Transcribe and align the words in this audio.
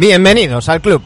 Bienvenidos 0.00 0.66
al 0.70 0.80
club. 0.80 1.02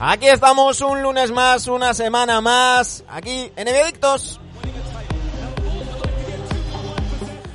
Aquí 0.00 0.28
estamos 0.28 0.80
un 0.80 1.02
lunes 1.02 1.30
más, 1.30 1.66
una 1.66 1.92
semana 1.92 2.40
más, 2.40 3.04
aquí 3.06 3.52
en 3.54 3.68
Eviadictos. 3.68 4.40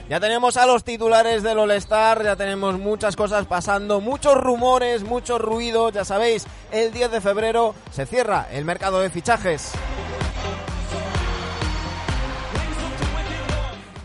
Ya 0.07 0.19
tenemos 0.19 0.57
a 0.57 0.67
los 0.67 0.83
titulares 0.83 1.41
del 1.41 1.57
All-Star, 1.57 2.23
ya 2.23 2.35
tenemos 2.35 2.77
muchas 2.77 3.15
cosas 3.15 3.47
pasando, 3.47 3.99
muchos 3.99 4.35
rumores, 4.35 5.01
mucho 5.01 5.39
ruido, 5.39 5.89
ya 5.89 6.05
sabéis, 6.05 6.45
el 6.71 6.93
10 6.93 7.09
de 7.09 7.19
febrero 7.19 7.73
se 7.89 8.05
cierra 8.05 8.47
el 8.51 8.63
mercado 8.63 8.99
de 8.99 9.09
fichajes. 9.09 9.71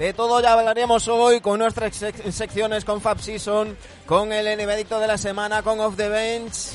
De 0.02 0.12
todo 0.12 0.40
ya 0.40 0.54
hablaremos 0.54 1.06
hoy 1.06 1.40
con 1.40 1.60
nuestras 1.60 1.94
secciones, 1.94 2.84
con 2.84 3.00
Fab 3.00 3.20
Season, 3.20 3.78
con 4.04 4.32
el 4.32 4.48
Enevedicto 4.48 4.98
de 4.98 5.06
la 5.06 5.16
semana, 5.16 5.62
con 5.62 5.78
Off 5.78 5.96
the 5.96 6.08
Bench 6.08 6.72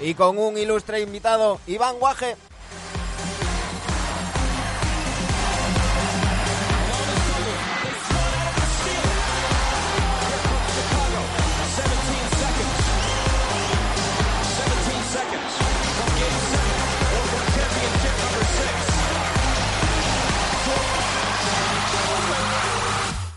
y 0.00 0.14
con 0.14 0.38
un 0.38 0.56
ilustre 0.56 1.00
invitado, 1.00 1.58
Iván 1.66 1.98
Guaje. 1.98 2.36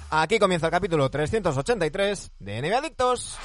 Aquí 0.10 0.40
comienza 0.40 0.68
el 0.68 0.72
capítulo 0.72 1.10
383 1.10 2.32
de 2.40 2.62
NBA 2.62 2.78
Adictos. 2.78 3.38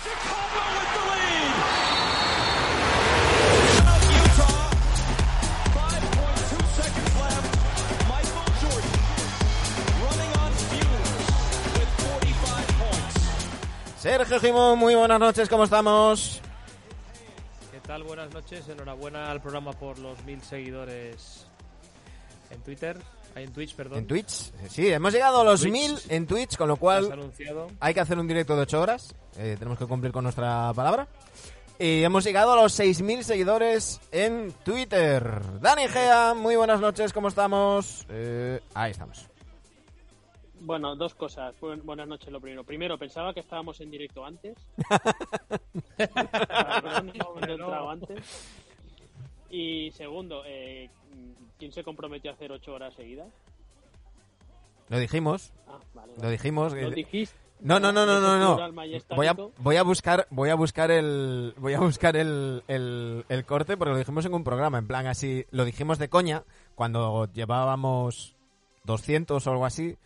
Sergio 13.98 14.40
Jimón, 14.40 14.78
muy 14.78 14.94
buenas 14.94 15.18
noches, 15.18 15.48
¿cómo 15.48 15.64
estamos? 15.64 16.40
¿Qué 17.70 17.80
tal? 17.80 18.02
Buenas 18.04 18.32
noches, 18.32 18.68
enhorabuena 18.68 19.30
al 19.30 19.40
programa 19.40 19.72
por 19.72 19.98
los 19.98 20.24
mil 20.24 20.40
seguidores 20.42 21.46
en 22.50 22.60
Twitter, 22.62 22.98
en 23.36 23.52
Twitch, 23.52 23.74
perdón. 23.74 23.98
En 23.98 24.06
Twitch, 24.06 24.52
sí, 24.68 24.88
hemos 24.88 25.12
llegado 25.12 25.40
a 25.40 25.44
los 25.44 25.64
mil 25.66 25.96
en 26.08 26.26
Twitch, 26.26 26.56
con 26.56 26.68
lo 26.68 26.76
cual 26.76 27.30
hay 27.80 27.94
que 27.94 28.00
hacer 28.00 28.18
un 28.18 28.26
directo 28.26 28.56
de 28.56 28.62
8 28.62 28.80
horas, 28.80 29.14
eh, 29.36 29.56
tenemos 29.58 29.78
que 29.78 29.86
cumplir 29.86 30.12
con 30.12 30.24
nuestra 30.24 30.72
palabra. 30.74 31.08
Y 31.78 32.04
hemos 32.04 32.22
llegado 32.22 32.52
a 32.52 32.62
los 32.62 32.78
6.000 32.78 33.22
seguidores 33.22 34.00
en 34.12 34.52
Twitter. 34.64 35.40
Dani 35.60 35.88
Gea, 35.88 36.34
muy 36.34 36.54
buenas 36.54 36.80
noches, 36.80 37.12
¿cómo 37.12 37.28
estamos? 37.28 38.06
Eh, 38.08 38.60
ahí 38.74 38.92
estamos. 38.92 39.28
Bueno, 40.60 40.94
dos 40.94 41.14
cosas. 41.14 41.54
Buenas 41.60 42.06
noches, 42.06 42.30
lo 42.30 42.40
primero. 42.40 42.62
Primero, 42.62 42.96
pensaba 42.96 43.34
que 43.34 43.40
estábamos 43.40 43.80
en 43.80 43.90
directo 43.90 44.24
antes. 44.24 44.56
no, 47.58 47.90
antes. 47.90 48.20
Y 49.50 49.90
segundo, 49.90 50.44
eh, 50.46 50.88
¿quién 51.62 51.72
se 51.72 51.84
comprometió 51.84 52.32
a 52.32 52.34
hacer 52.34 52.50
ocho 52.50 52.74
horas 52.74 52.92
seguidas? 52.94 53.28
Lo 54.88 54.98
dijimos. 54.98 55.52
Ah, 55.68 55.78
vale, 55.94 56.12
Lo 56.20 56.28
dijimos. 56.28 56.74
¿Lo 56.74 56.90
dijiste? 56.90 57.36
No, 57.60 57.78
no, 57.78 57.92
no, 57.92 58.04
no, 58.04 58.20
no, 58.20 58.36
no. 58.36 58.72
Voy 59.14 59.28
a, 59.28 59.36
voy 59.58 59.76
a 59.76 59.84
buscar, 59.84 60.26
voy 60.30 60.50
a 60.50 60.56
buscar 60.56 60.90
el, 60.90 61.54
voy 61.58 61.74
a 61.74 61.78
buscar 61.78 62.16
el, 62.16 62.64
el, 62.66 63.24
el 63.28 63.44
corte 63.44 63.76
porque 63.76 63.92
lo 63.92 63.98
dijimos 63.98 64.26
en 64.26 64.34
un 64.34 64.42
programa, 64.42 64.78
en 64.78 64.88
plan 64.88 65.06
así, 65.06 65.46
lo 65.52 65.64
dijimos 65.64 66.00
de 66.00 66.08
coña 66.08 66.42
cuando 66.74 67.30
llevábamos 67.32 68.34
200 68.82 69.46
o 69.46 69.50
algo 69.52 69.64
así 69.64 69.96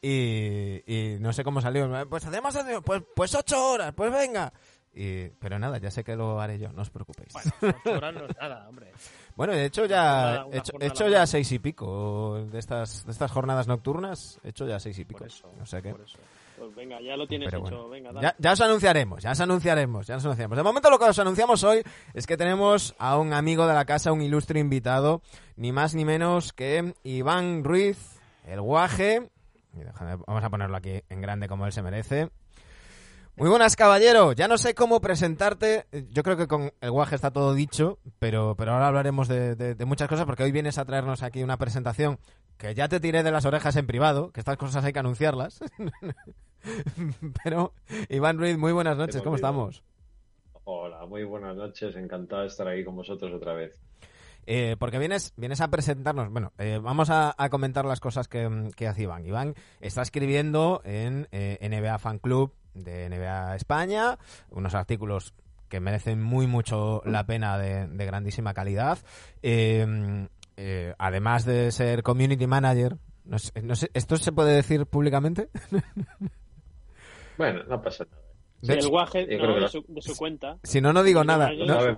y, 0.00 0.84
y 0.86 1.18
no 1.18 1.32
sé 1.32 1.42
cómo 1.42 1.60
salió. 1.60 1.90
Pues 2.08 2.24
hacemos, 2.24 2.56
pues, 2.84 3.02
pues 3.16 3.34
ocho 3.34 3.72
horas, 3.72 3.92
pues 3.96 4.12
venga. 4.12 4.52
Y, 4.94 5.28
pero 5.40 5.58
nada, 5.58 5.78
ya 5.78 5.90
sé 5.90 6.04
que 6.04 6.14
lo 6.14 6.40
haré 6.40 6.60
yo, 6.60 6.72
no 6.72 6.82
os 6.82 6.90
preocupéis. 6.90 7.32
Bueno, 7.32 7.76
ocho 7.84 7.96
horas 7.96 8.14
no 8.14 8.26
es 8.26 8.36
nada, 8.36 8.68
hombre. 8.68 8.92
Bueno, 9.40 9.54
he 9.54 9.64
hecho 9.64 9.86
ya, 9.86 10.44
he 10.52 10.58
hecho, 10.58 10.72
hecho 10.78 11.08
ya 11.08 11.26
seis 11.26 11.50
y 11.50 11.58
pico 11.58 12.44
de 12.52 12.58
estas, 12.58 13.06
de 13.06 13.12
estas 13.12 13.32
jornadas 13.32 13.66
nocturnas, 13.68 14.38
he 14.44 14.50
hecho 14.50 14.66
ya 14.66 14.78
seis 14.78 14.98
y 14.98 15.06
pico. 15.06 15.20
Por 15.20 15.28
eso, 15.28 15.50
o 15.58 15.64
sea 15.64 15.80
que... 15.80 15.92
por 15.92 16.02
eso. 16.02 16.18
Pues 16.58 16.74
venga, 16.74 17.00
ya 17.00 17.16
lo 17.16 17.26
tienes 17.26 17.48
Pero 17.48 17.66
hecho. 17.66 17.70
bueno. 17.70 17.88
Venga, 17.88 18.12
dale. 18.12 18.20
Ya, 18.20 18.34
ya 18.38 18.52
os 18.52 18.60
anunciaremos, 18.60 19.22
ya 19.22 19.30
os 19.30 19.40
anunciaremos, 19.40 20.06
ya 20.06 20.16
os 20.16 20.24
anunciaremos. 20.26 20.58
De 20.58 20.62
momento 20.62 20.90
lo 20.90 20.98
que 20.98 21.06
os 21.06 21.18
anunciamos 21.18 21.64
hoy 21.64 21.82
es 22.12 22.26
que 22.26 22.36
tenemos 22.36 22.94
a 22.98 23.16
un 23.16 23.32
amigo 23.32 23.66
de 23.66 23.72
la 23.72 23.86
casa, 23.86 24.12
un 24.12 24.20
ilustre 24.20 24.60
invitado, 24.60 25.22
ni 25.56 25.72
más 25.72 25.94
ni 25.94 26.04
menos 26.04 26.52
que 26.52 26.92
Iván 27.02 27.64
Ruiz, 27.64 28.20
el 28.46 28.60
guaje. 28.60 29.30
Vamos 30.26 30.44
a 30.44 30.50
ponerlo 30.50 30.76
aquí 30.76 31.00
en 31.08 31.22
grande 31.22 31.48
como 31.48 31.64
él 31.64 31.72
se 31.72 31.80
merece. 31.80 32.28
Muy 33.40 33.48
buenas, 33.48 33.74
caballero. 33.74 34.32
Ya 34.32 34.48
no 34.48 34.58
sé 34.58 34.74
cómo 34.74 35.00
presentarte. 35.00 35.86
Yo 36.10 36.22
creo 36.22 36.36
que 36.36 36.46
con 36.46 36.72
el 36.82 36.90
guaje 36.90 37.14
está 37.14 37.30
todo 37.30 37.54
dicho, 37.54 37.98
pero, 38.18 38.54
pero 38.54 38.72
ahora 38.72 38.88
hablaremos 38.88 39.28
de, 39.28 39.54
de- 39.56 39.74
de 39.74 39.84
muchas 39.86 40.08
cosas 40.08 40.26
porque 40.26 40.42
hoy 40.42 40.52
vienes 40.52 40.76
a 40.76 40.84
traernos 40.84 41.22
aquí 41.22 41.42
una 41.42 41.56
presentación 41.56 42.18
que 42.58 42.74
ya 42.74 42.86
te 42.88 43.00
tiré 43.00 43.22
de 43.22 43.30
las 43.30 43.46
orejas 43.46 43.76
en 43.76 43.86
privado, 43.86 44.30
que 44.30 44.40
estas 44.40 44.58
cosas 44.58 44.84
hay 44.84 44.92
que 44.92 44.98
anunciarlas. 44.98 45.60
pero, 47.42 47.72
Iván 48.10 48.36
Ruiz, 48.36 48.58
muy 48.58 48.72
buenas 48.72 48.98
noches. 48.98 49.22
¿Cómo 49.22 49.36
estamos? 49.36 49.82
Hola, 50.64 51.06
muy 51.06 51.24
buenas 51.24 51.56
noches. 51.56 51.96
Encantado 51.96 52.42
de 52.42 52.48
estar 52.48 52.68
aquí 52.68 52.84
con 52.84 52.94
vosotros 52.94 53.32
otra 53.32 53.54
vez. 53.54 53.80
Eh, 54.46 54.76
porque 54.78 54.98
vienes, 54.98 55.32
vienes 55.36 55.62
a 55.62 55.68
presentarnos. 55.68 56.30
Bueno, 56.30 56.52
eh, 56.58 56.78
vamos 56.82 57.08
a, 57.08 57.34
a 57.38 57.48
comentar 57.48 57.86
las 57.86 58.00
cosas 58.00 58.28
que, 58.28 58.68
que 58.76 58.86
hace 58.86 59.02
Iván. 59.04 59.24
Iván 59.24 59.54
está 59.80 60.02
escribiendo 60.02 60.82
en 60.84 61.26
eh, 61.32 61.56
NBA 61.62 61.98
Fan 61.98 62.18
Club 62.18 62.52
de 62.74 63.08
NBA 63.08 63.56
España 63.56 64.18
unos 64.50 64.74
artículos 64.74 65.34
que 65.68 65.80
merecen 65.80 66.20
muy 66.20 66.46
mucho 66.46 67.00
la 67.04 67.24
pena 67.26 67.56
de, 67.58 67.86
de 67.86 68.06
grandísima 68.06 68.54
calidad. 68.54 68.98
Eh, 69.42 70.26
eh, 70.56 70.94
además 70.98 71.44
de 71.44 71.70
ser 71.72 72.02
community 72.02 72.46
manager, 72.46 72.96
no 73.24 73.38
sé, 73.38 73.62
no 73.62 73.74
sé, 73.76 73.90
¿esto 73.94 74.16
se 74.16 74.32
puede 74.32 74.52
decir 74.54 74.86
públicamente? 74.86 75.48
Bueno, 77.38 77.62
no 77.64 77.80
pasa 77.80 78.04
nada. 78.04 78.22
De 78.60 78.74
el 78.74 78.78
hecho, 78.80 78.90
guaje 78.90 79.26
yo 79.26 79.38
no, 79.46 79.54
de, 79.54 79.60
lo- 79.62 79.68
su, 79.68 79.82
de 79.88 80.02
su 80.02 80.14
cuenta. 80.16 80.58
si 80.62 80.82
no, 80.82 80.92
no 80.92 81.02
digo 81.02 81.24
nada. 81.24 81.50
No, 81.66 81.78
ver. 81.78 81.94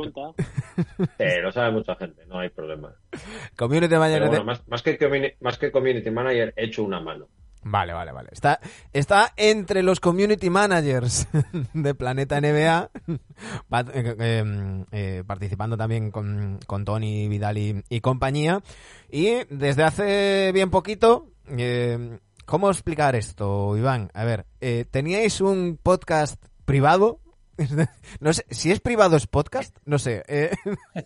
Eh, 1.19 1.41
lo 1.43 1.51
sabe 1.51 1.73
mucha 1.73 1.97
gente, 1.97 2.25
no 2.27 2.39
hay 2.39 2.51
problema. 2.51 2.95
community 3.59 3.97
manager 3.97 4.31
de- 4.31 4.45
más, 4.45 4.83
que 4.83 4.97
community, 4.97 5.35
más 5.41 5.59
que 5.59 5.73
community 5.73 6.11
manager, 6.13 6.55
he 6.57 6.67
hecho 6.67 6.85
una 6.85 7.01
mano. 7.01 7.27
Vale, 7.65 7.93
vale, 7.93 8.13
vale. 8.13 8.29
Está, 8.33 8.61
está 8.93 9.33
entre 9.37 9.83
los 9.83 10.01
community 10.01 10.51
managers 10.51 11.29
de 11.73 11.95
Planeta 11.95 12.41
NBA, 12.41 12.91
eh, 13.09 14.17
eh, 14.19 14.85
eh, 14.91 15.25
participando 15.25 15.77
también 15.77 16.11
con, 16.11 16.59
con 16.67 16.85
Tony, 16.85 17.29
Vidal 17.29 17.59
y, 17.59 18.01
compañía. 18.01 18.63
Y 19.11 19.45
desde 19.49 19.85
hace 19.85 20.51
bien 20.53 20.71
poquito, 20.71 21.29
eh, 21.47 22.19
¿cómo 22.47 22.69
explicar 22.69 23.15
esto, 23.15 23.77
Iván? 23.77 24.11
A 24.15 24.25
ver, 24.25 24.47
¿teníais 24.91 25.41
un 25.41 25.79
podcast 25.81 26.45
privado? 26.65 27.22
No 28.21 28.33
sé, 28.33 28.45
si 28.51 28.71
es 28.71 28.81
privado 28.81 29.17
es 29.17 29.27
podcast, 29.27 29.77
no 29.85 29.99
sé. 29.99 30.23
eh. 30.29 30.51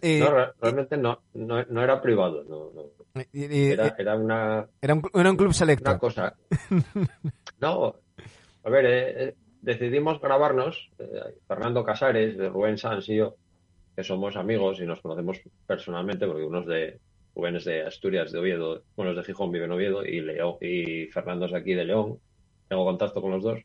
Eh, 0.00 0.20
No, 0.20 0.30
re- 0.30 0.52
realmente 0.60 0.96
no, 0.96 1.20
no, 1.34 1.62
no 1.64 1.82
era 1.82 2.00
privado, 2.00 2.44
no, 2.44 2.70
no. 2.74 3.22
Era, 3.32 3.96
era 3.98 4.16
una, 4.16 4.68
era, 4.80 4.94
un, 4.94 5.02
era 5.12 5.30
un 5.30 5.36
club 5.36 5.52
selecto. 5.52 5.90
una 5.90 5.98
cosa. 5.98 6.34
No, 7.60 7.96
a 8.64 8.70
ver, 8.70 8.86
eh, 8.86 9.34
decidimos 9.62 10.20
grabarnos, 10.20 10.90
Fernando 11.48 11.82
Casares, 11.82 12.38
de 12.38 12.48
Rubén 12.48 12.78
Sanz 12.78 13.08
y 13.08 13.16
yo, 13.16 13.34
que 13.96 14.04
somos 14.04 14.36
amigos 14.36 14.78
y 14.80 14.86
nos 14.86 15.00
conocemos 15.00 15.40
personalmente, 15.66 16.26
porque 16.28 16.44
unos 16.44 16.66
de 16.66 17.00
Rubén 17.34 17.56
es 17.56 17.64
de 17.64 17.82
Asturias, 17.82 18.30
de 18.30 18.38
Oviedo, 18.38 18.82
bueno, 18.94 19.10
es 19.10 19.16
de 19.16 19.24
Gijón, 19.24 19.50
vive 19.50 19.64
en 19.64 19.72
Oviedo, 19.72 20.04
y 20.04 20.20
León, 20.20 20.54
y 20.60 21.06
Fernando 21.06 21.46
es 21.46 21.52
de 21.52 21.58
aquí 21.58 21.74
de 21.74 21.84
León, 21.84 22.20
tengo 22.68 22.84
contacto 22.84 23.20
con 23.20 23.32
los 23.32 23.42
dos, 23.42 23.58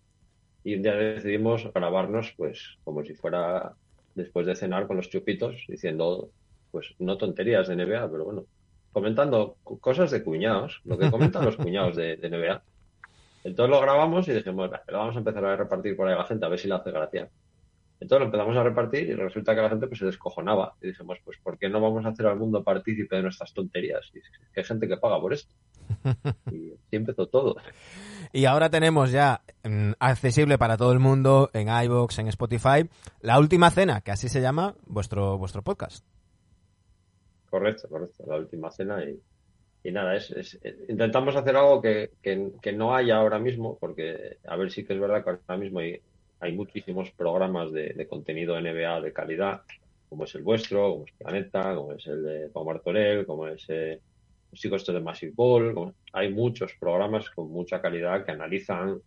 y 0.63 0.75
un 0.75 0.83
día 0.83 0.95
decidimos 0.95 1.71
grabarnos, 1.73 2.33
pues, 2.37 2.77
como 2.83 3.03
si 3.03 3.13
fuera 3.15 3.75
después 4.15 4.45
de 4.47 4.55
cenar 4.55 4.87
con 4.87 4.97
los 4.97 5.09
chupitos, 5.09 5.63
diciendo, 5.67 6.31
pues, 6.71 6.95
no 6.99 7.17
tonterías 7.17 7.67
de 7.67 7.73
NBA, 7.75 8.09
pero 8.11 8.25
bueno, 8.25 8.45
comentando 8.91 9.57
co- 9.63 9.79
cosas 9.79 10.11
de 10.11 10.23
cuñados, 10.23 10.81
lo 10.85 10.97
que 10.97 11.09
comentan 11.11 11.45
los 11.45 11.57
cuñados 11.57 11.95
de, 11.95 12.17
de 12.17 12.27
NBA. 12.29 12.63
Entonces 13.43 13.71
lo 13.71 13.81
grabamos 13.81 14.27
y 14.27 14.33
dijimos, 14.33 14.71
"Va, 14.71 14.83
lo 14.87 14.99
vamos 14.99 15.15
a 15.15 15.19
empezar 15.19 15.45
a 15.45 15.57
repartir 15.57 15.95
por 15.97 16.07
ahí 16.07 16.13
a 16.15 16.17
la 16.19 16.25
gente, 16.25 16.45
a 16.45 16.49
ver 16.49 16.59
si 16.59 16.67
le 16.67 16.75
hace 16.75 16.91
gracia. 16.91 17.29
Entonces 17.99 18.19
lo 18.21 18.25
empezamos 18.25 18.57
a 18.57 18.63
repartir 18.63 19.09
y 19.09 19.13
resulta 19.15 19.55
que 19.55 19.61
la 19.61 19.69
gente 19.69 19.87
pues 19.87 19.99
se 19.99 20.05
descojonaba. 20.05 20.75
Y 20.81 20.87
dijimos, 20.87 21.19
pues 21.23 21.39
¿por 21.43 21.57
qué 21.57 21.69
no 21.69 21.81
vamos 21.81 22.05
a 22.05 22.09
hacer 22.09 22.27
al 22.27 22.37
mundo 22.37 22.63
partícipe 22.63 23.15
de 23.15 23.23
nuestras 23.23 23.53
tonterías? 23.53 24.09
Y 24.13 24.21
que 24.53 24.61
hay 24.61 24.63
gente 24.65 24.87
que 24.87 24.97
paga 24.97 25.19
por 25.21 25.33
esto. 25.33 25.53
Y 26.49 26.73
así 26.73 26.95
empezó 26.97 27.27
todo. 27.27 27.55
Y 28.35 28.45
ahora 28.45 28.71
tenemos 28.71 29.11
ya 29.11 29.41
mm, 29.63 29.91
accesible 29.99 30.57
para 30.57 30.75
todo 30.75 30.91
el 30.91 30.97
mundo 30.97 31.51
en 31.53 31.67
iVoox, 31.69 32.17
en 32.17 32.27
Spotify, 32.29 32.89
La 33.21 33.37
Última 33.37 33.69
Cena, 33.69 34.01
que 34.01 34.09
así 34.09 34.27
se 34.27 34.41
llama 34.41 34.73
vuestro, 34.87 35.37
vuestro 35.37 35.61
podcast. 35.61 36.03
Correcto, 37.47 37.87
correcto. 37.87 38.23
La 38.25 38.37
última 38.37 38.71
cena 38.71 39.03
y, 39.83 39.91
nada, 39.91 40.15
es, 40.15 40.31
es- 40.31 40.59
intentamos 40.89 41.35
hacer 41.35 41.55
algo 41.55 41.79
que, 41.79 42.09
que, 42.23 42.73
no 42.73 42.95
haya 42.95 43.17
ahora 43.17 43.37
mismo, 43.37 43.77
porque 43.79 44.37
a 44.47 44.55
ver 44.55 44.71
sí 44.71 44.83
que 44.83 44.93
es 44.93 44.99
verdad 44.99 45.23
que 45.23 45.29
ahora 45.29 45.57
mismo 45.57 45.77
hay, 45.77 46.01
hay 46.39 46.53
muchísimos 46.53 47.11
programas 47.11 47.71
de, 47.71 48.07
contenido 48.09 48.59
NBA 48.59 49.01
de 49.01 49.13
calidad, 49.13 49.61
como 50.09 50.23
es 50.23 50.33
el 50.33 50.41
vuestro, 50.41 50.89
como 50.93 51.05
es 51.05 51.11
Planeta, 51.19 51.75
como 51.75 51.91
es 51.93 52.07
el 52.07 52.23
de 52.23 52.49
Pau 52.49 52.65
Martorell, 52.65 53.27
como 53.27 53.47
es 53.47 53.63
eh, 53.67 53.99
los 54.53 54.59
chicos 54.59 54.81
estos 54.81 54.93
de 54.93 55.01
Massive 55.01 55.33
hay 56.13 56.31
muchos 56.31 56.75
programas 56.79 57.27
con 57.31 57.49
mucha 57.49 57.81
calidad 57.81 58.23
que 58.23 58.33
analizan, 58.33 59.01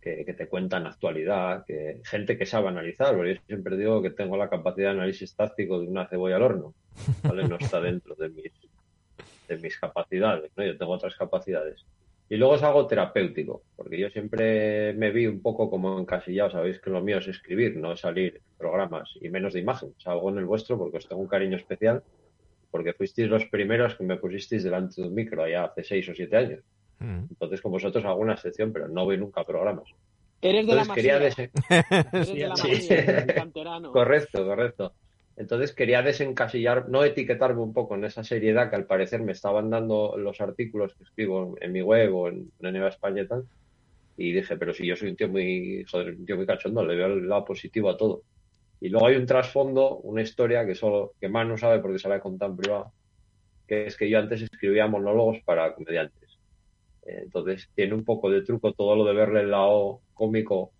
que, 0.00 0.24
que 0.24 0.34
te 0.34 0.48
cuentan 0.48 0.84
actualidad, 0.84 1.64
que 1.64 2.00
gente 2.04 2.36
que 2.36 2.44
sabe 2.44 2.68
analizar, 2.68 3.14
yo 3.16 3.40
siempre 3.46 3.76
digo 3.76 4.02
que 4.02 4.10
tengo 4.10 4.36
la 4.36 4.50
capacidad 4.50 4.88
de 4.88 4.98
análisis 4.98 5.36
táctico 5.36 5.78
de 5.78 5.86
una 5.86 6.08
cebolla 6.08 6.36
al 6.36 6.42
horno, 6.42 6.74
¿vale? 7.22 7.46
No 7.46 7.54
está 7.56 7.80
dentro 7.80 8.16
de 8.16 8.30
mis, 8.30 8.52
de 9.46 9.58
mis 9.58 9.78
capacidades, 9.78 10.50
¿no? 10.56 10.64
Yo 10.64 10.76
tengo 10.76 10.92
otras 10.92 11.14
capacidades. 11.14 11.86
Y 12.28 12.36
luego 12.36 12.56
es 12.56 12.62
algo 12.64 12.88
terapéutico, 12.88 13.62
porque 13.76 13.96
yo 13.96 14.10
siempre 14.10 14.92
me 14.94 15.12
vi 15.12 15.28
un 15.28 15.40
poco 15.40 15.70
como 15.70 16.00
encasillado, 16.00 16.50
sabéis 16.50 16.80
que 16.80 16.90
lo 16.90 17.00
mío 17.00 17.18
es 17.18 17.28
escribir, 17.28 17.76
no 17.76 17.96
salir 17.96 18.40
programas 18.58 19.10
y 19.20 19.28
menos 19.28 19.52
de 19.52 19.60
imagen. 19.60 19.94
Salgo 19.98 20.30
en 20.30 20.38
el 20.38 20.46
vuestro 20.46 20.76
porque 20.78 20.96
os 20.96 21.08
tengo 21.08 21.22
un 21.22 21.28
cariño 21.28 21.56
especial, 21.56 22.02
porque 22.70 22.92
fuisteis 22.94 23.28
los 23.28 23.44
primeros 23.46 23.96
que 23.96 24.04
me 24.04 24.16
pusisteis 24.16 24.62
delante 24.64 25.00
de 25.02 25.08
un 25.08 25.14
micro 25.14 25.42
allá 25.42 25.64
hace 25.64 25.84
seis 25.84 26.08
o 26.08 26.14
siete 26.14 26.36
años. 26.36 26.60
Mm. 26.98 27.24
Entonces 27.30 27.60
con 27.60 27.72
vosotros 27.72 28.04
hago 28.04 28.20
una 28.20 28.34
excepción, 28.34 28.72
pero 28.72 28.88
no 28.88 29.04
voy 29.04 29.18
nunca 29.18 29.40
a 29.40 29.46
programas. 29.46 29.88
Eres 30.42 30.66
de 30.66 30.74
la 30.74 30.82
Entonces 30.82 30.94
quería 31.04 31.18
masía. 31.20 31.50
dese- 31.50 32.12
Eres 32.12 32.34
de 32.34 32.48
la 32.48 32.56
Sí. 32.56 32.68
masía, 32.70 33.26
canterano. 33.34 33.92
Correcto, 33.92 34.44
correcto. 34.44 34.94
Entonces 35.36 35.72
quería 35.74 36.02
desencasillar, 36.02 36.88
no 36.90 37.02
etiquetarme 37.04 37.62
un 37.62 37.72
poco 37.72 37.94
en 37.94 38.04
esa 38.04 38.22
seriedad 38.24 38.68
que 38.68 38.76
al 38.76 38.84
parecer 38.86 39.22
me 39.22 39.32
estaban 39.32 39.70
dando 39.70 40.16
los 40.18 40.40
artículos 40.40 40.94
que 40.94 41.04
escribo 41.04 41.56
en 41.60 41.72
mi 41.72 41.80
web 41.82 42.14
o 42.14 42.28
en, 42.28 42.50
en 42.60 42.74
NBA 42.74 42.88
España 42.88 43.22
y 43.22 43.26
tal. 43.28 43.44
Y 44.18 44.32
dije, 44.32 44.56
pero 44.58 44.74
si 44.74 44.86
yo 44.86 44.96
soy 44.96 45.08
un 45.10 45.16
tío 45.16 45.28
muy, 45.30 45.84
joder, 45.90 46.14
un 46.14 46.26
tío 46.26 46.36
muy 46.36 46.44
cachondo, 46.46 46.84
le 46.84 46.94
veo 46.96 47.06
el 47.06 47.26
lado 47.26 47.44
positivo 47.46 47.88
a 47.88 47.96
todo. 47.96 48.22
Y 48.80 48.88
luego 48.88 49.06
hay 49.06 49.16
un 49.16 49.26
trasfondo, 49.26 49.98
una 49.98 50.22
historia 50.22 50.66
que 50.66 50.74
solo, 50.74 51.14
que 51.20 51.28
más 51.28 51.46
no 51.46 51.56
sabe 51.58 51.80
porque 51.80 51.98
se 51.98 52.08
la 52.08 52.16
he 52.16 52.20
contado 52.20 52.52
en 52.52 52.56
privado, 52.56 52.94
que 53.66 53.86
es 53.86 53.96
que 53.96 54.08
yo 54.10 54.18
antes 54.18 54.42
escribía 54.42 54.86
monólogos 54.86 55.38
para 55.44 55.74
comediantes. 55.74 56.38
Eh, 57.02 57.20
Entonces 57.24 57.68
tiene 57.74 57.94
un 57.94 58.04
poco 58.04 58.30
de 58.30 58.42
truco 58.42 58.72
todo 58.72 58.96
lo 58.96 59.04
de 59.04 59.14
verle 59.14 59.40
el 59.40 59.50
lado 59.50 60.02
cómico, 60.14 60.72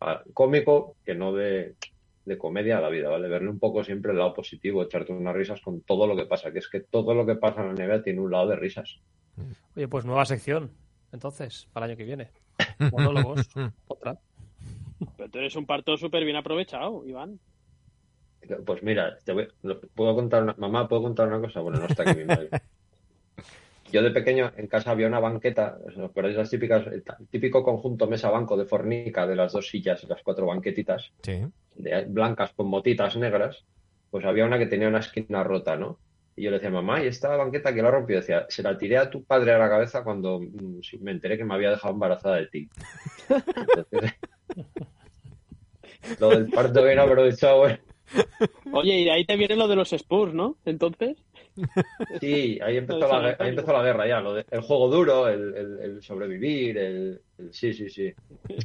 a- 0.00 0.22
cómico 0.34 0.96
que 1.04 1.14
no 1.14 1.32
de, 1.32 1.76
de 2.24 2.38
comedia 2.38 2.78
a 2.78 2.80
la 2.80 2.88
vida, 2.90 3.08
¿vale? 3.08 3.28
Verle 3.28 3.50
un 3.50 3.58
poco 3.58 3.84
siempre 3.84 4.12
el 4.12 4.18
lado 4.18 4.34
positivo, 4.34 4.82
echarte 4.82 5.12
unas 5.12 5.34
risas 5.36 5.60
con 5.60 5.82
todo 5.82 6.06
lo 6.06 6.16
que 6.16 6.26
pasa, 6.26 6.52
que 6.52 6.58
es 6.60 6.68
que 6.68 6.80
todo 6.80 7.14
lo 7.14 7.26
que 7.26 7.36
pasa 7.36 7.60
en 7.62 7.68
la 7.68 7.84
NBA 7.84 8.02
tiene 8.02 8.20
un 8.20 8.30
lado 8.30 8.48
de 8.48 8.56
risas. 8.56 9.00
Oye, 9.76 9.88
pues 9.88 10.04
nueva 10.04 10.24
sección, 10.24 10.70
entonces, 11.12 11.68
para 11.72 11.86
el 11.86 11.92
año 11.92 11.98
que 11.98 12.04
viene. 12.04 12.28
Monólogos, 12.90 13.48
otra. 13.88 14.18
Pero 15.16 15.30
tú 15.30 15.38
eres 15.38 15.56
un 15.56 15.66
parto 15.66 15.96
súper 15.96 16.24
bien 16.24 16.36
aprovechado, 16.36 17.04
Iván. 17.06 17.40
Pues 18.66 18.82
mira, 18.82 19.16
te 19.24 19.32
voy- 19.32 19.48
puedo 19.94 20.14
contar 20.14 20.42
una, 20.42 20.54
mamá, 20.58 20.86
¿puedo 20.86 21.02
contar 21.02 21.28
una 21.28 21.40
cosa? 21.40 21.60
Bueno, 21.60 21.78
no 21.78 21.86
está 21.86 22.02
aquí 22.02 22.14
mi 22.14 22.24
madre. 22.24 22.50
Yo 23.90 24.02
de 24.02 24.10
pequeño 24.10 24.52
en 24.56 24.66
casa 24.66 24.90
había 24.90 25.06
una 25.06 25.20
banqueta, 25.20 25.78
¿os 25.86 25.96
acordáis 25.98 26.36
las 26.36 26.50
típicas, 26.50 26.86
el 26.88 27.04
típico 27.30 27.62
conjunto 27.62 28.06
mesa-banco 28.06 28.56
de 28.56 28.66
fornica 28.66 29.26
de 29.26 29.36
las 29.36 29.52
dos 29.52 29.68
sillas 29.68 30.02
y 30.02 30.06
las 30.06 30.22
cuatro 30.22 30.46
banquetitas? 30.46 31.12
Sí. 31.22 31.42
de 31.76 32.04
blancas 32.06 32.52
con 32.54 32.68
motitas 32.68 33.16
negras, 33.16 33.64
pues 34.10 34.24
había 34.26 34.46
una 34.46 34.58
que 34.58 34.66
tenía 34.66 34.88
una 34.88 35.00
esquina 35.00 35.44
rota, 35.44 35.76
¿no? 35.76 36.00
Y 36.36 36.44
yo 36.44 36.50
le 36.50 36.56
decía, 36.58 36.70
mamá, 36.70 37.02
¿y 37.02 37.08
esta 37.08 37.36
banqueta 37.36 37.74
que 37.74 37.82
la 37.82 37.90
rompió? 37.92 38.16
Decía, 38.16 38.46
se 38.48 38.62
la 38.62 38.78
tiré 38.78 38.98
a 38.98 39.10
tu 39.10 39.24
padre 39.24 39.52
a 39.52 39.58
la 39.58 39.68
cabeza 39.68 40.04
cuando 40.04 40.40
mm, 40.40 40.80
me 41.00 41.12
enteré 41.12 41.38
que 41.38 41.44
me 41.44 41.54
había 41.54 41.70
dejado 41.70 41.94
embarazada 41.94 42.36
de 42.36 42.48
ti. 42.48 42.70
Entonces, 43.56 44.12
lo 46.18 46.30
del 46.30 46.50
parto 46.50 46.82
bien 46.84 46.98
aprovechado, 46.98 47.68
¿eh? 47.68 47.80
Oye, 48.72 48.98
y 49.00 49.04
de 49.04 49.10
ahí 49.12 49.24
te 49.24 49.36
viene 49.36 49.56
lo 49.56 49.68
de 49.68 49.76
los 49.76 49.92
Spurs, 49.92 50.34
¿no? 50.34 50.56
Entonces, 50.64 51.16
Sí, 52.20 52.58
ahí 52.62 52.76
empezó, 52.78 52.98
la, 53.06 53.20
gue- 53.22 53.36
ahí 53.38 53.50
empezó 53.50 53.72
la 53.72 53.82
guerra 53.84 54.08
ya, 54.08 54.20
lo 54.20 54.34
de- 54.34 54.44
el 54.50 54.60
juego 54.60 54.88
duro, 54.88 55.28
el, 55.28 55.54
el- 55.56 55.78
el 55.82 56.02
sobrevivir, 56.02 56.76
el, 56.78 57.20
el- 57.38 57.54
Sí, 57.54 57.72
sí, 57.72 57.88
sí. 57.88 58.12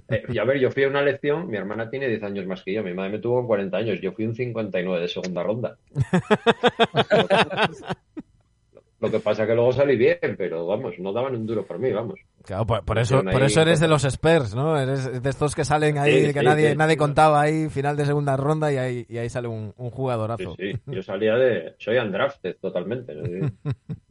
Eh, 0.10 0.24
y 0.28 0.38
a 0.40 0.44
ver, 0.44 0.58
yo 0.60 0.72
fui 0.72 0.84
a 0.86 0.88
una 0.88 1.04
lección, 1.04 1.48
mi 1.50 1.58
hermana 1.58 1.88
tiene 1.90 2.08
10 2.08 2.24
años 2.24 2.48
más 2.48 2.64
que 2.64 2.74
yo, 2.74 2.82
mi 2.84 2.94
madre 2.96 3.12
me 3.12 3.20
tuvo 3.20 3.36
con 3.38 3.48
40 3.48 3.78
años, 3.78 4.02
yo 4.02 4.12
fui 4.12 4.26
un 4.26 4.34
59 4.34 5.02
de 5.02 5.08
segunda 5.08 5.44
ronda. 5.44 5.78
Lo 9.02 9.10
que 9.10 9.20
pasa 9.20 9.48
que 9.48 9.56
luego 9.56 9.72
salí 9.72 9.96
bien, 9.96 10.18
pero 10.38 10.66
vamos, 10.68 10.94
no 11.00 11.14
daban 11.14 11.34
un 11.36 11.46
duro 11.48 11.66
por 11.66 11.80
mí, 11.80 11.92
vamos. 11.92 12.20
Claro, 12.44 12.66
por, 12.66 12.84
por 12.84 12.98
eso, 13.00 13.24
por 13.24 13.44
eso 13.44 13.62
eres 13.62 13.80
de 13.80 13.88
los 13.88 14.04
Spurs, 14.04 14.54
¿no? 14.56 14.78
Eres 14.78 15.22
de 15.24 15.30
estos 15.30 15.56
que 15.56 15.64
salen 15.64 15.98
ahí, 15.98 16.28
Sí, 16.28 16.34
que 16.34 16.40
sí, 16.40 16.46
nadie, 16.46 16.72
sí. 16.72 16.78
nadie 16.78 16.98
contaba 16.98 17.42
ahí, 17.42 17.70
final 17.70 17.96
de 17.96 18.06
segunda 18.06 18.36
ronda 18.36 18.72
y 18.74 18.78
ahí, 18.78 19.06
y 19.08 19.18
ahí 19.18 19.30
sale 19.30 19.48
un, 19.48 19.72
jugadorazo. 19.74 20.56
sí, 20.58 20.74
yo 20.88 21.02
salía 21.02 21.36
de... 21.36 21.76
Soy 21.80 21.98
undrafted 21.98 22.58
totalmente. 22.62 23.14
¿no? 23.16 23.50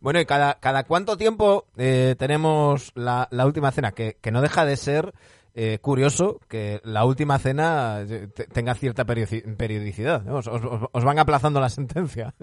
Bueno, 0.00 0.20
y 0.20 0.24
cada, 0.26 0.54
cada 0.60 0.84
cuánto 0.84 1.16
tiempo 1.16 1.66
eh, 1.76 2.14
tenemos 2.18 2.92
la, 2.94 3.26
la 3.32 3.44
última 3.46 3.72
cena, 3.72 3.90
que, 3.92 4.16
que 4.20 4.30
no 4.30 4.40
deja 4.40 4.64
de 4.64 4.76
ser 4.76 5.12
eh, 5.54 5.78
curioso 5.80 6.38
que 6.48 6.80
la 6.84 7.04
última 7.04 7.38
cena 7.40 8.02
eh, 8.08 8.28
te- 8.32 8.44
tenga 8.46 8.74
cierta 8.74 9.04
periodici- 9.04 9.56
periodicidad. 9.56 10.22
¿no? 10.22 10.36
Os, 10.36 10.46
os- 10.46 10.88
os 10.92 11.04
van 11.04 11.18
aplazando 11.18 11.60
la 11.60 11.68
sentencia. 11.70 12.34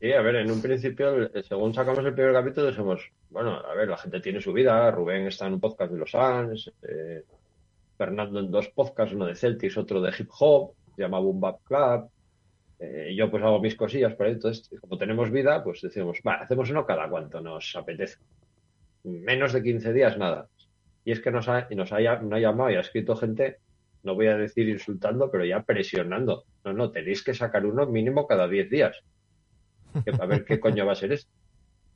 Sí, 0.00 0.14
a 0.14 0.22
ver, 0.22 0.36
en 0.36 0.50
un 0.50 0.62
principio, 0.62 1.30
según 1.42 1.74
sacamos 1.74 2.02
el 2.06 2.14
primer 2.14 2.32
capítulo, 2.32 2.68
dijimos, 2.68 3.02
bueno, 3.28 3.56
a 3.56 3.74
ver, 3.74 3.86
la 3.86 3.98
gente 3.98 4.20
tiene 4.20 4.40
su 4.40 4.50
vida, 4.50 4.90
Rubén 4.90 5.26
está 5.26 5.46
en 5.46 5.52
un 5.52 5.60
podcast 5.60 5.92
de 5.92 5.98
los 5.98 6.10
Suns, 6.10 6.72
eh, 6.88 7.22
Fernando 7.98 8.40
en 8.40 8.50
dos 8.50 8.68
podcasts, 8.68 9.14
uno 9.14 9.26
de 9.26 9.34
Celtics, 9.34 9.76
otro 9.76 10.00
de 10.00 10.10
hip 10.18 10.30
hop, 10.38 10.72
se 10.96 11.02
llama 11.02 11.18
Boom 11.18 11.38
Bap 11.38 11.62
Club, 11.64 12.08
eh, 12.78 13.14
yo 13.14 13.30
pues 13.30 13.42
hago 13.42 13.60
mis 13.60 13.76
cosillas 13.76 14.14
por 14.14 14.24
ahí, 14.24 14.32
entonces, 14.32 14.70
como 14.80 14.96
tenemos 14.96 15.30
vida, 15.30 15.62
pues 15.62 15.82
decimos, 15.82 16.20
va, 16.26 16.36
hacemos 16.36 16.70
uno 16.70 16.86
cada 16.86 17.06
cuanto 17.10 17.42
nos 17.42 17.76
apetece. 17.76 18.20
Menos 19.04 19.52
de 19.52 19.62
15 19.62 19.92
días, 19.92 20.16
nada. 20.16 20.48
Y 21.04 21.12
es 21.12 21.20
que 21.20 21.30
nos 21.30 21.46
ha, 21.46 21.68
nos 21.72 21.92
me 21.92 22.36
ha 22.36 22.38
llamado 22.38 22.70
y 22.70 22.76
ha 22.76 22.80
escrito 22.80 23.16
gente, 23.16 23.58
no 24.02 24.14
voy 24.14 24.28
a 24.28 24.38
decir 24.38 24.66
insultando, 24.66 25.30
pero 25.30 25.44
ya 25.44 25.62
presionando. 25.62 26.44
No, 26.64 26.72
no, 26.72 26.90
tenéis 26.90 27.22
que 27.22 27.34
sacar 27.34 27.66
uno 27.66 27.84
mínimo 27.84 28.26
cada 28.26 28.48
10 28.48 28.70
días 28.70 29.04
que 30.04 30.10
a 30.10 30.26
ver 30.26 30.44
qué 30.44 30.58
coño 30.60 30.86
va 30.86 30.92
a 30.92 30.96
ser 30.96 31.12
esto. 31.12 31.30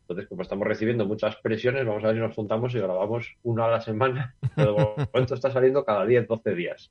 Entonces, 0.02 0.28
como 0.28 0.42
estamos 0.42 0.66
recibiendo 0.66 1.06
muchas 1.06 1.36
presiones, 1.36 1.86
vamos 1.86 2.04
a 2.04 2.08
ver 2.08 2.16
si 2.16 2.20
nos 2.22 2.34
juntamos 2.34 2.74
y 2.74 2.78
grabamos 2.78 3.26
uno 3.42 3.64
a 3.64 3.70
la 3.70 3.80
semana. 3.80 4.34
Pero 4.56 4.74
de 4.96 5.06
momento 5.12 5.34
está 5.34 5.50
saliendo 5.50 5.84
cada 5.84 6.04
10, 6.04 6.28
12 6.28 6.54
días. 6.54 6.90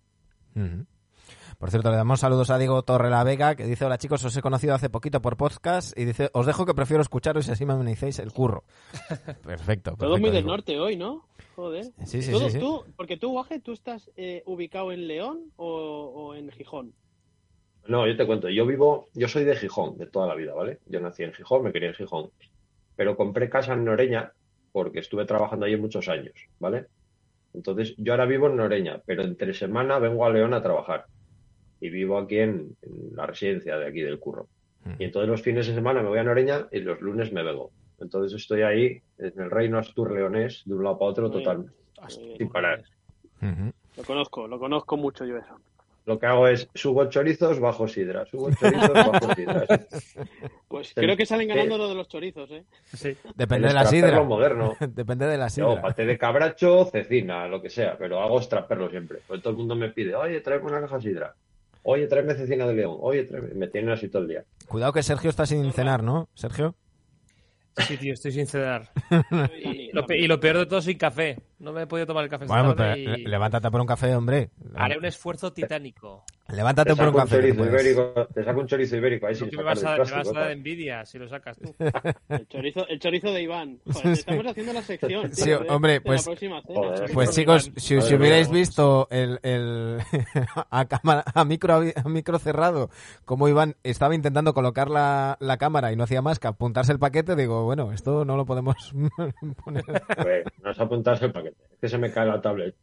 Por 1.60 1.69
cierto, 1.69 1.91
le 1.91 1.98
damos 1.98 2.19
saludos 2.19 2.50
a 2.50 2.57
Diego 2.57 2.81
Torre 2.83 3.10
la 3.10 3.24
Vega, 3.24 3.55
que 3.55 3.65
dice, 3.65 3.86
hola 3.86 3.98
chicos, 3.98 4.24
os 4.25 4.36
he 4.36 4.41
conocido 4.41 4.74
hace 4.74 4.89
poquito 4.89 5.22
por 5.22 5.38
podcast 5.38 5.98
y 5.98 6.03
dice, 6.05 6.29
os 6.33 6.45
dejo 6.45 6.65
que 6.65 6.74
prefiero 6.74 7.01
escucharos 7.01 7.48
y 7.48 7.51
así 7.51 7.65
me 7.65 7.74
amenicéis 7.74 8.19
el 8.19 8.31
curro. 8.33 8.63
Perfecto. 9.43 9.91
todo 9.91 9.98
perfecto, 10.00 10.17
muy 10.19 10.31
del 10.31 10.45
norte 10.45 10.79
hoy, 10.79 10.98
¿no? 10.98 11.25
Joder. 11.55 11.86
Sí, 12.05 12.22
sí, 12.22 12.31
Todo- 12.31 12.45
sí, 12.45 12.51
sí. 12.53 12.60
tú- 12.60 12.83
porque 12.98 13.15
tú, 13.17 13.31
Guaje, 13.31 13.60
¿tú 13.60 13.72
estás 13.74 14.10
eh, 14.17 14.41
ubicado 14.48 14.91
en 14.91 15.07
León 15.07 15.51
o, 15.55 15.67
o 15.67 16.36
en 16.36 16.50
Gijón? 16.51 16.93
No, 17.88 18.08
yo 18.08 18.16
te 18.16 18.25
cuento, 18.25 18.50
yo 18.50 18.66
vivo, 18.66 19.10
yo 19.13 19.28
soy 19.28 19.44
de 19.44 19.56
Gijón, 19.56 19.98
de 19.98 20.08
toda 20.08 20.28
la 20.28 20.36
vida, 20.36 20.54
¿vale? 20.54 20.80
Yo 20.86 21.02
nací 21.02 21.24
en 21.24 21.34
Gijón, 21.34 21.63
me 21.63 21.72
crié 21.72 21.90
en 21.90 21.96
Gijón. 21.96 22.30
Pero 22.96 23.18
compré 23.18 23.50
casa 23.50 23.74
en 23.74 23.84
Noreña 23.84 24.32
porque 24.72 25.00
estuve 25.00 25.25
trabajando 25.25 25.66
allí 25.66 25.75
muchos 25.75 26.08
años, 26.08 26.34
¿vale? 26.60 26.86
Entonces, 27.54 27.94
yo 27.98 28.13
ahora 28.13 28.25
vivo 28.25 28.48
en 28.48 28.56
Noreña, 28.56 29.02
pero 29.06 29.24
entre 29.24 29.54
semana 29.54 30.00
vengo 30.00 30.25
a 30.25 30.30
León 30.30 30.54
a 30.54 30.62
trabajar. 30.62 31.06
Y 31.80 31.90
vivo 31.90 32.18
aquí 32.18 32.40
en, 32.40 32.75
en 32.82 33.16
la 33.16 33.25
residencia 33.25 33.78
de 33.78 33.88
aquí 33.88 34.02
del 34.02 34.20
curro. 34.20 34.48
Y 35.00 35.06
entonces 35.06 35.30
los 35.30 35.42
fines 35.42 35.68
de 35.68 35.74
semana 35.74 36.02
me 36.02 36.10
voy 36.10 36.20
a 36.20 36.24
Noreña 36.24 36.68
y 36.72 36.80
los 36.80 37.00
lunes 37.02 37.32
me 37.32 37.44
vengo. 37.44 37.72
Entonces 38.00 38.40
estoy 38.42 38.63
ahí 38.63 39.02
en 39.18 39.40
el 39.40 39.50
reino 39.50 39.78
astur-leonés, 39.78 40.63
de 40.66 40.74
un 40.74 40.84
lado 40.84 40.98
para 41.00 41.12
otro, 41.12 41.32
total. 41.32 41.60
bien. 41.60 42.38
Sin 42.38 42.50
parar. 42.50 42.84
Lo 43.98 44.04
conozco, 44.04 44.48
lo 44.48 44.60
conozco 44.60 44.98
mucho 44.98 45.25
yo 45.25 45.38
eso. 45.38 45.56
Lo 46.05 46.19
que 46.19 46.25
hago 46.25 46.48
es 46.48 46.67
subo 46.74 47.05
chorizos, 47.10 47.60
bajo 47.60 47.88
sidra. 47.88 48.25
Subo 48.25 48.51
chorizos, 48.51 48.93
bajo 48.93 49.33
sidra. 49.36 49.65
Pues 50.67 50.88
Sí. 50.88 50.95
creo 50.95 51.15
que 51.15 51.25
salen 51.25 51.48
ganando 51.48 51.77
lo 51.77 51.88
de 51.88 51.93
los 51.95 52.07
chorizos, 52.07 52.50
¿eh? 52.51 52.63
Sí. 52.93 53.15
Depende 53.36 53.67
de 53.67 53.74
la 53.75 53.86
sidra. 53.86 54.24
moderno. 54.24 54.74
Depende 54.89 55.27
de 55.27 55.38
la 55.38 55.50
sidra. 55.50 55.79
paté 55.81 56.03
de 56.05 56.17
cabracho, 56.17 56.86
cecina, 56.86 57.48
lo 57.48 57.62
que 57.62 57.69
sea, 57.69 57.95
pero 57.98 58.19
hago 58.22 58.39
extraperlo 58.39 58.89
siempre. 58.89 59.19
Pues 59.27 59.41
todo 59.41 59.51
el 59.51 59.57
mundo 59.57 59.75
me 59.75 59.89
pide, 59.89 60.15
oye, 60.15 60.41
tráeme 60.41 60.65
una 60.65 60.81
caja 60.81 60.95
de 60.98 61.01
sidra. 61.03 61.36
Oye, 61.83 62.07
tráeme 62.07 62.33
cecina 62.33 62.65
de 62.65 62.74
león. 62.74 62.98
Oye, 63.01 63.24
tráeme... 63.24 63.50
Me 63.53 63.67
tienen 63.67 63.91
así 63.91 64.07
todo 64.10 64.24
el 64.24 64.29
día. 64.29 64.43
Cuidado 64.67 64.93
que 64.93 65.03
Sergio 65.03 65.29
está 65.29 65.45
sin 65.45 65.72
cenar, 65.74 66.01
¿no? 66.01 66.27
Sergio. 66.33 66.75
Sí, 67.88 67.98
tío, 67.98 68.13
estoy 68.13 68.31
sin 68.31 68.48
cenar. 68.48 68.89
y, 69.63 69.91
lo, 69.91 70.05
y, 70.10 70.27
lo, 70.27 70.39
peor 70.39 70.57
de 70.60 70.65
todo, 70.65 70.81
sin 70.81 70.98
café. 70.98 71.38
No 71.63 71.72
me 71.72 71.84
he 71.84 71.88
podido 71.88 72.05
tomar 72.05 72.25
el 72.25 72.29
café. 72.29 72.46
Bueno, 72.46 72.75
pero 72.75 72.98
y... 72.98 73.24
levántate 73.24 73.72
por 73.72 73.79
un 73.79 73.88
café, 73.88 74.13
hombre. 74.13 74.50
Haré 74.75 74.98
un 74.98 75.05
esfuerzo 75.05 75.53
titánico. 75.53 76.25
Levántate 76.50 76.93
por 76.93 77.08
un 77.08 77.15
café. 77.15 77.48
ibérico, 77.48 78.27
te 78.34 78.43
saco 78.43 78.60
un 78.60 78.67
chorizo 78.67 78.98
ibérico. 78.98 79.27
Ahí 79.27 79.36
sí 79.36 79.46
me 79.55 79.63
vas, 79.63 79.82
a, 79.84 79.93
me 79.93 80.00
vas 80.00 80.27
a 80.27 80.34
dar 80.34 80.51
envidia 80.51 81.05
si 81.05 81.17
lo 81.17 81.29
sacas 81.29 81.58
tú. 81.58 81.74
El 82.29 82.48
chorizo, 82.48 82.88
el 82.88 83.00
chorizo 83.00 83.32
de 83.32 83.43
Iván. 83.43 83.79
Joder, 83.86 84.12
estamos 84.12 84.46
haciendo 84.48 84.74
la 84.74 84.82
sección. 84.82 85.32
Tío, 85.32 85.43
sí, 85.43 85.50
de, 85.51 85.55
hombre, 85.70 86.01
pues, 86.01 86.25
pues, 86.25 87.12
pues 87.13 87.32
chicos, 87.32 87.72
si, 87.75 88.01
si 88.01 88.15
hubierais 88.15 88.50
visto 88.50 89.08
el, 89.10 89.39
el 89.43 90.00
a, 90.70 90.86
cámara, 90.86 91.24
a, 91.34 91.46
micro, 91.46 91.75
a 91.96 92.10
micro 92.10 92.39
cerrado, 92.39 92.89
como 93.24 93.48
Iván 93.48 93.75
estaba 93.84 94.15
intentando 94.15 94.53
colocar 94.53 94.89
la, 94.89 95.38
la 95.39 95.58
cámara 95.58 95.91
y 95.91 95.96
no 95.96 96.03
hacía 96.03 96.22
más 96.22 96.39
que 96.39 96.48
apuntarse 96.48 96.91
el 96.91 97.00
paquete, 97.00 97.36
digo, 97.36 97.63
bueno, 97.63 97.91
esto 97.91 98.25
no 98.25 98.36
lo 98.36 98.46
podemos 98.46 98.75
poner. 99.63 99.84
Pues, 99.86 100.46
no 100.62 100.72
es 100.72 100.79
apuntarse 100.79 101.25
el 101.25 101.32
paquete, 101.32 101.52
es 101.72 101.77
que 101.79 101.89
se 101.89 101.98
me 101.98 102.12
cae 102.12 102.27
la 102.27 102.41
tablet. 102.41 102.75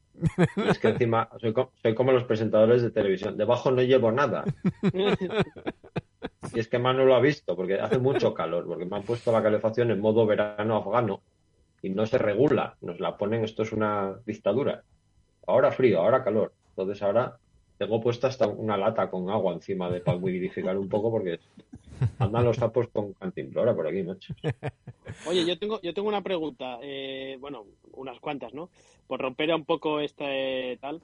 Es 0.56 0.78
que 0.78 0.88
encima 0.88 1.28
soy, 1.40 1.54
soy 1.82 1.94
como 1.94 2.12
los 2.12 2.24
presentadores 2.24 2.82
de 2.82 2.90
televisión. 2.90 3.36
Debajo 3.36 3.70
no 3.70 3.82
llevo 3.82 4.12
nada. 4.12 4.44
Y 6.52 6.58
es 6.58 6.68
que 6.68 6.78
no 6.78 6.92
lo 6.92 7.14
ha 7.14 7.20
visto, 7.20 7.56
porque 7.56 7.80
hace 7.80 7.98
mucho 7.98 8.34
calor, 8.34 8.66
porque 8.66 8.84
me 8.84 8.96
han 8.96 9.02
puesto 9.02 9.32
la 9.32 9.42
calefacción 9.42 9.90
en 9.90 10.00
modo 10.00 10.26
verano 10.26 10.76
afgano 10.76 11.22
y 11.82 11.90
no 11.90 12.06
se 12.06 12.18
regula. 12.18 12.76
Nos 12.80 13.00
la 13.00 13.16
ponen, 13.16 13.44
esto 13.44 13.62
es 13.62 13.72
una 13.72 14.16
dictadura. 14.26 14.82
Ahora 15.46 15.72
frío, 15.72 16.00
ahora 16.00 16.24
calor. 16.24 16.52
Entonces 16.70 17.02
ahora 17.02 17.38
tengo 17.80 17.99
puesta 17.99 18.28
hasta 18.28 18.46
una 18.46 18.76
lata 18.76 19.08
con 19.08 19.30
agua 19.30 19.54
encima 19.54 19.88
de 19.88 20.02
para 20.02 20.18
humidificar 20.18 20.76
un 20.76 20.87
poco 20.87 21.10
porque 21.10 21.40
andan 22.18 22.44
los 22.44 22.58
sapos 22.58 22.88
con 22.88 23.14
cantimplora 23.14 23.75
por 23.75 23.88
aquí, 23.88 24.02
macho. 24.02 24.34
Oye, 25.26 25.46
yo 25.46 25.58
tengo, 25.58 25.80
yo 25.80 25.94
tengo 25.94 26.08
una 26.08 26.20
pregunta, 26.20 26.78
eh, 26.82 27.38
bueno, 27.40 27.64
unas 27.92 28.20
cuantas, 28.20 28.52
¿no? 28.52 28.68
Por 29.06 29.22
romper 29.22 29.54
un 29.54 29.64
poco 29.64 29.99
este 30.00 30.76
tal. 30.82 31.00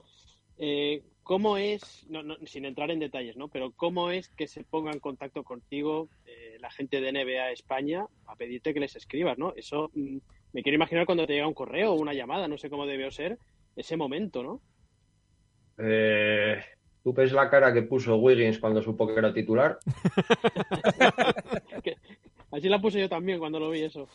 Eh, 0.59 1.01
¿Cómo 1.23 1.57
es, 1.57 2.05
no, 2.09 2.21
no, 2.21 2.35
sin 2.45 2.63
entrar 2.63 2.91
en 2.91 2.99
detalles, 2.99 3.37
¿no? 3.37 3.47
Pero 3.47 3.71
¿cómo 3.71 4.11
es 4.11 4.29
que 4.29 4.47
se 4.47 4.63
ponga 4.63 4.91
en 4.91 4.99
contacto 4.99 5.43
contigo 5.43 6.09
eh, 6.27 6.57
la 6.59 6.69
gente 6.69 7.01
de 7.01 7.11
NBA 7.11 7.53
España 7.53 8.05
a 8.27 8.35
pedirte 8.35 8.75
que 8.75 8.81
les 8.81 8.95
escribas, 8.95 9.39
¿no? 9.39 9.51
Eso 9.55 9.89
mm, 9.95 10.17
me 10.53 10.61
quiero 10.61 10.75
imaginar 10.75 11.07
cuando 11.07 11.25
te 11.25 11.33
llega 11.33 11.47
un 11.47 11.55
correo 11.55 11.93
o 11.93 11.99
una 11.99 12.13
llamada, 12.13 12.47
no 12.47 12.59
sé 12.59 12.69
cómo 12.69 12.85
debió 12.85 13.09
ser 13.09 13.39
ese 13.75 13.97
momento, 13.97 14.43
¿no? 14.43 14.61
Eh, 15.77 16.59
¿Tú 17.03 17.13
ves 17.13 17.31
la 17.31 17.49
cara 17.49 17.73
que 17.73 17.83
puso 17.83 18.17
Wiggins 18.17 18.59
cuando 18.59 18.81
supo 18.81 19.07
que 19.07 19.17
era 19.17 19.33
titular? 19.33 19.79
Así 22.51 22.69
la 22.69 22.81
puse 22.81 22.99
yo 22.99 23.09
también 23.09 23.39
cuando 23.39 23.59
lo 23.59 23.69
vi 23.69 23.83
eso. 23.83 24.07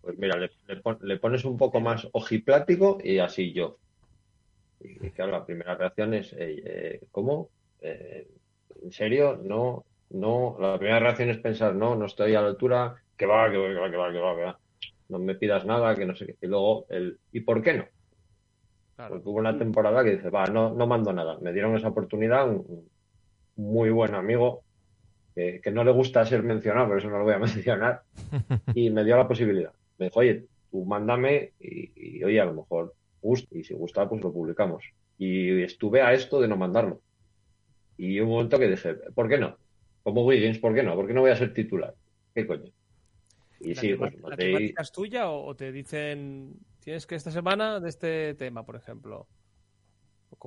Pues 0.00 0.18
mira, 0.18 0.36
le, 0.36 0.50
le, 0.66 0.76
pon, 0.76 0.98
le 1.02 1.16
pones 1.18 1.44
un 1.44 1.56
poco 1.56 1.80
más 1.80 2.08
ojiplático 2.12 2.98
y 3.02 3.18
así 3.18 3.52
yo. 3.52 3.78
Y 4.80 5.10
claro, 5.10 5.32
la 5.32 5.46
primera 5.46 5.76
reacción 5.76 6.14
es, 6.14 6.32
eh, 6.32 6.62
eh, 6.64 7.00
¿cómo? 7.12 7.50
Eh, 7.80 8.26
¿En 8.82 8.92
serio? 8.92 9.40
No, 9.42 9.84
no. 10.10 10.56
La 10.60 10.78
primera 10.78 10.98
reacción 10.98 11.30
es 11.30 11.38
pensar, 11.38 11.74
no, 11.74 11.94
no 11.94 12.06
estoy 12.06 12.34
a 12.34 12.40
la 12.40 12.48
altura, 12.48 12.96
que 13.16 13.26
va, 13.26 13.50
que 13.50 13.58
va, 13.58 13.68
que 13.68 13.74
va, 13.74 13.90
que 13.90 13.96
va, 13.96 14.12
que 14.12 14.18
va, 14.18 14.36
que 14.36 14.42
va. 14.42 14.58
No 15.08 15.18
me 15.18 15.34
pidas 15.34 15.64
nada, 15.64 15.94
que 15.94 16.04
no 16.04 16.16
sé 16.16 16.26
qué. 16.26 16.36
Y 16.42 16.46
luego, 16.46 16.86
el, 16.88 17.18
¿y 17.32 17.40
por 17.40 17.62
qué 17.62 17.74
no? 17.74 17.84
Claro. 18.96 19.14
Porque 19.14 19.28
hubo 19.28 19.38
una 19.38 19.58
temporada 19.58 20.04
que 20.04 20.16
dice, 20.16 20.30
va, 20.30 20.46
no, 20.46 20.74
no 20.74 20.86
mando 20.86 21.12
nada. 21.12 21.38
Me 21.40 21.52
dieron 21.52 21.76
esa 21.76 21.88
oportunidad, 21.88 22.48
un, 22.48 22.88
muy 23.56 23.90
buen 23.90 24.14
amigo, 24.14 24.62
que, 25.34 25.60
que, 25.62 25.70
no 25.70 25.84
le 25.84 25.92
gusta 25.92 26.24
ser 26.26 26.42
mencionado, 26.42 26.88
por 26.88 26.98
eso 26.98 27.08
no 27.08 27.18
lo 27.18 27.24
voy 27.24 27.34
a 27.34 27.38
mencionar, 27.38 28.02
y 28.74 28.90
me 28.90 29.04
dio 29.04 29.16
la 29.16 29.28
posibilidad. 29.28 29.72
Me 29.98 30.06
dijo, 30.06 30.20
oye, 30.20 30.46
tú 30.70 30.84
mándame 30.84 31.52
y, 31.60 32.18
y 32.18 32.24
oye, 32.24 32.40
a 32.40 32.44
lo 32.44 32.54
mejor 32.54 32.94
gusta 33.22 33.56
y 33.56 33.64
si 33.64 33.74
gusta, 33.74 34.08
pues 34.08 34.22
lo 34.22 34.32
publicamos. 34.32 34.84
Y 35.18 35.62
estuve 35.62 36.02
a 36.02 36.12
esto 36.12 36.40
de 36.40 36.48
no 36.48 36.56
mandarlo. 36.56 37.00
Y 37.96 38.18
un 38.20 38.28
momento 38.28 38.58
que 38.58 38.68
dije, 38.68 38.94
¿por 39.14 39.28
qué 39.28 39.38
no? 39.38 39.56
Como 40.02 40.26
Wiggins, 40.26 40.58
¿por 40.58 40.74
qué 40.74 40.82
no? 40.82 40.96
¿Por 40.96 41.06
qué 41.06 41.14
no 41.14 41.20
voy 41.20 41.30
a 41.30 41.36
ser 41.36 41.54
titular? 41.54 41.94
¿Qué 42.34 42.46
coño? 42.46 42.72
Y 43.60 43.74
¿La, 43.74 43.80
sí, 43.80 43.94
pues, 43.94 44.18
¿La 44.20 44.36
te... 44.36 44.46
temática 44.46 44.82
es 44.82 44.92
tuya 44.92 45.30
o 45.30 45.54
te 45.54 45.70
dicen, 45.70 46.54
tienes 46.82 47.06
que 47.06 47.14
esta 47.14 47.30
semana 47.30 47.80
de 47.80 47.88
este 47.88 48.34
tema, 48.34 48.64
por 48.64 48.76
ejemplo? 48.76 49.26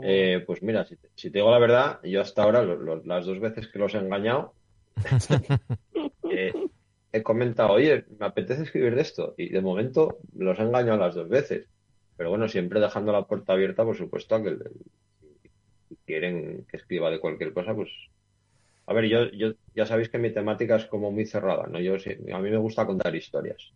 Eh, 0.03 0.43
pues 0.45 0.61
mira, 0.61 0.85
si 0.85 0.95
te, 0.97 1.09
si 1.15 1.29
te, 1.31 1.39
digo 1.39 1.51
la 1.51 1.59
verdad, 1.59 1.99
yo 2.03 2.21
hasta 2.21 2.43
ahora, 2.43 2.61
lo, 2.63 2.75
lo, 2.75 3.03
las 3.03 3.25
dos 3.25 3.39
veces 3.39 3.67
que 3.67 3.79
los 3.79 3.93
he 3.93 3.99
engañado, 3.99 4.53
eh, 6.31 6.53
he 7.11 7.23
comentado, 7.23 7.73
oye, 7.73 8.05
me 8.19 8.25
apetece 8.25 8.63
escribir 8.63 8.95
de 8.95 9.01
esto. 9.01 9.35
Y 9.37 9.49
de 9.49 9.61
momento 9.61 10.17
los 10.35 10.59
he 10.59 10.63
engañado 10.63 10.97
las 10.97 11.15
dos 11.15 11.29
veces. 11.29 11.67
Pero 12.17 12.29
bueno, 12.29 12.47
siempre 12.47 12.79
dejando 12.79 13.11
la 13.11 13.25
puerta 13.25 13.53
abierta, 13.53 13.83
por 13.83 13.95
supuesto, 13.95 14.35
a 14.35 14.43
que 14.43 14.57
si 15.89 15.95
quieren 16.05 16.65
que 16.69 16.77
escriba 16.77 17.09
de 17.09 17.19
cualquier 17.19 17.53
cosa, 17.53 17.73
pues. 17.73 17.89
A 18.87 18.93
ver, 18.93 19.05
yo, 19.05 19.31
yo 19.31 19.53
ya 19.73 19.85
sabéis 19.85 20.09
que 20.09 20.17
mi 20.17 20.31
temática 20.31 20.75
es 20.75 20.85
como 20.85 21.11
muy 21.11 21.25
cerrada, 21.25 21.67
¿no? 21.67 21.79
Yo 21.79 21.95
a 21.95 22.39
mí 22.39 22.49
me 22.49 22.57
gusta 22.57 22.85
contar 22.85 23.15
historias. 23.15 23.71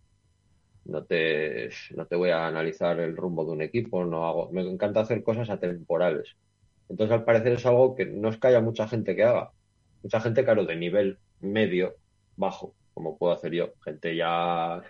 No 0.90 1.04
te, 1.04 1.70
no 1.96 2.06
te 2.08 2.16
voy 2.16 2.32
a 2.32 2.48
analizar 2.48 3.00
el 3.00 3.16
rumbo 3.16 3.46
de 3.46 3.52
un 3.52 3.62
equipo, 3.62 4.04
no 4.04 4.28
hago. 4.28 4.50
Me 4.52 4.62
encanta 4.62 5.02
hacer 5.02 5.24
cosas 5.24 5.50
atemporales. 5.50 6.36
Entonces, 6.90 7.14
al 7.14 7.24
parecer 7.24 7.54
es 7.54 7.66
algo 7.66 7.96
que 7.96 8.06
no 8.06 8.30
es 8.30 8.38
que 8.38 8.48
haya 8.48 8.62
mucha 8.62 8.88
gente 8.88 9.16
que 9.16 9.24
haga. 9.24 9.52
Mucha 10.02 10.20
gente, 10.20 10.44
claro, 10.44 10.66
de 10.66 10.76
nivel 10.76 11.20
medio, 11.42 11.96
bajo, 12.36 12.74
como 12.94 13.18
puedo 13.18 13.34
hacer 13.34 13.54
yo. 13.54 13.74
Gente 13.84 14.16
ya 14.16 14.82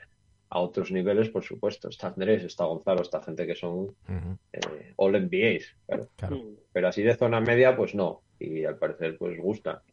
a 0.51 0.60
otros 0.60 0.91
niveles, 0.91 1.29
por 1.29 1.44
supuesto. 1.44 1.89
Está 1.89 2.08
Andrés, 2.08 2.44
está 2.44 2.65
Gonzalo, 2.65 3.01
está 3.01 3.22
gente 3.22 3.46
que 3.46 3.56
son 3.56 3.72
uh 3.72 3.96
-huh. 4.08 4.38
eh, 4.53 4.94
all 4.96 5.13
NBAs, 5.13 5.75
claro. 5.86 6.10
claro. 6.15 6.44
Pero 6.72 6.88
así 6.88 7.03
de 7.03 7.15
zona 7.15 7.41
media, 7.41 7.75
pues 7.75 7.94
no. 7.94 8.22
Y 8.39 8.63
al 8.63 8.77
parecer, 8.77 9.18
pues 9.18 9.38
gusta. 9.39 9.84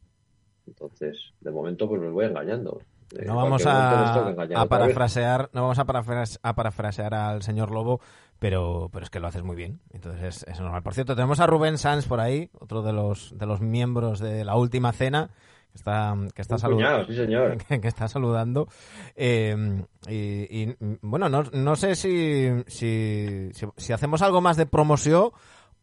Entonces, 0.66 1.32
de 1.40 1.50
momento, 1.50 1.88
pues 1.88 2.00
me 2.00 2.10
voy 2.10 2.26
engañando. 2.26 2.80
Eh, 3.14 3.24
no 3.26 3.36
vamos 3.36 3.64
a, 3.66 4.30
a 4.30 4.66
parafrasear, 4.66 5.50
no 5.52 5.62
vamos 5.62 5.78
a, 5.78 5.84
parafrasear, 5.84 6.40
a 6.42 6.54
parafrasear 6.54 7.14
al 7.14 7.42
señor 7.42 7.70
Lobo, 7.70 8.00
pero, 8.38 8.90
pero 8.92 9.04
es 9.04 9.10
que 9.10 9.20
lo 9.20 9.28
haces 9.28 9.42
muy 9.42 9.56
bien. 9.56 9.80
Entonces 9.92 10.22
es, 10.22 10.42
es 10.48 10.60
normal. 10.60 10.82
Por 10.82 10.94
cierto, 10.94 11.14
tenemos 11.14 11.40
a 11.40 11.46
Rubén 11.46 11.78
Sanz 11.78 12.06
por 12.06 12.20
ahí, 12.20 12.50
otro 12.58 12.82
de 12.82 12.92
los, 12.92 13.36
de 13.38 13.46
los 13.46 13.60
miembros 13.60 14.18
de 14.18 14.44
la 14.44 14.56
última 14.56 14.92
cena 14.92 15.30
está, 15.76 16.16
que 16.34 16.42
está, 16.42 16.58
saludando, 16.58 17.06
sí, 17.06 17.14
señor. 17.14 17.58
Que, 17.68 17.80
que, 17.80 17.88
está 17.88 18.08
saludando. 18.08 18.68
Eh, 19.14 19.84
y, 20.08 20.14
y, 20.14 20.76
bueno, 21.02 21.28
no, 21.28 21.44
no 21.52 21.76
sé 21.76 21.94
si, 21.94 22.48
si, 22.66 23.50
si, 23.52 23.66
si, 23.76 23.92
hacemos 23.92 24.22
algo 24.22 24.40
más 24.40 24.56
de 24.56 24.66
promoción 24.66 25.30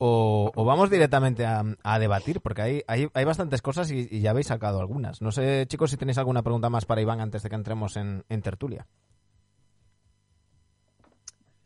o, 0.06 0.52
o 0.54 0.66
vamos 0.66 0.90
directamente 0.90 1.46
a, 1.46 1.64
a, 1.82 1.98
debatir, 1.98 2.42
porque 2.42 2.62
hay, 2.62 2.82
hay, 2.88 3.08
hay 3.14 3.24
bastantes 3.24 3.62
cosas 3.62 3.90
y, 3.90 4.06
y, 4.12 4.20
ya 4.20 4.32
habéis 4.32 4.48
sacado 4.48 4.82
algunas. 4.82 5.22
No 5.22 5.32
sé, 5.32 5.66
chicos, 5.68 5.92
si 5.92 5.96
tenéis 5.96 6.18
alguna 6.18 6.44
pregunta 6.44 6.70
más 6.70 6.86
para 6.86 7.02
Iván 7.02 7.22
antes 7.22 7.42
de 7.42 7.50
que 7.50 7.56
entremos 7.56 7.96
en, 7.96 8.26
en 8.28 8.42
tertulia. 8.42 8.86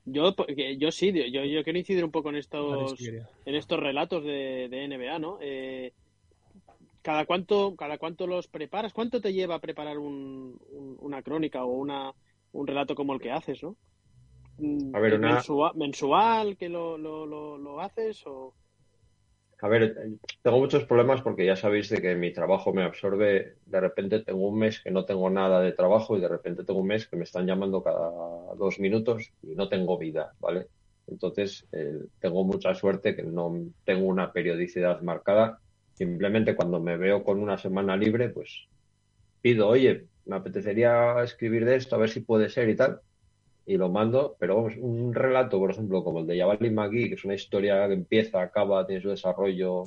Yo, 0.06 0.36
yo 0.77 0.91
sí, 0.91 1.12
yo, 1.12 1.44
yo 1.46 1.63
quiero 1.63 1.79
incidir 1.79 2.06
un 2.06 2.12
poco 2.12 2.29
en 2.29 2.36
estos, 2.36 3.01
en 3.01 3.56
estos 3.56 3.79
relatos 3.79 4.24
de, 4.24 4.70
de 4.70 4.88
NBA, 4.88 5.17
¿no? 5.17 5.39
Eh, 5.41 5.94
¿Cada 7.01 7.25
cuánto, 7.25 7.75
cada 7.75 7.98
cuánto 7.98 8.27
los 8.27 8.48
preparas? 8.48 8.94
¿Cuánto 8.94 9.20
te 9.20 9.34
lleva 9.34 9.56
a 9.56 9.62
preparar 9.62 9.98
un, 9.98 10.62
un, 10.70 10.96
una 11.00 11.24
crónica 11.24 11.65
o 11.65 11.72
una, 11.72 12.13
un 12.51 12.67
relato 12.67 12.94
como 12.94 13.13
el 13.13 13.20
que 13.20 13.32
haces, 13.32 13.63
no? 13.63 13.77
A 14.93 14.99
ver, 14.99 15.15
una... 15.15 15.33
mensual, 15.33 15.71
mensual 15.75 16.57
que 16.57 16.69
lo, 16.69 16.97
lo, 16.97 17.25
lo, 17.25 17.57
lo, 17.57 17.81
haces 17.81 18.25
o 18.25 18.53
a 19.59 19.67
ver, 19.67 19.95
tengo 20.43 20.59
muchos 20.59 20.85
problemas 20.85 21.21
porque 21.21 21.45
ya 21.45 21.55
sabéis 21.55 21.89
de 21.89 21.99
que 21.99 22.15
mi 22.15 22.31
trabajo 22.31 22.73
me 22.73 22.83
absorbe. 22.83 23.55
De 23.65 23.79
repente 23.79 24.19
tengo 24.19 24.47
un 24.47 24.59
mes 24.59 24.81
que 24.81 24.91
no 24.91 25.03
tengo 25.05 25.31
nada 25.31 25.61
de 25.61 25.71
trabajo 25.71 26.15
y 26.15 26.21
de 26.21 26.27
repente 26.27 26.63
tengo 26.63 26.81
un 26.81 26.87
mes 26.87 27.07
que 27.07 27.15
me 27.15 27.23
están 27.23 27.47
llamando 27.47 27.81
cada 27.81 28.11
dos 28.55 28.79
minutos 28.79 29.31
y 29.41 29.55
no 29.55 29.67
tengo 29.67 29.97
vida, 29.97 30.33
¿vale? 30.39 30.67
Entonces, 31.07 31.67
eh, 31.71 32.01
tengo 32.19 32.43
mucha 32.43 32.75
suerte 32.75 33.15
que 33.15 33.23
no 33.23 33.51
tengo 33.83 34.05
una 34.05 34.31
periodicidad 34.31 35.01
marcada 35.01 35.59
Simplemente 35.97 36.55
cuando 36.55 36.79
me 36.79 36.95
veo 36.95 37.23
con 37.23 37.39
una 37.39 37.57
semana 37.57 37.97
libre, 37.97 38.29
pues 38.29 38.67
pido, 39.41 39.67
oye, 39.67 40.05
me 40.25 40.35
apetecería 40.35 41.23
escribir 41.23 41.65
de 41.65 41.75
esto, 41.75 41.95
a 41.95 41.97
ver 41.97 42.09
si 42.09 42.19
puede 42.19 42.49
ser 42.49 42.69
y 42.69 42.75
tal. 42.75 43.01
Y 43.69 43.75
lo 43.75 43.89
mando, 43.89 44.38
pero 44.39 44.55
vamos, 44.55 44.77
un 44.77 45.13
relato, 45.13 45.59
por 45.59 45.71
ejemplo, 45.71 46.01
como 46.01 46.19
el 46.19 46.27
de 46.27 46.38
Yavali 46.38 46.69
McGee, 46.69 47.09
que 47.09 47.15
es 47.15 47.25
una 47.25 47.36
historia 47.36 47.86
que 47.89 47.95
empieza, 47.95 48.41
acaba, 48.41 48.88
tiene 48.88 49.01
su 49.01 49.09
desarrollo, 49.09 49.83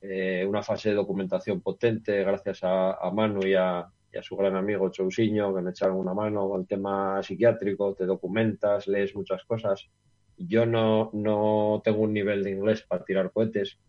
eh, 0.00 0.46
una 0.48 0.62
fase 0.62 0.90
de 0.90 0.94
documentación 0.94 1.60
potente, 1.60 2.22
gracias 2.22 2.60
a, 2.62 3.10
Manu 3.12 3.44
y 3.44 3.54
a, 3.54 3.90
su 4.22 4.36
gran 4.36 4.54
amigo 4.54 4.88
Chousiño, 4.90 5.52
que 5.52 5.62
me 5.62 5.70
echaron 5.70 5.96
una 5.96 6.14
mano 6.14 6.48
con 6.48 6.60
el 6.60 6.68
tema 6.68 7.20
psiquiátrico, 7.20 7.92
te 7.94 8.06
documentas, 8.06 8.86
lees 8.86 9.16
muchas 9.16 9.44
cosas. 9.44 9.90
Yo 10.36 10.64
no, 10.64 11.10
no 11.12 11.82
tengo 11.82 12.02
un 12.02 12.12
nivel 12.12 12.44
de 12.44 12.52
inglés 12.52 12.82
para 12.82 13.04
tirar 13.04 13.32
cohetes, 13.32 13.80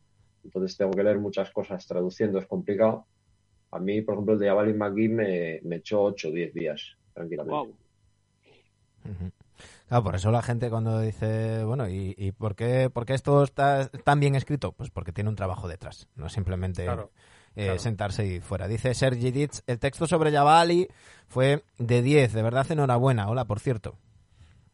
entonces 0.43 0.75
tengo 0.75 0.89
que 0.89 1.03
leer 1.03 1.19
muchas 1.19 1.51
cosas 1.51 1.85
traduciendo, 1.85 2.39
es 2.39 2.47
complicado. 2.47 3.05
A 3.69 3.77
mí, 3.77 4.01
por 4.01 4.15
ejemplo, 4.15 4.33
el 4.33 4.39
de 4.39 4.49
Avalin 4.49 4.77
McGee 4.79 5.09
me, 5.09 5.59
me 5.61 5.75
echó 5.75 6.01
8 6.01 6.29
o 6.29 6.31
10 6.31 6.53
días 6.55 6.97
tranquilamente. 7.13 7.55
Wow. 7.55 7.88
Claro, 9.87 10.03
por 10.03 10.15
eso 10.15 10.31
la 10.31 10.41
gente 10.41 10.69
cuando 10.69 10.99
dice, 10.99 11.63
bueno, 11.63 11.89
¿y, 11.89 12.13
y 12.17 12.31
por, 12.31 12.55
qué, 12.55 12.89
por 12.89 13.05
qué 13.05 13.13
esto 13.15 13.43
está 13.43 13.87
tan 13.89 14.19
bien 14.19 14.35
escrito? 14.35 14.71
Pues 14.71 14.89
porque 14.89 15.11
tiene 15.11 15.29
un 15.29 15.35
trabajo 15.35 15.67
detrás, 15.67 16.07
no 16.15 16.29
simplemente 16.29 16.83
Claro, 16.85 17.11
eh, 17.55 17.65
claro. 17.65 17.79
sentarse 17.79 18.25
y 18.25 18.39
fuera. 18.39 18.67
Dice 18.67 18.93
Sergi 18.93 19.31
Ditz, 19.31 19.63
el 19.67 19.79
texto 19.79 20.05
sobre 20.07 20.31
Javali 20.31 20.87
fue 21.27 21.63
de 21.77 22.01
10, 22.01 22.33
de 22.33 22.41
verdad 22.43 22.71
enhorabuena. 22.71 23.27
Hola, 23.29 23.45
por 23.45 23.59
cierto. 23.59 23.97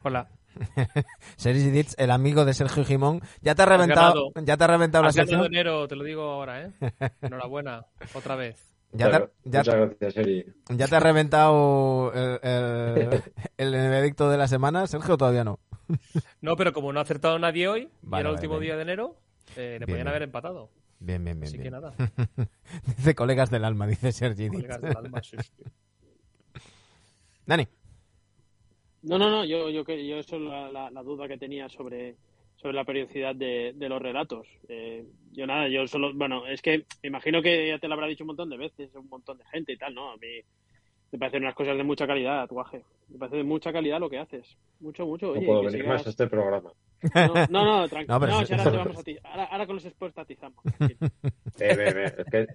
Hola. 0.03 0.27
Sergi 1.38 1.70
Ditz, 1.72 1.96
el 1.98 2.12
amigo 2.12 2.46
de 2.46 2.53
Sergio 2.53 2.84
Gimón, 2.86 3.22
ya 3.41 3.55
te 3.55 3.62
ha 3.63 3.65
reventado, 3.65 4.32
ganado. 4.34 4.46
ya 4.46 4.58
te 4.58 4.63
ha 4.63 4.67
reventado 4.67 5.03
la 5.03 5.10
Has 5.10 5.15
ganado 5.15 5.32
sección. 5.44 5.53
enero, 5.53 5.88
te 5.88 5.96
lo 5.96 6.03
digo 6.03 6.24
ahora, 6.24 6.62
¿eh? 6.63 6.72
Enhorabuena, 7.22 7.86
otra 8.13 8.36
vez. 8.36 8.75
Ya 8.97 9.05
te, 9.05 9.11
Claro, 9.11 9.31
ya, 9.43 9.59
Muchas 9.59 9.75
gracias, 9.75 10.17
Eri. 10.17 10.45
ya 10.69 10.87
te 10.87 10.95
ha 10.95 10.99
reventado 10.99 12.11
el, 12.13 12.39
el, 13.57 13.71
de 14.29 14.37
la 14.37 14.47
semana, 14.47 14.87
Sergio, 14.87 15.17
todavía 15.17 15.43
no. 15.43 15.59
No, 16.41 16.55
pero 16.55 16.71
como 16.73 16.93
no 16.93 16.99
ha 16.99 17.03
acertado 17.03 17.37
nadie 17.39 17.67
hoy, 17.67 17.81
y 17.81 17.89
Vale, 18.03 18.21
era 18.21 18.29
el 18.29 18.35
último 18.35 18.53
bien. 18.59 18.63
día 18.69 18.75
de 18.77 18.81
enero, 18.83 19.15
eh, 19.55 19.77
le 19.79 19.79
Bien, 19.79 19.79
podían 19.79 19.97
bien. 19.97 20.07
haber 20.07 20.21
empatado. 20.23 20.69
Bien, 20.99 21.23
bien, 21.23 21.39
bien. 21.39 21.47
Así 21.49 21.57
bien. 21.57 21.63
que 21.65 21.71
nada, 21.71 21.93
Dice 22.97 23.15
colegas 23.15 23.49
del 23.51 23.65
alma, 23.65 23.85
dice 23.87 24.11
Sergi 24.11 24.47
colegas 24.49 24.81
del 24.81 24.95
alma. 24.97 25.21
sí, 25.21 25.35
sí. 25.41 25.63
Dani. 27.45 27.67
No, 29.03 29.19
no, 29.19 29.29
no, 29.29 29.45
yo, 29.45 29.69
yo, 29.69 29.83
yo 29.83 30.17
eso 30.17 30.35
es 30.37 30.41
la, 30.41 30.71
la- 30.71 30.89
la 30.89 31.03
duda 31.03 31.27
que 31.27 31.37
tenía 31.37 31.69
sobre, 31.69 32.15
sobre 32.65 32.77
la 32.77 32.84
periodicidad 32.84 33.36
de, 33.36 33.74
de 33.75 33.89
los 33.89 34.01
relatos. 34.01 34.48
Eh, 34.67 35.05
yo 35.34 35.45
nada, 35.45 35.67
yo 35.67 35.86
solo, 35.88 36.12
bueno, 36.15 36.48
es 36.48 36.63
que 36.63 36.79
me 37.03 37.10
imagino 37.10 37.39
que 37.43 37.67
ya 37.67 37.77
te 37.77 37.88
lo 37.88 37.93
habrá 37.93 38.07
dicho 38.07 38.24
un 38.24 38.29
montón 38.29 38.50
de 38.50 38.57
veces, 38.57 38.89
un 38.95 39.07
montón 39.07 39.38
de 39.38 39.45
gente 39.45 39.74
y 39.74 39.77
tal, 39.77 39.93
¿no? 39.93 40.10
A 40.10 40.17
mí 40.17 40.27
me 41.12 41.19
parecen 41.19 41.43
unas 41.43 41.53
cosas 41.53 41.77
de 41.77 41.84
mucha 41.84 42.07
calidad, 42.07 42.48
guaje. 42.50 42.81
Me 43.10 43.19
parece 43.19 43.38
de 43.38 43.43
mucha 43.43 43.72
calidad 43.72 44.00
lo 44.00 44.10
que 44.10 44.17
haces. 44.17 44.57
Mucho, 44.79 45.05
mucho. 45.05 45.27
No 45.36 45.41
puedo 45.41 45.62
que 45.62 45.65
venir 45.67 45.81
sigas- 45.84 45.98
más 46.00 46.07
a 46.07 46.10
este 46.10 46.25
programa. 46.25 46.72
No, 47.13 47.34
no, 47.51 47.65
no, 47.81 47.88
tranquilo. 47.88 48.15
No, 48.15 48.19
pero 48.19 48.31
No, 48.31 48.39
sí- 48.39 48.45
si 48.48 48.53
ahora, 48.53 48.72
te 48.72 48.77
vamos 48.77 48.98
a 48.98 49.03
ti- 49.03 49.17
ahora, 49.24 49.43
ahora 49.43 49.67
con 49.67 49.75
los 49.75 49.84
spoilers 49.84 50.15
te 50.15 50.22
atizamos. 50.22 50.63
tranquilo. 50.63 51.00
Ve, 51.60 51.75
ve, 51.75 51.93
ve. 51.93 52.03
Es 52.17 52.25
que, 52.31 52.48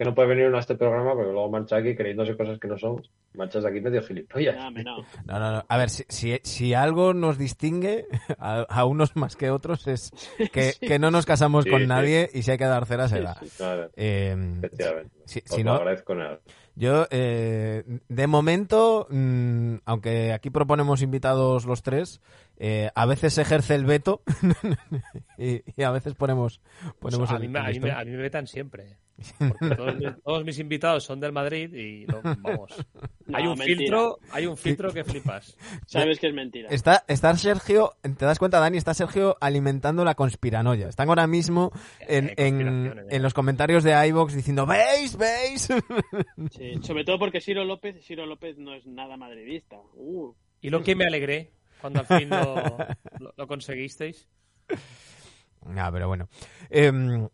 que 0.00 0.06
no 0.06 0.14
puede 0.14 0.28
venir 0.28 0.46
uno 0.46 0.56
a 0.56 0.60
este 0.60 0.76
programa 0.76 1.12
porque 1.12 1.30
luego 1.30 1.50
marcha 1.50 1.76
aquí 1.76 1.94
creyéndose 1.94 2.34
cosas 2.34 2.58
que 2.58 2.68
no 2.68 2.78
son. 2.78 3.02
Marchas 3.34 3.62
de 3.64 3.68
aquí 3.68 3.82
medio 3.82 4.02
gilipollas. 4.02 4.56
No, 4.56 4.70
no. 4.70 5.04
No, 5.26 5.38
no. 5.52 5.64
A 5.68 5.76
ver, 5.76 5.90
si, 5.90 6.04
si, 6.08 6.40
si 6.42 6.72
algo 6.72 7.12
nos 7.12 7.36
distingue 7.36 8.06
a, 8.38 8.60
a 8.62 8.86
unos 8.86 9.14
más 9.16 9.36
que 9.36 9.50
otros 9.50 9.86
es 9.86 10.10
que, 10.54 10.72
que 10.80 10.98
no 10.98 11.10
nos 11.10 11.26
casamos 11.26 11.64
Sí, 11.64 11.70
con 11.70 11.82
sí. 11.82 11.86
nadie 11.86 12.30
y 12.32 12.40
si 12.42 12.50
hay 12.50 12.56
que 12.56 12.64
dar 12.64 12.86
cera, 12.86 13.08
se 13.08 13.20
da. 13.20 13.36
Claro, 13.58 13.90
Eh, 13.94 14.34
efectivamente. 14.62 15.10
si, 15.26 15.42
Os 15.50 15.62
no, 15.64 15.74
agradezco 15.74 16.14
nada. 16.14 16.40
yo, 16.76 17.06
eh, 17.10 17.84
de 18.08 18.26
momento, 18.26 19.06
mm, 19.10 19.74
aunque 19.84 20.32
aquí 20.32 20.48
proponemos 20.48 21.02
invitados 21.02 21.66
los 21.66 21.82
tres, 21.82 22.22
eh, 22.62 22.90
a 22.94 23.06
veces 23.06 23.32
se 23.34 23.42
ejerce 23.42 23.74
el 23.74 23.86
veto 23.86 24.22
y, 25.38 25.62
y 25.76 25.82
a 25.82 25.90
veces 25.90 26.14
ponemos, 26.14 26.60
ponemos 26.98 27.30
a, 27.30 27.36
el, 27.36 27.40
mí, 27.40 27.48
me- 27.48 27.58
a, 27.58 27.62
mí 27.62 27.68
me, 27.80 27.86
listón. 27.86 27.90
a 27.90 28.04
mí 28.04 28.10
me 28.10 28.16
vetan 28.18 28.46
siempre. 28.46 28.98
Porque 29.38 29.74
todos, 29.76 29.96
mis- 29.96 30.22
todos 30.24 30.44
mis 30.44 30.58
invitados 30.58 31.04
son 31.04 31.20
del 31.20 31.32
Madrid 31.32 31.74
y 31.74 32.06
no, 32.06 32.20
vamos. 32.22 32.74
No, 33.26 33.36
hay 33.38 33.46
un 33.46 33.58
mentira. 33.58 33.76
filtro, 33.78 34.18
hay 34.32 34.46
un 34.46 34.56
filtro 34.56 34.92
que 34.92 35.04
flipas. 35.04 35.56
Sabes 35.86 36.18
que 36.18 36.28
es 36.28 36.34
mentira. 36.34 36.68
Está, 36.70 37.04
está 37.08 37.34
Sergio, 37.36 37.94
te 38.02 38.24
das 38.24 38.38
cuenta, 38.38 38.60
Dani, 38.60 38.78
está 38.78 38.92
Sergio 38.94 39.36
alimentando 39.40 40.04
la 40.04 40.14
conspiranoia. 40.14 40.88
Están 40.88 41.08
ahora 41.08 41.26
mismo 41.26 41.70
en, 42.00 42.28
Eh, 42.28 42.34
en, 42.38 42.56
conspiraciones, 42.62 43.06
en 43.14 43.22
los 43.22 43.34
comentarios 43.34 43.84
de 43.84 44.06
iVox 44.08 44.34
diciendo, 44.34 44.66
¿veis? 44.66 45.16
¿Veis? 45.16 45.68
Sí, 46.50 46.74
sobre 46.82 47.04
todo 47.04 47.18
porque 47.18 47.40
Ciro 47.40 47.64
López, 47.64 47.96
Ciro 48.04 48.24
López 48.26 48.56
no 48.58 48.74
es 48.74 48.86
nada 48.86 49.16
madridista. 49.16 49.76
Uh, 49.94 50.32
Y 50.62 50.70
lo 50.70 50.82
que 50.82 50.94
me 50.94 51.04
alegré 51.04 51.50
cuando 51.80 52.00
al 52.00 52.06
fin 52.06 52.28
lo, 52.30 52.54
lo- 53.36 53.46
conseguisteis. 53.46 54.28
Ah, 55.76 55.90
pero 55.92 56.08
bueno. 56.08 56.28
Em, 56.70 57.28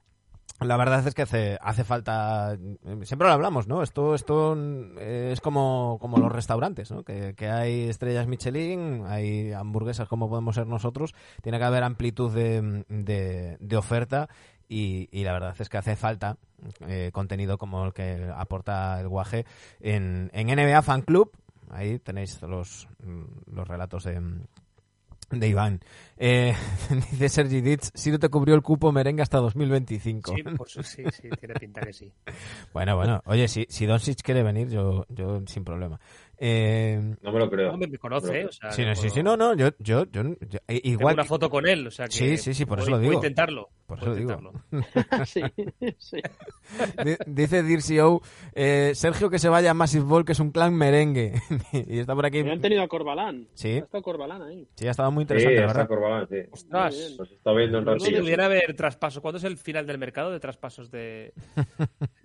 la 0.61 0.77
verdad 0.79 1.07
es 1.07 1.15
que 1.15 1.23
hace, 1.23 1.59
hace 1.61 1.85
falta. 1.85 2.57
Siempre 3.03 3.29
lo 3.29 3.35
hablamos, 3.35 3.69
¿no? 3.69 3.83
Esto, 3.83 4.15
esto 4.15 4.57
eh, 4.99 5.31
es 5.33 5.41
como, 5.41 5.99
como 6.01 6.17
los 6.19 6.33
restaurantes, 6.33 6.91
¿no? 6.91 7.03
Que, 7.05 7.35
que 7.35 7.49
hay 7.49 7.89
estrellas 7.89 8.27
Michelin, 8.27 9.05
hay 9.07 9.53
hamburguesas 9.53 10.09
como 10.09 10.29
podemos 10.29 10.55
ser 10.55 10.67
nosotros. 10.67 11.15
Tiene 11.43 11.59
que 11.59 11.65
haber 11.65 11.85
amplitud 11.85 12.33
de, 12.35 12.85
de, 12.89 13.57
de 13.61 13.77
oferta. 13.77 14.29
Y, 14.69 15.09
y 15.13 15.23
la 15.23 15.33
verdad 15.33 15.55
es 15.57 15.69
que 15.69 15.77
hace 15.79 15.95
falta 15.95 16.39
eh, 16.89 17.11
contenido 17.13 17.57
como 17.57 17.85
el 17.85 17.93
que 17.93 18.29
aporta 18.35 18.99
el 19.01 19.07
guaje 19.07 19.45
en, 19.79 20.29
en 20.33 20.49
NBA 20.49 20.83
Fan 20.83 21.03
Club. 21.03 21.31
Ahí 21.71 21.99
tenéis 21.99 22.41
los, 22.43 22.89
los 23.47 23.69
relatos 23.69 24.05
de, 24.05 24.21
de 25.31 25.49
Iván. 25.49 25.81
Eh, 26.17 26.55
dice 27.11 27.29
Sergi 27.29 27.61
Ditz, 27.61 27.91
si 27.95 28.11
no 28.11 28.19
te 28.19 28.29
cubrió 28.29 28.55
el 28.55 28.63
cupo 28.63 28.93
merengue 28.93 29.23
hasta 29.23 29.39
2025. 29.39 30.35
Sí, 30.67 30.83
sí, 30.83 31.05
sí, 31.11 31.29
tiene 31.39 31.55
pinta 31.55 31.81
que 31.81 31.93
sí. 31.93 32.13
Bueno, 32.73 32.97
bueno, 32.97 33.23
oye, 33.27 33.49
si, 33.49 33.67
si 33.69 33.87
Doncic 33.87 34.21
quiere 34.23 34.43
venir, 34.43 34.69
yo, 34.69 35.07
yo 35.09 35.43
sin 35.47 35.65
problema. 35.65 35.99
Eh, 36.39 37.15
No 37.23 37.33
me 37.33 37.39
lo 37.39 37.49
creo. 37.51 37.73
No, 37.73 37.79
me, 37.79 37.87
me 37.87 37.99
conoce, 37.99 38.31
Pero- 38.31 38.49
o 38.49 38.53
sea, 38.53 38.71
sí, 38.71 38.85
no, 38.85 38.95
sí, 38.95 39.09
sí, 39.11 39.23
no, 39.23 39.37
no, 39.37 39.55
yo, 39.55 39.69
yo, 39.79 40.05
yo, 40.11 40.23
yo- 40.23 40.59
eh, 40.69 40.81
tengo 40.83 41.01
igual, 41.01 41.15
una 41.15 41.25
foto 41.25 41.49
con 41.49 41.67
él, 41.67 41.87
o 41.87 41.91
sea 41.91 42.07
que 42.07 42.13
Sí, 42.13 42.37
sí, 42.37 42.53
sí, 42.55 42.67
por 42.67 42.79
eso 42.79 42.87
puedo- 42.89 42.97
lo 42.99 43.01
digo. 43.01 43.13
puedo 43.15 43.25
intentarlo. 43.27 43.71
Por 43.87 43.99
eso 43.99 44.15
digo. 44.15 44.33
intentarlo. 44.33 44.63
sí, 45.27 45.41
sí. 45.99 46.17
di- 47.05 47.17
dice 47.27 47.63
Dircio, 47.63 48.21
eh, 48.55 48.93
Sergio 48.95 49.31
que 49.31 49.39
se 49.39 49.49
vaya 49.49 49.71
a 49.71 49.75
Massive 49.75 50.05
Ball, 50.05 50.25
que 50.25 50.33
es 50.33 50.41
un 50.41 50.51
clan 50.51 50.75
merengue. 50.75 51.35
y 51.73 52.01
está 52.01 52.15
por 52.15 52.27
aquí. 52.27 52.43
Pero 52.43 52.53
han 52.53 52.61
tenido 52.61 52.83
a 52.83 52.89
Corbalán. 52.89 53.49
Sí. 53.55 53.73
Ha 53.73 53.79
estado 53.79 54.03
Corbalán 54.03 54.43
ahí. 54.43 54.69
Sí, 54.75 54.87
ha 54.89 54.91
estado 54.91 55.11
muy 55.13 55.23
Sí, 55.23 55.33
interesante, 55.33 55.55
la 55.61 55.67
está 55.67 55.73
¿verdad? 55.79 55.89
Corbalán, 55.89 56.29
sí. 56.29 56.37
Ostras. 56.51 57.15
Nos 57.19 57.31
está 57.33 57.53
viendo 57.53 57.79
un 57.79 57.85
no 57.85 57.93
ratillo. 57.95 58.17
debiera 58.19 58.45
haber 58.47 58.75
traspasos. 58.75 59.23
¿Cuándo 59.23 59.39
es 59.39 59.45
el 59.45 59.57
final 59.57 59.87
del 59.87 59.99
mercado 59.99 60.31
de 60.33 60.41
traspasos 60.41 60.91
de, 60.91 61.33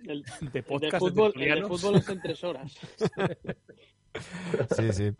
El, 0.06 0.22
de 0.22 0.28
el 0.42 0.52
de 0.52 0.62
podcast? 0.62 0.98
fútbol, 0.98 1.32
el 1.36 1.40
de 1.40 1.46
tertulianos? 1.46 1.68
fútbol 1.80 1.96
es 1.96 2.08
en 2.08 2.20
tres 2.20 2.44
horas. 2.44 2.78
Sí, 4.76 4.92
sí. 4.92 5.12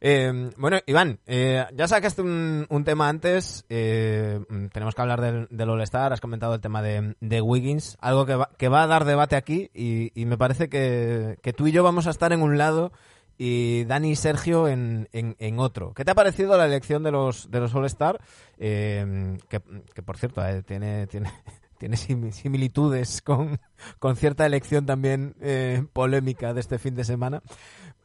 Eh, 0.00 0.50
bueno, 0.56 0.78
Iván, 0.86 1.20
eh, 1.26 1.64
ya 1.74 1.88
sacaste 1.88 2.22
un, 2.22 2.66
un 2.68 2.84
tema 2.84 3.08
antes. 3.08 3.64
eh, 3.68 4.40
mm, 4.48 4.66
tenemos 4.66 4.94
que 4.94 5.02
hablar 5.02 5.20
del, 5.20 5.48
del 5.50 5.70
All-Star. 5.70 6.12
Has 6.12 6.20
comentado 6.20 6.54
el 6.54 6.60
tema 6.60 6.82
de, 6.82 7.16
de 7.20 7.40
Wiggins, 7.40 7.96
algo 8.00 8.26
que 8.26 8.34
va, 8.34 8.50
que 8.58 8.68
va 8.68 8.82
a 8.82 8.86
dar 8.86 9.04
debate 9.04 9.36
aquí. 9.36 9.70
Y, 9.74 10.10
y 10.20 10.26
me 10.26 10.36
parece 10.38 10.68
que, 10.68 11.38
que 11.42 11.52
tú 11.52 11.66
y 11.66 11.72
yo 11.72 11.82
vamos 11.82 12.06
a 12.06 12.10
estar 12.10 12.32
en 12.32 12.42
un 12.42 12.58
lado 12.58 12.92
y 13.38 13.84
Dani 13.84 14.12
y 14.12 14.16
Sergio 14.16 14.68
en, 14.68 15.08
en, 15.12 15.36
en 15.38 15.58
otro. 15.58 15.92
¿Qué 15.94 16.04
te 16.04 16.10
ha 16.10 16.14
parecido 16.14 16.56
la 16.56 16.66
elección 16.66 17.02
de 17.02 17.12
los, 17.12 17.50
de 17.50 17.60
los 17.60 17.74
All-Star? 17.74 18.20
Eh, 18.58 19.36
que, 19.48 19.60
que, 19.94 20.02
por 20.02 20.16
cierto, 20.18 20.46
eh, 20.46 20.62
tiene. 20.62 21.06
tiene 21.06 21.30
tiene 21.78 21.98
sim- 21.98 22.32
similitudes 22.32 23.20
con, 23.20 23.60
con 23.98 24.16
cierta 24.16 24.46
elección 24.46 24.86
también 24.86 25.36
eh, 25.42 25.84
polémica 25.92 26.54
de 26.54 26.60
este 26.60 26.78
fin 26.78 26.94
de 26.94 27.04
semana. 27.04 27.42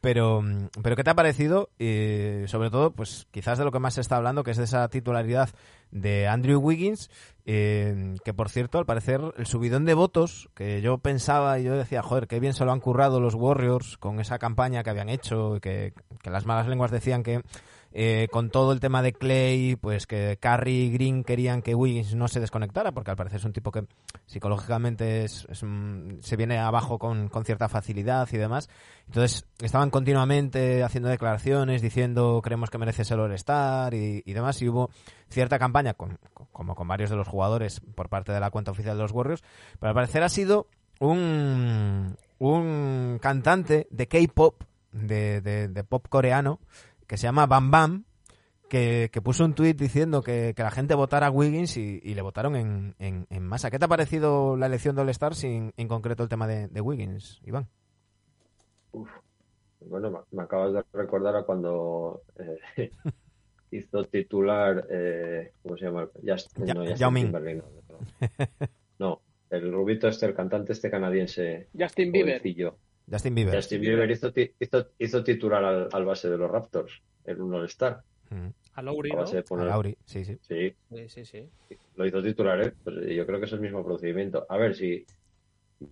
Pero, 0.02 0.42
mm, 0.42 0.68
pero 0.82 0.96
¿qué 0.96 1.04
te 1.04 1.10
ha 1.10 1.14
parecido? 1.14 1.70
Y 1.78 2.42
sobre 2.48 2.70
todo, 2.70 2.90
pues 2.90 3.28
quizás 3.30 3.56
de 3.56 3.64
lo 3.64 3.70
que 3.70 3.78
más 3.78 3.94
se 3.94 4.00
está 4.02 4.16
hablando, 4.16 4.42
que 4.42 4.50
es 4.50 4.56
de 4.56 4.64
esa 4.64 4.86
titularidad 4.88 5.48
de 5.92 6.26
Andrew 6.26 6.60
Wiggins, 6.60 7.08
eh, 7.46 8.16
que 8.24 8.34
por 8.34 8.48
cierto, 8.50 8.78
al 8.78 8.84
parecer, 8.84 9.20
el 9.36 9.46
subidón 9.46 9.84
de 9.84 9.94
votos, 9.94 10.50
que 10.54 10.82
yo 10.82 10.98
pensaba 10.98 11.58
y 11.60 11.64
yo 11.64 11.76
decía, 11.76 12.02
joder, 12.02 12.26
qué 12.26 12.40
bien 12.40 12.52
se 12.52 12.64
lo 12.64 12.72
han 12.72 12.80
currado 12.80 13.20
los 13.20 13.34
Warriors 13.34 13.96
con 13.96 14.18
esa 14.18 14.40
campaña 14.40 14.82
que 14.82 14.90
habían 14.90 15.08
hecho, 15.08 15.60
que, 15.62 15.94
que 16.20 16.30
las 16.30 16.46
malas 16.46 16.66
lenguas 16.66 16.90
decían 16.90 17.22
que 17.22 17.40
eh, 17.92 18.28
con 18.30 18.50
todo 18.50 18.72
el 18.72 18.80
tema 18.80 19.02
de 19.02 19.12
Clay, 19.12 19.76
pues 19.76 20.06
que 20.06 20.38
Curry 20.40 20.72
y 20.84 20.90
Green 20.92 21.24
querían 21.24 21.62
que 21.62 21.74
Wiggins 21.74 22.14
no 22.14 22.28
se 22.28 22.40
desconectara, 22.40 22.92
porque 22.92 23.10
al 23.10 23.16
parecer 23.16 23.38
es 23.40 23.44
un 23.44 23.52
tipo 23.52 23.70
que 23.70 23.84
psicológicamente 24.26 25.24
es, 25.24 25.46
se 26.20 26.36
viene 26.36 26.58
abajo 26.58 26.98
con, 26.98 27.28
con 27.28 27.44
cierta 27.44 27.68
facilidad 27.68 28.28
y 28.32 28.36
demás. 28.36 28.68
Entonces 29.06 29.46
estaban 29.60 29.90
continuamente 29.90 30.82
haciendo 30.82 31.08
declaraciones 31.08 31.82
diciendo 31.82 32.40
creemos 32.42 32.70
que 32.70 32.78
mereces 32.78 33.10
el 33.10 33.20
All-Star 33.20 33.94
y, 33.94 34.22
y 34.24 34.32
demás, 34.32 34.60
y 34.62 34.68
hubo 34.68 34.90
cierta 35.28 35.58
campaña, 35.58 35.94
con, 35.94 36.18
con- 36.34 36.46
como 36.52 36.74
con 36.74 36.86
varios 36.88 37.10
de 37.10 37.16
los 37.16 37.28
jugadores 37.28 37.80
por 37.94 38.08
parte 38.08 38.32
de 38.32 38.40
la 38.40 38.50
cuenta 38.50 38.70
oficial 38.70 38.96
de 38.96 39.02
los 39.02 39.12
Warriors, 39.12 39.42
pero 39.80 39.88
al 39.88 39.94
parecer 39.94 40.22
ha 40.22 40.28
sido 40.28 40.66
un, 41.00 42.16
un 42.38 43.18
cantante 43.20 43.86
de 43.90 44.06
K-pop, 44.08 44.62
de, 44.92 45.40
de- 45.40 45.68
de 45.68 45.84
pop 45.84 46.06
coreano, 46.08 46.60
que 47.12 47.18
se 47.18 47.26
llama 47.26 47.44
Bam 47.44 47.70
Bam, 47.70 48.04
que, 48.70 49.10
que 49.12 49.20
puso 49.20 49.44
un 49.44 49.52
tuit 49.54 49.78
diciendo 49.78 50.22
que, 50.22 50.54
que 50.56 50.62
la 50.62 50.70
gente 50.70 50.94
votara 50.94 51.26
a 51.26 51.30
Wiggins 51.30 51.76
y, 51.76 52.00
y 52.02 52.14
le 52.14 52.22
votaron 52.22 52.56
en, 52.56 52.94
en- 52.98 53.26
en 53.28 53.42
masa. 53.42 53.70
¿Qué 53.70 53.78
te 53.78 53.84
ha 53.84 53.88
parecido 53.88 54.56
la 54.56 54.64
elección 54.64 54.96
de 54.96 55.02
All-Star 55.02 55.34
sin 55.34 55.74
en 55.76 55.88
concreto 55.88 56.22
el 56.22 56.30
tema 56.30 56.46
de, 56.46 56.68
de 56.68 56.80
Wiggins, 56.80 57.38
Iván? 57.44 57.68
Bueno, 59.80 60.10
me- 60.10 60.18
me 60.38 60.42
acabas 60.44 60.72
de 60.72 60.82
recordar 60.94 61.36
a 61.36 61.42
cuando 61.42 62.22
eh, 62.38 62.90
hizo 63.72 64.04
titular, 64.04 64.86
eh, 64.90 65.52
¿cómo 65.62 65.76
se 65.76 65.84
llama? 65.84 66.08
Just- 66.26 66.56
Ya- 66.64 66.72
no, 66.72 66.80
Justin 66.80 66.96
Yao 66.96 67.10
Ming. 67.10 67.24
Timberlake, 67.26 67.62
no, 68.98 69.20
el 69.50 69.70
rubito 69.70 70.08
este, 70.08 70.24
el 70.24 70.34
cantante 70.34 70.72
este 70.72 70.90
canadiense, 70.90 71.68
Justin 71.78 72.10
Bieber. 72.10 72.40
Justin 73.12 73.34
Bieber. 73.34 73.54
Justin 73.54 73.80
Bieber 73.80 74.10
hizo, 74.10 74.32
ti- 74.32 74.50
hizo, 74.58 74.88
hizo 74.98 75.22
titular 75.22 75.62
al, 75.64 75.88
al 75.92 76.04
base 76.04 76.28
de 76.30 76.38
los 76.38 76.50
Raptors 76.50 76.92
en 77.24 77.40
un 77.42 77.54
All-Star. 77.54 78.00
Mm. 78.30 78.48
A 78.74 78.82
Lowry, 78.82 79.10
A 79.10 79.16
¿no? 79.16 79.60
A 79.60 79.64
Lauri, 79.66 79.96
sí, 80.06 80.24
sí. 80.24 80.38
Sí, 80.40 80.72
Sí, 80.90 81.08
sí, 81.08 81.24
sí. 81.26 81.48
lo 81.96 82.06
hizo 82.06 82.22
titular, 82.22 82.60
¿eh? 82.62 82.72
Pues 82.82 82.96
yo 83.14 83.26
creo 83.26 83.38
que 83.38 83.44
es 83.46 83.52
el 83.52 83.60
mismo 83.60 83.84
procedimiento. 83.84 84.46
A 84.48 84.56
ver 84.56 84.74
si. 84.74 85.04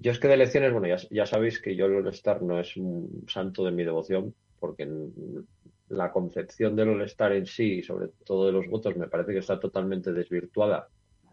Yo 0.01 0.13
es 0.13 0.19
que 0.19 0.29
de 0.29 0.35
elecciones, 0.35 0.73
bueno, 0.73 0.87
ya, 0.89 0.97
ya 1.11 1.27
sabéis 1.27 1.61
que 1.61 1.75
yo 1.77 1.87
el 1.87 1.97
All-Star 1.97 2.41
no 2.43 2.59
es 2.59 2.77
un 2.77 3.25
santo 3.29 3.65
de 3.65 3.73
mi 3.73 3.85
devoción, 3.85 4.35
porque 4.59 4.89
la 5.89 6.11
concepción 6.13 6.77
del 6.77 6.91
All-Star 6.91 7.33
en 7.33 7.45
sí, 7.45 7.79
y 7.79 7.83
sobre 7.83 8.09
todo 8.25 8.47
de 8.47 8.53
los 8.53 8.67
votos, 8.69 8.97
me 8.97 9.09
parece 9.09 9.33
que 9.33 9.39
está 9.41 9.59
totalmente 9.61 10.13
desvirtuada 10.13 10.89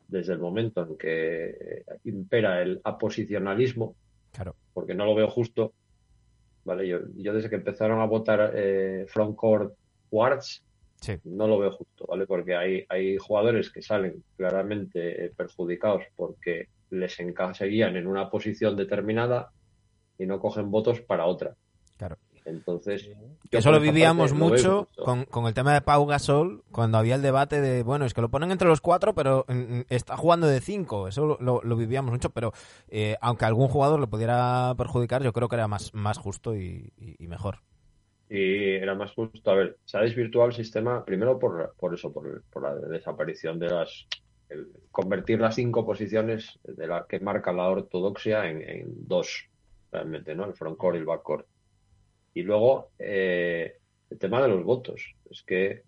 desde 0.07 0.33
el 0.33 0.39
momento 0.39 0.81
en 0.87 0.97
que 0.97 1.83
impera 2.05 2.61
el 2.61 2.81
aposicionalismo, 2.83 3.95
Claro. 4.37 4.55
porque 4.73 4.93
no 4.93 5.05
lo 5.05 5.15
veo 5.15 5.27
justo. 5.29 5.73
¿Vale? 6.63 6.87
Yo, 6.87 6.99
yo 7.15 7.33
desde 7.33 7.49
que 7.49 7.55
empezaron 7.55 7.99
a 8.01 8.05
votar 8.05 8.51
eh, 8.53 9.05
frontcourt 9.07 9.73
guards, 10.11 10.63
Sí. 10.99 11.13
no 11.25 11.47
lo 11.47 11.59
veo 11.59 11.71
justo, 11.71 12.05
¿vale? 12.07 12.25
Porque 12.25 12.55
hay, 12.55 12.85
hay 12.89 13.17
jugadores 13.17 13.71
que 13.71 13.81
salen 13.83 14.23
claramente 14.35 15.25
eh, 15.25 15.31
perjudicados 15.35 16.03
porque 16.15 16.69
les 16.89 17.19
encaserían 17.19 17.95
en 17.97 18.07
una 18.07 18.29
posición 18.31 18.75
determinada 18.75 19.51
y 20.17 20.25
no 20.25 20.39
cogen 20.39 20.71
votos 20.71 21.01
para 21.01 21.25
otra. 21.25 21.55
Entonces, 22.47 23.09
yo 23.51 23.59
eso 23.59 23.71
lo 23.71 23.79
vivíamos 23.81 24.31
parte 24.31 24.39
lo 24.39 24.49
veo 24.51 24.55
mucho 24.57 24.87
con, 25.03 25.25
con 25.25 25.45
el 25.47 25.53
tema 25.53 25.73
de 25.73 25.81
Pau 25.81 26.05
Gasol, 26.05 26.63
cuando 26.71 26.97
había 26.97 27.15
el 27.15 27.21
debate 27.21 27.59
de, 27.61 27.83
bueno, 27.83 28.05
es 28.05 28.13
que 28.13 28.21
lo 28.21 28.29
ponen 28.29 28.51
entre 28.51 28.67
los 28.69 28.79
cuatro, 28.81 29.13
pero 29.13 29.45
mm, 29.49 29.81
está 29.89 30.15
jugando 30.15 30.47
de 30.47 30.61
cinco. 30.61 31.07
Eso 31.07 31.25
lo, 31.25 31.37
lo- 31.41 31.61
lo 31.63 31.75
vivíamos 31.75 32.11
mucho, 32.11 32.29
pero 32.29 32.53
eh, 32.89 33.17
aunque 33.21 33.45
algún 33.45 33.67
jugador 33.67 33.99
le 33.99 34.07
pudiera 34.07 34.73
perjudicar, 34.77 35.23
yo 35.23 35.33
creo 35.33 35.49
que 35.49 35.55
era 35.55 35.67
más, 35.67 35.93
más 35.93 36.17
justo 36.17 36.55
y, 36.55 36.91
y- 36.97 37.15
y 37.23 37.27
mejor. 37.27 37.59
Y 38.29 38.75
era 38.75 38.95
más 38.95 39.13
justo. 39.13 39.51
A 39.51 39.55
ver, 39.55 39.77
se 39.85 39.97
ha 39.97 40.01
desvirtuado 40.01 40.49
el 40.49 40.55
sistema 40.55 41.03
primero 41.05 41.39
por, 41.39 41.73
por 41.77 41.93
eso, 41.93 42.11
por, 42.13 42.43
por 42.51 42.63
la 42.63 42.75
desaparición 42.75 43.59
de 43.59 43.69
las. 43.69 44.05
el 44.49 44.67
convertir 44.91 45.39
las 45.39 45.55
cinco 45.55 45.85
posiciones 45.85 46.59
de 46.63 46.87
la 46.87 47.05
que 47.07 47.19
marca 47.19 47.51
la 47.53 47.67
ortodoxia 47.69 48.49
en, 48.49 48.61
en 48.61 49.07
dos, 49.07 49.45
realmente, 49.91 50.35
¿no? 50.35 50.45
El 50.45 50.53
frontcourt 50.53 50.95
y 50.95 50.99
el 50.99 51.05
backcourt. 51.05 51.45
Y 52.37 52.43
luego, 52.43 52.91
eh, 52.99 53.77
el 54.11 54.19
tema 54.19 54.43
de 54.43 54.47
los 54.47 54.63
votos. 54.63 55.15
Es 55.31 55.41
que, 55.41 55.81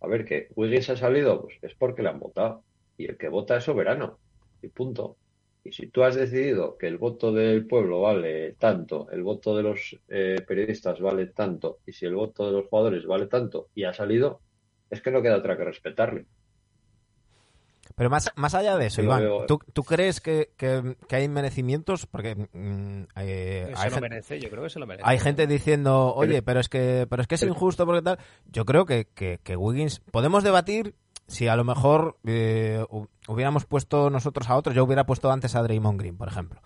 a 0.00 0.08
ver, 0.08 0.24
que 0.24 0.48
Wiggins 0.56 0.90
ha 0.90 0.96
salido, 0.96 1.42
pues 1.42 1.58
es 1.62 1.76
porque 1.76 2.02
le 2.02 2.08
han 2.08 2.18
votado. 2.18 2.64
Y 2.98 3.06
el 3.06 3.16
que 3.16 3.28
vota 3.28 3.56
es 3.56 3.62
soberano. 3.62 4.18
Y 4.62 4.66
punto. 4.66 5.16
Y 5.62 5.70
si 5.70 5.86
tú 5.86 6.02
has 6.02 6.16
decidido 6.16 6.76
que 6.76 6.88
el 6.88 6.98
voto 6.98 7.32
del 7.32 7.68
pueblo 7.68 8.00
vale 8.00 8.54
tanto, 8.54 9.08
el 9.12 9.22
voto 9.22 9.56
de 9.56 9.62
los 9.62 9.96
eh, 10.08 10.42
periodistas 10.44 11.00
vale 11.00 11.26
tanto, 11.26 11.78
y 11.86 11.92
si 11.92 12.04
el 12.04 12.16
voto 12.16 12.46
de 12.46 12.52
los 12.58 12.66
jugadores 12.66 13.06
vale 13.06 13.28
tanto 13.28 13.68
y 13.72 13.84
ha 13.84 13.92
salido, 13.92 14.40
es 14.90 15.00
que 15.00 15.12
no 15.12 15.22
queda 15.22 15.36
otra 15.36 15.56
que 15.56 15.66
respetarle. 15.66 16.26
Pero 17.96 18.10
más, 18.10 18.30
más 18.36 18.54
allá 18.54 18.76
de 18.76 18.86
eso, 18.86 19.02
Iván, 19.02 19.22
¿tú, 19.48 19.58
tú 19.72 19.82
crees 19.82 20.20
que, 20.20 20.52
que- 20.58 20.96
que 21.08 21.16
hay 21.16 21.28
merecimientos? 21.28 22.04
Porque 22.06 22.34
mm, 22.36 23.04
eh, 23.16 23.72
Se 23.74 23.82
hay, 23.82 23.88
lo 23.88 23.94
gen- 23.96 24.00
merece, 24.02 24.38
yo 24.38 24.50
creo 24.50 24.62
que 24.64 24.68
se 24.70 24.78
lo 24.78 24.86
merece. 24.86 25.08
hay 25.08 25.18
gente 25.18 25.46
diciendo, 25.46 26.14
oye, 26.14 26.42
pero 26.42 26.60
es 26.60 26.68
que, 26.68 27.06
pero 27.08 27.22
es 27.22 27.28
que 27.28 27.36
es 27.36 27.42
injusto 27.42 27.86
porque 27.86 28.02
tal. 28.02 28.18
Yo 28.46 28.66
creo 28.66 28.84
que, 28.84 29.06
que, 29.14 29.40
que 29.42 29.56
Wiggins, 29.56 30.00
podemos 30.10 30.44
debatir 30.44 30.94
si 31.26 31.48
a 31.48 31.56
lo 31.56 31.64
mejor 31.64 32.18
eh, 32.26 32.84
hu- 32.90 33.08
hubiéramos 33.28 33.64
puesto 33.64 34.10
nosotros 34.10 34.48
a 34.50 34.56
otros, 34.56 34.76
yo 34.76 34.84
hubiera 34.84 35.06
puesto 35.06 35.32
antes 35.32 35.54
a 35.56 35.62
Draymond 35.62 35.98
Green, 35.98 36.18
por 36.18 36.28
ejemplo. 36.28 36.60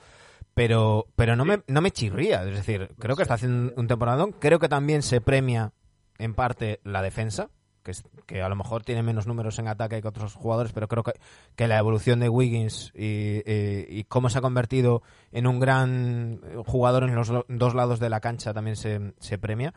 Pero, 0.54 1.06
pero 1.14 1.36
no 1.36 1.44
me, 1.44 1.62
no 1.68 1.80
me 1.80 1.92
chirría, 1.92 2.42
es 2.42 2.54
decir, 2.56 2.90
creo 2.98 3.14
que 3.14 3.22
está 3.22 3.34
haciendo 3.34 3.72
un 3.76 3.86
temporadón, 3.86 4.32
creo 4.32 4.58
que 4.58 4.68
también 4.68 5.02
se 5.02 5.20
premia 5.20 5.72
en 6.18 6.34
parte 6.34 6.80
la 6.82 7.02
defensa, 7.02 7.50
que, 7.82 7.90
es- 7.92 8.04
que 8.26 8.42
a 8.42 8.48
lo 8.48 8.56
mejor 8.56 8.82
tiene 8.84 9.02
menos 9.02 9.26
números 9.26 9.58
en 9.58 9.68
ataque 9.68 10.00
que 10.02 10.08
otros 10.08 10.34
jugadores, 10.34 10.72
pero 10.72 10.88
creo 10.88 11.02
que, 11.02 11.12
que 11.56 11.68
la 11.68 11.78
evolución 11.78 12.20
de 12.20 12.28
Wiggins 12.28 12.92
y, 12.94 13.38
y- 13.50 13.86
y 13.88 14.04
cómo 14.04 14.28
se 14.30 14.38
ha 14.38 14.42
convertido 14.42 15.02
en 15.32 15.46
un 15.46 15.60
gran 15.60 16.40
jugador 16.66 17.04
en 17.04 17.14
los 17.14 17.28
lo- 17.28 17.46
dos 17.48 17.74
lados 17.74 18.00
de 18.00 18.10
la 18.10 18.20
cancha 18.20 18.52
también 18.54 18.76
se, 18.76 19.12
se 19.18 19.38
premia. 19.38 19.74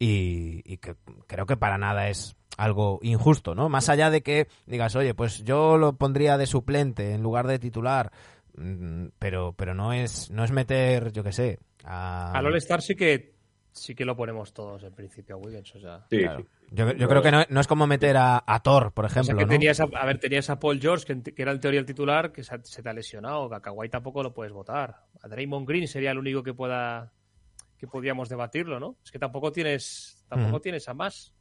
Y, 0.00 0.62
y 0.64 0.76
que 0.78 0.94
creo 1.26 1.46
que 1.46 1.56
para 1.56 1.76
nada 1.76 2.08
es 2.08 2.36
algo 2.56 3.00
injusto, 3.02 3.54
¿no? 3.56 3.68
Más 3.68 3.88
allá 3.88 4.10
de 4.10 4.22
que 4.22 4.46
digas, 4.66 4.94
oye, 4.94 5.12
pues 5.14 5.42
yo 5.44 5.76
lo 5.76 5.94
pondría 5.94 6.38
de 6.38 6.46
suplente 6.46 7.14
en 7.14 7.22
lugar 7.22 7.48
de 7.48 7.58
titular, 7.58 8.12
mm, 8.56 9.06
pero, 9.18 9.54
pero 9.54 9.74
no 9.74 9.92
es, 9.92 10.30
no 10.30 10.44
es 10.44 10.52
meter, 10.52 11.10
yo 11.12 11.24
qué 11.24 11.32
sé, 11.32 11.58
a... 11.84 12.30
Al 12.32 12.46
All-Star 12.46 12.80
sí 12.82 12.94
que, 12.94 13.34
sí 13.72 13.94
que 13.96 14.04
lo 14.04 14.16
ponemos 14.16 14.52
todos 14.52 14.84
en 14.84 14.92
principio 14.94 15.34
a 15.34 15.38
Wiggins. 15.38 15.74
O 15.74 15.80
sea, 15.80 16.06
Sí, 16.10 16.18
Claro. 16.18 16.40
sí. 16.42 16.46
Yo, 16.70 16.92
yo 16.92 17.08
creo 17.08 17.22
que 17.22 17.30
no, 17.30 17.44
no 17.48 17.60
es 17.60 17.66
como 17.66 17.86
meter 17.86 18.16
a, 18.16 18.42
a 18.46 18.62
Thor, 18.62 18.92
por 18.92 19.06
O 19.06 19.08
sea, 19.08 19.22
ejemplo, 19.22 19.38
que 19.38 19.44
¿no? 19.46 19.50
tenías 19.50 19.80
a, 19.80 19.84
a 19.84 20.06
ver, 20.06 20.18
tenías 20.18 20.50
a 20.50 20.58
Paul 20.58 20.80
George, 20.80 21.06
que, 21.06 21.42
era 21.42 21.52
en 21.52 21.60
teoría 21.60 21.80
el 21.80 21.86
titular, 21.86 22.30
que 22.30 22.42
se, 22.44 22.58
te 22.58 22.88
ha 22.88 22.92
lesionado. 22.92 23.52
A 23.54 23.62
Kawhi 23.62 23.88
tampoco 23.88 24.22
lo 24.22 24.34
puedes 24.34 24.52
votar. 24.52 25.06
A 25.22 25.28
Draymond 25.28 25.66
Green 25.66 25.88
sería 25.88 26.10
el 26.10 26.18
único 26.18 26.42
que 26.42 26.54
pueda 26.54 27.12
que 27.78 27.86
podíamos 27.86 28.28
debatirlo, 28.28 28.80
¿no? 28.80 28.96
Es 29.04 29.12
que 29.12 29.18
tampoco 29.18 29.52
tienes 29.52 30.24
tampoco 30.28 30.60
tienes 30.60 30.88
a 30.88 30.94
más 30.94 31.32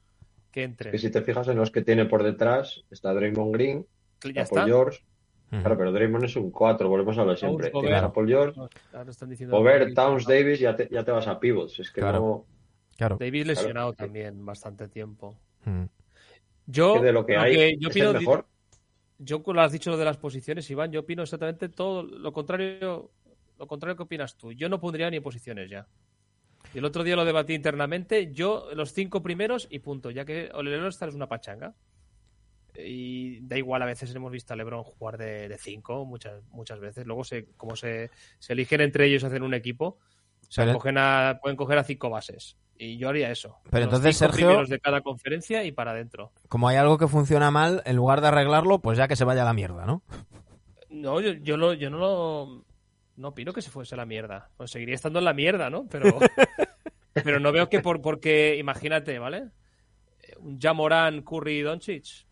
que 0.51 0.63
entre. 0.63 0.91
Que 0.91 0.97
si 0.97 1.09
te 1.09 1.21
fijas 1.21 1.47
en 1.47 1.57
los 1.57 1.71
que 1.71 1.81
tiene 1.81 2.05
por 2.05 2.23
detrás, 2.23 2.83
está 2.91 3.13
Draymond 3.13 3.53
Green, 3.53 3.85
ya 4.33 4.43
está 4.43 4.61
Paul. 4.61 4.67
George. 4.67 4.99
Claro, 5.49 5.77
pero 5.77 5.91
Draymond 5.93 6.25
es 6.25 6.35
un 6.35 6.51
4, 6.51 6.89
volvemos 6.89 7.17
a 7.17 7.23
lo 7.23 7.31
de 7.31 7.37
siempre. 7.37 7.71
Tienes 7.71 8.03
a 8.03 8.11
Paul 8.11 8.27
George, 8.27 8.59
Ahora 8.93 9.09
están 9.09 9.29
diciendo 9.29 9.57
Gobert, 9.57 9.93
Towns, 9.95 10.25
Davis, 10.25 10.59
ya 10.59 10.75
te, 10.75 10.89
ya 10.91 11.05
te 11.05 11.11
vas 11.11 11.25
a 11.27 11.39
pivots. 11.39 11.79
Es 11.79 11.89
que 11.89 12.01
Claro. 12.01 12.19
no. 12.19 12.45
Claro. 12.97 13.17
Davis 13.19 13.45
lesionado 13.45 13.93
también 13.93 14.45
bastante 14.45 14.87
tiempo. 14.87 15.37
Ujú. 15.65 15.87
Yo, 16.65 16.99
de 16.99 17.13
lo 17.13 17.25
que 17.25 17.33
lo 17.33 17.41
hay 17.41 17.55
que 17.55 17.77
yo 17.79 17.89
opino, 17.89 18.13
mejor. 18.13 18.45
yo 19.19 19.41
con 19.41 19.55
lo 19.55 19.61
has 19.61 19.71
dicho 19.71 19.89
lo 19.89 19.97
de 19.97 20.03
las 20.03 20.17
posiciones, 20.17 20.69
Iván, 20.69 20.91
yo 20.91 21.01
opino 21.01 21.23
exactamente 21.23 21.69
todo 21.69 22.03
lo 22.03 22.33
contrario, 22.33 23.11
lo 23.57 23.67
contrario 23.67 23.95
que 23.95 24.03
opinas 24.03 24.35
tú. 24.35 24.51
Yo 24.51 24.67
no 24.67 24.81
pondría 24.81 25.09
ni 25.09 25.19
posiciones 25.19 25.69
ya. 25.69 25.87
Y 26.73 26.79
el 26.79 26.85
otro 26.85 27.03
día 27.03 27.15
lo 27.15 27.23
debatí 27.23 27.53
internamente, 27.53 28.33
yo 28.33 28.67
los 28.73 28.91
cinco 28.91 29.21
primeros 29.21 29.67
y 29.69 29.79
punto, 29.79 30.11
ya 30.11 30.25
que 30.25 30.49
All-Star 30.53 31.09
es 31.09 31.15
una 31.15 31.29
pachanga. 31.29 31.73
Y 32.75 33.39
da 33.41 33.57
igual, 33.57 33.81
a 33.81 33.85
veces 33.85 34.13
hemos 34.13 34.31
visto 34.31 34.53
a 34.53 34.55
LeBron 34.57 34.83
jugar 34.83 35.17
de, 35.17 35.47
de 35.47 35.57
cinco, 35.57 36.05
muchas, 36.05 36.43
muchas 36.49 36.79
veces. 36.79 37.07
Luego, 37.07 37.23
se, 37.23 37.45
como 37.55 37.75
se, 37.75 38.11
se 38.37 38.53
eligen 38.53 38.81
entre 38.81 39.05
ellos 39.07 39.23
hacen 39.23 39.41
un 39.41 39.53
equipo, 39.53 39.97
se 40.47 40.61
Pero- 40.61 40.73
cogen 40.73 40.97
a- 40.97 41.39
pueden 41.41 41.57
coger 41.57 41.77
a 41.77 41.83
cinco 41.83 42.09
bases. 42.09 42.57
Y 42.79 42.97
yo 42.97 43.09
haría 43.09 43.31
eso. 43.31 43.57
Pero 43.71 43.85
Los 43.85 43.95
entonces, 43.95 44.17
cinco 44.17 44.31
Sergio- 44.33 44.47
primeros 44.49 44.69
de 44.69 44.79
cada 44.79 45.01
conferencia 45.01 45.63
y 45.63 45.71
para 45.71 45.91
adentro. 45.91 46.31
Como 46.47 46.67
hay 46.67 46.77
algo 46.77 46.97
que 46.99 47.07
funciona 47.07 47.49
mal, 47.49 47.81
en 47.85 47.95
lugar 47.95 48.21
de 48.21 48.27
arreglarlo, 48.27 48.79
pues 48.79 48.97
ya 48.99 49.07
que 49.07 49.15
se 49.15 49.23
vaya 49.25 49.41
a 49.41 49.45
la 49.45 49.53
mierda, 49.53 49.85
¿no? 49.87 50.03
No, 50.89 51.19
yo, 51.19 51.31
yo, 51.33 51.57
lo- 51.57 51.73
yo 51.73 51.89
no 51.89 51.97
lo. 51.97 52.65
No 53.15 53.29
opino 53.29 53.51
que 53.51 53.63
se 53.63 53.71
fuese 53.71 53.95
a 53.95 53.97
la 53.97 54.05
mierda. 54.05 54.49
Pues 54.57 54.69
seguiría 54.69 54.93
estando 54.93 55.17
en 55.17 55.25
la 55.25 55.33
mierda, 55.33 55.71
¿no? 55.71 55.87
Pero, 55.89 56.03
pero 57.13 57.39
no 57.39 57.51
veo 57.51 57.67
que 57.67 57.79
por 57.79 57.99
porque, 58.01 58.57
imagínate, 58.57 59.17
¿vale? 59.17 59.49
Eh, 60.21 60.35
Un 60.37 60.59
Jamoran, 60.59 61.23
Curry 61.23 61.57
y 61.59 61.61
Doncic. 61.63 62.26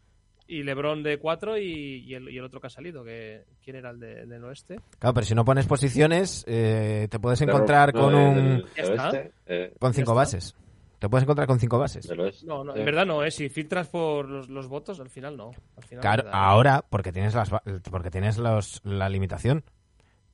Y 0.47 0.61
LeBron 0.63 1.01
de 1.01 1.17
4 1.17 1.57
y, 1.57 2.03
y 2.05 2.13
el, 2.13 2.29
y 2.29 2.37
el 2.37 2.43
otro 2.43 2.61
que 2.61 2.67
ha 2.67 2.69
salido. 2.69 3.03
Que, 3.03 3.45
¿Quién 3.63 3.77
era 3.77 3.89
el 3.89 3.99
de- 3.99 4.25
del 4.27 4.43
oeste? 4.43 4.79
Claro, 4.99 5.13
pero 5.15 5.25
si 5.25 5.33
no 5.33 5.43
pones 5.43 5.65
posiciones, 5.65 6.43
eh, 6.47 7.07
te 7.09 7.19
puedes 7.19 7.41
encontrar 7.41 7.93
no, 7.93 8.01
con 8.01 8.15
un... 8.15 8.35
del 8.75 8.89
oeste, 8.99 9.31
eh, 9.47 9.73
con 9.79 9.93
cinco 9.93 10.13
bases. 10.13 10.55
Te 10.99 11.09
puedes 11.09 11.23
encontrar 11.23 11.47
con 11.47 11.59
cinco 11.59 11.77
bases. 11.79 12.07
No, 12.45 12.63
no, 12.63 12.75
en 12.75 12.85
verdad 12.85 13.05
no, 13.05 13.23
¿eh? 13.23 13.31
Si 13.31 13.49
filtras 13.49 13.87
por 13.89 14.29
los, 14.29 14.47
los 14.49 14.67
votos, 14.67 14.99
al 14.99 15.09
final 15.09 15.35
no. 15.35 15.51
Al 15.77 15.83
final 15.83 16.01
Claro, 16.01 16.29
ahora, 16.31 16.85
porque 16.89 17.11
tienes 17.11 17.33
las 17.35 17.49
porque 17.91 18.11
tienes 18.11 18.37
los, 18.37 18.81
la 18.85 19.09
limitación. 19.09 19.63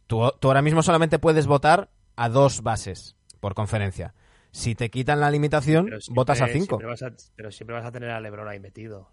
Tú, 0.08 0.30
tú 0.39 0.50
ahora 0.50 0.62
mismo 0.62 0.84
solamente 0.84 1.19
puedes 1.19 1.47
votar 1.47 1.89
a 2.17 2.28
dos 2.30 2.62
bases 2.63 3.15
por 3.39 3.54
conferencia. 3.54 4.13
Si 4.52 4.76
te 4.76 4.89
quitan 4.89 5.19
la 5.21 5.32
limitación, 5.32 5.86
siempre- 5.88 6.13
votas 6.15 6.41
a 6.41 6.47
cinco. 6.47 6.78
siempre 6.78 6.88
vas 6.88 7.02
a- 7.04 7.12
pero 7.36 7.50
siempre 7.52 7.76
vas 7.78 7.86
a 7.86 7.91
tener 7.91 8.10
a 8.10 8.19
LeBron 8.19 8.47
ahí 8.50 8.60
metido. 8.60 9.10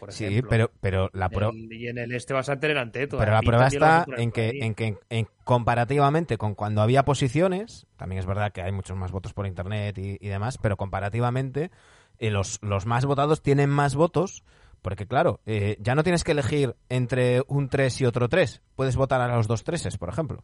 Por 0.00 0.12
Sí, 0.12 0.42
pero, 0.48 0.70
pero 0.80 1.10
la 1.12 1.28
prueba... 1.28 1.52
Y 1.54 1.86
en 1.86 1.98
el 1.98 2.12
este 2.12 2.32
vas 2.34 2.48
a 2.48 2.58
tener 2.58 2.78
ante 2.78 3.06
todo. 3.06 3.20
Pero 3.20 3.32
la 3.32 3.40
prueba 3.42 3.66
está 3.68 4.04
en 4.16 4.32
que, 4.32 4.48
en 4.62 4.74
que 4.74 4.96
en- 5.10 5.28
comparativamente 5.44 6.38
con 6.38 6.54
cuando 6.54 6.80
había 6.80 7.04
posiciones, 7.04 7.86
también 7.96 8.18
es 8.18 8.26
verdad 8.26 8.50
que 8.50 8.62
hay 8.62 8.72
muchos 8.72 8.96
más 8.96 9.12
votos 9.12 9.34
por 9.34 9.46
internet 9.46 9.98
y, 9.98 10.16
y 10.20 10.28
demás, 10.28 10.58
pero 10.58 10.76
comparativamente 10.76 11.70
eh, 12.18 12.30
los, 12.30 12.58
los 12.62 12.86
más 12.86 13.04
votados 13.04 13.42
tienen 13.42 13.68
más 13.70 13.94
votos, 13.94 14.42
porque 14.82 15.06
claro, 15.06 15.40
eh, 15.46 15.76
ya 15.80 15.94
no 15.94 16.02
tienes 16.02 16.24
que 16.24 16.32
elegir 16.32 16.76
entre 16.88 17.42
un 17.46 17.68
3 17.68 18.00
y 18.00 18.06
otro 18.06 18.28
3, 18.28 18.62
puedes 18.74 18.96
votar 18.96 19.20
a 19.20 19.28
los 19.36 19.46
dos 19.46 19.64
treses, 19.64 19.98
por 19.98 20.08
ejemplo. 20.08 20.42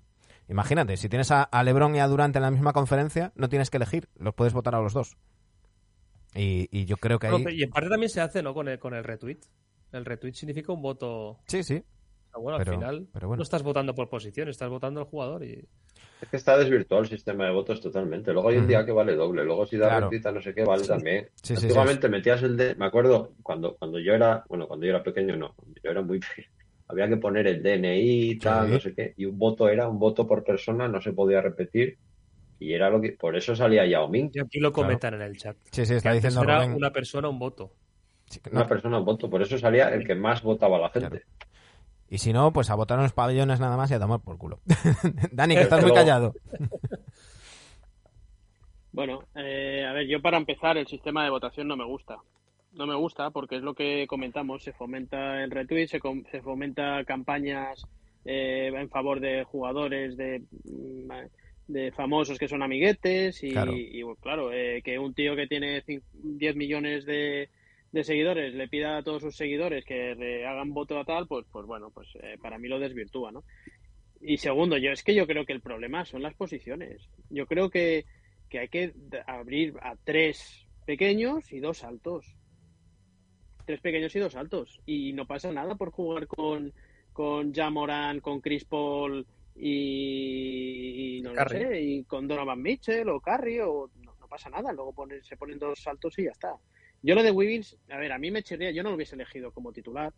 Imagínate, 0.49 0.97
si 0.97 1.09
tienes 1.09 1.31
a, 1.33 1.43
a 1.43 1.65
Lebron 1.65 1.97
y 1.97 2.01
a 2.01 2.07
Durant 2.07 2.37
en 2.37 2.43
la 2.43 2.51
misma 2.51 2.73
conferencia, 2.73 3.33
no 3.35 3.49
tienes 3.49 3.71
que 3.71 3.79
elegir, 3.79 4.09
los 4.19 4.35
puedes 4.35 4.53
votar 4.53 4.75
a 4.75 4.81
los 4.81 4.93
dos. 4.93 5.17
Y, 6.37 6.69
y 6.71 6.85
yo 6.85 6.97
creo 6.97 7.19
que 7.19 7.27
ahí... 7.29 7.45
pero- 7.45 7.57
y 7.57 7.63
en 7.63 7.71
parte 7.71 7.89
también 7.89 8.11
se 8.11 8.21
hace, 8.21 8.43
¿no? 8.43 8.55
Con 8.55 8.69
el, 8.69 8.79
con 8.79 8.95
el 8.95 9.05
retweet. 9.05 9.39
El 9.93 10.05
retweet 10.05 10.35
significa 10.35 10.73
un 10.73 10.83
voto. 10.83 11.39
Sí, 11.47 11.63
sí. 11.63 11.83
Bueno, 12.39 12.59
al 12.59 12.67
final 12.67 13.09
no 13.15 13.43
estás 13.43 13.63
votando 13.63 13.95
por 13.95 14.11
posición, 14.11 14.49
estás 14.51 14.69
votando 14.69 15.01
al 15.01 15.07
jugador 15.07 15.43
y... 15.43 15.67
Es 16.21 16.29
que 16.31 16.37
está 16.37 16.59
desvirtuado 16.59 17.03
el 17.03 17.09
sistema 17.09 17.47
de 17.47 17.53
votos 17.53 17.81
totalmente. 17.81 18.33
Luego 18.33 18.51
hay 18.51 18.59
un 18.59 18.67
día 18.69 18.85
que 18.85 18.93
vale 18.93 19.15
doble, 19.15 19.43
luego 19.45 19.65
si 19.67 19.79
da 19.79 19.89
claro. 19.89 20.11
no 20.35 20.43
sé 20.43 20.55
qué, 20.55 20.65
vale 20.65 20.85
también. 20.87 21.29
Sí, 21.43 21.55
Antiguamente 21.55 22.09
metías 22.11 22.43
el. 22.43 22.77
Me 22.77 22.87
acuerdo 22.87 23.33
cuando, 23.43 23.77
cuando 23.77 23.99
yo 23.99 24.13
era... 24.13 24.45
Bueno, 24.49 24.67
cuando 24.67 24.85
yo 24.85 24.91
era 24.91 25.03
pequeño 25.03 25.37
no, 25.37 25.55
yo 25.83 25.91
era 25.91 26.03
muy 26.03 26.19
pequeño. 26.21 26.49
Había 26.89 27.09
que 27.09 27.17
poner 27.17 27.47
el 27.47 27.63
DNI 27.63 28.31
y 28.31 28.39
tal, 28.39 28.71
no 28.71 28.81
sé 28.81 28.95
qué. 28.95 29.15
Y 29.17 29.25
un 29.25 29.39
voto 29.39 29.69
era 29.69 29.89
un 29.89 29.99
voto 29.99 30.27
por 30.27 30.45
persona, 30.45 30.87
no 30.89 31.01
se 31.01 31.13
podía 31.13 31.41
repetir. 31.41 31.99
Y 32.59 32.73
era 32.73 32.91
lo 32.91 33.01
que... 33.01 33.13
Por 33.13 33.37
eso 33.37 33.55
salía 33.55 33.87
Yao 33.87 34.09
Ming. 34.09 34.31
Y 34.33 34.41
aquí 34.41 34.61
lo 34.61 34.73
comentan 34.73 35.15
en 35.15 35.23
el 35.23 35.37
chat. 35.37 35.57
Sí, 35.71 35.85
sí, 35.85 35.95
está 35.95 36.13
diciendo 36.13 36.43
era 36.43 36.65
una 36.67 36.91
persona, 36.91 37.29
un 37.29 37.39
voto. 37.39 37.73
Una 38.51 38.67
persona, 38.67 38.99
un 38.99 39.05
voto. 39.05 39.29
Por 39.29 39.43
eso 39.43 39.59
salía 39.59 39.89
el 39.89 40.07
que 40.07 40.15
más 40.15 40.43
votaba 40.43 40.79
la 40.79 40.91
gente. 40.91 41.23
Y 42.09 42.19
si 42.19 42.33
no, 42.33 42.53
pues 42.53 42.71
a 42.71 42.75
votar 42.75 42.99
en 42.99 43.05
los 43.05 43.13
pabellones 43.13 43.61
nada 43.61 43.77
más 43.77 43.91
y 43.91 43.95
a 43.95 44.01
tomar 44.01 44.21
por 44.21 44.39
culo. 44.39 44.61
Dani, 45.33 45.55
que 45.55 45.63
estás 45.63 45.83
muy 45.83 45.93
callado. 45.93 46.35
Bueno, 48.97 49.25
eh, 49.35 49.85
a 49.87 49.93
ver, 49.93 50.07
yo 50.07 50.23
para 50.23 50.39
empezar, 50.39 50.79
el 50.79 50.87
sistema 50.87 51.23
de 51.23 51.29
votación 51.29 51.69
no 51.69 51.77
me 51.77 51.85
gusta. 51.85 52.17
No 52.73 52.87
me 52.87 52.95
gusta 52.95 53.29
porque 53.29 53.57
es 53.57 53.63
lo 53.63 53.75
que 53.75 54.07
comentamos, 54.09 54.63
se 54.63 54.73
fomenta 54.73 55.45
el 55.45 55.51
retweet, 55.51 55.89
se, 55.89 56.01
se 56.31 56.41
fomenta 56.41 57.05
campañas 57.05 57.87
eh, 58.25 58.73
en 58.75 58.89
favor 58.89 59.21
de 59.21 59.45
jugadores, 59.45 60.17
de, 60.17 60.43
mm, 60.65 61.11
de 61.69 61.91
famosos 61.93 62.39
que 62.39 62.49
son 62.49 62.63
amiguetes 62.63 63.43
y 63.43 63.53
claro, 64.21 64.53
eh, 64.53 64.83
que 64.83 64.99
un 64.99 65.15
tío 65.15 65.35
que 65.35 65.47
tiene 65.47 65.83
10 65.87 66.57
millones 66.57 67.05
de, 67.05 67.49
de 67.93 68.05
seguidores 68.05 68.55
le 68.55 68.69
pida 68.69 68.99
a 68.99 69.03
todos 69.03 69.23
sus 69.23 69.37
seguidores 69.37 69.85
que 69.85 70.15
le 70.15 70.47
hagan 70.47 70.73
voto 70.73 70.99
a 70.99 71.05
tal, 71.05 71.27
pues, 71.27 71.47
pues 71.51 71.67
bueno, 71.67 71.91
pues 71.91 72.09
eh, 72.23 72.37
para 72.41 72.59
mí 72.59 72.69
lo 72.69 72.79
desvirtúa, 72.79 73.33
¿no? 73.33 73.45
Y 74.21 74.39
segundo, 74.39 74.77
yo 74.79 74.91
es 74.91 75.03
que 75.03 75.15
yo 75.15 75.27
creo 75.27 75.45
que 75.45 75.53
el 75.53 75.61
problema 75.61 76.05
son 76.05 76.23
las 76.23 76.35
posiciones. 76.35 77.09
Yo 77.31 77.47
creo 77.47 77.71
que, 77.71 78.07
que 78.49 78.61
hay 78.61 78.69
que 78.69 78.93
abrir 79.27 79.75
a 79.83 79.97
tres 79.97 80.67
pequeños 80.85 81.53
y 81.53 81.61
dos 81.61 81.85
altos. 81.85 82.35
Tres 83.67 83.81
pequeños 83.81 84.15
y 84.17 84.21
dos 84.21 84.37
altos. 84.37 84.81
Y 84.87 85.13
no 85.13 85.27
pasa 85.27 85.53
nada 85.53 85.75
por 85.75 85.91
jugar 85.91 86.27
con, 86.27 86.73
con 87.13 87.53
Jamoran, 87.53 88.21
con 88.21 88.41
Chris 88.41 88.65
Paul 88.65 89.27
y, 89.59 91.21
no 91.23 91.33
lo 91.33 91.49
sé, 91.49 91.81
y 91.81 92.05
con 92.05 92.29
Donovan 92.29 92.61
Mitchell 92.61 93.09
o 93.09 93.21
Curry 93.21 93.61
o 93.61 93.91
no, 94.03 94.15
pasa 94.29 94.51
nada. 94.51 94.73
Luego 94.73 94.95
se 95.23 95.37
ponen 95.37 95.59
dos 95.59 95.81
saltos 95.81 96.19
y 96.19 96.25
ya 96.25 96.31
está. 96.31 96.57
Yo 97.03 97.15
lo 97.15 97.23
de 97.23 97.31
Wiggins, 97.31 97.77
a 97.91 97.99
ver, 97.99 98.13
a 98.13 98.19
mí 98.19 98.31
me 98.31 98.43
chirría, 98.43 98.71
yo 98.71 98.83
no 98.83 98.91
lo 98.91 98.97
hubiese 98.97 99.15
elegido 99.15 99.53
como 99.53 99.73
titular. 99.73 100.13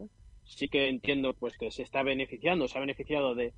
Sí 0.44 0.68
que 0.68 0.88
entiendo 0.88 1.34
pues 1.34 1.58
que 1.58 1.70
se 1.70 1.82
está 1.82 2.02
beneficiando, 2.02 2.66
se 2.68 2.78
ha 2.78 2.80
beneficiado 2.80 3.34
de, 3.34 3.52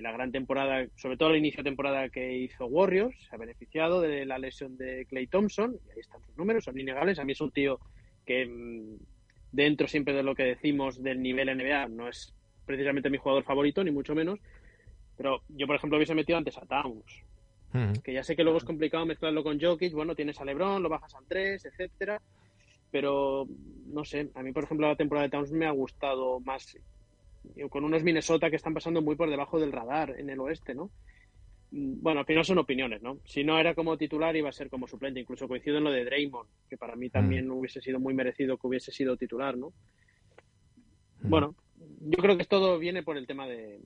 la 0.00 0.12
gran 0.12 0.30
temporada, 0.30 0.86
sobre 0.96 1.16
todo 1.16 1.30
el 1.30 1.38
inicio 1.38 1.62
de 1.62 1.70
temporada 1.70 2.08
que 2.08 2.36
hizo 2.36 2.66
Warriors, 2.66 3.16
se 3.28 3.34
ha 3.34 3.38
beneficiado 3.38 4.00
de 4.00 4.24
la 4.24 4.38
lesión 4.38 4.76
de 4.76 5.06
Clay 5.06 5.26
Thompson, 5.26 5.78
y 5.86 5.90
ahí 5.90 6.00
están 6.00 6.22
sus 6.22 6.36
números, 6.36 6.64
son 6.64 6.78
innegables. 6.78 7.18
A 7.18 7.24
mí 7.24 7.32
es 7.32 7.40
un 7.40 7.50
tío 7.50 7.80
que 8.24 8.46
mm, 8.46 8.96
dentro 9.50 9.88
siempre 9.88 10.14
de 10.14 10.22
lo 10.22 10.34
que 10.34 10.44
decimos 10.44 11.02
del 11.02 11.20
nivel 11.20 11.56
NBA 11.56 11.88
no 11.88 12.08
es 12.08 12.34
precisamente 12.68 13.10
mi 13.10 13.18
jugador 13.18 13.44
favorito, 13.44 13.82
ni 13.82 13.90
mucho 13.90 14.14
menos, 14.14 14.38
pero 15.18 15.42
yo, 15.48 15.66
por 15.66 15.76
ejemplo, 15.76 15.98
hubiese 15.98 16.14
metido 16.14 16.38
antes 16.38 16.56
a 16.56 16.64
Towns, 16.64 17.24
que 18.02 18.14
ya 18.14 18.22
sé 18.22 18.34
que 18.34 18.44
luego 18.44 18.58
es 18.58 18.64
complicado 18.64 19.04
mezclarlo 19.04 19.42
con 19.42 19.60
Jokic, 19.60 19.92
bueno, 19.92 20.14
tienes 20.14 20.40
a 20.40 20.44
LeBron, 20.44 20.82
lo 20.82 20.88
bajas 20.88 21.14
al 21.16 21.26
3, 21.26 21.66
etcétera, 21.66 22.22
pero 22.90 23.46
no 23.86 24.04
sé, 24.04 24.30
a 24.34 24.42
mí 24.42 24.52
por 24.52 24.64
ejemplo 24.64 24.88
la 24.88 24.96
temporada 24.96 25.26
de 25.26 25.30
Towns 25.32 25.52
me 25.52 25.66
ha 25.66 25.72
gustado 25.72 26.40
más 26.40 26.78
con 27.68 27.84
unos 27.84 28.02
Minnesota 28.02 28.48
que 28.48 28.56
están 28.56 28.74
pasando 28.74 29.02
muy 29.02 29.16
por 29.16 29.28
debajo 29.28 29.58
del 29.58 29.72
radar 29.72 30.14
en 30.18 30.30
el 30.30 30.40
oeste, 30.40 30.74
¿no? 30.74 30.90
Mm, 31.72 32.00
bueno, 32.00 32.20
al 32.20 32.26
final 32.26 32.44
son 32.44 32.58
opiniones, 32.58 33.02
¿no? 33.02 33.18
Si 33.24 33.44
no 33.44 33.58
era 33.58 33.74
como 33.74 33.98
titular 33.98 34.36
iba 34.36 34.48
a 34.48 34.52
ser 34.52 34.70
como 34.70 34.86
suplente, 34.86 35.20
incluso 35.20 35.48
coincido 35.48 35.78
en 35.78 35.84
lo 35.84 35.90
de 35.90 36.04
Draymond, 36.04 36.48
que 36.68 36.76
para 36.76 36.96
mí 36.96 37.10
también 37.10 37.50
hubiese 37.50 37.80
sido 37.80 37.98
muy 37.98 38.14
merecido 38.14 38.56
que 38.56 38.66
hubiese 38.66 38.92
sido 38.92 39.16
titular, 39.16 39.56
¿no? 39.56 39.72
Bueno, 41.20 41.54
yo 42.00 42.22
creo 42.22 42.38
que 42.38 42.44
todo 42.44 42.78
viene 42.78 43.02
por 43.02 43.16
el 43.16 43.26
tema 43.26 43.46
de, 43.46 43.80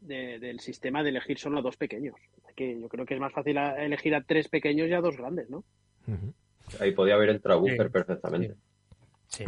del 0.00 0.60
sistema 0.60 1.02
de 1.02 1.10
elegir 1.10 1.38
solo 1.38 1.58
a 1.58 1.62
dos 1.62 1.76
pequeños. 1.76 2.16
Que 2.56 2.80
yo 2.80 2.88
creo 2.88 3.06
que 3.06 3.14
es 3.14 3.20
más 3.20 3.32
fácil 3.32 3.56
elegir 3.56 4.14
a 4.14 4.22
tres 4.22 4.48
pequeños 4.48 4.88
y 4.88 4.92
a 4.92 5.00
dos 5.00 5.16
grandes, 5.16 5.50
¿no? 5.50 5.64
Ahí 6.80 6.92
podía 6.92 7.14
haber 7.14 7.30
entrado 7.30 7.60
Booker 7.60 7.90
perfectamente. 7.90 8.54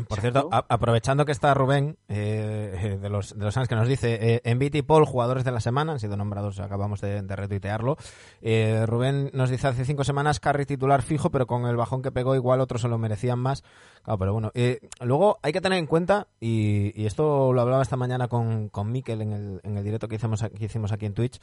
Por 0.08 0.20
cierto, 0.20 0.48
aprovechando 0.50 1.24
que 1.24 1.32
está 1.32 1.54
Rubén 1.54 1.96
eh, 2.08 2.98
de 3.00 3.08
los 3.08 3.36
de 3.36 3.44
los 3.44 3.68
que 3.68 3.74
nos 3.74 3.88
dice 3.88 4.40
en 4.44 4.62
eh, 4.62 4.70
y 4.72 4.82
Paul 4.82 5.04
jugadores 5.04 5.44
de 5.44 5.52
la 5.52 5.60
semana 5.60 5.92
han 5.92 6.00
sido 6.00 6.16
nombrados, 6.16 6.58
acabamos 6.60 7.00
de, 7.00 7.22
retuitearlo. 7.22 7.96
Eh, 8.40 8.84
Rubén 8.86 9.30
nos 9.32 9.50
dice 9.50 9.68
hace 9.68 9.84
cinco 9.84 10.04
semanas 10.04 10.40
Carry 10.40 10.66
titular 10.66 11.02
fijo, 11.02 11.30
pero 11.30 11.46
con 11.46 11.66
el 11.66 11.76
bajón 11.76 12.02
que 12.02 12.12
pegó 12.12 12.34
igual 12.34 12.60
otros 12.60 12.82
se 12.82 12.88
lo 12.88 12.98
merecían 12.98 13.38
más. 13.38 13.62
Claro, 14.02 14.18
pero 14.18 14.32
bueno, 14.32 14.52
luego 15.00 15.38
hay 15.42 15.52
que 15.52 15.60
tener 15.60 15.78
en 15.78 15.86
cuenta 15.86 16.28
y, 16.40 17.06
esto 17.06 17.52
lo 17.52 17.60
hablaba 17.60 17.82
esta 17.82 17.96
mañana 17.96 18.28
con, 18.28 18.68
con 18.68 18.90
Mikel 18.90 19.22
en 19.22 19.32
el, 19.32 19.60
en 19.62 19.76
el 19.76 19.84
directo 19.84 20.08
que 20.08 20.16
hicimos 20.16 20.42
que 20.42 20.64
hicimos 20.64 20.92
aquí 20.92 21.06
en 21.06 21.14
Twitch. 21.14 21.40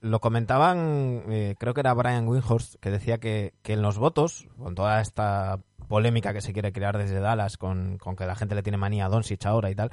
lo 0.00 0.20
comentaban, 0.20 1.24
creo 1.58 1.74
que 1.74 1.80
era 1.80 1.94
Brian 1.94 2.28
Winhorst 2.28 2.76
que 2.76 2.90
decía 2.90 3.18
que, 3.18 3.54
que 3.62 3.72
en 3.72 3.82
los 3.82 3.98
votos 3.98 4.46
con 4.58 4.74
toda 4.74 5.00
esta 5.00 5.60
polémica 5.88 6.32
que 6.32 6.40
se 6.40 6.52
quiere 6.52 6.72
crear 6.72 6.96
desde 6.98 7.20
Dallas 7.20 7.56
con, 7.56 7.98
que 7.98 8.26
la 8.26 8.36
gente 8.36 8.54
le 8.54 8.62
tiene 8.62 8.78
manía 8.78 9.06
a 9.06 9.08
Doncic 9.08 9.44
ahora 9.46 9.70
y 9.70 9.74
tal. 9.74 9.90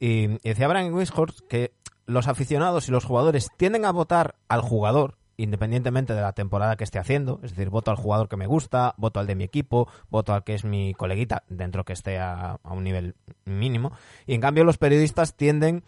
Y, 0.00 0.38
decía 0.38 0.68
Brian 0.68 0.92
Wishhorst 0.92 1.40
que 1.48 1.72
los 2.06 2.26
aficionados 2.26 2.88
y 2.88 2.92
los 2.92 3.04
jugadores 3.04 3.48
tienden 3.56 3.84
a 3.84 3.92
votar 3.92 4.34
al 4.48 4.62
jugador 4.62 5.16
independientemente 5.36 6.12
de 6.12 6.20
la 6.20 6.34
temporada 6.34 6.76
que 6.76 6.84
esté 6.84 6.98
haciendo, 6.98 7.40
es 7.42 7.52
decir, 7.52 7.70
voto 7.70 7.90
al 7.90 7.96
jugador 7.96 8.28
que 8.28 8.36
me 8.36 8.46
gusta, 8.46 8.94
voto 8.98 9.20
al 9.20 9.26
de 9.26 9.34
mi 9.34 9.44
equipo, 9.44 9.88
voto 10.10 10.34
al 10.34 10.44
que 10.44 10.52
es 10.52 10.64
mi 10.66 10.92
coleguita, 10.92 11.44
dentro 11.48 11.82
que 11.82 11.94
esté 11.94 12.18
a, 12.18 12.58
a 12.62 12.72
un 12.74 12.84
nivel 12.84 13.14
mínimo, 13.46 13.92
y 14.26 14.34
en 14.34 14.42
cambio 14.42 14.64
los 14.64 14.76
periodistas 14.76 15.34
tienden 15.36 15.82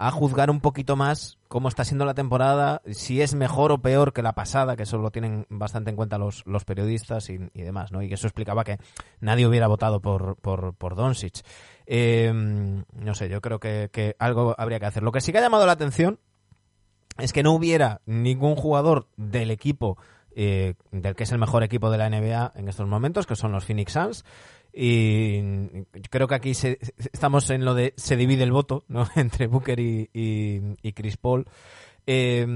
a 0.00 0.12
juzgar 0.12 0.48
un 0.48 0.60
poquito 0.60 0.94
más 0.94 1.38
cómo 1.48 1.68
está 1.68 1.84
siendo 1.84 2.04
la 2.04 2.14
temporada, 2.14 2.82
si 2.92 3.20
es 3.20 3.34
mejor 3.34 3.72
o 3.72 3.78
peor 3.78 4.12
que 4.12 4.22
la 4.22 4.34
pasada, 4.34 4.76
que 4.76 4.84
eso 4.84 4.98
lo 4.98 5.10
tienen 5.10 5.44
bastante 5.48 5.90
en 5.90 5.96
cuenta 5.96 6.18
los, 6.18 6.46
los 6.46 6.64
periodistas 6.64 7.28
y, 7.30 7.38
demás, 7.54 7.90
¿no? 7.90 8.00
Y 8.00 8.12
eso 8.12 8.28
explicaba 8.28 8.62
que 8.62 8.78
nadie 9.20 9.46
hubiera 9.46 9.66
votado 9.66 10.00
por, 10.00 10.36
por, 10.36 10.74
por 10.74 10.94
Doncic. 10.94 11.44
Eh, 11.86 12.32
no 12.32 13.14
sé, 13.14 13.28
yo 13.28 13.40
creo 13.40 13.58
que, 13.58 13.90
que 13.92 14.14
algo 14.20 14.54
habría 14.56 14.78
que 14.78 14.86
hacer. 14.86 15.02
Lo 15.02 15.10
que 15.10 15.20
sí 15.20 15.32
que 15.32 15.38
ha 15.38 15.42
llamado 15.42 15.66
la 15.66 15.72
atención 15.72 16.20
es 17.18 17.32
que 17.32 17.42
no 17.42 17.52
hubiera 17.52 18.00
ningún 18.06 18.54
jugador 18.54 19.08
del 19.16 19.50
equipo 19.50 19.98
eh, 20.40 20.74
del 20.92 21.16
que 21.16 21.24
es 21.24 21.32
el 21.32 21.38
mejor 21.38 21.64
equipo 21.64 21.90
de 21.90 21.98
la 21.98 22.08
NBA 22.08 22.52
en 22.54 22.68
estos 22.68 22.86
momentos, 22.86 23.26
que 23.26 23.34
son 23.34 23.50
los 23.50 23.64
Phoenix 23.64 23.92
Suns. 23.92 24.24
Y 24.80 25.42
creo 26.08 26.28
que 26.28 26.36
aquí 26.36 26.52
estamos 26.52 27.50
en 27.50 27.64
lo 27.64 27.74
de 27.74 27.94
se 27.96 28.16
divide 28.16 28.44
el 28.44 28.52
voto 28.52 28.84
¿no? 28.86 29.08
entre 29.16 29.48
Booker 29.48 29.80
y, 29.80 30.92
Chris 30.94 31.16
Paul. 31.16 31.46
Eh, 32.06 32.46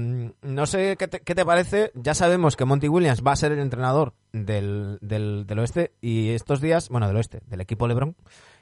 no 0.41 0.65
sé 0.65 0.95
¿qué 0.95 1.07
te, 1.09 1.45
parece. 1.45 1.91
Ya 1.95 2.13
sabemos 2.13 2.55
que 2.55 2.63
Monty 2.63 2.87
Williams 2.87 3.23
va 3.27 3.33
a 3.33 3.35
ser 3.35 3.51
el 3.51 3.59
entrenador 3.59 4.13
del, 4.31 4.99
del, 5.01 5.45
del, 5.45 5.59
oeste 5.59 5.91
y 5.99 6.29
estos 6.29 6.61
días, 6.61 6.87
bueno, 6.87 7.07
del 7.07 7.17
oeste, 7.17 7.41
del 7.45 7.59
equipo 7.59 7.89
LeBron. 7.89 8.15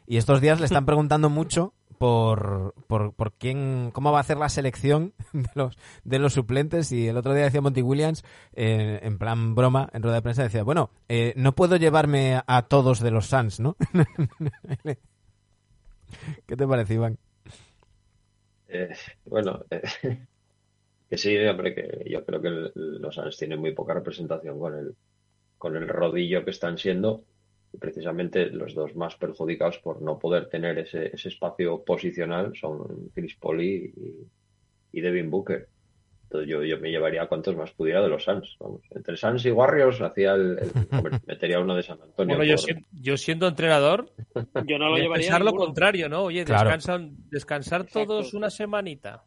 Y 0.07 0.17
estos 0.17 0.41
días 0.41 0.59
le 0.59 0.65
están 0.65 0.85
preguntando 0.87 1.29
mucho 1.29 1.75
por, 2.01 2.73
por, 2.87 3.13
por 3.13 3.31
quién, 3.33 3.91
cómo 3.93 4.11
va 4.11 4.17
a 4.17 4.21
hacer 4.21 4.37
la 4.37 4.49
selección 4.49 5.13
de 5.33 5.51
los, 5.53 5.77
de 6.03 6.17
los 6.17 6.33
suplentes. 6.33 6.91
Y 6.91 7.07
el 7.07 7.15
otro 7.15 7.35
día 7.35 7.43
decía 7.43 7.61
Monty 7.61 7.83
Williams, 7.83 8.23
eh, 8.53 8.99
en 9.03 9.19
plan 9.19 9.53
broma, 9.53 9.87
en 9.93 10.01
rueda 10.01 10.15
de 10.15 10.23
prensa, 10.23 10.41
decía, 10.41 10.63
bueno, 10.63 10.89
eh, 11.09 11.33
no 11.35 11.53
puedo 11.53 11.75
llevarme 11.75 12.41
a 12.43 12.63
todos 12.63 13.01
de 13.01 13.11
los 13.11 13.27
Suns, 13.27 13.59
¿no? 13.59 13.77
¿Qué 16.47 16.55
te 16.55 16.67
parece, 16.67 16.95
Iván? 16.95 17.19
Eh, 18.67 18.89
bueno, 19.25 19.63
que 21.07 21.17
sí, 21.19 21.37
hombre, 21.37 21.75
que 21.75 22.09
yo 22.09 22.25
creo 22.25 22.41
que 22.41 22.71
los 22.73 23.13
Suns 23.13 23.37
tienen 23.37 23.59
muy 23.59 23.75
poca 23.75 23.93
representación 23.93 24.59
con 24.59 24.75
el, 24.75 24.95
con 25.59 25.75
el 25.75 25.87
rodillo 25.87 26.43
que 26.43 26.49
están 26.49 26.79
siendo 26.79 27.25
precisamente 27.79 28.47
los 28.47 28.73
dos 28.73 28.95
más 28.95 29.15
perjudicados 29.15 29.77
por 29.79 30.01
no 30.01 30.19
poder 30.19 30.49
tener 30.49 30.79
ese, 30.79 31.11
ese 31.13 31.29
espacio 31.29 31.83
posicional 31.83 32.53
son 32.55 33.09
Chris 33.13 33.35
Paul 33.35 33.61
y, 33.61 33.93
Devin 34.91 35.29
Booker. 35.29 35.67
Entonces 36.23 36.49
yo, 36.49 36.63
yo, 36.63 36.79
me 36.79 36.89
llevaría 36.89 37.23
a 37.23 37.27
cuantos 37.27 37.55
más 37.57 37.71
pudiera 37.71 38.01
de 38.01 38.07
los 38.07 38.23
Suns. 38.23 38.55
Vamos. 38.59 38.81
Entre 38.91 39.17
Suns 39.17 39.45
y 39.45 39.51
Warriors 39.51 39.99
hacía 40.01 40.33
el, 40.33 40.59
metería 41.27 41.59
uno 41.59 41.75
de 41.75 41.83
San 41.83 42.01
Antonio. 42.01 42.37
Bueno, 42.37 42.55
yo, 42.93 43.17
siendo, 43.17 43.47
entrenador, 43.47 44.11
yo 44.65 44.77
no 44.77 44.89
lo 44.89 44.97
llevaría. 44.97 45.27
Pensar 45.27 45.41
lo 45.41 45.53
contrario, 45.53 46.07
¿no? 46.07 46.23
Oye, 46.23 46.45
descansan, 46.45 47.15
descansar 47.29 47.85
todos 47.85 48.33
una 48.33 48.49
semanita. 48.49 49.25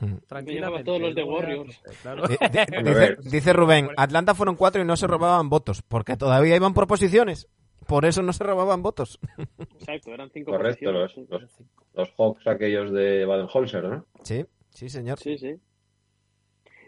Mm. 0.00 0.16
Tranquilamente. 0.26 0.84
todos 0.84 1.00
los 1.00 1.14
de 1.14 1.22
Warriors. 1.22 1.80
dice, 3.30 3.52
Rubén, 3.52 3.88
Atlanta 3.96 4.34
fueron 4.34 4.56
cuatro 4.56 4.82
y 4.82 4.84
no 4.84 4.96
se 4.96 5.06
robaban 5.06 5.48
votos, 5.48 5.82
porque 5.82 6.16
todavía 6.16 6.56
iban 6.56 6.74
por 6.74 6.86
posiciones. 6.86 7.48
Por 7.86 8.04
eso 8.04 8.22
no 8.22 8.32
se 8.32 8.44
robaban 8.44 8.82
votos. 8.82 9.18
Exacto, 9.78 10.12
eran 10.12 10.30
cinco 10.30 10.52
Correcto, 10.52 10.92
los, 10.92 11.12
posiciones. 11.12 11.56
los, 11.94 12.08
los 12.08 12.14
Hawks 12.18 12.46
aquellos 12.46 12.92
de 12.92 13.24
Baden-Holzer, 13.24 13.84
¿no? 13.84 14.06
Sí, 14.22 14.44
sí, 14.70 14.88
señor. 14.88 15.18
Sí, 15.18 15.38
sí. 15.38 15.54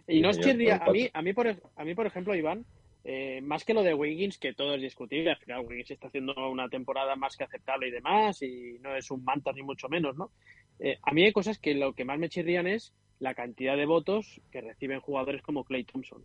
Y 0.09 0.21
no 0.21 0.33
señor, 0.33 0.51
chirría, 0.51 0.77
a 0.77 0.91
mí, 0.91 1.09
a 1.13 1.23
mí, 1.23 1.33
por, 1.33 1.49
a 1.49 1.85
mí, 1.85 1.95
por 1.95 2.07
ejemplo, 2.07 2.35
Iván, 2.35 2.65
eh, 3.05 3.41
más 3.43 3.65
que 3.65 3.75
lo 3.75 3.83
de 3.83 3.95
Wiggins, 3.95 4.39
que 4.39 4.55
todo 4.55 4.75
es 4.75 4.83
discutible, 4.83 5.31
al 5.31 5.37
final 5.37 5.67
Wiggins 5.67 5.91
está 5.91 6.09
haciendo 6.09 6.35
una 6.51 6.69
temporada 6.69 7.15
más 7.15 7.37
que 7.37 7.45
aceptable 7.45 7.89
y 7.89 7.91
demás, 7.91 8.43
y 8.43 8.79
no 8.81 8.97
es 8.97 9.11
un 9.11 9.23
manta 9.23 9.53
ni 9.53 9.63
mucho 9.63 9.89
menos, 9.89 10.17
¿no? 10.17 10.33
Eh, 10.79 10.99
a 11.03 11.13
mí 11.13 11.25
hay 11.25 11.33
cosas 11.33 11.59
que 11.59 11.75
lo 11.75 11.93
que 11.93 12.05
más 12.05 12.19
me 12.19 12.29
chirrían 12.29 12.67
es 12.67 12.95
la 13.19 13.35
cantidad 13.35 13.77
de 13.77 13.87
votos 13.87 14.41
que 14.51 14.61
reciben 14.61 15.01
jugadores 15.01 15.43
como 15.43 15.65
Clay 15.65 15.85
Thompson. 15.85 16.25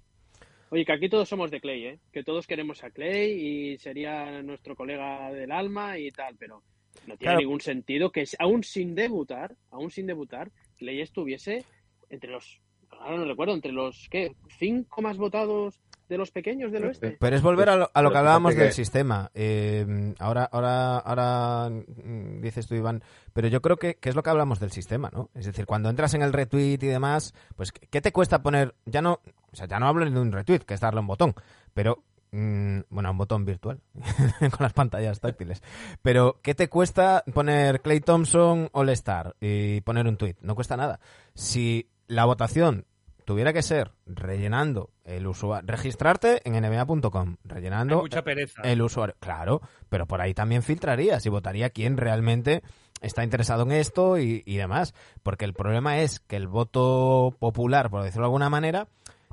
Oye, 0.74 0.86
que 0.86 0.92
aquí 0.92 1.08
todos 1.08 1.30
somos 1.30 1.52
de 1.52 1.62
Clay, 1.62 1.86
¿eh? 1.86 2.00
Que 2.12 2.24
todos 2.24 2.48
queremos 2.48 2.84
a 2.84 2.90
Clay 2.90 3.30
y 3.34 3.78
sería 3.78 4.42
nuestro 4.42 4.76
colega 4.76 5.32
del 5.32 5.52
alma 5.52 6.00
y 6.00 6.10
tal, 6.10 6.36
pero 6.36 6.64
no 7.06 7.16
tiene 7.16 7.34
Claro. 7.34 7.40
ningún 7.42 7.62
sentido 7.62 8.12
que 8.12 8.26
aún 8.40 8.64
sin 8.64 8.96
debutar, 8.96 9.56
aún 9.70 9.92
sin 9.92 10.08
debutar, 10.08 10.52
Clay 10.80 11.02
estuviese 11.02 11.64
entre 12.10 12.32
los, 12.32 12.60
ahora 12.90 13.18
no 13.18 13.26
recuerdo, 13.26 13.54
entre 13.54 13.72
los, 13.72 14.08
¿qué? 14.10 14.32
¿Cinco 14.58 15.04
más 15.04 15.18
votados 15.18 15.80
de 16.10 16.18
los 16.18 16.32
pequeños 16.32 16.72
del 16.72 16.86
oeste? 16.86 17.18
Pero 17.20 17.36
es 17.36 17.42
volver 17.42 17.70
a 17.70 17.76
lo, 17.76 17.92
a 17.94 18.02
lo 18.02 18.12
que 18.12 18.18
hablábamos 18.18 18.56
del 18.56 18.72
sistema. 18.72 19.32
Eh, 19.34 20.14
ahora, 20.20 20.46
ahora, 20.52 20.98
ahora 21.00 21.70
mm, 21.70 22.42
dices 22.42 22.68
tú, 22.68 22.76
Iván, 22.76 23.04
pero 23.34 23.48
yo 23.48 23.62
creo 23.62 23.78
que, 23.78 23.96
que 23.96 24.10
es 24.10 24.16
lo 24.16 24.24
que 24.24 24.30
hablamos 24.30 24.60
del 24.60 24.72
sistema, 24.72 25.10
¿no? 25.14 25.30
Es 25.34 25.46
decir, 25.46 25.66
cuando 25.66 25.90
entras 25.90 26.14
en 26.14 26.22
el 26.22 26.34
retweet 26.34 26.80
y 26.82 26.88
demás, 26.88 27.34
pues 27.56 27.72
¿qué 27.72 28.02
te 28.02 28.12
cuesta 28.12 28.42
poner? 28.42 28.76
Ya 28.86 29.02
no, 29.02 29.22
o 29.52 29.56
sea, 29.56 29.68
ya 29.68 29.80
no 29.80 29.88
hablo 29.88 30.10
de 30.10 30.20
un 30.20 30.32
retweet, 30.32 30.60
que 30.60 30.74
es 30.74 30.80
darle 30.80 31.00
un 31.00 31.08
botón, 31.08 31.34
pero 31.74 32.04
mm, 32.32 32.80
bueno, 32.90 33.12
un 33.12 33.18
botón 33.18 33.46
virtual 33.46 33.80
con 34.40 34.60
las 34.60 34.74
pantallas 34.74 35.20
táctiles. 35.20 35.62
Pero 36.02 36.40
¿qué 36.42 36.56
te 36.56 36.70
cuesta 36.70 37.24
poner 37.34 37.82
Clay 37.82 38.00
Thompson 38.00 38.70
All 38.72 38.90
Star 38.90 39.36
y 39.40 39.82
poner 39.82 40.08
un 40.08 40.18
tweet? 40.18 40.36
No 40.42 40.56
cuesta 40.56 40.78
nada. 40.78 41.00
Si 41.34 41.90
la 42.08 42.26
votación 42.26 42.86
tuviera 43.26 43.54
que 43.54 43.62
ser 43.62 43.92
rellenando 44.06 44.90
el 45.04 45.28
usuario, 45.28 45.66
registrarte 45.68 46.42
en 46.46 46.54
nba.com, 46.62 47.30
Hay 47.30 47.50
rellenando 47.50 48.02
mucha 48.02 48.24
pereza. 48.24 48.62
el 48.64 48.82
usuario, 48.82 49.16
claro, 49.20 49.62
pero 49.90 50.06
por 50.06 50.22
ahí 50.22 50.34
también 50.34 50.64
filtrarías 50.64 51.26
y 51.26 51.30
votaría 51.30 51.70
quién 51.70 51.98
realmente 51.98 52.64
está 53.02 53.24
interesado 53.24 53.64
en 53.64 53.74
esto 53.74 54.18
y, 54.18 54.44
y 54.46 54.56
demás, 54.58 54.94
porque 55.24 55.46
el 55.46 55.54
problema 55.54 56.00
es 56.00 56.20
que 56.20 56.36
el 56.38 56.48
voto 56.48 57.36
popular, 57.40 57.90
por 57.90 58.04
decirlo 58.04 58.24
de 58.24 58.28
alguna 58.28 58.50
manera, 58.50 58.88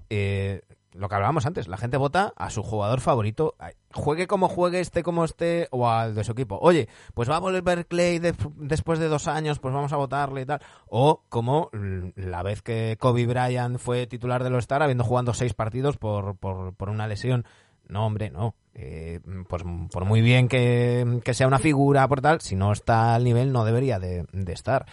eh, 0.08 0.62
lo 0.92 1.08
que 1.08 1.14
hablábamos 1.14 1.46
antes, 1.46 1.68
la 1.68 1.76
gente 1.76 1.96
vota 1.96 2.32
a 2.36 2.50
su 2.50 2.62
jugador 2.62 3.00
favorito, 3.00 3.54
juegue 3.92 4.26
como 4.26 4.48
juegue, 4.48 4.80
esté 4.80 5.02
como 5.02 5.24
esté, 5.24 5.68
o 5.70 5.88
al 5.88 6.14
de 6.14 6.24
su 6.24 6.32
equipo. 6.32 6.58
Oye, 6.60 6.88
pues 7.14 7.30
va 7.30 7.36
a 7.36 7.40
volver 7.40 7.86
Clay 7.86 8.18
de- 8.18 8.34
después 8.56 8.98
de 8.98 9.08
dos 9.08 9.28
años, 9.28 9.58
pues 9.60 9.72
vamos 9.72 9.92
a 9.92 9.96
votarle 9.96 10.42
y 10.42 10.46
tal. 10.46 10.60
O 10.88 11.22
como 11.28 11.70
la 12.16 12.42
vez 12.42 12.62
que 12.62 12.96
Kobe 12.98 13.26
Bryant 13.26 13.78
fue 13.78 14.06
titular 14.06 14.42
de 14.42 14.50
los 14.50 14.60
Star, 14.64 14.82
habiendo 14.82 15.04
jugado 15.04 15.32
seis 15.32 15.54
partidos 15.54 15.96
por, 15.96 16.36
por, 16.36 16.88
una 16.90 17.06
lesión. 17.06 17.44
No, 17.88 18.06
hombre, 18.06 18.30
no. 18.30 18.54
Eh, 18.74 19.20
pues 19.48 19.62
por 19.90 20.04
muy 20.04 20.20
bien 20.20 20.48
que, 20.48 21.20
que 21.24 21.34
sea 21.34 21.46
una 21.46 21.58
figura, 21.58 22.06
por 22.08 22.20
tal, 22.20 22.40
si 22.40 22.56
no 22.56 22.72
está 22.72 23.14
al 23.14 23.24
nivel, 23.24 23.52
no 23.52 23.64
debería 23.64 23.98
de, 23.98 24.26
de 24.32 24.52
estar. 24.52 24.86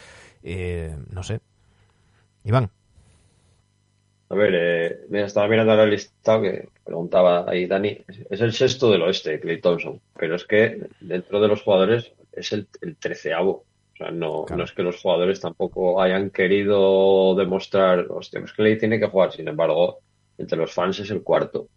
Eh, 0.43 0.97
no 1.09 1.23
sé. 1.23 1.41
Iván. 2.43 2.71
A 4.29 4.35
ver, 4.35 4.51
eh, 4.55 4.99
mira, 5.09 5.25
estaba 5.25 5.47
mirando 5.47 5.75
la 5.75 5.85
lista 5.85 6.41
que 6.41 6.67
preguntaba 6.83 7.45
ahí 7.49 7.65
Dani. 7.65 7.97
Es, 8.29 8.41
el 8.41 8.51
sexto 8.51 8.91
del 8.91 9.01
oeste, 9.03 9.39
Clay 9.39 9.61
Thompson. 9.61 10.01
Pero 10.17 10.35
es 10.35 10.45
que 10.45 10.87
dentro 10.99 11.39
de 11.39 11.47
los 11.47 11.61
jugadores 11.61 12.11
es 12.33 12.51
el, 12.51 12.67
el 12.81 12.97
treceavo. 12.97 13.63
O 13.93 13.97
sea, 13.97 14.11
no, 14.11 14.43
Claro. 14.45 14.57
no 14.59 14.63
es 14.65 14.73
que 14.73 14.83
los 14.83 15.01
jugadores 15.01 15.39
tampoco 15.39 16.01
hayan 16.01 16.29
querido 16.29 17.35
demostrar, 17.35 18.05
hostia, 18.09 18.41
pues 18.41 18.51
Clay 18.53 18.77
tiene 18.77 18.99
que 18.99 19.07
jugar. 19.07 19.31
Sin 19.31 19.47
embargo, 19.47 19.99
entre 20.37 20.57
los 20.57 20.73
fans 20.73 20.99
es 20.99 21.09
el 21.09 21.23
cuarto. 21.23 21.67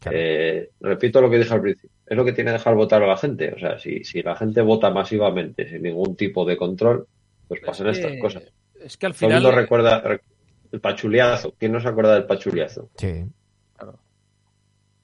Claro. 0.00 0.16
Eh, 0.20 0.70
repito 0.80 1.20
lo 1.20 1.30
que 1.30 1.38
dije 1.38 1.52
al 1.54 1.62
principio. 1.62 1.90
Es 2.06 2.16
lo 2.16 2.24
que 2.24 2.32
tiene 2.32 2.50
que 2.50 2.58
dejar 2.58 2.74
votar 2.74 3.02
a 3.02 3.06
la 3.06 3.16
gente. 3.16 3.52
O 3.54 3.58
sea, 3.58 3.78
si, 3.78 4.04
si 4.04 4.22
la 4.22 4.36
gente 4.36 4.60
vota 4.60 4.90
masivamente 4.90 5.68
sin 5.68 5.82
ningún 5.82 6.14
tipo 6.16 6.44
de 6.44 6.56
control, 6.56 7.06
pues 7.48 7.60
pasan 7.62 7.88
Es 7.88 7.98
estas 7.98 8.20
cosas. 8.20 8.44
Es 8.80 8.96
que 8.96 9.06
al 9.06 9.12
Todo 9.14 9.26
el 9.26 9.32
final. 9.34 9.42
mundo 9.42 9.56
recuerda 9.56 10.00
re- 10.00 10.20
el 10.72 10.80
pachuliazo. 10.80 11.54
¿Quién 11.58 11.72
no 11.72 11.80
se 11.80 11.88
acuerda 11.88 12.14
del 12.14 12.26
pachuliazo? 12.26 12.88
Sí. 12.96 13.24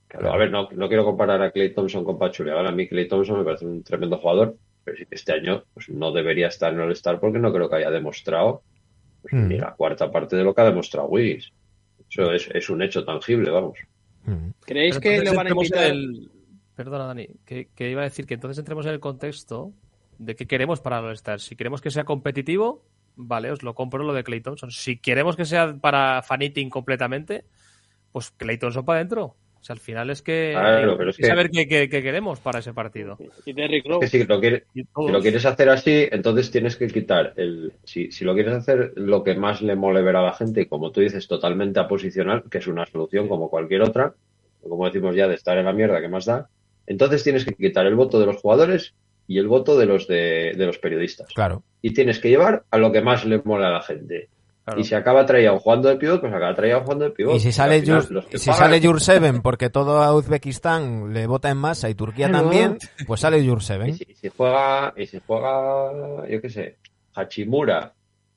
Claro, 0.08 0.32
a 0.32 0.36
ver, 0.36 0.50
no, 0.50 0.68
no 0.70 0.86
quiero 0.88 1.04
comparar 1.04 1.42
a 1.42 1.50
Clay 1.50 1.74
Thompson 1.74 2.04
con 2.04 2.18
Pachulia. 2.18 2.52
Ahora 2.52 2.68
a 2.68 2.72
mí 2.72 2.86
Clay 2.86 3.08
Thompson 3.08 3.38
me 3.38 3.44
parece 3.44 3.66
un 3.66 3.82
tremendo 3.82 4.18
jugador, 4.18 4.56
pero 4.84 4.96
sí 4.96 5.06
que 5.06 5.16
este 5.16 5.32
año 5.32 5.64
pues, 5.74 5.88
no 5.88 6.12
debería 6.12 6.46
estar 6.48 6.72
en 6.72 6.78
el 6.80 6.86
All-Star 6.86 7.18
porque 7.18 7.40
no 7.40 7.52
creo 7.52 7.68
que 7.68 7.76
haya 7.76 7.90
demostrado 7.90 8.62
pues, 9.22 9.34
Mm. 9.34 9.48
ni 9.48 9.58
la 9.58 9.72
cuarta 9.74 10.12
parte 10.12 10.36
de 10.36 10.44
lo 10.44 10.54
que 10.54 10.60
ha 10.60 10.66
demostrado 10.66 11.08
Wiggins. 11.08 11.52
Eso 12.08 12.30
es, 12.30 12.48
es 12.54 12.70
un 12.70 12.82
hecho 12.82 13.04
tangible, 13.04 13.50
vamos. 13.50 13.76
Mm. 14.24 14.50
¿Creéis 14.60 14.98
que 15.00 15.18
le 15.18 15.30
van 15.30 15.38
a 15.38 15.40
entremos 15.50 15.64
invitar? 15.66 15.86
en 15.86 15.92
el- 15.94 16.30
Perdona, 16.76 17.06
Dani, 17.06 17.28
que, 17.44 17.68
que 17.74 17.90
iba 17.90 18.00
a 18.02 18.04
decir 18.04 18.26
que 18.26 18.34
entonces 18.34 18.58
entremos 18.58 18.84
en 18.86 18.92
el 18.92 19.00
contexto 19.00 19.72
de 20.18 20.34
qué 20.36 20.46
queremos 20.46 20.80
para 20.80 20.98
el 21.00 21.06
All-Star. 21.06 21.40
Si 21.40 21.56
queremos 21.56 21.80
que 21.80 21.90
sea 21.90 22.04
competitivo, 22.04 22.84
vale, 23.16 23.50
os 23.50 23.62
lo 23.62 23.74
compro 23.74 24.02
lo 24.04 24.12
de 24.12 24.24
Clay 24.24 24.40
Thompson. 24.40 24.70
Si 24.70 24.98
queremos 24.98 25.36
que 25.36 25.44
sea 25.44 25.74
para 25.80 26.22
faniting 26.22 26.70
completamente, 26.70 27.44
pues 28.12 28.30
Clay 28.32 28.58
Thompson 28.58 28.84
para 28.84 28.98
adentro. 29.00 29.36
O 29.60 29.66
sea, 29.66 29.72
al 29.74 29.80
final 29.80 30.10
es 30.10 30.20
que 30.20 30.50
Claro, 30.52 30.90
hay 30.92 30.96
pero 30.98 31.08
es 31.10 31.16
que 31.16 31.22
que- 31.22 31.28
saber 31.28 31.50
qué, 31.50 31.66
qué- 31.66 31.88
qué 31.88 32.02
queremos 32.02 32.38
para 32.38 32.58
ese 32.58 32.74
partido. 32.74 33.16
Y 33.46 33.54
Derrick 33.54 33.86
Es 33.86 33.90
Rose. 33.90 34.00
que 34.00 34.06
si 34.08 34.24
lo, 34.26 34.38
quieres, 34.38 34.64
Y 34.74 34.82
si 34.82 34.88
todos. 34.94 35.10
lo 35.10 35.20
quieres 35.22 35.46
hacer 35.46 35.70
así, 35.70 36.06
entonces 36.12 36.50
tienes 36.50 36.76
que 36.76 36.86
quitar 36.88 37.32
el. 37.36 37.72
Si, 37.82 38.12
si 38.12 38.26
lo 38.26 38.34
quieres 38.34 38.52
hacer 38.52 38.92
lo 38.96 39.24
que 39.24 39.34
más 39.36 39.62
le 39.62 39.74
mole 39.74 40.02
ver 40.02 40.16
a 40.16 40.22
la 40.22 40.34
gente, 40.34 40.60
y 40.60 40.66
como 40.66 40.92
tú 40.92 41.00
dices, 41.00 41.26
totalmente 41.26 41.80
aposicional, 41.80 42.44
que 42.50 42.58
es 42.58 42.66
una 42.66 42.84
solución 42.84 43.26
como 43.26 43.48
cualquier 43.48 43.80
otra, 43.80 44.12
o 44.60 44.68
como 44.68 44.84
decimos 44.84 45.16
ya, 45.16 45.28
de 45.28 45.34
estar 45.36 45.56
en 45.56 45.64
la 45.64 45.72
mierda, 45.72 46.00
que 46.02 46.08
más 46.08 46.26
da? 46.26 46.50
Entonces 46.86 47.24
tienes 47.24 47.46
que 47.46 47.54
quitar 47.54 47.86
el 47.86 47.94
voto 47.94 48.20
de 48.20 48.26
los 48.26 48.36
jugadores 48.36 48.92
y 49.26 49.38
el 49.38 49.48
voto 49.48 49.76
de 49.78 49.86
los 49.86 50.06
de, 50.06 50.52
de 50.56 50.66
los 50.66 50.78
periodistas. 50.78 51.28
Claro. 51.34 51.62
Y 51.82 51.92
tienes 51.92 52.18
que 52.18 52.28
llevar 52.28 52.64
a 52.70 52.78
lo 52.78 52.92
que 52.92 53.00
más 53.02 53.24
le 53.24 53.40
mola 53.44 53.68
a 53.68 53.72
la 53.72 53.80
gente. 53.82 54.28
Claro. 54.64 54.80
Y 54.80 54.84
si 54.84 54.94
acaba 54.94 55.26
traído 55.26 55.58
jugando 55.58 55.90
de 55.90 55.96
pivot, 55.96 56.20
pues 56.22 56.32
acaba 56.32 56.54
traído 56.54 56.80
jugando 56.80 57.04
de 57.04 57.10
pivot. 57.10 57.34
Y 57.36 57.40
si 57.40 57.48
Al 57.48 57.52
sale, 57.52 57.80
final, 57.82 58.00
Yur- 58.02 58.24
si 58.38 58.46
pagan- 58.50 58.58
sale 58.64 58.80
Yurseven, 58.80 59.42
porque 59.42 59.68
todo 59.68 60.02
a 60.02 60.14
Uzbekistán 60.14 61.12
le 61.12 61.26
vota 61.26 61.50
en 61.50 61.58
masa 61.58 61.90
y 61.90 61.94
Turquía 61.94 62.28
Claro. 62.28 62.44
también, 62.44 62.78
pues 63.06 63.20
sale 63.20 63.38
Y 63.40 63.44
Yurseven. 63.46 63.94
si, 63.94 64.06
y 64.08 64.14
si 64.14 64.28
juega, 64.30 64.94
y 64.96 65.06
si 65.06 65.20
juega, 65.26 66.26
yo 66.28 66.40
qué 66.40 66.48
sé, 66.48 66.76
Hachimura, 67.14 67.92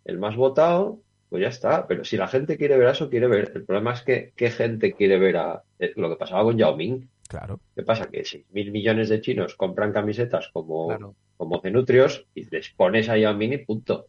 el 0.05 0.17
más 0.19 0.35
votado, 0.35 0.99
pues 1.29 1.41
ya 1.43 1.49
está. 1.49 1.87
Pero 1.87 2.03
si 2.03 2.17
la 2.17 2.27
gente 2.27 2.57
quiere 2.57 2.77
ver 2.77 2.89
eso, 2.89 3.09
quiere 3.09 3.27
ver. 3.27 3.51
El 3.55 3.63
problema 3.63 3.93
es 3.93 4.01
que, 4.01 4.31
¿qué 4.35 4.51
gente 4.51 4.93
quiere 4.93 5.17
ver 5.19 5.37
a 5.37 5.63
eh, 5.79 5.91
lo 5.95 6.09
que 6.09 6.15
pasaba 6.17 6.43
con 6.43 6.57
Yao 6.57 6.75
Ming? 6.75 7.07
Claro. 7.27 7.59
¿Qué 7.75 7.83
pasa? 7.83 8.07
Que 8.09 8.21
6.000 8.23 8.71
millones 8.71 9.09
de 9.09 9.21
chinos 9.21 9.55
compran 9.55 9.91
camisetas 9.91 10.49
como, 10.53 10.87
Claro. 10.87 11.15
como 11.37 11.59
cenutrios 11.61 12.25
y 12.33 12.49
les 12.49 12.69
pones 12.69 13.09
a 13.09 13.17
Yao 13.17 13.33
Ming 13.35 13.53
y 13.53 13.57
punto. 13.59 14.07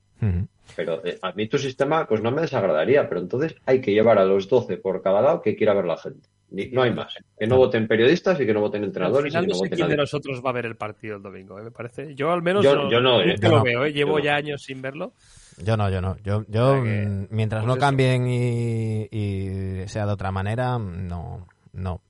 Pero 0.76 1.04
eh, 1.07 1.18
a 1.22 1.33
mí 1.33 1.46
tu 1.48 1.59
sistema 1.59 2.07
pues 2.07 2.20
no 2.20 2.31
me 2.31 2.42
desagradaría, 2.42 3.09
pero 3.09 3.20
entonces 3.20 3.54
hay 3.66 3.81
que 3.81 3.92
llevar 3.92 4.18
a 4.18 4.24
los 4.24 4.48
12 4.48 4.76
por 4.76 5.00
cada 5.02 5.20
lado 5.22 5.40
que 5.42 5.57
quiera 5.57 5.74
ver 5.74 5.85
la 5.87 5.96
gente. 5.96 6.28
Ni- 6.50 6.66
no 6.70 6.83
hay 6.83 6.92
más. 6.92 7.14
Que 7.38 7.46
no 7.46 7.57
voten 7.57 7.87
periodistas 7.88 8.40
y 8.40 8.46
que 8.46 8.52
no 8.54 8.61
voten 8.61 8.83
Al 8.83 8.88
entrenadores 8.88 9.26
y 9.26 9.31
final 9.31 9.42
que 9.44 9.46
no 9.48 9.52
no 9.52 9.54
sé 9.54 9.61
voten 9.64 9.76
quién 9.76 9.88
de 9.90 9.96
nosotros 9.96 10.42
va 10.44 10.50
a 10.50 10.52
ver 10.54 10.66
el 10.66 10.76
partido 10.76 11.16
el 11.16 11.22
domingo, 11.22 11.59
¿eh? 11.59 11.62
me 11.62 11.70
parece. 11.70 12.14
Yo 12.14 12.33
al 12.33 12.42
menos 12.42 12.64
Yo- 12.64 12.74
no, 12.74 12.90
yo 12.90 13.00
no, 13.00 13.20
eh. 13.20 13.37
Yo 13.40 13.48
lo 13.50 13.57
no. 13.59 13.62
veo, 13.64 13.85
¿eh? 13.85 13.92
llevo 13.92 14.12
Yo 14.12 14.18
no. 14.18 14.24
ya 14.24 14.35
años 14.37 14.62
sin 14.62 14.81
verlo. 14.83 15.12
Yo 15.62 15.76
no, 15.76 15.90
yo 15.90 16.00
no. 16.00 16.16
Yo, 16.22 16.44
yo 16.48 16.70
O 16.70 16.74
sea 16.74 16.83
que, 16.85 17.07
mm, 17.07 17.26
mientras 17.31 17.64
pues 17.64 17.74
no 17.74 17.81
cambien 17.81 18.26
y, 18.28 19.09
y 19.11 19.88
sea 19.88 20.07
de 20.07 20.12
otra 20.12 20.31
manera, 20.33 20.78
no, 20.78 21.46
no. 21.72 22.00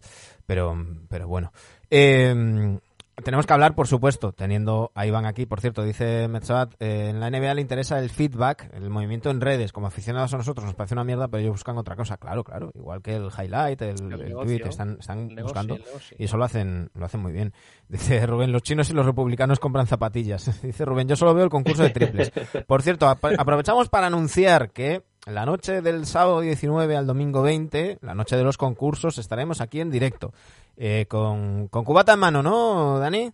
Pero, 0.49 0.75
pero 1.11 1.29
bueno. 1.29 1.53
Eh, 1.91 2.79
tenemos 3.23 3.47
que 3.47 3.53
hablar, 3.53 3.75
por 3.75 3.89
supuesto, 3.89 4.33
teniendo 4.33 4.93
a 4.95 5.05
Iván 5.05 5.27
aquí. 5.27 5.45
Por 5.45 5.61
cierto, 5.61 5.83
dice 5.83 6.29
Metzabat, 6.29 6.75
eh, 6.81 7.09
en 7.11 7.19
la 7.19 7.29
NBA 7.31 7.53
le 7.55 7.61
interesa 7.61 7.99
el 7.99 8.11
feedback, 8.11 8.71
el 8.73 8.89
movimiento 8.91 9.29
en 9.29 9.41
redes. 9.41 9.73
Como 9.73 9.89
aficionados 9.89 10.33
a 10.35 10.37
nosotros 10.37 10.65
nos 10.65 10.75
parece 10.77 10.95
una 10.95 11.03
mierda, 11.05 11.27
pero 11.29 11.41
ellos 11.41 11.53
buscan 11.55 11.77
otra 11.79 11.97
cosa. 11.97 12.17
Claro, 12.17 12.45
claro. 12.45 12.71
Igual 12.77 13.03
que 13.03 13.17
el 13.17 13.27
highlight, 13.37 13.83
el, 13.83 13.89
El 13.89 14.13
el 14.13 14.29
negocio. 14.29 14.57
tweet, 14.59 14.69
están, 14.71 14.97
están 15.01 15.27
negocio, 15.29 15.43
buscando. 15.45 15.79
Y 16.17 16.25
eso 16.25 16.37
lo 16.37 16.45
hacen, 16.45 16.91
lo 16.95 17.05
hacen 17.05 17.21
muy 17.21 17.33
bien. 17.33 17.53
Dice 17.89 18.25
Rubén, 18.25 18.53
los 18.53 18.63
chinos 18.63 18.89
y 18.89 18.95
los 18.95 19.05
republicanos 19.05 19.59
compran 19.59 19.87
zapatillas. 19.87 20.63
Dice 20.63 20.85
Rubén, 20.85 21.09
yo 21.09 21.17
solo 21.17 21.35
veo 21.35 21.45
el 21.45 21.51
concurso 21.51 21.83
de 21.83 21.91
triples. 21.91 22.31
Por 22.69 22.83
cierto, 22.83 23.09
ap- 23.09 23.35
aprovechamos 23.37 23.89
para 23.89 24.07
anunciar 24.07 24.71
que 24.71 25.03
la 25.31 25.45
noche 25.47 25.81
del 25.83 26.07
sábado 26.07 26.41
19 26.41 26.97
al 26.97 27.07
domingo 27.07 27.43
20, 27.43 27.99
la 28.03 28.15
noche 28.15 28.37
de 28.37 28.45
los 28.45 28.57
concursos, 28.57 29.19
estaremos 29.19 29.61
aquí 29.61 29.81
en 29.81 29.91
directo. 29.91 30.33
eh, 30.77 31.07
con, 31.09 31.69
con 31.69 31.85
cubata 31.85 32.13
en 32.15 32.21
mano, 32.21 32.43
¿no, 32.43 32.99
Dani? 32.99 33.31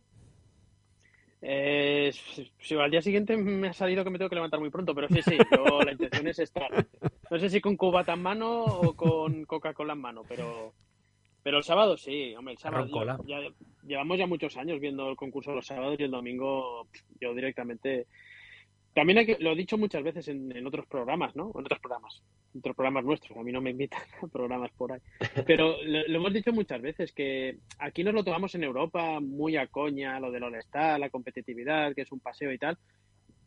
Eh, 1.47 2.11
si 2.59 2.75
al 2.75 2.91
día 2.91 3.03
siguiente 3.03 3.37
me 3.37 3.69
ha 3.69 3.73
salido 3.75 4.03
que 4.03 4.09
me 4.11 4.17
tengo 4.17 4.31
que 4.31 4.35
levantar 4.37 4.61
muy 4.61 4.71
pronto, 4.71 4.95
pero 4.95 5.09
sí, 5.09 5.21
sí, 5.23 5.37
yo, 5.55 5.83
la 5.83 5.93
intención 5.93 6.27
es 6.27 6.39
estar. 6.39 6.87
No 7.31 7.39
sé 7.39 7.51
si 7.51 7.61
con 7.61 7.77
cubata 7.77 8.15
en 8.15 8.23
mano 8.23 8.65
o 8.65 8.95
con 8.97 9.45
Coca-Cola 9.45 9.93
en 9.93 10.01
mano, 10.01 10.23
pero, 10.27 10.73
Pero 11.43 11.59
el 11.59 11.65
sábado 11.65 11.99
sí, 11.99 12.35
hombre, 12.35 12.53
el 12.55 12.59
sábado. 12.59 12.87
Ya- 13.27 13.41
llevamos 13.87 14.17
ya 14.17 14.27
muchos 14.27 14.57
años 14.57 14.81
viendo 14.81 15.11
el 15.11 15.17
concurso 15.17 15.53
los 15.53 15.67
sábados 15.67 15.97
y 16.01 16.05
el 16.05 16.11
domingo 16.11 16.87
yo 17.21 17.35
directamente. 17.35 18.07
También 18.95 19.19
hay 19.19 19.27
que, 19.27 19.37
lo 19.41 19.53
he 19.53 19.57
dicho 19.57 19.77
muchas 19.77 20.05
veces 20.05 20.29
en, 20.29 20.57
en 20.57 20.67
otros 20.67 20.87
programas, 20.87 21.35
¿no? 21.35 21.51
En 21.55 21.65
otros 21.65 21.81
programas, 21.81 22.23
en 22.55 22.61
otros 22.61 22.77
programas 22.77 23.05
nuestros. 23.05 23.37
A 23.37 23.43
mí 23.43 23.51
no 23.51 23.61
me 23.61 23.71
invitan 23.71 24.01
a 24.23 24.27
programas 24.29 24.71
por 24.73 24.93
ahí. 24.93 25.01
Pero 25.47 25.83
lo, 25.83 26.07
lo 26.07 26.19
hemos 26.19 26.33
dicho 26.33 26.53
muchas 26.53 26.81
veces 26.81 27.13
que 27.13 27.59
aquí 27.79 28.05
nos 28.05 28.15
lo 28.15 28.23
tomamos 28.23 28.55
en 28.55 28.63
Europa 28.63 29.19
muy 29.21 29.57
a 29.57 29.67
coña, 29.67 30.21
lo 30.21 30.31
del 30.31 30.45
All-Star, 30.45 31.01
la 31.01 31.11
competitividad, 31.11 31.95
que 31.95 32.03
es 32.03 32.13
un 32.13 32.21
paseo 32.21 32.53
y 32.53 32.59
tal. 32.59 32.79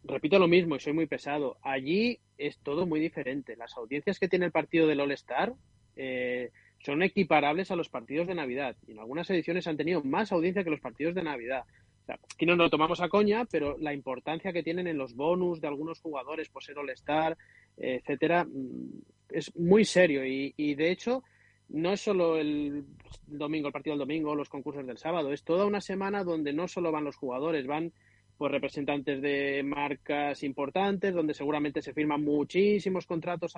Repito 0.04 0.38
lo 0.38 0.48
mismo 0.48 0.76
y 0.76 0.80
soy 0.80 0.94
muy 0.94 1.06
pesado. 1.06 1.58
Allí 1.62 2.20
es 2.38 2.58
todo 2.60 2.86
muy 2.86 3.00
diferente. 3.00 3.56
Las 3.56 3.76
audiencias 3.78 4.20
que 4.20 4.28
tiene 4.28 4.46
el 4.46 4.52
partido 4.52 4.86
del 4.86 5.00
All-Star 5.00 5.54
eh, 5.96 6.52
son 6.84 7.04
equiparables 7.04 7.72
a 7.72 7.76
los 7.76 7.90
partidos 7.90 8.28
de 8.28 8.36
Navidad. 8.36 8.76
Y 8.88 8.92
en 8.92 9.00
algunas 9.00 9.30
ediciones 9.30 9.68
han 9.68 9.78
tenido 9.78 10.04
más 10.04 10.32
audiencia 10.32 10.64
que 10.64 10.70
los 10.70 10.82
partidos 10.82 11.16
de 11.16 11.24
Navidad. 11.24 11.64
Sea, 12.08 12.20
aquí 12.34 12.46
no 12.46 12.56
lo 12.56 12.70
tomamos 12.70 13.02
a 13.02 13.10
coña, 13.10 13.44
pero 13.46 13.78
la 13.80 13.94
importancia 13.94 14.54
que 14.54 14.64
tienen 14.64 14.88
en 14.88 14.98
los 14.98 15.14
bonus 15.14 15.60
de 15.60 15.68
algunos 15.68 16.00
jugadores 16.00 16.48
por 16.48 16.64
ser 16.64 16.78
All-Star, 16.78 17.38
etcétera, 17.76 18.46
mm, 18.46 19.02
es 19.30 19.54
muy 19.58 19.84
serio. 19.84 20.26
Y, 20.26 20.76
de 20.76 20.90
hecho, 20.90 21.24
no 21.68 21.92
es 21.92 22.00
solo 22.00 22.38
el 22.38 22.86
domingo, 23.28 23.68
el 23.68 23.74
partido 23.74 23.94
del 23.94 24.08
domingo, 24.08 24.36
los 24.36 24.48
concursos 24.48 24.88
del 24.88 24.98
sábado, 24.98 25.34
es 25.34 25.44
toda 25.44 25.66
una 25.66 25.82
semana 25.82 26.24
donde 26.24 26.54
no 26.54 26.70
solo 26.70 26.94
van 26.94 27.04
los 27.04 27.18
jugadores, 27.18 27.68
van 27.68 27.92
pues 28.38 28.52
representantes 28.54 29.22
de 29.22 29.64
marcas 29.64 30.44
importantes, 30.44 31.14
donde 31.14 31.34
seguramente 31.34 31.82
se 31.82 31.94
firman 31.94 32.24
muchísimos 32.24 33.06
contratos 33.06 33.54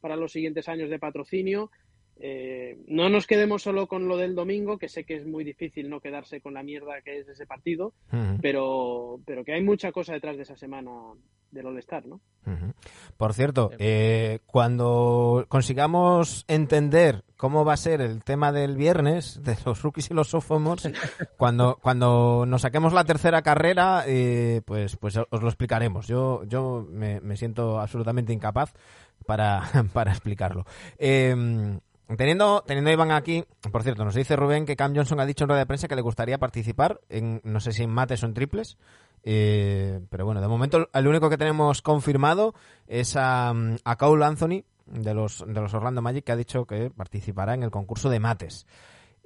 para 0.00 0.16
los 0.16 0.32
siguientes 0.32 0.68
años 0.68 0.90
de 0.90 0.98
patrocinio. 0.98 1.70
Eh, 2.18 2.78
no 2.86 3.08
nos 3.08 3.26
quedemos 3.26 3.62
solo 3.62 3.86
con 3.86 4.08
lo 4.08 4.16
del 4.16 4.34
domingo, 4.34 4.78
que 4.78 4.88
sé 4.88 5.04
que 5.04 5.16
es 5.16 5.26
muy 5.26 5.44
difícil 5.44 5.90
no 5.90 6.00
quedarse 6.00 6.40
con 6.40 6.54
la 6.54 6.62
mierda 6.62 7.02
que 7.02 7.18
es 7.18 7.28
ese 7.28 7.46
partido, 7.46 7.92
pero, 8.40 9.20
pero 9.26 9.44
que 9.44 9.52
hay 9.52 9.62
mucha 9.62 9.92
cosa 9.92 10.14
detrás 10.14 10.36
de 10.36 10.44
esa 10.44 10.56
semana 10.56 10.90
del 11.50 11.66
All-Star, 11.66 12.06
¿no? 12.06 12.20
Por 13.16 13.34
cierto, 13.34 13.70
eh, 13.78 14.40
cuando 14.46 15.46
consigamos 15.48 16.44
entender 16.48 17.24
cómo 17.36 17.64
va 17.64 17.74
a 17.74 17.78
ser 17.78 18.00
el 18.00 18.22
tema 18.22 18.52
del 18.52 18.76
viernes 18.76 19.42
de 19.42 19.56
los 19.64 19.82
rookies 19.82 20.10
y 20.10 20.14
los 20.14 20.28
sophomores, 20.28 20.92
cuando, 21.36 21.78
cuando 21.82 22.44
nos 22.46 22.62
saquemos 22.62 22.92
la 22.92 23.04
tercera 23.04 23.42
carrera, 23.42 24.04
eh, 24.06 24.62
pues, 24.64 24.96
pues 24.96 25.16
os 25.16 25.42
lo 25.42 25.48
explicaremos. 25.48 26.06
Yo, 26.06 26.44
yo 26.44 26.86
me, 26.88 27.20
me 27.20 27.36
siento 27.36 27.80
absolutamente 27.80 28.32
incapaz 28.32 28.74
para, 29.26 29.62
para 29.92 30.12
explicarlo. 30.12 30.66
Eh, 30.98 31.78
Teniendo, 32.16 32.62
teniendo 32.64 32.90
a 32.90 32.92
Iván 32.92 33.10
aquí, 33.10 33.44
por 33.72 33.82
cierto, 33.82 34.04
nos 34.04 34.14
dice 34.14 34.36
Rubén 34.36 34.64
que 34.64 34.76
Cam 34.76 34.94
Johnson 34.94 35.18
ha 35.18 35.26
dicho 35.26 35.42
en 35.42 35.48
rueda 35.48 35.60
de 35.60 35.66
prensa 35.66 35.88
que 35.88 35.96
le 35.96 36.02
gustaría 36.02 36.38
participar 36.38 37.00
en, 37.08 37.40
no 37.42 37.58
sé 37.58 37.72
si 37.72 37.82
en 37.82 37.90
mates 37.90 38.22
o 38.22 38.26
en 38.26 38.34
triples, 38.34 38.78
eh, 39.24 40.00
pero 40.08 40.24
bueno, 40.24 40.40
de 40.40 40.46
momento 40.46 40.88
el 40.92 41.08
único 41.08 41.28
que 41.28 41.36
tenemos 41.36 41.82
confirmado 41.82 42.54
es 42.86 43.16
a, 43.16 43.52
a 43.84 43.96
Cole 43.96 44.24
Anthony 44.24 44.62
de 44.86 45.14
los, 45.14 45.44
de 45.44 45.60
los 45.60 45.74
Orlando 45.74 46.00
Magic 46.00 46.24
que 46.24 46.32
ha 46.32 46.36
dicho 46.36 46.64
que 46.64 46.90
participará 46.90 47.54
en 47.54 47.64
el 47.64 47.72
concurso 47.72 48.08
de 48.08 48.20
mates. 48.20 48.66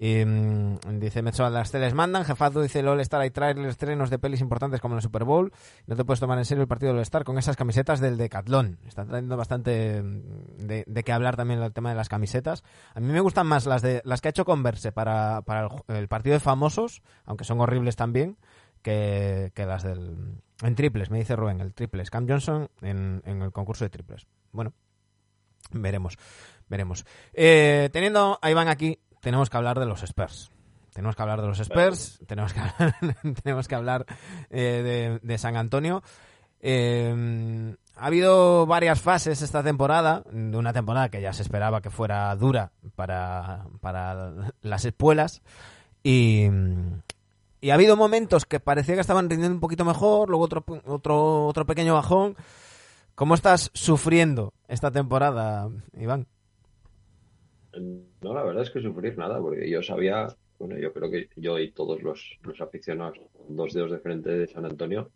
Eh, 0.03 0.79
dice 0.95 1.21
Metso, 1.21 1.49
las 1.51 1.71
teles 1.71 1.93
mandan, 1.93 2.25
jefazo 2.25 2.63
dice 2.63 2.79
el 2.79 2.89
All-Star, 2.89 3.21
hay 3.21 3.31
trailers, 3.31 3.69
estrenos 3.69 4.09
de 4.09 4.19
pelis 4.19 4.41
importantes 4.41 4.81
como 4.81 4.97
el 4.97 5.03
Super 5.03 5.25
Bowl, 5.25 5.53
no 5.87 5.95
te 5.95 6.07
puedes 6.07 6.21
tomar 6.21 6.39
en 6.39 6.47
serio 6.47 6.63
el 6.63 6.69
partido 6.69 6.93
del 6.93 7.01
All-Star 7.01 7.23
con 7.23 7.37
esas 7.37 7.55
camisetas 7.55 8.01
del 8.01 8.17
Decathlon. 8.17 8.79
Está 8.87 9.05
trayendo 9.05 9.37
bastante 9.37 10.01
mm, 10.03 10.57
de, 10.57 10.85
de 10.87 11.05
qué 11.05 11.13
hablar 11.13 11.37
también 11.37 11.63
el 11.63 11.73
tema 11.75 11.91
de 11.91 11.97
las 11.97 12.09
camisetas. 12.09 12.65
A 12.95 13.01
mí 13.01 13.13
me 13.13 13.21
gustan 13.21 13.47
más 13.47 13.67
las 13.67 13.83
de 13.83 14.01
las 14.07 14.23
que 14.23 14.29
ha 14.29 14.31
hecho 14.31 14.47
Converse 14.47 14.91
para, 14.91 15.43
para 15.43 15.69
el 15.89 16.09
partido 16.09 16.33
de 16.33 16.41
famosos, 16.41 17.03
aunque 17.27 17.45
son 17.45 17.61
horribles 17.61 17.95
también, 17.95 18.39
que, 18.81 19.53
que 19.55 19.67
las 19.67 19.83
del... 19.83 20.41
En 20.63 20.75
triples, 20.77 21.11
me 21.11 21.19
dice 21.19 21.37
Rubén, 21.37 21.61
el 21.61 21.75
triples. 21.75 22.09
Cam 22.09 22.27
Johnson 22.27 22.71
en, 22.81 23.23
en 23.27 23.43
el 23.43 23.53
concurso 23.53 23.85
de 23.85 23.91
triples. 23.91 24.27
Bueno, 24.53 24.73
veremos, 25.73 26.17
veremos. 26.71 27.05
Eh, 27.35 27.91
teniendo 27.93 28.39
a 28.41 28.51
Iván 28.51 28.69
aquí, 28.69 28.99
tenemos 29.21 29.51
que 29.51 29.57
hablar 29.57 29.79
de 29.79 29.87
los 29.87 30.03
Spurs. 30.03 30.51
Tenemos 30.93 31.15
que 31.15 31.23
hablar 31.23 31.41
de 31.41 31.47
los 31.47 31.61
Spurs, 31.61 32.21
tenemos 32.27 32.53
que 32.53 32.61
hablar, 32.61 32.95
tenemos 33.43 33.69
que 33.69 33.75
hablar 33.75 34.07
eh, 34.51 35.19
de, 35.23 35.27
de 35.27 35.39
San 35.39 35.57
Antonio. 35.57 36.03
Eh, 36.61 37.75
ha 37.97 38.07
habido 38.07 38.67
varias 38.67 39.01
fases 39.01 39.43
esta 39.43 39.63
temporada, 39.63 40.23
de 40.31 40.57
una 40.57 40.73
temporada 40.73 41.11
que 41.11 41.21
ya 41.21 41.33
se 41.33 41.43
esperaba 41.43 41.81
que 41.83 41.91
fuera 41.91 42.35
dura 42.35 42.73
para, 42.97 43.67
para 43.81 44.33
las 44.63 44.85
espuelas. 44.85 45.43
Y, 46.03 46.47
y 47.61 47.71
ha 47.71 47.75
habido 47.75 47.97
momentos 47.97 48.47
que 48.47 48.59
parecía 48.59 48.95
que 48.95 49.03
estaban 49.03 49.29
rindiendo 49.29 49.55
un 49.55 49.61
poquito 49.61 49.85
mejor, 49.85 50.31
luego 50.31 50.45
otro, 50.45 50.65
otro, 50.87 51.47
otro 51.47 51.67
pequeño 51.67 51.95
bajón. 51.95 52.37
¿Cómo 53.15 53.35
estás 53.35 53.71
sufriendo 53.75 54.55
esta 54.67 54.91
temporada, 54.91 55.69
Iván? 55.93 56.27
No, 57.75 58.35
la 58.35 58.43
verdad 58.43 58.63
es 58.63 58.71
que 58.71 58.81
sufrir 58.81 59.17
nada, 59.17 59.39
porque 59.41 59.69
yo 59.69 59.83
sabía, 59.83 60.29
bueno, 60.59 60.79
yo 60.79 60.93
creo 60.93 61.11
que 61.11 61.29
yo 61.37 61.59
y 61.59 61.73
todos 61.73 62.03
los, 62.03 62.39
los 62.43 62.61
aficionados, 62.61 63.21
con 63.33 63.57
dos 63.57 63.73
dedos 63.73 63.91
de 63.91 63.99
frente 63.99 64.31
de 64.31 64.47
San 64.47 64.65
Antonio, 64.65 65.11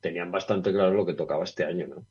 tenían 0.00 0.30
bastante 0.30 0.72
claro 0.72 0.94
lo 0.94 1.06
que 1.06 1.14
tocaba 1.14 1.44
este 1.44 1.64
año, 1.64 1.86
¿no? 1.88 2.06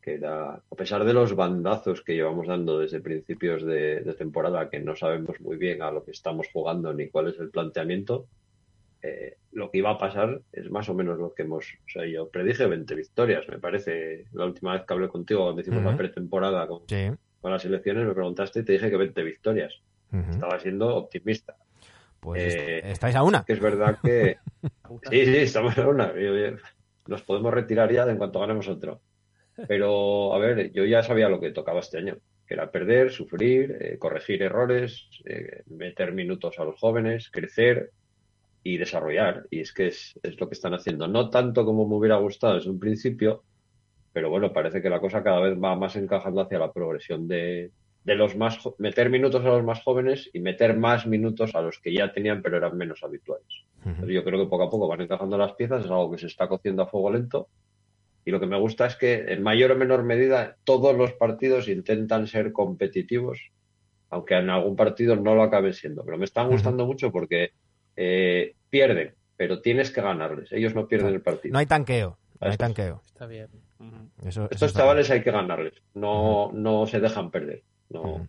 Que 0.00 0.14
era, 0.14 0.54
a 0.54 0.76
pesar 0.76 1.04
de 1.04 1.14
los 1.14 1.34
bandazos 1.34 2.02
que 2.02 2.14
llevamos 2.14 2.48
dando 2.48 2.78
desde 2.78 3.00
principios 3.00 3.64
de, 3.64 4.00
de 4.00 4.14
temporada, 4.14 4.68
que 4.68 4.80
no 4.80 4.96
sabemos 4.96 5.40
muy 5.40 5.56
bien 5.56 5.80
a 5.82 5.90
lo 5.90 6.04
que 6.04 6.10
estamos 6.10 6.48
jugando 6.52 6.92
ni 6.92 7.08
cuál 7.08 7.28
es 7.28 7.38
el 7.38 7.50
planteamiento, 7.50 8.26
eh, 9.02 9.36
lo 9.50 9.70
que 9.70 9.78
iba 9.78 9.90
a 9.90 9.98
pasar 9.98 10.40
es 10.52 10.70
más 10.70 10.88
o 10.88 10.94
menos 10.94 11.18
lo 11.18 11.34
que 11.34 11.42
hemos, 11.42 11.66
o 11.66 11.88
sea, 11.88 12.06
yo 12.06 12.28
predije 12.28 12.66
20 12.66 12.94
victorias, 12.94 13.48
me 13.48 13.58
parece, 13.58 14.26
la 14.32 14.44
última 14.44 14.74
vez 14.74 14.84
que 14.86 14.94
hablé 14.94 15.08
contigo 15.08 15.42
cuando 15.44 15.60
hicimos 15.60 15.82
la 15.82 15.96
pretemporada 15.96 16.66
con, 16.68 16.82
Sí. 16.88 17.10
Con 17.42 17.50
las 17.52 17.64
elecciones, 17.66 18.06
me 18.06 18.14
preguntaste 18.14 18.60
y 18.60 18.64
te 18.64 18.72
dije 18.72 18.88
que 18.88 18.96
20 18.96 19.22
victorias. 19.22 19.74
Estaba 20.30 20.58
siendo 20.60 20.94
optimista. 20.96 21.56
Pues 22.20 22.54
Eh, 22.54 22.78
est- 22.78 22.86
estáis 22.86 23.16
a 23.16 23.22
una. 23.22 23.44
Que 23.44 23.54
es 23.54 23.60
verdad 23.60 23.98
que. 24.02 24.36
sí, 25.10 25.24
sí, 25.26 25.36
estamos 25.38 25.76
en 25.76 25.86
una. 25.86 26.12
Nos 27.06 27.22
podemos 27.22 27.52
retirar 27.52 27.90
ya 27.92 28.04
en 28.04 28.16
cuanto 28.18 28.38
ganemos 28.40 28.68
otro. 28.68 29.00
Pero, 29.68 30.32
a 30.34 30.38
ver, 30.38 30.70
yo 30.72 30.84
ya 30.84 31.02
sabía 31.02 31.28
lo 31.28 31.40
que 31.40 31.50
tocaba 31.50 31.80
este 31.80 31.98
año, 31.98 32.16
que 32.46 32.54
era 32.54 32.70
perder, 32.70 33.10
sufrir, 33.10 33.76
eh, 33.80 33.98
corregir 33.98 34.42
errores, 34.42 35.08
eh, 35.24 35.62
meter 35.66 36.12
minutos 36.12 36.58
a 36.58 36.64
los 36.64 36.78
jóvenes, 36.78 37.28
crecer 37.30 37.90
y 38.62 38.78
desarrollar. 38.78 39.46
Y 39.50 39.60
es 39.60 39.72
que 39.72 39.88
es, 39.88 40.18
es 40.22 40.38
lo 40.40 40.48
que 40.48 40.54
están 40.54 40.74
haciendo. 40.74 41.08
No 41.08 41.28
tanto 41.28 41.64
como 41.64 41.86
me 41.88 41.96
hubiera 41.96 42.16
gustado 42.16 42.54
desde 42.54 42.70
un 42.70 42.78
principio, 42.78 43.42
pero 44.12 44.30
bueno, 44.30 44.52
parece 44.52 44.82
que 44.82 44.90
la 44.90 45.00
cosa 45.00 45.22
cada 45.22 45.40
vez 45.40 45.58
va 45.58 45.76
más 45.76 45.96
encajando 45.96 46.40
hacia 46.40 46.58
la 46.58 46.72
progresión 46.72 47.26
de, 47.28 47.70
de 48.04 48.14
los 48.14 48.36
más 48.36 48.58
meter 48.78 49.10
minutos 49.10 49.44
a 49.44 49.48
los 49.48 49.64
más 49.64 49.82
jóvenes 49.82 50.28
y 50.32 50.40
meter 50.40 50.76
más 50.76 51.06
minutos 51.06 51.54
a 51.54 51.60
los 51.60 51.78
que 51.78 51.94
ya 51.94 52.12
tenían 52.12 52.42
pero 52.42 52.56
eran 52.56 52.76
menos 52.76 53.02
habituales. 53.02 53.64
Pero 53.84 54.08
yo 54.08 54.22
creo 54.22 54.38
que 54.38 54.48
poco 54.48 54.64
a 54.64 54.70
poco 54.70 54.86
van 54.86 55.00
encajando 55.00 55.36
las 55.36 55.54
piezas, 55.54 55.84
es 55.84 55.90
algo 55.90 56.10
que 56.10 56.18
se 56.18 56.26
está 56.26 56.46
cociendo 56.46 56.82
a 56.82 56.86
fuego 56.86 57.10
lento. 57.10 57.48
Y 58.24 58.30
lo 58.30 58.38
que 58.38 58.46
me 58.46 58.58
gusta 58.58 58.86
es 58.86 58.94
que 58.94 59.32
en 59.32 59.42
mayor 59.42 59.72
o 59.72 59.76
menor 59.76 60.04
medida 60.04 60.56
todos 60.62 60.96
los 60.96 61.12
partidos 61.14 61.66
intentan 61.66 62.28
ser 62.28 62.52
competitivos, 62.52 63.50
aunque 64.10 64.34
en 64.34 64.50
algún 64.50 64.76
partido 64.76 65.16
no 65.16 65.34
lo 65.34 65.42
acaben 65.42 65.72
siendo. 65.72 66.04
Pero 66.04 66.18
me 66.18 66.24
están 66.24 66.48
gustando 66.48 66.86
mucho 66.86 67.10
porque 67.10 67.50
eh, 67.96 68.54
pierden, 68.70 69.14
pero 69.36 69.60
tienes 69.60 69.90
que 69.90 70.00
ganarles. 70.00 70.52
Ellos 70.52 70.74
no 70.76 70.86
pierden 70.86 71.14
el 71.14 71.20
partido. 71.20 71.52
No 71.52 71.58
hay 71.58 71.66
tanqueo. 71.66 72.18
No 72.40 72.50
hay 72.50 72.56
tanqueo. 72.56 73.02
Está 73.04 73.26
bien. 73.26 73.48
Eso- 74.24 74.48
Estos 74.50 74.72
chavales 74.72 75.10
hay 75.10 75.22
que 75.22 75.30
ganarles, 75.30 75.74
no, 75.94 76.50
no 76.52 76.86
se 76.86 77.00
dejan 77.00 77.30
perder. 77.30 77.62
No. 77.90 78.26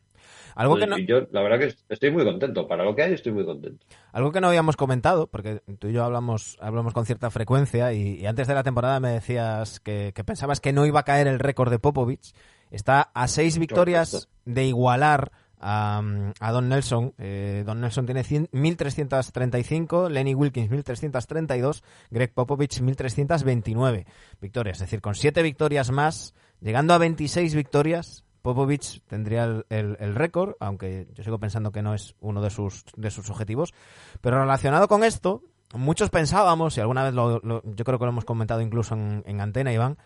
Algo 0.56 0.76
que 0.76 0.86
no, 0.86 0.99
Y 0.99 1.08
yo, 1.08 1.22
la 1.32 1.41
verdad 1.41 1.58
que 1.60 1.74
estoy 1.89 2.12
muy 2.12 2.24
contento. 2.24 2.68
Para 2.68 2.84
lo 2.84 2.95
que 2.95 3.01
hay, 3.01 3.14
estoy 3.14 3.32
muy 3.32 3.43
contento. 3.43 3.86
Algo 4.12 4.32
que 4.32 4.39
no 4.39 4.47
habíamos 4.49 4.76
comentado, 4.78 5.26
porque 5.28 5.62
tú 5.80 5.88
y 5.88 5.93
yo 5.93 6.04
hablamos, 6.04 6.58
hablamos 6.62 6.93
con 6.93 7.06
cierta 7.08 7.32
frecuencia 7.32 7.91
y, 7.93 8.20
y 8.20 8.26
antes 8.28 8.47
de 8.47 8.54
la 8.54 8.62
temporada 8.64 8.99
me 8.99 9.10
decías 9.10 9.80
que, 9.80 10.12
que 10.14 10.24
pensabas 10.24 10.60
que 10.62 10.72
no 10.74 10.86
iba 10.86 10.99
a 10.99 11.04
caer 11.04 11.28
el 11.28 11.39
récord 11.39 11.72
de 11.72 11.80
Popovich. 11.80 12.34
Está 12.70 13.01
a 13.14 13.28
seis 13.28 13.58
victorias 13.58 14.30
de 14.45 14.66
igualar 14.66 15.32
a, 15.64 16.51
Don 16.51 16.70
Nelson. 16.70 17.14
Eh, 17.18 17.64
Don 17.66 17.80
Nelson 17.82 18.05
tiene 18.05 18.24
100 18.24 18.49
1.335, 18.51 20.09
Lenny 20.09 20.36
Wilkins 20.36 20.70
1.332, 20.70 21.84
Greg 22.11 22.34
Popovich 22.34 22.82
1.329 22.82 24.05
victorias. 24.41 24.78
Es 24.78 24.82
decir, 24.82 25.01
con 25.01 25.16
siete 25.16 25.41
victorias 25.41 25.91
más, 25.91 26.34
llegando 26.61 26.93
a 26.93 26.97
26 26.97 27.55
victorias, 27.55 28.24
Popovich 28.41 29.01
tendría 29.07 29.45
el, 29.45 29.66
el- 29.70 29.97
el 29.99 30.16
récord, 30.16 30.55
aunque 30.59 31.07
yo 31.14 31.24
sigo 31.24 31.39
pensando 31.39 31.72
que 31.72 31.82
no 31.82 31.93
es 31.93 32.16
uno 32.20 32.41
de 32.41 32.49
sus, 32.49 32.84
de 32.97 33.09
sus 33.09 33.30
objetivos. 33.30 33.74
Pero 34.22 34.39
relacionado 34.39 34.88
con 34.89 35.03
esto, 35.03 35.43
muchos 35.74 36.09
pensábamos, 36.09 36.78
y 36.78 36.82
alguna 36.82 37.03
vez 37.03 37.14
lo- 37.14 37.39
lo- 37.39 37.64
yo 37.64 37.86
creo 37.86 37.97
que 37.99 38.05
lo 38.05 38.11
hemos 38.11 38.26
comentado 38.26 38.59
incluso 38.61 38.95
en, 38.95 39.24
en 39.26 39.39
Antena, 39.39 39.72
Iván, 39.72 39.97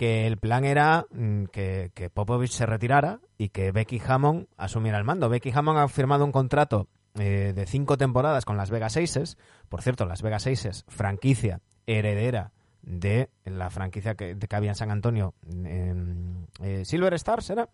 que 0.00 0.26
el 0.26 0.38
plan 0.38 0.64
era 0.64 1.04
mm, 1.10 1.44
que, 1.52 1.90
que 1.92 2.08
Popovich 2.08 2.52
se 2.52 2.64
retirara 2.64 3.20
y 3.36 3.50
que 3.50 3.70
Becky 3.70 4.00
Hammond 4.02 4.46
asumiera 4.56 4.96
el 4.96 5.04
mando. 5.04 5.28
Becky 5.28 5.52
Hammond 5.54 5.78
ha 5.78 5.88
firmado 5.88 6.24
un 6.24 6.32
contrato 6.32 6.88
eh, 7.18 7.52
de 7.54 7.66
cinco 7.66 7.98
temporadas 7.98 8.46
con 8.46 8.56
las 8.56 8.70
Vegas 8.70 8.96
Aces. 8.96 9.36
Por 9.68 9.82
cierto, 9.82 10.06
las 10.06 10.22
Vegas 10.22 10.46
Aces, 10.46 10.86
franquicia 10.88 11.60
heredera 11.86 12.52
de 12.80 13.28
la 13.44 13.68
franquicia 13.68 14.14
que, 14.14 14.38
que 14.38 14.56
había 14.56 14.70
en 14.70 14.74
San 14.74 14.90
Antonio. 14.90 15.34
Eh, 15.66 16.82
Silver 16.86 17.12
Stars, 17.12 17.50
¿era? 17.50 17.68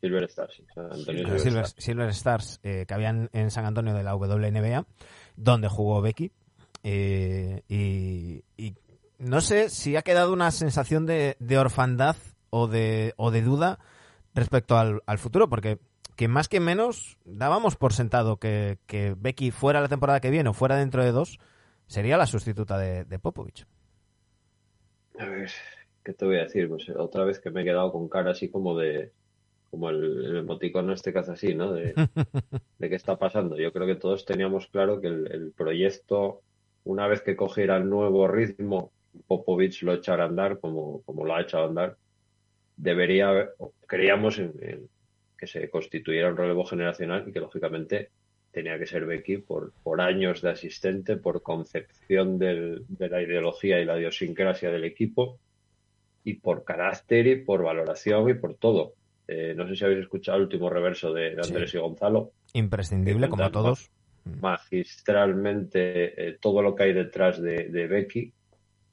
Silver 0.00 0.22
Stars, 0.22 0.62
Silver, 1.76 2.08
Stars, 2.10 2.60
que 2.62 2.86
habían 2.94 3.30
en 3.32 3.50
San 3.50 3.66
Antonio 3.66 3.94
de 3.94 4.04
la 4.04 4.14
WNBA, 4.14 4.86
donde 5.34 5.66
jugó 5.66 6.00
Becky. 6.02 6.30
y, 6.84 8.44
no 9.18 9.40
sé 9.40 9.68
si 9.68 9.96
ha 9.96 10.02
quedado 10.02 10.32
una 10.32 10.50
sensación 10.50 11.06
de, 11.06 11.36
orfandad 11.58 12.16
o 12.50 12.66
de, 12.66 13.14
o 13.16 13.30
de 13.30 13.42
duda 13.42 13.78
respecto 14.34 14.76
al, 14.76 15.18
futuro, 15.18 15.48
porque 15.48 15.78
que 16.16 16.28
más 16.28 16.48
que 16.48 16.60
menos 16.60 17.18
dábamos 17.24 17.76
por 17.76 17.92
sentado 17.92 18.38
que, 18.38 18.78
Becky 19.16 19.50
fuera 19.50 19.80
la 19.80 19.88
temporada 19.88 20.20
que 20.20 20.30
viene 20.30 20.50
o 20.50 20.54
fuera 20.54 20.76
dentro 20.76 21.04
de 21.04 21.12
dos, 21.12 21.38
sería 21.86 22.16
la 22.16 22.26
sustituta 22.26 22.78
de, 22.78 23.04
de 23.04 23.18
Popovich. 23.18 23.66
A 25.18 25.26
ver, 25.26 25.50
¿qué 26.04 26.12
te 26.12 26.24
voy 26.24 26.38
a 26.38 26.44
decir? 26.44 26.68
Pues 26.68 26.88
otra 26.90 27.24
vez 27.24 27.38
que 27.38 27.50
me 27.50 27.62
he 27.62 27.64
quedado 27.64 27.92
con 27.92 28.08
cara 28.08 28.32
así 28.32 28.48
como 28.48 28.76
de, 28.76 29.12
como 29.70 29.90
el, 29.90 30.24
el 30.24 30.36
emoticono 30.38 30.92
este 30.92 31.16
hace 31.16 31.32
así, 31.32 31.54
¿no? 31.54 31.72
De, 31.72 31.94
de, 32.78 32.88
qué 32.88 32.94
está 32.96 33.16
pasando. 33.16 33.56
Yo 33.56 33.72
creo 33.72 33.86
que 33.86 33.94
todos 33.94 34.24
teníamos 34.24 34.66
claro 34.66 35.00
que 35.00 35.06
el, 35.06 35.30
el 35.32 35.52
proyecto, 35.52 36.42
una 36.82 37.06
vez 37.06 37.22
que 37.22 37.36
cogiera 37.36 37.76
el 37.76 37.88
nuevo 37.88 38.26
ritmo 38.26 38.92
Popovich 39.26 39.82
lo 39.82 39.94
echara 39.94 40.24
a 40.24 40.28
andar 40.28 40.58
como, 40.60 41.02
como 41.02 41.24
lo 41.24 41.34
ha 41.34 41.42
echado 41.42 41.64
a 41.64 41.68
andar, 41.68 41.96
debería, 42.76 43.50
creíamos 43.86 44.38
en, 44.38 44.88
que 45.36 45.46
se 45.46 45.68
constituyera 45.70 46.30
un 46.30 46.36
relevo 46.36 46.64
generacional 46.64 47.28
y 47.28 47.32
que 47.32 47.40
lógicamente 47.40 48.10
tenía 48.50 48.78
que 48.78 48.86
ser 48.86 49.04
Becky 49.04 49.38
por, 49.38 49.72
por 49.82 50.00
años 50.00 50.40
de 50.40 50.50
asistente, 50.50 51.16
por 51.16 51.42
concepción 51.42 52.38
del, 52.38 52.84
de 52.88 53.08
la 53.08 53.20
ideología 53.22 53.80
y 53.80 53.84
la 53.84 53.98
idiosincrasia 53.98 54.70
del 54.70 54.84
equipo 54.84 55.38
y 56.22 56.34
por 56.34 56.64
carácter 56.64 57.26
y 57.26 57.44
por 57.44 57.64
valoración 57.64 58.30
y 58.30 58.34
por 58.34 58.54
todo. 58.54 58.94
Eh, 59.26 59.54
no 59.56 59.66
sé 59.66 59.74
si 59.74 59.84
habéis 59.84 60.00
escuchado 60.00 60.38
el 60.38 60.44
último 60.44 60.70
reverso 60.70 61.12
de, 61.12 61.36
Andrés 61.42 61.74
y 61.74 61.78
Gonzalo. 61.78 62.32
Imprescindible, 62.52 63.28
como 63.28 63.50
todos. 63.50 63.90
Magistralmente 64.40 66.28
eh, 66.28 66.38
todo 66.40 66.62
lo 66.62 66.74
que 66.74 66.84
hay 66.84 66.92
detrás 66.92 67.40
de, 67.42 67.68
de 67.68 67.86
Becky 67.86 68.32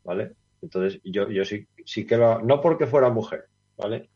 ¿vale? 0.03 0.33
Entonces, 0.61 1.01
yo, 1.03 1.29
yo 1.29 1.43
sí, 1.43 1.67
sí 1.85 2.05
que 2.05 2.17
lo, 2.17 2.41
no 2.41 2.61
porque 2.61 2.87
fuera 2.87 3.09
mujer, 3.09 3.45
¿vale? 3.77 4.09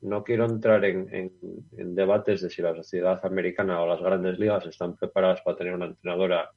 No 0.00 0.24
quiero 0.24 0.46
entrar 0.46 0.84
en, 0.84 1.08
en, 1.12 1.94
debates 1.94 2.40
de 2.40 2.50
si 2.50 2.62
la 2.62 2.74
sociedad 2.74 3.24
americana 3.24 3.80
o 3.80 3.86
las 3.86 4.00
grandes 4.00 4.38
ligas 4.38 4.66
están 4.66 4.96
preparadas 4.96 5.42
para 5.42 5.56
tener 5.56 5.74
una 5.74 5.86
entrenadora 5.86 6.50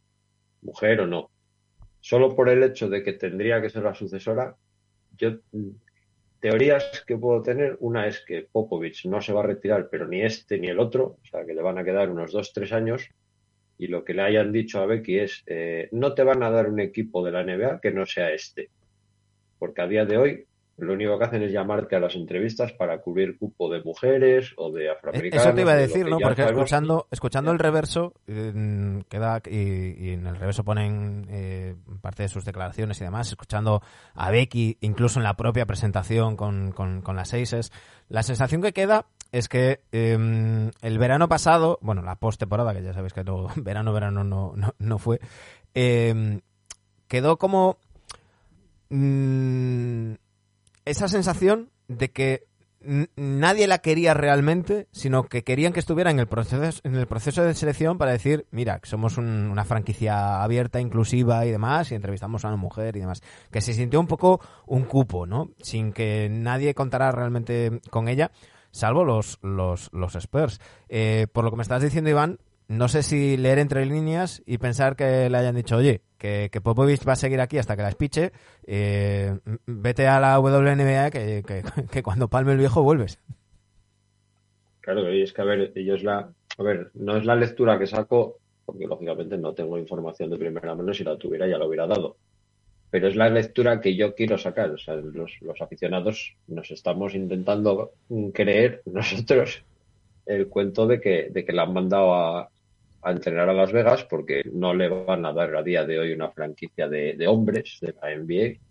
mujer 0.61 1.01
o 1.01 1.07
no. 1.07 1.29
Solo 1.99 2.35
por 2.35 2.49
el 2.49 2.63
hecho 2.63 2.89
de 2.89 3.03
que 3.03 3.13
tendría 3.13 3.61
que 3.61 3.69
ser 3.69 3.83
la 3.83 3.93
sucesora, 3.93 4.55
yo 5.17 5.37
teorías 6.39 7.03
que 7.05 7.17
puedo 7.17 7.41
tener, 7.41 7.77
una 7.79 8.07
es 8.07 8.23
que 8.25 8.47
Popovich 8.51 9.05
no 9.05 9.21
se 9.21 9.33
va 9.33 9.41
a 9.41 9.47
retirar, 9.47 9.89
pero 9.89 10.07
ni 10.07 10.21
este 10.21 10.59
ni 10.59 10.67
el 10.67 10.79
otro, 10.79 11.17
o 11.21 11.25
sea 11.29 11.45
que 11.45 11.53
le 11.53 11.61
van 11.61 11.77
a 11.77 11.83
quedar 11.83 12.09
unos 12.09 12.31
dos, 12.31 12.53
tres 12.53 12.71
años, 12.71 13.09
y 13.77 13.87
lo 13.87 14.03
que 14.03 14.13
le 14.13 14.21
hayan 14.21 14.51
dicho 14.51 14.79
a 14.79 14.85
Becky 14.85 15.19
es, 15.19 15.43
eh, 15.47 15.89
no 15.91 16.13
te 16.13 16.23
van 16.23 16.43
a 16.43 16.49
dar 16.49 16.69
un 16.69 16.79
equipo 16.79 17.23
de 17.23 17.31
la 17.31 17.43
NBA 17.43 17.79
que 17.81 17.91
no 17.91 18.05
sea 18.05 18.31
este. 18.31 18.69
Porque 19.59 19.81
a 19.81 19.87
día 19.87 20.05
de 20.05 20.17
hoy 20.17 20.45
lo 20.77 20.93
único 20.93 21.17
que 21.17 21.23
hacen 21.23 21.41
es 21.41 21.53
llamarte 21.53 21.95
a 21.95 21.99
las 21.99 22.15
entrevistas 22.15 22.73
para 22.73 22.99
cubrir 22.99 23.37
cupo 23.37 23.71
de 23.71 23.81
mujeres 23.81 24.53
o 24.57 24.71
de 24.71 24.89
afroamericanos. 24.89 25.45
Eso 25.45 25.55
te 25.55 25.61
iba 25.61 25.71
a 25.71 25.77
decir, 25.77 26.05
¿no? 26.05 26.17
Porque 26.19 26.43
escuchando, 26.43 27.07
escuchando 27.11 27.51
el 27.51 27.59
reverso, 27.59 28.13
queda, 28.25 29.41
y, 29.49 30.09
en 30.09 30.27
el 30.27 30.35
reverso 30.35 30.65
ponen 30.65 31.27
eh, 31.29 31.75
parte 32.01 32.23
de 32.23 32.29
sus 32.29 32.43
declaraciones 32.43 32.99
y 32.99 33.05
demás, 33.05 33.29
escuchando 33.29 33.81
a 34.15 34.31
Becky, 34.31 34.77
incluso 34.81 35.19
en 35.19 35.23
la 35.23 35.35
propia 35.35 35.65
presentación 35.65 36.35
con, 36.35 36.73
con, 36.73 37.01
con 37.01 37.15
las 37.15 37.33
Aces, 37.33 37.71
la 38.09 38.23
sensación 38.23 38.61
que 38.61 38.73
queda 38.73 39.05
es 39.35 39.49
que 39.49 39.81
em, 39.91 40.71
el 40.81 40.97
verano 40.97 41.27
pasado, 41.27 41.77
bueno, 41.81 42.01
la 42.01 42.15
post-temporada, 42.15 42.73
que 42.73 42.81
ya 42.81 42.93
sabéis 42.93 43.11
que 43.11 43.25
todo 43.25 43.49
verano, 43.57 43.91
verano 43.91 44.23
no, 44.23 44.53
no, 44.79 44.97
fue, 44.97 45.19
em, 45.73 46.39
quedó 47.09 47.37
como 47.37 47.77
mm, 48.89 50.13
esa 50.85 51.09
sensación 51.09 51.69
de 51.89 52.11
que 52.11 52.47
nadie 53.17 53.67
la 53.67 53.79
quería 53.79 54.13
realmente, 54.13 54.87
sino 54.93 55.23
que 55.23 55.43
querían 55.43 55.73
que 55.73 55.81
estuviera 55.81 56.11
en 56.11 56.19
el 56.19 56.27
proceso, 56.27 56.79
en 56.85 56.95
el 56.95 57.07
proceso 57.07 57.43
de 57.43 57.55
selección 57.55 57.97
para 57.97 58.11
decir, 58.11 58.45
mira, 58.51 58.79
somos 58.83 59.17
una 59.17 59.65
franquicia 59.65 60.43
abierta, 60.43 60.79
inclusiva 60.79 61.45
y 61.45 61.51
demás, 61.51 61.91
y 61.91 61.95
entrevistamos 61.95 62.45
a 62.45 62.49
una 62.49 62.57
mujer 62.57 62.95
y 62.95 63.01
demás. 63.01 63.21
Que 63.51 63.59
se 63.59 63.73
sintió 63.73 63.99
un 63.99 64.07
poco 64.07 64.39
un 64.65 64.83
cupo, 64.83 65.25
¿no? 65.25 65.49
Sin 65.61 65.91
que 65.91 66.29
nadie 66.31 66.73
contara 66.73 67.11
realmente 67.11 67.81
con 67.89 68.07
ella 68.07 68.31
salvo 68.75 69.05
los, 69.05 69.39
los, 69.41 69.89
los 69.93 70.15
Spurs. 70.15 70.59
Eh, 70.89 71.27
por 71.31 71.45
lo 71.45 71.51
que 71.51 71.57
me 71.57 71.63
estás 71.63 71.81
diciendo, 71.81 72.09
Iván, 72.09 72.39
no 72.67 72.87
sé 72.89 73.03
si 73.03 73.37
leer 73.37 73.59
entre 73.59 73.85
líneas 73.85 74.43
y 74.45 74.57
pensar 74.57 74.95
que 74.95 75.29
le 75.29 75.37
hayan 75.37 75.55
dicho, 75.55 75.77
oye, 75.77 76.01
que, 76.17 76.49
que 76.51 76.61
Popovich 76.61 77.07
va 77.07 77.13
a 77.13 77.15
seguir 77.15 77.39
aquí 77.39 77.57
hasta 77.57 77.75
que 77.75 77.83
la 77.83 77.89
espiche, 77.89 78.33
eh, 78.67 79.37
vete 79.65 80.07
a 80.07 80.19
la 80.19 80.39
WNBA 80.39 81.09
que, 81.09 81.43
que, 81.91 82.03
cuando 82.03 82.27
palme 82.27 82.51
el 82.51 82.57
viejo 82.57 82.83
vuelves. 82.83 83.19
Claro, 84.81 85.11
y 85.11 85.21
es 85.21 85.31
que, 85.31 85.41
a 85.41 85.45
ver, 85.45 85.71
ellos 85.75 86.03
la... 86.03 86.29
A 86.57 86.63
ver, 86.63 86.91
no 86.93 87.17
es 87.17 87.25
la 87.25 87.35
lectura 87.35 87.79
que 87.79 87.87
saco, 87.87 88.39
porque 88.65 88.87
lógicamente 88.87 89.37
no 89.37 89.53
tengo 89.53 89.77
información 89.77 90.29
de 90.29 90.37
primera 90.37 90.75
mano, 90.75 90.93
si 90.93 91.03
la 91.03 91.17
tuviera 91.17 91.47
ya 91.47 91.57
lo 91.57 91.67
hubiera 91.67 91.87
dado 91.87 92.17
pero 92.95 93.09
es 93.09 93.17
la 93.17 93.29
lectura 93.29 93.81
que 93.81 93.93
yo 93.93 94.15
quiero 94.15 94.37
sacar. 94.37 94.71
O 94.71 94.77
sea, 94.77 94.95
los, 94.95 95.33
aficionados 95.59 96.33
nos 96.47 96.71
estamos 96.71 97.13
intentando 97.13 97.91
creer 98.33 98.83
nosotros 98.85 99.65
el 100.25 100.47
cuento 100.47 100.87
de 100.87 101.01
que, 101.01 101.45
la 101.49 101.63
han 101.63 101.73
mandado 101.73 102.15
a, 102.15 102.49
entrenar 103.03 103.49
a 103.49 103.53
Las 103.53 103.73
Vegas 103.73 104.05
porque 104.05 104.43
no 104.49 104.73
le 104.73 104.87
van 104.87 105.25
a 105.25 105.33
dar 105.33 105.57
a 105.57 105.61
día 105.61 105.83
de 105.83 105.99
hoy 105.99 106.13
una 106.13 106.31
franquicia 106.31 106.87
de, 106.87 107.27
hombres 107.27 107.79
de 107.81 107.93
la 108.01 108.15
NBA 108.15 108.61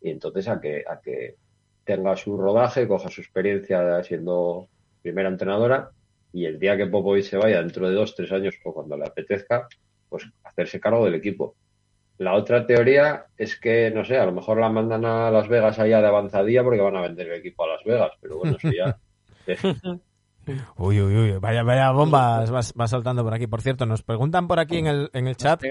y 0.00 0.10
entonces 0.12 0.48
a 0.48 0.58
que, 0.62 0.82
a 0.88 0.98
que 1.02 1.34
tenga 1.84 2.16
su 2.16 2.38
rodaje, 2.38 2.88
coja 2.88 3.10
su 3.10 3.20
experiencia 3.20 4.02
siendo 4.02 4.66
primera 5.02 5.28
entrenadora 5.28 5.90
y 6.32 6.46
el 6.46 6.58
día 6.58 6.74
que 6.78 6.86
Popovic 6.86 7.24
se 7.24 7.36
vaya 7.36 7.60
dentro 7.60 7.86
de 7.86 7.94
dos, 7.94 8.14
tres 8.14 8.32
años 8.32 8.54
o 8.64 8.72
cuando 8.72 8.96
le 8.96 9.04
apetezca, 9.04 9.68
pues 10.08 10.24
hacerse 10.42 10.80
cargo 10.80 11.04
del 11.04 11.16
equipo. 11.16 11.54
La 12.18 12.34
otra 12.34 12.66
teoría 12.66 13.26
es 13.36 13.58
que, 13.58 13.90
no 13.90 14.04
sé, 14.04 14.18
a 14.18 14.26
lo 14.26 14.32
mejor 14.32 14.58
la 14.58 14.68
mandan 14.68 15.04
a 15.04 15.30
Las 15.30 15.48
Vegas 15.48 15.78
allá 15.78 16.00
de 16.00 16.08
avanzadía 16.08 16.64
porque 16.64 16.80
van 16.80 16.96
a 16.96 17.02
vender 17.02 17.28
el 17.28 17.38
equipo 17.38 17.64
a 17.64 17.68
Las 17.68 17.84
Vegas, 17.84 18.12
pero 18.20 18.38
bueno, 18.38 18.56
eso 18.58 18.70
ya. 18.70 18.98
Uy, 20.76 21.00
uy, 21.00 21.14
uy, 21.14 21.32
vaya, 21.38 21.62
vaya 21.62 21.90
bombas 21.90 22.50
va, 22.52 22.88
saltando 22.88 23.22
por 23.22 23.34
aquí. 23.34 23.46
Por 23.46 23.60
cierto, 23.60 23.86
nos 23.86 24.02
preguntan 24.02 24.48
por 24.48 24.58
aquí 24.58 24.78
en 24.78 24.86
el, 24.86 25.10
en 25.12 25.28
el 25.28 25.36
chat. 25.36 25.62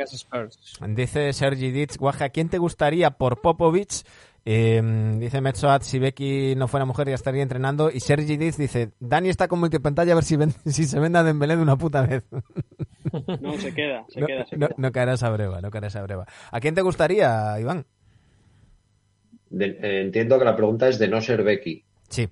Dice 0.88 1.34
Sergi 1.34 1.72
Ditz, 1.72 1.98
Guaja, 1.98 2.30
¿quién 2.30 2.50
te 2.50 2.58
gustaría 2.58 3.12
por 3.12 3.42
Popovich 3.42 4.04
eh, 4.46 4.82
dice 5.20 5.42
Metsoat, 5.42 5.82
si 5.82 6.00
Becky 6.00 6.56
no 6.56 6.70
fuera 6.70 6.86
mujer 6.86 7.10
ya 7.10 7.16
estaría 7.16 7.44
entrenando. 7.44 7.92
Y 7.92 8.00
Sergi 8.00 8.38
Diz 8.38 8.58
dice, 8.58 8.92
Dani 9.00 9.28
está 9.28 9.50
con 9.50 9.60
multipantalla 9.60 10.14
a 10.14 10.16
ver 10.16 10.24
si, 10.24 10.38
si 10.72 10.86
se 10.86 11.00
venda 11.00 11.22
Dembélé 11.24 11.58
de 11.58 11.62
una 11.62 11.78
puta 11.78 12.02
vez. 12.02 12.24
No, 13.40 13.58
se 13.58 13.74
queda, 13.74 14.06
se 14.10 14.20
no, 14.20 14.28
queda, 14.28 14.46
se 14.46 14.58
no, 14.58 14.68
No 14.76 14.92
caerá 14.92 15.14
esa 15.14 15.30
breva, 15.30 15.62
no 15.62 15.72
caerá 15.72 15.88
esa 15.88 16.04
breva. 16.04 16.26
¿A 16.52 16.60
quién 16.60 16.76
te 16.76 16.82
gustaría, 16.82 17.58
Iván? 17.58 17.86
Eh, 19.58 20.02
entiendo 20.04 20.38
que 20.38 20.44
la 20.44 20.58
pregunta 20.58 20.90
es 20.90 21.00
de 21.00 21.08
no 21.08 21.22
ser 21.22 21.42
Becky. 21.42 21.86
Sí, 22.10 22.28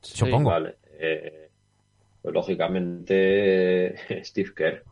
supongo. 0.00 0.50
Vale. 0.50 0.78
Eh, 0.98 1.48
pues 2.20 2.34
lógicamente 2.34 3.94
Steve 4.24 4.50
Kerr. 4.52 4.82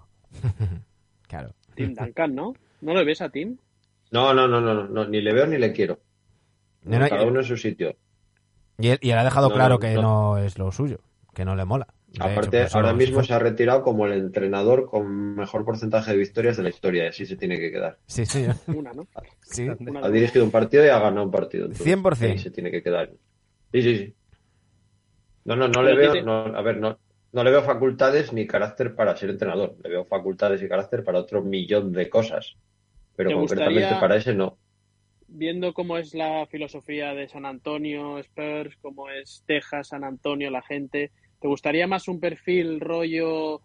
claro. 1.27 1.53
Tim 1.75 1.93
Duncan, 1.93 2.37
¿no? 2.37 2.55
¿No 2.81 2.95
lo 2.95 3.05
ves 3.05 3.21
a 3.23 3.29
Tim? 3.29 3.59
No, 4.13 4.33
no, 4.33 4.47
no, 4.47 4.61
no, 4.61 4.87
no, 4.87 5.09
ni 5.09 5.21
le 5.21 5.33
veo 5.33 5.49
ni 5.49 5.59
le 5.59 5.73
quiero 5.73 5.99
cada 6.91 7.25
uno 7.25 7.41
en 7.41 7.47
su 7.47 7.57
sitio. 7.57 7.97
Y 8.79 8.89
él, 8.89 9.19
ha 9.19 9.25
dejado 9.25 9.51
claro 9.51 9.79
que 9.79 9.95
no. 9.95 10.39
es 10.39 10.59
lo 10.59 10.71
suyo, 10.71 11.01
que 11.35 11.45
no 11.45 11.57
le 11.57 11.65
mola. 11.65 11.89
Aparte, 12.19 12.67
ahora 12.73 12.95
mismo 12.95 13.23
se 13.23 13.35
ha 13.35 13.39
retirado 13.39 13.83
como 13.83 14.07
el 14.07 14.13
entrenador 14.13 14.87
con 14.87 15.35
mejor 15.35 15.65
porcentaje 15.65 16.13
de 16.13 16.19
victorias 16.19 16.57
de 16.57 16.63
la 16.63 16.69
historia, 16.71 17.05
y 17.05 17.09
así 17.09 17.27
se 17.27 17.37
tiene 17.37 17.59
que 17.59 17.71
quedar. 17.71 17.99
Sí, 18.07 18.25
sí. 18.25 18.47
Una, 18.69 18.93
¿no? 18.93 19.07
Sí. 19.43 19.69
Ha 20.03 20.09
dirigido 20.09 20.45
un 20.45 20.51
partido 20.51 20.85
y 20.85 20.89
ha 20.89 20.99
ganado 20.99 21.25
un 21.25 21.31
partido. 21.31 21.69
100%. 21.69 22.35
Y 22.35 22.39
se 22.39 22.51
tiene 22.51 22.71
que 22.71 22.83
quedar. 22.83 23.11
Sí, 23.73 23.83
sí, 23.83 23.97
sí. 23.99 24.15
No, 25.45 25.57
no, 25.57 25.69
no 25.69 25.83
le 25.83 25.95
veo, 25.95 26.13
a 26.57 26.63
ver, 26.63 26.79
no, 26.79 26.99
no 27.33 27.45
le 27.45 27.51
veo 27.51 27.63
facultades 27.63 28.33
ni 28.33 28.47
carácter 28.47 28.95
para 28.95 29.17
ser 29.17 29.31
entrenador. 29.31 29.77
Le 29.83 29.91
veo 29.91 30.05
facultades 30.05 30.61
y 30.63 30.69
carácter 30.69 31.05
para 31.05 31.21
otro 31.21 31.43
millón 31.43 31.93
de 31.93 32.11
cosas. 32.11 32.57
Pero 33.15 33.39
concretamente 33.39 33.95
para 34.01 34.17
ese 34.17 34.35
no 34.35 34.59
viendo 35.37 35.75
cómo 35.75 35.99
es 35.99 36.15
la 36.15 36.47
filosofía 36.47 37.15
de 37.15 37.29
San 37.29 37.45
Antonio, 37.45 38.19
Spurs, 38.19 38.77
cómo 38.81 39.11
es 39.11 39.45
Texas, 39.47 39.89
San 39.89 40.05
Antonio, 40.05 40.51
la 40.51 40.63
gente, 40.63 41.11
¿te 41.41 41.49
gustaría 41.49 41.87
más 41.87 42.09
un 42.09 42.21
perfil 42.21 42.81
rollo 42.81 43.61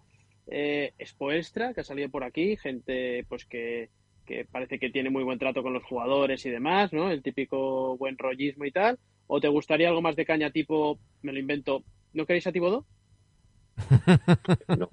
eh, 0.48 0.94
Spoelstra, 1.04 1.74
que 1.74 1.82
ha 1.82 1.84
salido 1.84 2.10
por 2.10 2.24
aquí, 2.24 2.58
gente 2.58 3.26
pues 3.30 3.46
que, 3.46 3.90
que 4.26 4.46
parece 4.46 4.80
que 4.80 4.90
tiene 4.90 5.10
muy 5.10 5.24
buen 5.24 5.40
trato 5.40 5.64
con 5.64 5.74
los 5.74 5.84
jugadores 5.84 6.46
y 6.46 6.50
demás, 6.50 6.92
¿no? 6.92 7.10
El 7.10 7.24
típico 7.24 7.98
buen 7.98 8.18
rollismo 8.18 8.66
y 8.66 8.72
tal. 8.72 9.00
¿O 9.28 9.40
te 9.40 9.48
gustaría 9.48 9.88
algo 9.88 10.02
más 10.02 10.18
de 10.18 10.26
caña 10.26 10.52
tipo, 10.52 11.00
me 11.22 11.32
lo 11.32 11.40
invento, 11.40 11.84
¿no 12.14 12.26
queréis 12.26 12.48
a 12.48 12.52
Tibodó? 12.52 12.86
No. 14.78 14.90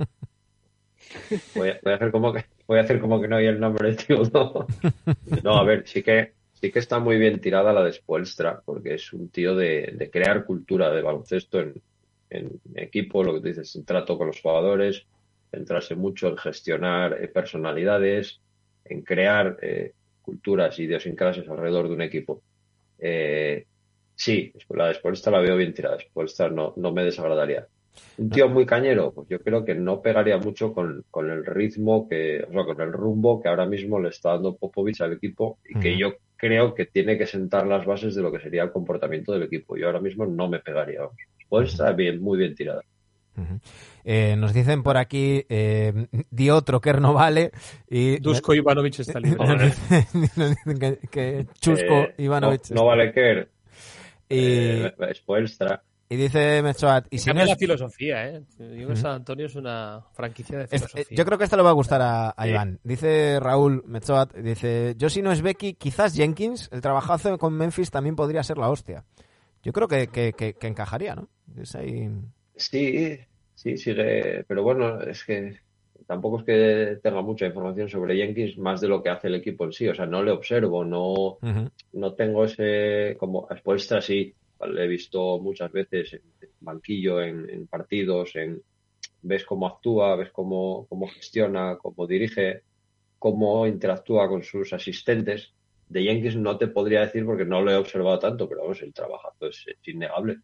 Voy 1.54 1.70
a, 1.70 1.80
voy 1.82 1.92
a 1.92 1.96
hacer 1.96 2.10
como 2.10 2.32
que 2.32 2.44
voy 2.66 2.78
a 2.78 2.82
hacer 2.82 3.00
como 3.00 3.20
que 3.20 3.28
no 3.28 3.36
hay 3.36 3.46
el 3.46 3.58
nombre 3.60 3.90
de 3.90 3.96
Tibodó. 3.96 4.66
No, 5.42 5.56
a 5.56 5.64
ver, 5.64 5.86
sí 5.86 6.02
que 6.02 6.37
sí 6.60 6.72
que 6.72 6.78
está 6.78 6.98
muy 6.98 7.18
bien 7.18 7.40
tirada 7.40 7.72
la 7.72 7.84
de 7.84 7.92
Spoelstra, 7.92 8.60
porque 8.64 8.94
es 8.94 9.12
un 9.12 9.28
tío 9.28 9.54
de, 9.54 9.92
de 9.94 10.10
crear 10.10 10.44
cultura 10.44 10.90
de 10.90 11.02
baloncesto 11.02 11.60
en, 11.60 11.74
en 12.30 12.60
equipo, 12.74 13.22
lo 13.22 13.34
que 13.34 13.40
tú 13.40 13.46
dices, 13.48 13.74
en 13.76 13.84
trato 13.84 14.18
con 14.18 14.28
los 14.28 14.40
jugadores, 14.40 15.06
centrarse 15.50 15.94
mucho 15.94 16.28
en 16.28 16.36
gestionar 16.36 17.22
eh, 17.22 17.28
personalidades, 17.28 18.40
en 18.84 19.02
crear 19.02 19.56
eh, 19.62 19.92
culturas, 20.22 20.78
idiosincrasias 20.78 21.48
alrededor 21.48 21.88
de 21.88 21.94
un 21.94 22.02
equipo. 22.02 22.42
Eh, 22.98 23.64
sí, 24.14 24.52
la 24.70 24.88
de 24.88 24.94
Spoelstra 24.94 25.32
la 25.32 25.40
veo 25.40 25.56
bien 25.56 25.72
tirada, 25.72 25.98
Spoelstra 26.00 26.50
no, 26.50 26.74
no 26.76 26.92
me 26.92 27.04
desagradaría. 27.04 27.66
Un 28.16 28.30
tío 28.30 28.48
muy 28.48 28.64
cañero, 28.64 29.12
pues 29.12 29.28
yo 29.28 29.40
creo 29.40 29.64
que 29.64 29.74
no 29.74 30.00
pegaría 30.00 30.38
mucho 30.38 30.72
con, 30.72 31.04
con 31.10 31.30
el 31.30 31.44
ritmo 31.44 32.08
que, 32.08 32.44
o 32.48 32.52
sea, 32.52 32.64
con 32.64 32.80
el 32.80 32.92
rumbo 32.92 33.40
que 33.40 33.48
ahora 33.48 33.66
mismo 33.66 33.98
le 33.98 34.10
está 34.10 34.30
dando 34.30 34.56
Popovich 34.56 35.00
al 35.00 35.14
equipo 35.14 35.58
y 35.68 35.80
que 35.80 35.98
yo 35.98 36.14
creo 36.38 36.74
que 36.74 36.86
tiene 36.86 37.18
que 37.18 37.26
sentar 37.26 37.66
las 37.66 37.84
bases 37.84 38.14
de 38.14 38.22
lo 38.22 38.32
que 38.32 38.40
sería 38.40 38.62
el 38.62 38.72
comportamiento 38.72 39.32
del 39.32 39.42
equipo. 39.42 39.76
Yo 39.76 39.86
ahora 39.86 40.00
mismo 40.00 40.24
no 40.24 40.48
me 40.48 40.60
pegaría. 40.60 41.00
Spoelstra 41.42 41.92
bien, 41.92 42.22
muy 42.22 42.38
bien 42.38 42.54
tirada. 42.54 42.80
Eh, 44.04 44.36
nos 44.36 44.52
dicen 44.52 44.82
por 44.82 44.96
aquí, 44.96 45.44
eh, 45.48 46.06
di 46.30 46.50
otro 46.50 46.80
que 46.80 46.92
no 46.94 47.12
vale. 47.12 47.50
Y 47.88 48.18
Dusko 48.20 48.54
Ivanovic 48.54 49.00
está 49.00 49.20
libre. 49.20 49.46
nos 49.46 50.50
dicen, 50.50 50.78
que, 50.78 50.98
que 51.10 51.46
Chusco 51.60 51.94
Eh, 51.94 52.14
Ivanovic. 52.18 52.70
No, 52.70 52.76
no 52.76 52.86
vale 52.86 53.12
que 53.12 53.48
y, 54.28 54.82
eh, 54.84 55.14
Spoelstra. 55.14 55.82
Y 56.10 56.16
dice 56.16 56.62
Mechoat, 56.62 57.06
y 57.10 57.18
si 57.18 57.30
no 57.32 57.42
es 57.42 57.48
la 57.48 57.56
filosofía, 57.56 58.28
¿eh? 58.28 58.42
Yo 58.58 58.66
creo 58.66 58.88
que. 58.88 58.96
San 58.96 59.12
Antonio 59.12 59.46
es 59.46 59.54
una 59.56 60.02
franquicia 60.14 60.58
de 60.58 60.64
Es- 60.64 60.70
filosofía. 60.70 61.02
eh, 61.02 61.06
yo 61.16 61.24
creo 61.24 61.38
que 61.38 61.44
esto 61.44 61.56
le 61.56 61.62
va 61.62 61.70
a 61.70 61.74
gustar 61.74 62.00
a, 62.02 62.30
a 62.30 62.44
Sí. 62.44 62.50
Iván. 62.50 62.80
Dice 62.82 63.38
Raúl 63.40 63.82
Mechoat, 63.86 64.34
dice, 64.36 64.94
yo 64.96 65.10
si 65.10 65.20
no 65.22 65.32
es 65.32 65.42
Becky, 65.42 65.74
quizás 65.74 66.14
Jenkins, 66.14 66.68
el 66.72 66.80
trabajazo 66.80 67.36
con 67.38 67.52
Memphis 67.54 67.90
también 67.90 68.16
podría 68.16 68.42
ser 68.42 68.58
la 68.58 68.70
hostia. 68.70 69.04
Yo 69.62 69.72
creo 69.72 69.86
que, 69.88 70.06
que, 70.08 70.32
que- 70.32 70.54
que 70.54 70.66
encajaría, 70.66 71.14
¿no? 71.14 71.28
Es 71.60 71.74
ahí... 71.74 72.08
Sí, 72.56 73.18
sí, 73.54 73.76
sigue. 73.76 74.44
Pero 74.48 74.62
bueno, 74.62 75.00
es 75.02 75.24
que 75.24 75.58
tampoco 76.06 76.38
es 76.38 76.44
que 76.44 76.98
tenga 77.02 77.20
mucha 77.22 77.46
información 77.46 77.88
sobre 77.88 78.16
Jenkins 78.16 78.56
más 78.58 78.80
de 78.80 78.88
lo 78.88 79.02
que 79.02 79.10
hace 79.10 79.28
el 79.28 79.34
equipo 79.34 79.64
en 79.66 79.72
sí. 79.72 79.86
O 79.88 79.94
sea, 79.94 80.06
no 80.06 80.22
le 80.22 80.30
observo, 80.30 80.84
no, 80.84 81.38
no 81.92 82.14
tengo 82.14 82.44
ese. 82.44 83.16
Como 83.18 83.46
a 83.50 83.56
Spoelstra 83.56 84.00
sí, 84.00 84.34
le 84.66 84.84
he 84.84 84.88
visto 84.88 85.38
muchas 85.38 85.70
veces 85.72 86.14
en 86.14 86.22
banquillo, 86.60 87.22
en, 87.22 87.48
en 87.48 87.66
partidos, 87.66 88.34
en 88.36 88.62
ves 89.22 89.44
cómo 89.44 89.66
actúa, 89.66 90.16
ves 90.16 90.30
cómo, 90.30 90.86
cómo 90.88 91.08
gestiona, 91.08 91.76
cómo 91.76 92.06
dirige, 92.06 92.62
cómo 93.18 93.66
interactúa 93.66 94.28
con 94.28 94.42
sus 94.42 94.72
asistentes. 94.72 95.54
De 95.88 96.02
Jenkins 96.02 96.36
no 96.36 96.58
te 96.58 96.68
podría 96.68 97.00
decir 97.00 97.24
porque 97.24 97.44
no 97.44 97.62
lo 97.62 97.70
he 97.70 97.76
observado 97.76 98.18
tanto, 98.18 98.48
pero 98.48 98.62
vamos, 98.62 98.82
el 98.82 98.92
trabajazo 98.92 99.46
es, 99.46 99.64
es 99.66 99.88
innegable. 99.88 100.38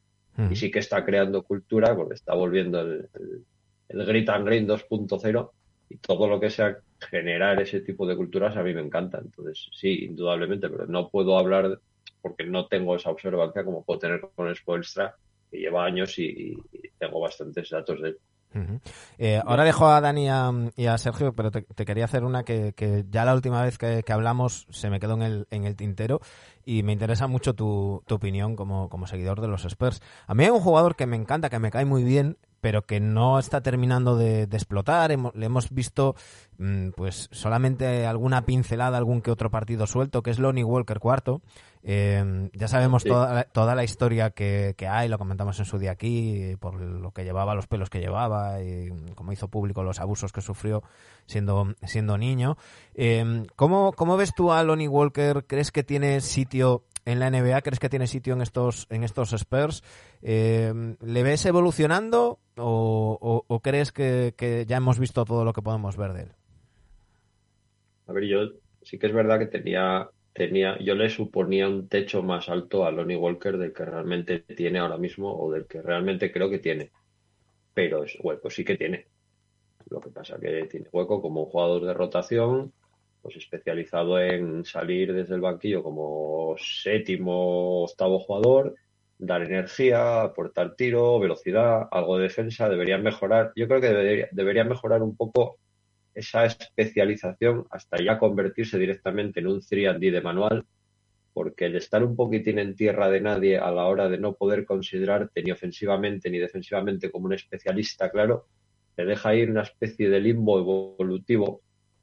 Y 0.51 0.57
sí 0.57 0.69
que 0.69 0.81
está 0.81 1.05
creando 1.05 1.45
cultura 1.45 1.95
porque 1.95 2.15
está 2.15 2.35
volviendo 2.35 2.81
el, 2.81 3.09
el, 3.15 3.45
el 3.89 4.05
Grit 4.05 4.29
and 4.31 4.45
Green 4.45 4.67
2.0 4.67 5.51
y 5.89 5.97
todo 5.99 6.27
lo 6.27 6.41
que 6.41 6.51
sea 6.51 6.79
generar 6.99 7.61
ese 7.61 7.81
tipo 7.81 8.05
de 8.05 8.17
culturas 8.17 8.57
a 8.57 8.65
mí 8.65 8.75
me 8.75 8.81
encanta. 8.81 9.21
Entonces, 9.23 9.69
sí, 9.73 10.05
indudablemente, 10.07 10.69
pero 10.69 10.87
no 10.87 11.09
puedo 11.09 11.39
hablar 11.39 11.79
porque 12.25 12.45
no 12.45 12.67
tengo 12.69 12.97
esa 12.97 13.11
observancia 13.11 13.63
como 13.63 13.85
puedo 13.85 14.01
tener 14.01 14.23
con 14.35 14.49
el 14.49 14.57
Spoelstra, 14.57 15.15
que 15.51 15.59
lleva 15.59 15.85
años 15.85 16.19
y, 16.19 16.57
tengo 16.99 17.21
bastantes 17.21 17.69
datos 17.69 18.01
de 18.01 18.09
él. 18.09 18.19
Eh, 19.19 19.43
ahora 19.45 19.65
dejo 19.65 19.87
a 19.89 20.01
Dani 20.01 20.29
y 20.77 20.87
a, 20.87 20.97
Sergio, 20.97 21.35
pero 21.35 21.51
te, 21.51 21.85
quería 21.85 22.07
hacer 22.07 22.25
una 22.25 22.45
que, 22.45 22.73
que 22.75 23.05
ya 23.11 23.27
la 23.27 23.35
última 23.35 23.63
vez 23.63 23.77
que, 23.77 24.03
que 24.05 24.13
hablamos 24.15 24.67
se 24.71 24.89
me 24.89 25.01
quedó 25.01 25.15
en 25.15 25.23
el, 25.23 25.47
en 25.51 25.65
el 25.65 25.77
tintero 25.77 26.21
y 26.65 26.83
me 26.83 26.93
interesa 26.93 27.27
mucho 27.27 27.55
tu, 27.55 28.03
tu 28.07 28.15
opinión 28.15 28.57
como, 28.57 28.89
como 28.89 29.07
seguidor 29.07 29.43
de 29.43 29.49
los 29.49 29.67
Spurs. 29.67 30.01
A 30.27 30.35
mí 30.35 30.45
hay 30.45 30.51
un 30.51 30.61
jugador 30.61 30.97
que 30.97 31.05
me 31.05 31.17
encanta, 31.17 31.51
que 31.51 31.59
me 31.59 31.71
cae 31.71 31.85
muy 31.85 32.05
bien, 32.05 32.39
pero 32.65 32.87
que 32.87 32.99
no 32.99 33.39
está 33.39 33.61
terminando 33.61 34.17
de, 34.17 34.47
de 34.47 34.57
explotar. 34.57 35.13
Hemos- 35.13 35.35
le 35.35 35.45
hemos 35.45 35.69
visto 35.71 36.15
pues 36.97 37.29
solamente 37.33 38.07
alguna 38.07 38.45
pincelada, 38.47 38.97
algún 38.99 39.21
que 39.23 39.31
otro 39.31 39.51
partido 39.51 39.87
suelto, 39.87 40.23
que 40.23 40.31
es 40.31 40.39
Lonnie 40.39 40.65
Walker 40.65 40.99
cuarto. 41.01 41.43
Eh, 41.83 42.49
ya 42.55 42.67
sabemos 42.69 43.03
Sí. 43.03 43.09
toda, 43.11 43.35
la- 43.35 43.45
toda 43.45 43.75
la 43.75 43.85
historia 43.85 44.31
que, 44.31 44.75
que 44.79 44.89
hay, 44.89 45.09
lo 45.09 45.19
comentamos 45.19 45.59
en 45.59 45.67
su 45.67 45.79
día 45.79 45.91
aquí, 45.91 46.57
por 46.59 46.81
lo 46.81 47.11
que 47.11 47.25
llevaba, 47.25 47.55
los 47.55 47.67
pelos 47.67 47.91
que 47.91 48.01
llevaba 48.01 48.63
y 48.63 48.89
como 49.15 49.33
hizo 49.33 49.49
público 49.49 49.83
los 49.83 50.01
abusos 50.01 50.33
que 50.33 50.41
sufrió 50.41 50.83
siendo, 51.27 51.75
siendo 51.83 52.17
niño. 52.17 52.57
Eh, 52.95 53.45
¿cómo, 53.57 53.93
¿Cómo 53.93 54.17
ves 54.17 54.33
tú 54.35 54.51
a 54.53 54.63
Lonnie 54.63 54.89
Walker? 54.89 55.45
¿Crees 55.47 55.73
que 55.73 55.83
tiene 55.83 56.23
sitio 56.23 56.85
en 57.05 57.21
la 57.21 57.27
NBA? 57.31 57.61
¿Crees 57.61 57.81
que 57.81 57.91
tiene 57.91 58.07
sitio 58.07 58.33
en 58.33 58.41
estos, 58.41 58.87
en 58.89 59.05
estos 59.05 59.35
Spurs? 59.35 59.83
Eh, 60.23 60.73
¿Le 61.03 61.23
ves 61.23 61.45
evolucionando 61.45 62.39
o, 62.57 63.19
o- 63.21 63.45
o 63.47 63.61
crees 63.61 63.93
que, 63.93 64.33
que 64.39 64.65
ya 64.67 64.79
hemos 64.79 64.99
visto 64.99 65.27
todo 65.27 65.45
lo 65.45 65.53
que 65.53 65.61
podemos 65.61 65.99
ver 65.99 66.15
de 66.15 66.23
él? 66.23 66.33
A 68.07 68.13
ver, 68.13 68.25
yo 68.25 68.51
sí 68.83 68.99
que 68.99 69.07
es 69.07 69.13
verdad 69.13 69.39
que 69.39 69.47
tenía, 69.47 70.09
tenía, 70.33 70.79
yo 70.79 70.95
le 70.95 71.09
suponía 71.09 71.69
un 71.69 71.89
techo 71.89 72.23
más 72.23 72.49
alto 72.49 72.85
a 72.85 72.91
Lonnie 72.91 73.17
Walker 73.17 73.57
del 73.57 73.73
que 73.73 73.85
realmente 73.85 74.41
tiene 74.41 74.79
ahora 74.79 74.99
mismo 74.99 75.35
o 75.35 75.51
del 75.53 75.67
que 75.67 75.81
realmente 75.83 76.33
creo 76.33 76.51
que 76.51 76.59
tiene. 76.59 76.93
Pero 77.73 78.05
es 78.05 78.17
hueco 78.23 78.51
sí 78.51 78.65
que 78.65 78.77
tiene. 78.77 79.07
Lo 79.91 80.01
que 80.01 80.11
pasa 80.11 80.39
que 80.39 80.67
tiene 80.67 80.89
hueco 80.93 81.21
como 81.23 81.45
un 81.45 81.51
jugador 81.51 81.85
de 81.85 81.95
rotación, 81.95 82.73
pues 83.23 83.37
especializado 83.37 84.21
en 84.21 84.65
salir 84.65 85.13
desde 85.15 85.35
el 85.35 85.41
banquillo 85.41 85.83
como 85.83 86.57
séptimo, 86.59 87.85
octavo 87.85 88.19
jugador, 88.19 88.75
dar 89.19 89.43
energía, 89.43 90.23
aportar 90.23 90.75
tiro, 90.77 91.19
velocidad, 91.19 91.89
algo 91.91 92.19
de 92.19 92.25
defensa, 92.25 92.69
debería 92.69 92.99
mejorar. 92.99 93.53
Yo 93.57 93.67
creo 93.67 93.81
que 93.81 93.89
debería, 93.89 94.29
debería 94.33 94.65
mejorar 94.65 95.03
un 95.03 95.17
poco 95.17 95.59
esa 96.15 96.45
especialización 96.47 97.67
hasta 97.71 98.03
ya 98.03 98.19
convertirse 98.19 98.79
directamente 98.79 99.41
en 99.41 99.49
un 99.49 99.61
3D 99.61 100.11
de 100.11 100.21
manual, 100.21 100.65
porque 101.33 101.67
el 101.67 101.77
estar 101.77 102.05
un 102.05 102.15
poquitín 102.15 102.59
en 102.59 102.77
tierra 102.77 103.11
de 103.11 103.21
nadie 103.21 103.59
a 103.59 103.71
la 103.71 103.87
hora 103.87 104.09
de 104.09 104.19
no 104.19 104.35
poder 104.35 104.65
considerarte 104.65 105.43
ni 105.43 105.51
ofensivamente 105.51 106.31
ni 106.31 106.39
defensivamente 106.39 107.11
como 107.11 107.27
un 107.27 107.35
especialista, 107.35 108.11
claro, 108.11 108.47
te 108.95 109.05
deja 109.05 109.35
ir 109.35 109.51
una 109.51 109.63
especie 109.63 110.09
de 110.09 110.21
limbo 110.21 110.59
evolutivo 110.59 111.63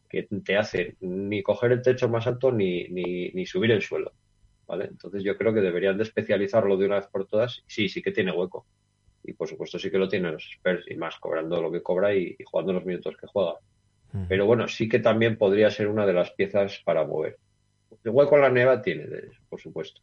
que 0.09 0.27
te 0.43 0.57
hace 0.57 0.97
ni 0.99 1.41
coger 1.41 1.71
el 1.71 1.81
techo 1.81 2.09
más 2.09 2.27
alto 2.27 2.51
ni, 2.51 2.89
ni, 2.89 3.29
ni 3.29 3.45
subir 3.45 3.71
el 3.71 3.81
suelo. 3.81 4.11
¿Vale? 4.67 4.85
Entonces 4.85 5.23
yo 5.23 5.37
creo 5.37 5.53
que 5.53 5.61
deberían 5.61 5.97
de 5.97 6.03
especializarlo 6.03 6.75
de 6.77 6.85
una 6.85 6.95
vez 6.97 7.07
por 7.07 7.25
todas. 7.25 7.63
Sí, 7.65 7.87
sí 7.87 8.01
que 8.01 8.11
tiene 8.11 8.31
hueco. 8.31 8.65
Y 9.23 9.33
por 9.33 9.47
supuesto 9.47 9.79
sí 9.79 9.89
que 9.89 9.97
lo 9.97 10.09
tienen 10.09 10.33
los 10.33 10.43
Spurs 10.43 10.85
y 10.89 10.95
más 10.95 11.17
cobrando 11.19 11.61
lo 11.61 11.71
que 11.71 11.81
cobra 11.81 12.13
y, 12.13 12.35
y 12.37 12.43
jugando 12.43 12.73
los 12.73 12.85
minutos 12.85 13.15
que 13.15 13.27
juega. 13.27 13.55
Pero 14.27 14.45
bueno, 14.45 14.67
sí 14.67 14.89
que 14.89 14.99
también 14.99 15.37
podría 15.37 15.69
ser 15.71 15.87
una 15.87 16.05
de 16.05 16.13
las 16.13 16.31
piezas 16.31 16.81
para 16.83 17.05
mover. 17.05 17.37
El 18.03 18.11
hueco 18.11 18.35
en 18.35 18.41
la 18.41 18.49
neva 18.49 18.81
tiene, 18.81 19.05
de- 19.07 19.31
por 19.49 19.59
supuesto. 19.61 20.01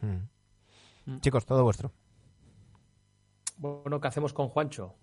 Mm. 0.00 1.18
Chicos, 1.20 1.46
todo 1.46 1.64
vuestro. 1.64 1.92
Bueno, 3.56 4.00
¿qué 4.00 4.08
hacemos 4.08 4.32
con 4.32 4.48
Juancho? 4.48 4.94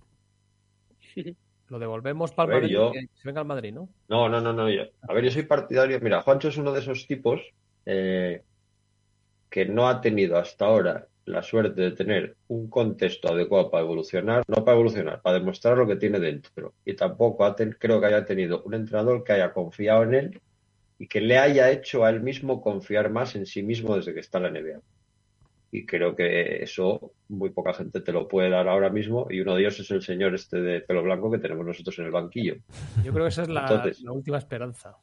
Lo 1.69 1.79
devolvemos 1.79 2.31
para 2.31 2.47
ver, 2.49 2.61
Madrid 2.63 2.73
yo- 2.75 2.91
que 2.91 3.01
se 3.01 3.27
venga 3.27 3.41
al 3.41 3.47
Madrid, 3.47 3.73
¿no? 3.73 3.89
No, 4.07 4.29
no, 4.29 4.39
no, 4.39 4.53
no. 4.53 4.69
yo- 4.69 4.83
A 5.07 5.13
ver, 5.13 5.25
yo 5.25 5.31
soy 5.31 5.43
partidario. 5.43 5.99
Mira, 5.99 6.21
Juancho 6.21 6.47
es 6.49 6.57
uno 6.57 6.71
de 6.71 6.79
esos 6.79 7.05
tipos 7.07 7.41
eh, 7.85 8.43
que 9.49 9.65
no 9.65 9.87
ha 9.87 9.99
tenido 10.01 10.37
hasta 10.37 10.65
ahora 10.65 11.07
la 11.27 11.43
suerte 11.43 11.81
de 11.81 11.91
tener 11.91 12.35
un 12.47 12.69
contexto 12.69 13.29
adecuado 13.31 13.69
para 13.69 13.83
evolucionar, 13.83 14.43
no 14.47 14.63
para 14.63 14.75
evolucionar, 14.75 15.21
para 15.21 15.39
demostrar 15.39 15.77
lo 15.77 15.85
que 15.87 15.97
tiene 15.97 16.19
dentro. 16.19 16.73
Y 16.85 16.93
tampoco 16.95 17.43
ha 17.45 17.55
ten- 17.55 17.75
creo 17.79 17.99
que 17.99 18.07
haya 18.07 18.25
tenido 18.25 18.63
un 18.63 18.73
entrenador 18.73 19.23
que 19.23 19.33
haya 19.33 19.51
confiado 19.53 20.03
en 20.03 20.13
él 20.13 20.41
y 20.99 21.07
que 21.07 21.21
le 21.21 21.37
haya 21.37 21.69
hecho 21.69 22.05
a 22.05 22.09
él 22.09 22.21
mismo 22.21 22.61
confiar 22.61 23.09
más 23.11 23.35
en 23.35 23.45
sí 23.45 23.61
mismo 23.61 23.95
desde 23.95 24.13
que 24.13 24.21
está 24.21 24.37
en 24.39 24.43
la 24.43 24.49
NBA. 24.51 24.79
Y 25.69 25.85
creo 25.85 26.15
que 26.15 26.63
eso 26.63 27.11
muy 27.27 27.49
poca 27.49 27.73
gente 27.73 27.99
te 27.99 28.13
lo 28.13 28.27
puede 28.27 28.49
dar 28.49 28.67
ahora 28.69 28.89
mismo. 28.89 29.27
Y 29.29 29.41
uno 29.41 29.53
de 29.55 29.61
ellos 29.61 29.79
es 29.81 29.91
el 29.91 30.01
señor 30.01 30.33
este 30.33 30.61
de 30.61 30.79
pelo 30.79 31.03
blanco 31.03 31.29
que 31.29 31.39
tenemos 31.39 31.65
nosotros 31.65 31.99
en 31.99 32.05
el 32.05 32.11
banquillo. 32.11 32.55
Yo 33.03 33.11
creo 33.11 33.25
que 33.25 33.29
esa 33.29 33.41
es 33.43 33.49
la, 33.49 33.61
Entonces- 33.61 34.01
la 34.01 34.13
última 34.13 34.37
esperanza, 34.37 34.95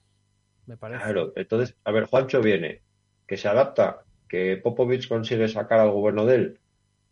me 0.67 0.79
parece. 0.79 1.03
Claro, 1.05 1.33
entonces, 1.37 1.77
a 1.85 1.93
ver, 1.93 2.05
Juancho 2.07 2.41
viene, 2.41 2.81
que 3.27 3.37
se 3.37 3.47
adapta, 3.47 4.01
que 4.35 4.57
Popovich 4.57 5.07
consigue 5.07 5.47
sacar 5.47 5.79
algo 5.79 6.01
bueno 6.01 6.27
de 6.27 6.35
él, 6.35 6.59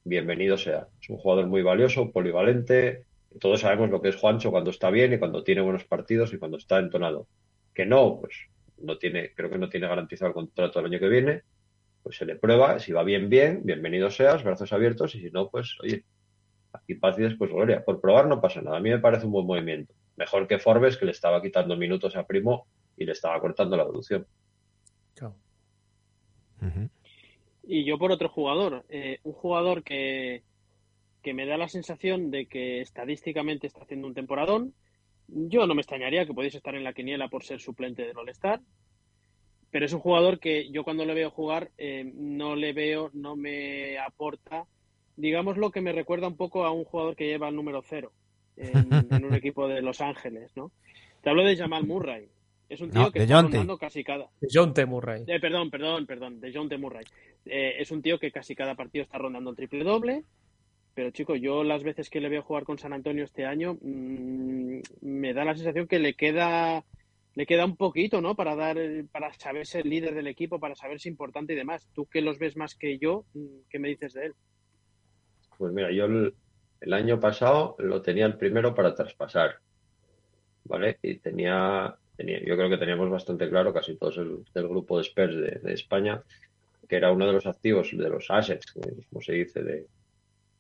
bienvenido 0.03 0.59
sea. 0.59 0.89
Es 1.01 1.09
un 1.09 1.19
jugador 1.19 1.47
muy 1.47 1.63
valioso, 1.63 2.11
polivalente, 2.11 3.05
Todos 3.39 3.61
sabemos 3.61 3.91
lo 3.91 4.03
que 4.03 4.09
es 4.09 4.17
Juancho 4.17 4.51
cuando 4.51 4.71
está 4.71 4.91
bien 4.91 5.13
y 5.13 5.19
cuando 5.21 5.45
tiene 5.45 5.61
buenos 5.61 5.85
partidos 5.85 6.35
y 6.35 6.39
cuando 6.39 6.57
está 6.57 6.81
entonado. 6.81 7.29
Que 7.73 7.87
no, 7.87 8.19
pues 8.21 8.35
no 8.79 8.99
tiene, 8.99 9.33
creo 9.35 9.49
que 9.49 9.59
no 9.59 9.69
tiene 9.69 9.87
garantizado 9.87 10.31
el 10.31 10.35
contrato 10.35 10.81
el 10.81 10.87
año 10.87 10.99
que 10.99 11.09
viene, 11.09 11.43
pues 12.03 12.17
se 12.17 12.27
le 12.27 12.35
prueba, 12.35 12.81
si 12.81 12.91
va 12.91 13.05
bien, 13.05 13.29
bien, 13.29 13.61
bienvenido 13.63 14.11
seas, 14.11 14.43
brazos 14.43 14.73
abiertos, 14.73 15.15
y 15.15 15.21
si 15.21 15.31
no, 15.31 15.49
pues 15.49 15.79
oye, 15.81 16.05
aquí 16.73 16.97
paz 16.97 17.17
y 17.21 17.23
después 17.23 17.53
gloria. 17.53 17.85
Por 17.85 18.01
probar 18.01 18.27
no 18.27 18.41
pasa 18.41 18.63
nada. 18.63 18.79
A 18.79 18.81
mí 18.81 18.91
me 18.91 18.99
parece 18.99 19.27
un 19.27 19.33
buen 19.33 19.47
movimiento. 19.47 19.95
Mejor 20.17 20.49
que 20.49 20.59
Forbes, 20.59 20.97
que 20.97 21.05
le 21.05 21.13
estaba 21.13 21.41
quitando 21.41 21.77
minutos 21.77 22.17
a 22.17 22.27
Primo 22.27 22.67
y 22.97 23.05
le 23.05 23.13
estaba 23.13 23.41
cortando 23.41 23.77
la 23.77 23.85
evolución. 23.85 24.27
Chao. 25.15 25.37
Y 27.73 27.85
yo 27.85 27.97
por 27.97 28.13
otro 28.13 28.29
jugador, 28.29 28.85
eh, 28.91 29.21
un 29.23 29.33
jugador 29.33 29.83
que, 29.83 30.43
que 31.23 31.33
me 31.33 31.47
da 31.47 31.57
la 31.57 31.69
sensación 31.69 32.31
de 32.31 32.45
que 32.45 32.83
estadísticamente 32.83 33.67
está 33.67 33.81
haciendo 33.81 34.07
un 34.07 34.13
temporadón. 34.13 34.75
Yo 35.27 35.67
no 35.67 35.75
me 35.75 35.81
extrañaría 35.81 36.27
que 36.27 36.35
podéis 36.35 36.55
estar 36.55 36.75
en 36.75 36.85
la 36.85 36.93
quiniela 36.93 37.29
por 37.29 37.45
ser 37.45 37.61
suplente 37.61 38.05
del 38.05 38.19
All-Star, 38.19 38.61
pero 39.71 39.87
es 39.87 39.93
un 39.95 40.01
jugador 40.01 40.39
que 40.39 40.71
yo 40.71 40.85
cuando 40.85 41.07
le 41.07 41.15
veo 41.15 41.31
jugar 41.31 41.71
eh, 41.79 42.13
no 42.15 42.57
le 42.57 42.75
veo, 42.75 43.11
no 43.15 43.37
me 43.37 43.97
aporta, 43.97 44.67
digamos 45.17 45.57
lo 45.57 45.71
que 45.71 45.81
me 45.81 45.93
recuerda 45.93 46.29
un 46.29 46.37
poco 46.37 46.67
a 46.67 46.73
un 46.73 46.85
jugador 46.85 47.17
que 47.17 47.27
lleva 47.27 47.49
el 47.49 47.57
número 47.57 47.81
cero 47.81 48.13
en, 48.59 49.25
un 49.25 49.35
equipo 49.35 49.67
de 49.67 49.81
Los 49.81 50.03
Ángeles, 50.03 50.55
¿no? 50.57 50.73
Te 51.23 51.31
hablo 51.31 51.43
de 51.43 51.57
Jamal 51.57 51.87
Murray. 51.87 52.29
Es 52.73 52.81
un 52.81 52.91
tío 52.91 53.03
No, 53.03 53.13
que 53.13 53.19
de 53.19 53.25
está 53.27 53.37
Jonte. 53.37 53.57
rondando 53.59 53.77
casi 53.79 54.03
cada... 54.03 54.31
De 54.41 54.49
John 54.51 54.73
T. 54.73 54.87
Murray. 54.87 55.25
Eh, 55.27 55.39
perdón, 55.41 55.71
perdón, 55.71 56.07
perdón, 56.07 56.41
de 56.41 56.53
John 56.55 56.71
T. 56.71 56.79
Murray. 56.79 57.05
Eh, 57.45 57.75
es 57.79 57.91
un 57.91 58.01
tío 58.01 58.19
que 58.19 58.33
casi 58.33 58.55
cada 58.55 58.75
partido 58.75 59.03
está 59.03 59.19
rondando 59.19 59.51
el 59.51 59.57
triple 59.57 59.85
doble. 59.85 60.25
Pero 60.95 61.11
chico, 61.11 61.37
yo 61.37 61.65
las 61.65 61.83
veces 61.85 62.09
que 62.09 62.21
le 62.21 62.31
veo 62.31 62.43
jugar 62.43 62.65
con 62.65 62.79
San 62.79 62.95
Antonio 62.95 63.25
este 63.25 63.45
año, 63.45 63.77
mm, 63.81 64.81
me 65.03 65.35
da 65.35 65.45
la 65.45 65.55
sensación 65.55 65.87
que 65.87 65.99
le 65.99 66.15
queda 66.15 66.83
le 67.35 67.47
queda 67.47 67.65
un 67.65 67.77
poquito, 67.77 68.21
¿no? 68.21 68.35
Para 68.37 68.55
dar, 68.55 68.77
para 69.11 69.33
saber 69.35 69.67
ser 69.67 69.87
líder 69.87 70.15
del 70.15 70.27
equipo, 70.27 70.59
para 70.61 70.75
saberse 70.75 71.09
importante 71.09 71.53
y 71.53 71.57
demás. 71.57 71.89
Tú 71.95 72.07
que 72.07 72.21
los 72.23 72.39
ves 72.39 72.57
más 72.57 72.75
que 72.75 72.99
yo, 72.99 73.25
mm, 73.35 73.47
¿qué 73.71 73.79
me 73.79 73.89
dices 73.89 74.15
de 74.15 74.27
él? 74.27 74.35
Pues 75.59 75.73
mira, 75.75 75.91
yo 75.93 76.07
el, 76.07 76.35
el 76.81 76.93
año 76.95 77.21
pasado 77.21 77.77
lo 77.79 78.01
tenía 78.03 78.25
el 78.27 78.37
primero 78.39 78.75
para 78.75 78.95
traspasar, 78.95 79.57
¿vale? 80.65 80.99
Y 81.03 81.19
tenía, 81.19 81.97
tenía 82.17 82.41
yo 82.45 82.57
creo 82.57 82.71
que 82.71 82.79
teníamos 82.79 83.11
bastante 83.11 83.49
claro, 83.49 83.73
casi 83.73 83.97
todos 83.97 84.19
el, 84.19 84.45
del 84.55 84.69
grupo 84.69 84.99
de 84.99 85.05
Spurs 85.05 85.37
de, 85.37 85.73
España, 85.75 86.23
que 86.89 86.97
era 86.97 87.13
uno 87.13 87.27
de 87.27 87.33
los 87.35 87.47
activos, 87.47 87.91
de 87.93 88.09
los 88.11 88.31
assets, 88.31 88.73
que- 88.73 89.07
como 89.11 89.23
se 89.23 89.35
dice, 89.35 89.63
de, 89.65 89.89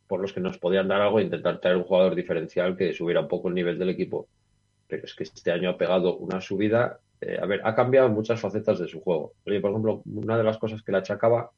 por 0.06 0.20
los 0.20 0.32
que 0.32 0.40
nos 0.40 0.58
podían 0.58 0.88
dar 0.88 1.00
algo 1.00 1.18
e 1.20 1.24
intentar 1.24 1.60
traer 1.60 1.76
un 1.76 1.84
jugador 1.84 2.14
diferencial 2.14 2.76
que 2.76 2.92
subiera 2.94 3.20
un 3.20 3.28
poco 3.28 3.48
el 3.48 3.54
nivel 3.54 3.78
del 3.78 3.90
equipo. 3.90 4.28
Pero 4.88 5.04
es 5.04 5.14
que 5.14 5.24
este 5.24 5.52
año 5.52 5.70
ha 5.70 5.78
pegado 5.78 6.16
una 6.18 6.40
subida. 6.40 7.00
eh, 7.20 7.38
a 7.42 7.46
ver, 7.46 7.60
ha 7.64 7.74
cambiado 7.74 8.08
muchas 8.10 8.40
facetas 8.40 8.78
de 8.80 8.88
su 8.88 9.00
juego. 9.02 9.34
Oye, 9.46 9.60
por 9.60 9.70
ejemplo, 9.70 10.02
una 10.06 10.38
de 10.38 10.44
las 10.44 10.58
cosas 10.58 10.82
que 10.82 10.92
le 10.92 10.98
achacaba 10.98 11.50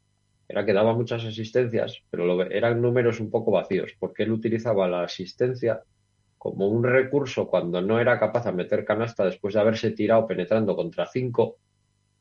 era 0.48 0.64
que 0.66 0.72
daba 0.74 0.94
muchas 0.94 1.24
asistencias, 1.24 2.02
pero 2.10 2.26
lo- 2.26 2.42
eran 2.50 2.82
números 2.82 3.20
un 3.20 3.30
poco 3.30 3.50
vacíos, 3.52 3.92
porque 3.98 4.24
él 4.24 4.32
utilizaba 4.32 4.88
la 4.88 5.04
asistencia 5.04 5.82
como 6.44 6.68
un 6.68 6.84
recurso 6.84 7.48
cuando 7.48 7.80
no 7.80 7.98
era 7.98 8.20
capaz 8.20 8.44
de 8.44 8.52
meter 8.52 8.84
canasta 8.84 9.24
después 9.24 9.54
de 9.54 9.60
haberse 9.60 9.92
tirado 9.92 10.26
penetrando 10.26 10.76
contra 10.76 11.06
cinco 11.06 11.56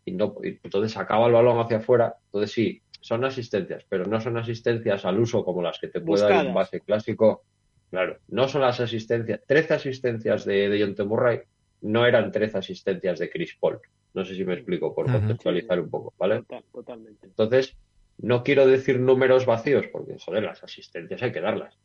y 0.05 0.13
no 0.13 0.35
y 0.41 0.59
entonces 0.63 0.93
sacaba 0.93 1.27
el 1.27 1.33
balón 1.33 1.59
hacia 1.59 1.79
afuera. 1.79 2.15
Entonces 2.27 2.53
sí, 2.53 2.81
son 3.01 3.25
asistencias, 3.25 3.85
pero 3.89 4.05
no 4.05 4.21
son 4.21 4.37
asistencias 4.37 5.03
al 5.03 5.19
uso 5.19 5.43
como 5.43 5.61
las 5.61 5.77
que 5.77 5.89
te 5.89 5.99
puede 5.99 6.23
dar 6.23 6.47
un 6.47 6.53
base 6.53 6.79
clásico. 6.79 7.43
Claro, 7.89 8.17
no 8.29 8.47
son 8.47 8.61
las 8.61 8.79
asistencias. 8.79 9.41
13 9.45 9.73
asistencias 9.73 10.45
de, 10.45 10.69
de 10.69 10.81
Jonte 10.81 11.03
Murray 11.03 11.41
no 11.81 12.05
eran 12.05 12.31
13 12.31 12.59
asistencias 12.59 13.19
de 13.19 13.29
Chris 13.29 13.57
Paul. 13.59 13.81
No 14.13 14.23
sé 14.23 14.35
si 14.35 14.45
me 14.45 14.53
explico 14.53 14.95
por 14.95 15.11
contextualizar 15.11 15.81
un 15.81 15.89
poco, 15.89 16.13
¿vale? 16.17 16.37
Total, 16.43 16.63
totalmente. 16.71 17.27
Entonces, 17.27 17.75
no 18.19 18.41
quiero 18.41 18.65
decir 18.67 19.01
números 19.01 19.45
vacíos, 19.45 19.87
porque, 19.91 20.15
joder, 20.17 20.43
las 20.43 20.63
asistencias 20.63 21.21
hay 21.21 21.33
que 21.33 21.41
darlas. 21.41 21.77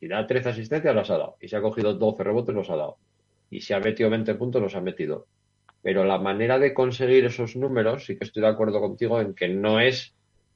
Si 0.00 0.08
da 0.08 0.26
13 0.26 0.48
asistencias, 0.48 0.94
las 0.94 1.10
ha 1.10 1.18
dado. 1.18 1.36
Y 1.40 1.48
si 1.48 1.56
ha 1.56 1.60
cogido 1.60 1.92
12 1.92 2.24
rebotes, 2.24 2.54
los 2.54 2.70
ha 2.70 2.76
dado. 2.76 2.96
Y 3.50 3.60
si 3.60 3.74
ha 3.74 3.80
metido 3.80 4.08
20 4.08 4.34
puntos, 4.34 4.62
los 4.62 4.74
ha 4.74 4.80
metido. 4.80 5.26
Pero 5.82 6.04
la 6.04 6.18
manera 6.18 6.58
de 6.58 6.72
conseguir 6.72 7.26
esos 7.26 7.54
números, 7.54 8.06
sí 8.06 8.16
que 8.16 8.24
estoy 8.24 8.42
de 8.42 8.48
acuerdo 8.48 8.80
contigo 8.80 9.20
en 9.20 9.34
que 9.34 9.48
no 9.48 9.78
es 9.78 10.14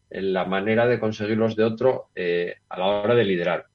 la 0.08 0.46
manera 0.46 0.86
de 0.86 0.98
conseguirlos 0.98 1.56
de 1.56 1.64
otro 1.64 2.08
eh, 2.14 2.54
a 2.70 2.78
la 2.78 2.86
hora 2.86 3.14
de 3.14 3.24
liderar. 3.24 3.66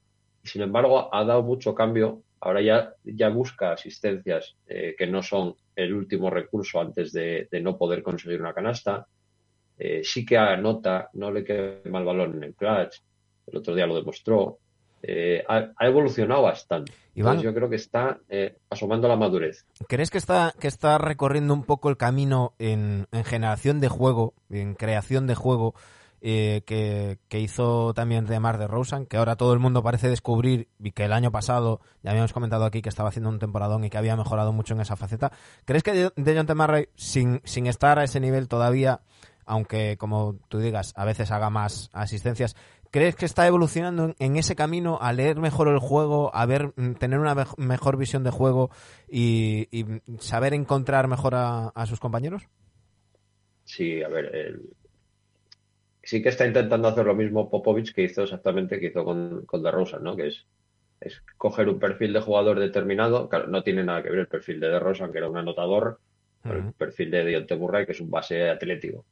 Sin 0.42 0.62
embargo, 0.62 1.14
ha 1.14 1.24
dado 1.24 1.42
mucho 1.42 1.74
cambio. 1.74 2.22
Ahora 2.40 2.62
ya, 2.62 3.28
busca 3.28 3.72
asistencias 3.72 4.56
eh, 4.66 4.96
que 4.98 5.06
no 5.06 5.22
son 5.22 5.54
el 5.76 5.94
último 5.94 6.30
recurso 6.30 6.80
antes 6.80 7.12
de, 7.12 7.46
de 7.50 7.60
no 7.60 7.78
poder 7.78 8.02
conseguir 8.02 8.40
una 8.40 8.54
canasta. 8.54 9.06
Eh, 9.78 10.00
sí 10.02 10.26
que 10.26 10.36
anota, 10.36 11.10
no 11.12 11.30
le 11.30 11.44
quema 11.44 12.00
el 12.00 12.04
balón 12.04 12.36
en 12.36 12.44
el 12.44 12.54
clutch. 12.54 12.96
El 13.46 13.58
otro 13.58 13.74
día 13.74 13.86
lo 13.86 13.94
demostró. 13.94 14.58
Eh, 15.02 15.42
ha, 15.48 15.70
ha 15.76 15.86
evolucionado 15.86 16.42
bastante. 16.42 16.92
Iván. 17.14 17.32
Entonces 17.34 17.50
yo 17.50 17.54
creo 17.54 17.68
que 17.68 17.76
está 17.76 18.18
eh, 18.28 18.56
asomando 18.68 19.08
la 19.08 19.16
madurez. 19.16 19.64
¿Crees 19.88 20.10
que 20.10 20.18
está, 20.18 20.54
que 20.58 20.68
está 20.68 20.98
recorriendo 20.98 21.54
un 21.54 21.64
poco 21.64 21.88
el 21.88 21.96
camino 21.96 22.54
en, 22.58 23.06
en 23.10 23.24
generación 23.24 23.80
de 23.80 23.88
juego, 23.88 24.34
en 24.48 24.74
creación 24.74 25.26
de 25.26 25.34
juego, 25.34 25.74
eh, 26.22 26.62
que, 26.66 27.18
que 27.28 27.40
hizo 27.40 27.94
también 27.94 28.26
Demar 28.26 28.58
de 28.58 28.66
Rosen, 28.66 29.06
que 29.06 29.16
ahora 29.16 29.36
todo 29.36 29.54
el 29.54 29.58
mundo 29.58 29.82
parece 29.82 30.10
descubrir 30.10 30.68
y 30.78 30.92
que 30.92 31.06
el 31.06 31.14
año 31.14 31.32
pasado, 31.32 31.80
ya 32.02 32.10
habíamos 32.10 32.34
comentado 32.34 32.66
aquí 32.66 32.82
que 32.82 32.90
estaba 32.90 33.08
haciendo 33.08 33.30
un 33.30 33.38
temporadón 33.38 33.84
y 33.84 33.90
que 33.90 33.96
había 33.96 34.16
mejorado 34.16 34.52
mucho 34.52 34.74
en 34.74 34.82
esa 34.82 34.96
faceta? 34.96 35.32
¿Crees 35.64 35.82
que 35.82 36.10
de 36.14 36.54
Murray, 36.54 36.88
sin, 36.94 37.40
sin 37.44 37.66
estar 37.66 37.98
a 37.98 38.04
ese 38.04 38.20
nivel 38.20 38.48
todavía, 38.48 39.00
aunque 39.46 39.96
como 39.96 40.36
tú 40.48 40.58
digas, 40.58 40.92
a 40.94 41.06
veces 41.06 41.30
haga 41.30 41.48
más 41.48 41.88
asistencias, 41.94 42.54
¿crees 42.90 43.16
que 43.16 43.26
está 43.26 43.46
evolucionando 43.46 44.14
en, 44.18 44.36
ese 44.36 44.56
camino 44.56 44.98
a 45.00 45.12
leer 45.12 45.38
mejor 45.40 45.68
el 45.68 45.78
juego, 45.78 46.34
a 46.34 46.46
ver, 46.46 46.72
mm, 46.76 46.94
tener 46.94 47.18
una 47.20 47.34
mej- 47.34 47.56
mejor 47.58 47.96
visión 47.96 48.24
de 48.24 48.30
juego 48.30 48.70
y, 49.08 49.68
y 49.70 49.86
saber 50.18 50.54
encontrar 50.54 51.08
mejor 51.08 51.34
a, 51.34 51.68
a 51.68 51.86
sus 51.86 52.00
compañeros? 52.00 52.48
Sí, 53.64 54.02
a 54.02 54.08
ver, 54.08 54.34
el- 54.34 54.76
sí 56.02 56.22
que 56.22 56.30
está 56.30 56.46
intentando 56.46 56.88
hacer 56.88 57.06
lo 57.06 57.14
mismo 57.14 57.50
Popovich 57.50 57.92
que 57.94 58.02
hizo 58.04 58.22
exactamente 58.22 58.78
que 58.80 58.86
hizo 58.88 59.04
con, 59.04 59.44
con 59.46 59.62
DeRozan, 59.62 60.02
¿no? 60.02 60.16
Que 60.16 60.28
es, 60.28 60.46
es 61.00 61.22
coger 61.36 61.68
un 61.68 61.78
perfil 61.78 62.12
de 62.12 62.20
jugador 62.20 62.58
determinado. 62.58 63.28
Claro, 63.28 63.46
no 63.48 63.62
tiene 63.62 63.84
nada 63.84 64.02
que 64.02 64.10
ver 64.10 64.20
el 64.20 64.28
perfil 64.28 64.60
de 64.60 64.68
DeRozan, 64.68 65.12
que 65.12 65.18
era 65.18 65.28
un 65.28 65.36
anotador, 65.38 66.00
con 66.46 66.56
el 66.56 66.74
perfil 66.74 67.10
de 67.10 67.24
Deontay 67.24 67.58
Murray, 67.58 67.86
que 67.86 67.92
es 67.92 68.00
un 68.00 68.10
base 68.10 68.48
atlético. 68.48 69.06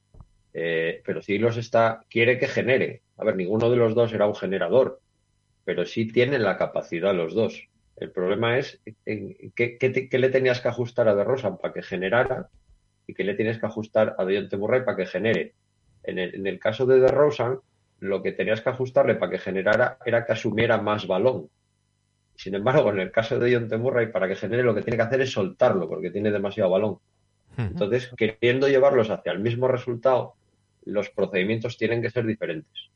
Eh, 0.52 1.02
pero 1.04 1.22
sí 1.22 1.38
los 1.38 1.56
está, 1.56 2.00
quiere 2.08 2.38
que 2.38 2.48
genere. 2.48 3.02
A 3.18 3.24
ver, 3.24 3.36
ninguno 3.36 3.70
de 3.70 3.76
los 3.76 3.94
dos 3.94 4.12
era 4.12 4.26
un 4.26 4.34
generador, 4.34 5.00
pero 5.64 5.84
sí 5.84 6.06
tienen 6.06 6.42
la 6.42 6.56
capacidad 6.56 7.14
los 7.14 7.34
dos. 7.34 7.68
El 7.96 8.10
problema 8.12 8.58
es 8.58 8.80
qué, 9.04 9.76
qué 9.78 9.90
te- 9.90 10.08
qué 10.08 10.18
le 10.18 10.28
tenías 10.30 10.60
que 10.60 10.68
ajustar 10.68 11.08
a 11.08 11.14
DeRozan 11.14 11.58
para 11.58 11.74
que 11.74 11.82
generara 11.82 12.48
y 13.06 13.14
qué 13.14 13.24
le 13.24 13.34
tienes 13.34 13.58
que 13.58 13.66
ajustar 13.66 14.14
a 14.18 14.24
Deontay 14.24 14.58
Murray 14.58 14.84
para 14.84 14.96
que 14.96 15.06
genere. 15.06 15.54
En 16.04 16.18
el, 16.18 16.34
en 16.36 16.46
el 16.46 16.58
caso 16.60 16.86
de 16.86 17.00
DeRozan, 17.00 17.58
lo 18.00 18.22
que 18.22 18.32
tenías 18.32 18.60
que 18.60 18.70
ajustarle 18.70 19.16
para 19.16 19.32
que 19.32 19.38
generara 19.38 19.98
era 20.06 20.24
que 20.24 20.32
asumiera 20.32 20.78
más 20.80 21.06
balón. 21.08 21.48
Sin 22.36 22.54
embargo, 22.54 22.90
en 22.90 23.00
el 23.00 23.10
caso 23.10 23.36
de 23.38 23.50
Deontay 23.50 23.78
Murray, 23.78 24.12
para 24.12 24.28
que 24.28 24.36
genere 24.36 24.62
lo 24.62 24.74
que 24.74 24.82
tiene 24.82 24.96
que 24.96 25.02
hacer 25.02 25.20
es 25.22 25.32
soltarlo, 25.32 25.88
porque 25.88 26.10
tiene 26.12 26.30
demasiado 26.30 26.70
balón. 26.70 26.98
Entonces, 27.72 28.12
queriendo 28.16 28.68
llevarlos 28.68 29.10
hacia 29.10 29.32
el 29.32 29.40
mismo 29.40 29.66
resultado, 29.66 30.34
los 30.84 31.10
procedimientos 31.10 31.76
tienen 31.76 32.00
que 32.00 32.10
ser 32.10 32.24
diferentes. 32.24 32.90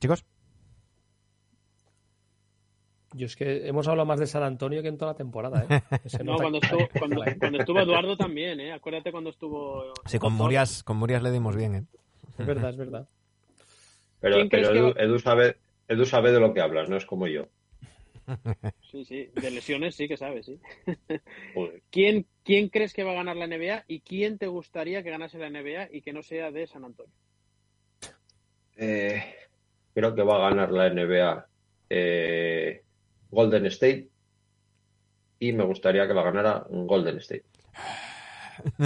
Chicos, 0.00 0.24
Yo 3.14 3.26
es 3.26 3.36
que 3.36 3.68
hemos 3.68 3.86
hablado 3.86 4.06
más 4.06 4.18
de 4.18 4.26
San 4.26 4.42
Antonio 4.42 4.82
que 4.82 4.88
en 4.88 4.98
toda 4.98 5.12
la 5.12 5.16
temporada, 5.16 5.64
¿eh? 5.68 5.82
No, 6.24 6.36
cuando 6.36 6.58
estuvo, 6.58 6.88
cuando, 6.98 7.22
cuando 7.38 7.58
estuvo 7.58 7.80
Eduardo 7.80 8.16
también, 8.16 8.58
¿eh? 8.60 8.72
Acuérdate 8.72 9.12
cuando 9.12 9.30
estuvo... 9.30 9.92
sí, 10.06 10.18
con 10.18 10.32
Murias, 10.32 10.82
con 10.82 10.96
Murias 10.96 11.22
le 11.22 11.30
dimos 11.30 11.54
bien, 11.54 11.74
¿eh? 11.74 11.84
Es 12.38 12.46
verdad, 12.46 12.70
es 12.70 12.76
verdad. 12.76 13.08
Pero, 14.20 14.36
¿Quién 14.36 14.48
crees 14.48 14.68
pero 14.68 14.98
Edu, 14.98 15.18
sabe, 15.20 15.56
Edu 15.86 16.04
sabe 16.04 16.32
de 16.32 16.40
lo 16.40 16.52
que 16.52 16.60
hablas, 16.60 16.88
no 16.88 16.96
es 16.96 17.06
como 17.06 17.28
yo. 17.28 17.46
Sí, 18.90 19.04
sí, 19.04 19.30
de 19.34 19.50
lesiones 19.50 19.94
sí 19.94 20.08
que 20.08 20.16
sabes, 20.16 20.46
sí. 20.46 20.58
Joder. 21.54 21.82
¿Quién, 21.90 22.26
¿Quién 22.44 22.68
crees 22.68 22.92
que 22.92 23.02
va 23.02 23.12
a 23.12 23.14
ganar 23.14 23.36
la 23.36 23.46
NBA 23.46 23.84
y 23.88 24.00
quién 24.00 24.36
te 24.38 24.46
gustaría 24.46 25.02
que 25.02 25.10
ganase 25.10 25.38
la 25.38 25.48
NBA 25.48 25.88
y 25.92 26.02
que 26.02 26.12
no 26.12 26.22
sea 26.22 26.50
de 26.50 26.66
San 26.66 26.84
Antonio? 26.84 27.14
Eh, 28.76 29.34
creo 29.94 30.14
que 30.14 30.22
va 30.22 30.36
a 30.36 30.50
ganar 30.50 30.70
la 30.70 30.90
NBA 30.90 31.46
eh, 31.88 32.82
Golden 33.30 33.66
State 33.66 34.08
y 35.38 35.52
me 35.52 35.64
gustaría 35.64 36.06
que 36.06 36.14
la 36.14 36.22
ganara 36.22 36.66
Golden 36.68 37.16
State. 37.16 37.44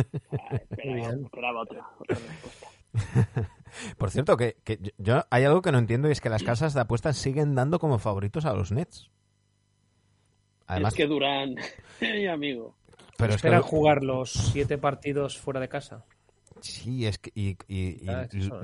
Esperaba, 0.79 1.61
otra, 1.63 1.87
otra 1.99 2.17
respuesta. 2.17 2.69
Por 3.99 4.11
cierto, 4.11 4.37
que, 4.37 4.57
que 4.65 4.79
yo 4.99 5.25
hay 5.31 5.45
algo 5.45 5.63
que 5.63 5.73
no 5.73 5.79
entiendo 5.79 6.09
y 6.09 6.13
es 6.13 6.21
que 6.21 6.31
las 6.31 6.43
casas 6.43 6.75
de 6.75 6.81
apuestas 6.81 7.17
siguen 7.17 7.55
dando 7.55 7.79
como 7.79 7.99
favoritos 7.99 8.45
a 8.45 8.55
los 8.55 8.73
Nets. 8.73 9.11
Además, 10.67 10.93
es 10.93 10.97
que 10.97 11.07
Durán, 11.07 11.57
mi 12.01 12.27
amigo. 12.27 12.77
Pero 13.19 13.35
esperan 13.35 13.63
jugar 13.63 14.05
los 14.05 14.31
siete 14.31 14.79
partidos 14.79 15.39
fuera 15.39 15.59
de 15.59 15.69
casa. 15.69 16.05
Sí, 16.61 17.05
es 17.05 17.19
que 17.19 17.33
y, 17.35 17.57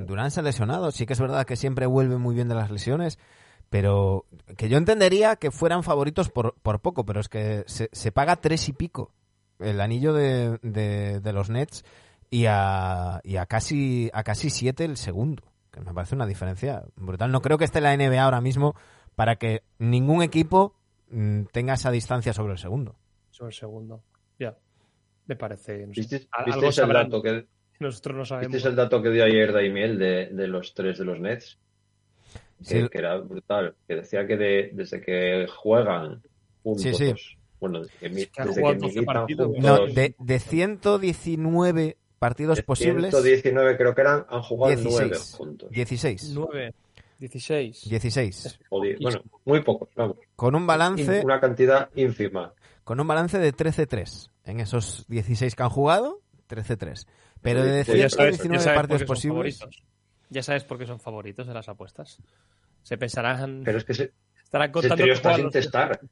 Durán 0.07 0.31
se 0.31 0.41
ha 0.41 0.43
lesionado. 0.45 0.93
Sí 0.93 1.07
que 1.07 1.13
es 1.13 1.21
verdad 1.21 1.45
que 1.45 1.57
siempre 1.57 1.87
vuelve 1.87 2.19
muy 2.19 2.37
bien 2.37 2.49
de 2.49 2.55
las 2.55 2.71
lesiones, 2.71 3.19
pero 3.69 4.27
que 4.57 4.69
yo 4.69 4.79
entendería 4.79 5.35
que 5.35 5.51
fueran 5.51 5.83
favoritos 5.83 6.31
por, 6.31 6.55
por 6.63 6.79
poco, 6.81 7.05
pero 7.05 7.21
es 7.21 7.29
que 7.29 7.65
se, 7.67 7.89
se 7.91 8.13
paga 8.13 8.37
tres 8.37 8.69
y 8.69 8.73
pico 8.73 9.11
el 9.59 9.81
anillo 9.81 10.13
de, 10.13 10.59
de, 10.63 11.33
los 11.33 11.51
Nets 11.51 11.85
y 12.31 12.47
a, 12.47 13.21
y 13.25 13.37
a 13.37 13.47
casi 13.47 14.09
a 14.13 14.23
casi 14.23 14.51
siete 14.51 14.85
el 14.85 14.97
segundo, 14.97 15.43
que 15.73 15.81
me 15.81 15.93
parece 15.93 16.15
una 16.15 16.27
diferencia 16.27 16.85
brutal. 16.95 17.33
No 17.33 17.43
creo 17.43 17.59
que 17.59 17.65
esté 17.65 17.81
la 17.81 17.97
NBA 17.97 18.23
ahora 18.23 18.41
mismo 18.41 18.77
para 19.17 19.35
que 19.35 19.65
ningún 19.79 20.23
equipo 20.23 20.77
mm, 21.11 21.47
tenga 21.53 21.75
esa 21.75 21.91
distancia 21.91 22.33
sobre 22.33 22.53
el 22.53 22.59
segundo. 22.59 22.95
Sobre 23.31 23.49
el 23.49 23.55
segundo, 23.55 24.03
ya. 24.39 24.57
Me 25.27 25.37
parece. 25.37 25.87
¿Viste, 25.87 26.27
el 26.47 26.89
dato 26.93 27.23
que 27.23 27.47
nosotros 27.81 28.17
no 28.17 28.25
sabemos? 28.25 28.53
¿Viste 28.53 28.69
el 28.69 28.77
dato 28.77 29.03
que 29.03 29.11
dio 29.11 29.25
ayer 29.25 29.53
Daimiel 29.53 29.99
de, 29.99 30.27
de 30.27 30.47
los 30.47 30.75
tres 30.75 30.99
de 30.99 31.05
los 31.05 31.19
Nets? 31.21 31.59
Que, 32.67 32.89
que, 32.89 32.99
era 32.99 33.17
brutal. 33.19 33.75
Que 33.87 33.97
decía 33.97 34.27
que 34.27 34.37
de, 34.37 34.71
desde 34.73 35.01
que 35.01 35.47
juegan 35.49 36.23
juntos 36.63 36.83
sí, 36.83 36.95
sí. 36.95 37.15
Bueno, 37.61 37.81
desde 37.81 38.09
de, 39.95 40.15
de 40.19 40.39
119 40.39 41.97
partidos 42.19 42.63
posibles. 42.63 43.11
119 43.11 43.77
creo 43.77 43.95
que 43.95 44.01
eran, 44.01 44.27
han 44.29 44.43
jugado 44.43 44.75
9 44.83 45.17
juntos. 45.37 45.71
16. 45.71 46.33
9. 46.35 46.75
16. 47.19 47.89
16. 47.89 48.61
bueno, 48.71 49.23
muy 49.45 49.63
pocos, 49.63 49.89
vamos. 49.95 50.17
Con 50.37 50.55
un 50.55 50.67
balance. 50.67 51.23
Una 51.25 51.41
cantidad 51.41 51.89
ínfima. 51.95 52.53
Con 52.85 53.01
un 53.01 53.07
balance 53.07 53.39
de 53.39 53.55
13-3. 53.55 54.31
En 54.45 54.61
esos 54.61 55.07
16 55.09 55.55
que 55.55 55.63
han 55.63 55.71
jugado, 55.71 56.21
13-3. 56.49 57.07
Pero 57.41 57.63
de 57.63 57.85
119 57.85 58.49
pues 58.49 58.67
partidos 58.67 59.05
posibles. 59.05 59.61
Ya 60.31 60.43
sabes 60.43 60.65
por 60.65 60.79
qué 60.79 60.87
son 60.87 61.01
favoritos 61.01 61.47
de 61.47 61.55
las 61.55 61.69
apuestas. 61.69 62.19
Se 62.83 62.97
pensarán. 62.99 63.63
Pero 63.65 63.79
es 63.79 63.85
que 63.85 63.95
se, 63.95 64.13
estarán 64.43 64.71
contando. 64.71 65.05
Está 65.05 65.37
sin 65.37 65.51
testar. 65.51 66.01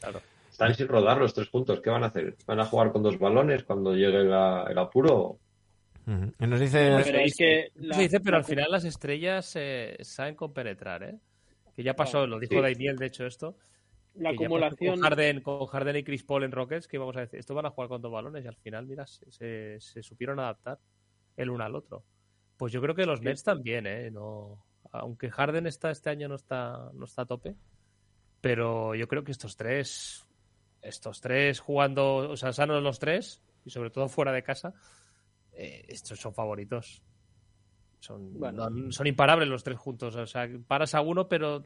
Claro. 0.00 0.20
Están 0.50 0.74
sin 0.74 0.88
rodar 0.88 1.18
los 1.18 1.32
tres 1.32 1.48
puntos. 1.48 1.80
¿Qué 1.80 1.88
van 1.88 2.02
a 2.02 2.08
hacer? 2.08 2.36
¿Van 2.46 2.58
a 2.58 2.64
jugar 2.64 2.90
con 2.90 3.02
dos 3.02 3.16
balones 3.16 3.62
cuando 3.62 3.94
llegue 3.94 4.22
el 4.22 4.32
apuro? 4.78 5.38
Nos 6.06 6.60
dice, 6.60 7.00
pero, 7.04 7.18
dice, 7.98 8.20
pero 8.20 8.36
al 8.36 8.44
final 8.44 8.70
las 8.70 8.84
estrellas 8.84 9.52
eh, 9.56 9.96
saben 10.02 10.34
compenetrar, 10.34 11.02
¿eh? 11.02 11.18
Que 11.74 11.82
ya 11.82 11.94
pasó, 11.94 12.26
lo 12.26 12.38
dijo 12.38 12.54
sí. 12.54 12.60
Daimiel, 12.60 12.96
de 12.96 13.06
hecho, 13.06 13.26
esto. 13.26 13.56
La 14.18 14.30
acumulación. 14.30 14.94
Con 14.94 15.02
Harden, 15.02 15.40
con 15.40 15.66
Harden 15.66 15.96
y 15.96 16.04
Chris 16.04 16.24
Paul 16.24 16.44
en 16.44 16.52
Rockets, 16.52 16.88
que 16.88 16.98
vamos 16.98 17.16
a 17.16 17.20
decir, 17.20 17.38
esto 17.38 17.54
van 17.54 17.66
a 17.66 17.70
jugar 17.70 17.88
con 17.88 18.00
dos 18.00 18.12
balones 18.12 18.44
y 18.44 18.48
al 18.48 18.56
final, 18.56 18.86
mira, 18.86 19.06
se, 19.06 19.80
se 19.80 20.02
supieron 20.02 20.38
adaptar 20.40 20.78
el 21.36 21.50
uno 21.50 21.64
al 21.64 21.74
otro. 21.74 22.04
Pues 22.56 22.72
yo 22.72 22.80
creo 22.80 22.94
que 22.94 23.04
los 23.04 23.20
Nets 23.20 23.42
también, 23.42 23.86
¿eh? 23.86 24.10
No, 24.10 24.64
aunque 24.92 25.30
Harden 25.30 25.66
está 25.66 25.90
este 25.90 26.10
año 26.10 26.28
no 26.28 26.36
está, 26.36 26.90
no 26.94 27.04
está 27.04 27.22
a 27.22 27.26
tope, 27.26 27.54
pero 28.40 28.94
yo 28.94 29.06
creo 29.08 29.24
que 29.24 29.32
estos 29.32 29.56
tres, 29.56 30.26
estos 30.80 31.20
tres 31.20 31.60
jugando, 31.60 32.30
o 32.30 32.36
sea, 32.36 32.52
sanos 32.52 32.82
los 32.82 32.98
tres, 32.98 33.42
y 33.64 33.70
sobre 33.70 33.90
todo 33.90 34.08
fuera 34.08 34.32
de 34.32 34.42
casa, 34.42 34.72
eh, 35.52 35.84
estos 35.88 36.18
son 36.18 36.34
favoritos. 36.34 37.02
Son, 37.98 38.92
son 38.92 39.06
imparables 39.06 39.48
los 39.48 39.64
tres 39.64 39.78
juntos. 39.78 40.14
O 40.14 40.26
sea, 40.26 40.48
paras 40.66 40.94
a 40.94 41.00
uno, 41.00 41.28
pero 41.28 41.64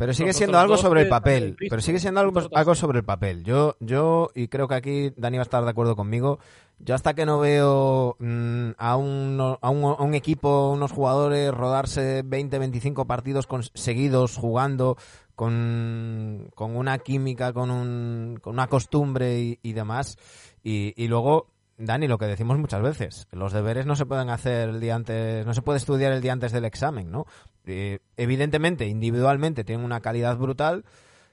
pero 0.00 0.14
sigue 0.14 0.32
siendo 0.32 0.58
algo 0.58 0.78
sobre 0.78 1.02
el 1.02 1.08
papel. 1.08 1.56
Pero 1.58 1.82
sigue 1.82 1.98
siendo 1.98 2.20
algo, 2.20 2.40
algo 2.54 2.74
sobre 2.74 3.00
el 3.00 3.04
papel. 3.04 3.44
Yo, 3.44 3.76
yo, 3.80 4.30
y 4.34 4.48
creo 4.48 4.66
que 4.66 4.74
aquí 4.74 5.12
Dani 5.14 5.36
va 5.36 5.42
a 5.42 5.44
estar 5.44 5.62
de 5.62 5.68
acuerdo 5.68 5.94
conmigo, 5.94 6.38
yo 6.78 6.94
hasta 6.94 7.12
que 7.12 7.26
no 7.26 7.38
veo 7.38 8.16
mm, 8.18 8.70
a, 8.78 8.96
un, 8.96 9.58
a, 9.60 9.68
un, 9.68 9.84
a, 9.84 10.02
un, 10.02 10.14
equipo, 10.14 10.70
unos 10.70 10.90
jugadores 10.90 11.52
rodarse 11.52 12.22
20, 12.24 12.58
25 12.58 13.06
partidos 13.06 13.46
seguidos 13.74 14.38
jugando 14.38 14.96
con, 15.36 16.48
con 16.54 16.76
una 16.76 16.96
química, 16.96 17.52
con, 17.52 17.70
un, 17.70 18.38
con 18.40 18.54
una 18.54 18.68
costumbre 18.68 19.38
y, 19.38 19.58
y 19.62 19.74
demás. 19.74 20.16
Y, 20.64 20.94
y, 20.96 21.08
luego, 21.08 21.48
Dani, 21.82 22.08
lo 22.08 22.18
que 22.18 22.26
decimos 22.26 22.58
muchas 22.58 22.82
veces, 22.82 23.26
los 23.32 23.54
deberes 23.54 23.86
no 23.86 23.96
se 23.96 24.04
pueden 24.04 24.28
hacer 24.28 24.68
el 24.68 24.80
día 24.80 24.94
antes, 24.94 25.46
no 25.46 25.54
se 25.54 25.62
puede 25.62 25.78
estudiar 25.78 26.12
el 26.12 26.20
día 26.20 26.32
antes 26.32 26.52
del 26.52 26.66
examen, 26.66 27.10
¿no? 27.10 27.24
Evidentemente, 27.64 28.86
individualmente 28.86 29.64
tienen 29.64 29.84
una 29.84 30.00
calidad 30.00 30.36
brutal, 30.36 30.84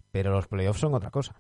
pero 0.09 0.31
los 0.31 0.47
playoffs 0.47 0.79
son 0.79 0.93
otra 0.93 1.11
cosa. 1.11 1.35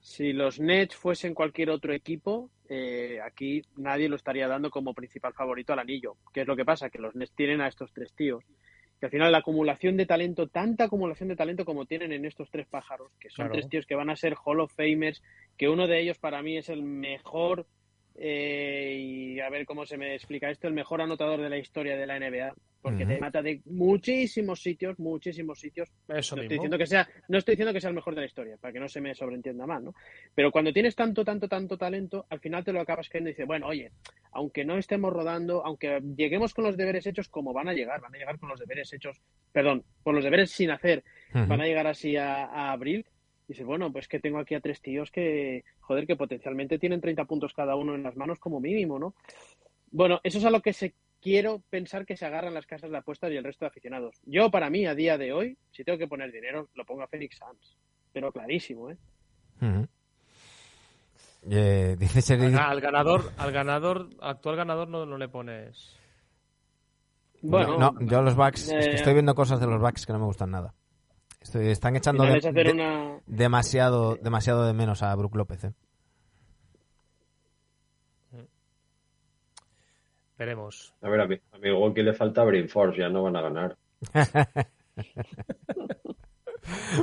Si 0.00 0.32
los 0.32 0.58
Nets 0.58 0.96
fuesen 0.96 1.34
cualquier 1.34 1.68
otro 1.68 1.92
equipo, 1.92 2.48
eh, 2.66 3.18
aquí 3.22 3.60
nadie 3.76 4.08
lo 4.08 4.16
estaría 4.16 4.48
dando 4.48 4.70
como 4.70 4.94
principal 4.94 5.34
favorito 5.34 5.74
al 5.74 5.80
anillo. 5.80 6.16
¿Qué 6.32 6.40
es 6.40 6.46
lo 6.46 6.56
que 6.56 6.64
pasa? 6.64 6.88
Que 6.88 6.98
los 6.98 7.14
Nets 7.14 7.34
tienen 7.34 7.60
a 7.60 7.68
estos 7.68 7.92
tres 7.92 8.14
tíos 8.14 8.42
que 9.00 9.06
al 9.06 9.10
final 9.10 9.32
la 9.32 9.38
acumulación 9.38 9.96
de 9.96 10.04
talento, 10.04 10.46
tanta 10.46 10.84
acumulación 10.84 11.30
de 11.30 11.36
talento 11.36 11.64
como 11.64 11.86
tienen 11.86 12.12
en 12.12 12.26
estos 12.26 12.50
tres 12.50 12.66
pájaros, 12.66 13.10
que 13.18 13.30
son 13.30 13.50
tres 13.50 13.66
tíos 13.68 13.86
que 13.86 13.94
van 13.94 14.10
a 14.10 14.16
ser 14.16 14.34
Hall 14.44 14.60
of 14.60 14.74
Famers, 14.74 15.22
que 15.56 15.70
uno 15.70 15.86
de 15.86 16.02
ellos 16.02 16.18
para 16.18 16.42
mí 16.42 16.58
es 16.58 16.68
el 16.68 16.82
mejor 16.82 17.66
eh, 18.16 18.96
y 18.98 19.40
a 19.40 19.48
ver 19.48 19.64
cómo 19.64 19.86
se 19.86 19.96
me 19.96 20.14
explica 20.14 20.50
esto, 20.50 20.68
el 20.68 20.74
mejor 20.74 21.00
anotador 21.00 21.40
de 21.40 21.48
la 21.48 21.58
historia 21.58 21.96
de 21.96 22.06
la 22.06 22.18
NBA, 22.18 22.54
porque 22.82 23.04
te 23.04 23.18
mata 23.18 23.42
de 23.42 23.60
muchísimos 23.66 24.62
sitios, 24.62 24.98
muchísimos 24.98 25.60
sitios. 25.60 25.88
Eso 26.08 26.36
no 26.36 26.42
estoy 26.42 26.56
diciendo 26.56 26.78
que 26.78 26.86
sea, 26.86 27.08
no 27.28 27.38
estoy 27.38 27.52
diciendo 27.52 27.72
que 27.72 27.80
sea 27.80 27.90
el 27.90 27.96
mejor 27.96 28.14
de 28.14 28.22
la 28.22 28.26
historia, 28.26 28.56
para 28.56 28.72
que 28.72 28.80
no 28.80 28.88
se 28.88 29.00
me 29.00 29.14
sobreentienda 29.14 29.66
mal, 29.66 29.84
¿no? 29.84 29.94
Pero 30.34 30.50
cuando 30.50 30.72
tienes 30.72 30.94
tanto, 30.94 31.24
tanto, 31.24 31.48
tanto 31.48 31.76
talento, 31.76 32.26
al 32.30 32.40
final 32.40 32.64
te 32.64 32.72
lo 32.72 32.80
acabas 32.80 33.08
creyendo 33.08 33.30
y 33.30 33.32
dices, 33.32 33.46
bueno, 33.46 33.66
oye, 33.66 33.92
aunque 34.32 34.64
no 34.64 34.78
estemos 34.78 35.12
rodando, 35.12 35.64
aunque 35.64 36.00
lleguemos 36.16 36.54
con 36.54 36.64
los 36.64 36.76
deberes 36.76 37.06
hechos, 37.06 37.28
como 37.28 37.52
van 37.52 37.68
a 37.68 37.74
llegar, 37.74 38.00
van 38.00 38.14
a 38.14 38.18
llegar 38.18 38.38
con 38.38 38.48
los 38.48 38.58
deberes 38.58 38.92
hechos, 38.92 39.20
perdón, 39.52 39.84
con 40.02 40.14
los 40.14 40.24
deberes 40.24 40.50
sin 40.50 40.70
hacer, 40.70 41.04
van 41.32 41.60
a 41.60 41.66
llegar 41.66 41.86
así 41.86 42.16
a, 42.16 42.46
a 42.46 42.72
abril 42.72 43.06
dices, 43.50 43.66
bueno, 43.66 43.92
pues 43.92 44.06
que 44.06 44.20
tengo 44.20 44.38
aquí 44.38 44.54
a 44.54 44.60
tres 44.60 44.80
tíos 44.80 45.10
que, 45.10 45.64
joder, 45.80 46.06
que 46.06 46.14
potencialmente 46.14 46.78
tienen 46.78 47.00
30 47.00 47.24
puntos 47.24 47.52
cada 47.52 47.74
uno 47.74 47.96
en 47.96 48.04
las 48.04 48.16
manos 48.16 48.38
como 48.38 48.60
mínimo, 48.60 48.98
¿no? 48.98 49.14
Bueno, 49.90 50.20
eso 50.22 50.38
es 50.38 50.44
a 50.44 50.50
lo 50.50 50.62
que 50.62 50.72
se 50.72 50.94
quiero 51.20 51.60
pensar 51.68 52.06
que 52.06 52.16
se 52.16 52.24
agarran 52.24 52.54
las 52.54 52.66
casas 52.66 52.92
de 52.92 52.96
apuestas 52.96 53.32
y 53.32 53.36
el 53.36 53.42
resto 53.42 53.64
de 53.64 53.70
aficionados. 53.70 54.20
Yo, 54.24 54.52
para 54.52 54.70
mí, 54.70 54.86
a 54.86 54.94
día 54.94 55.18
de 55.18 55.32
hoy, 55.32 55.58
si 55.72 55.82
tengo 55.82 55.98
que 55.98 56.06
poner 56.06 56.30
dinero, 56.30 56.68
lo 56.74 56.84
pongo 56.84 57.02
a 57.02 57.08
Phoenix 57.08 57.38
Suns. 57.38 57.76
Pero 58.12 58.30
clarísimo, 58.30 58.88
¿eh? 58.90 58.96
eh 61.50 61.96
dice 61.98 62.34
al 62.34 62.80
ganador, 62.80 63.32
al 63.36 63.50
ganador, 63.50 64.10
actual 64.20 64.56
ganador 64.56 64.88
no, 64.88 65.06
no 65.06 65.18
le 65.18 65.28
pones. 65.28 65.96
Bueno, 67.42 67.78
no, 67.78 68.00
yo 68.00 68.18
a 68.18 68.22
los 68.22 68.36
Bucks, 68.36 68.68
es 68.70 68.88
que 68.88 68.94
estoy 68.94 69.14
viendo 69.14 69.34
cosas 69.34 69.58
de 69.58 69.66
los 69.66 69.80
Bucks 69.80 70.06
que 70.06 70.12
no 70.12 70.20
me 70.20 70.26
gustan 70.26 70.52
nada. 70.52 70.72
Estoy, 71.40 71.68
están 71.68 71.96
echando 71.96 72.24
de, 72.24 72.40
de, 72.40 72.70
una... 72.72 73.18
demasiado, 73.26 74.16
demasiado 74.16 74.66
de 74.66 74.74
menos 74.74 75.02
a 75.02 75.14
Brook 75.14 75.34
López. 75.36 75.64
¿eh? 75.64 75.72
Veremos. 80.36 80.94
A 81.02 81.08
ver, 81.08 81.20
a 81.20 81.26
mi, 81.26 81.40
a 81.52 81.58
mi 81.58 82.02
le 82.02 82.12
falta 82.12 82.44
Brain 82.44 82.68
Force, 82.68 82.98
ya 82.98 83.08
no 83.08 83.22
van 83.22 83.36
a 83.36 83.42
ganar. 83.42 83.76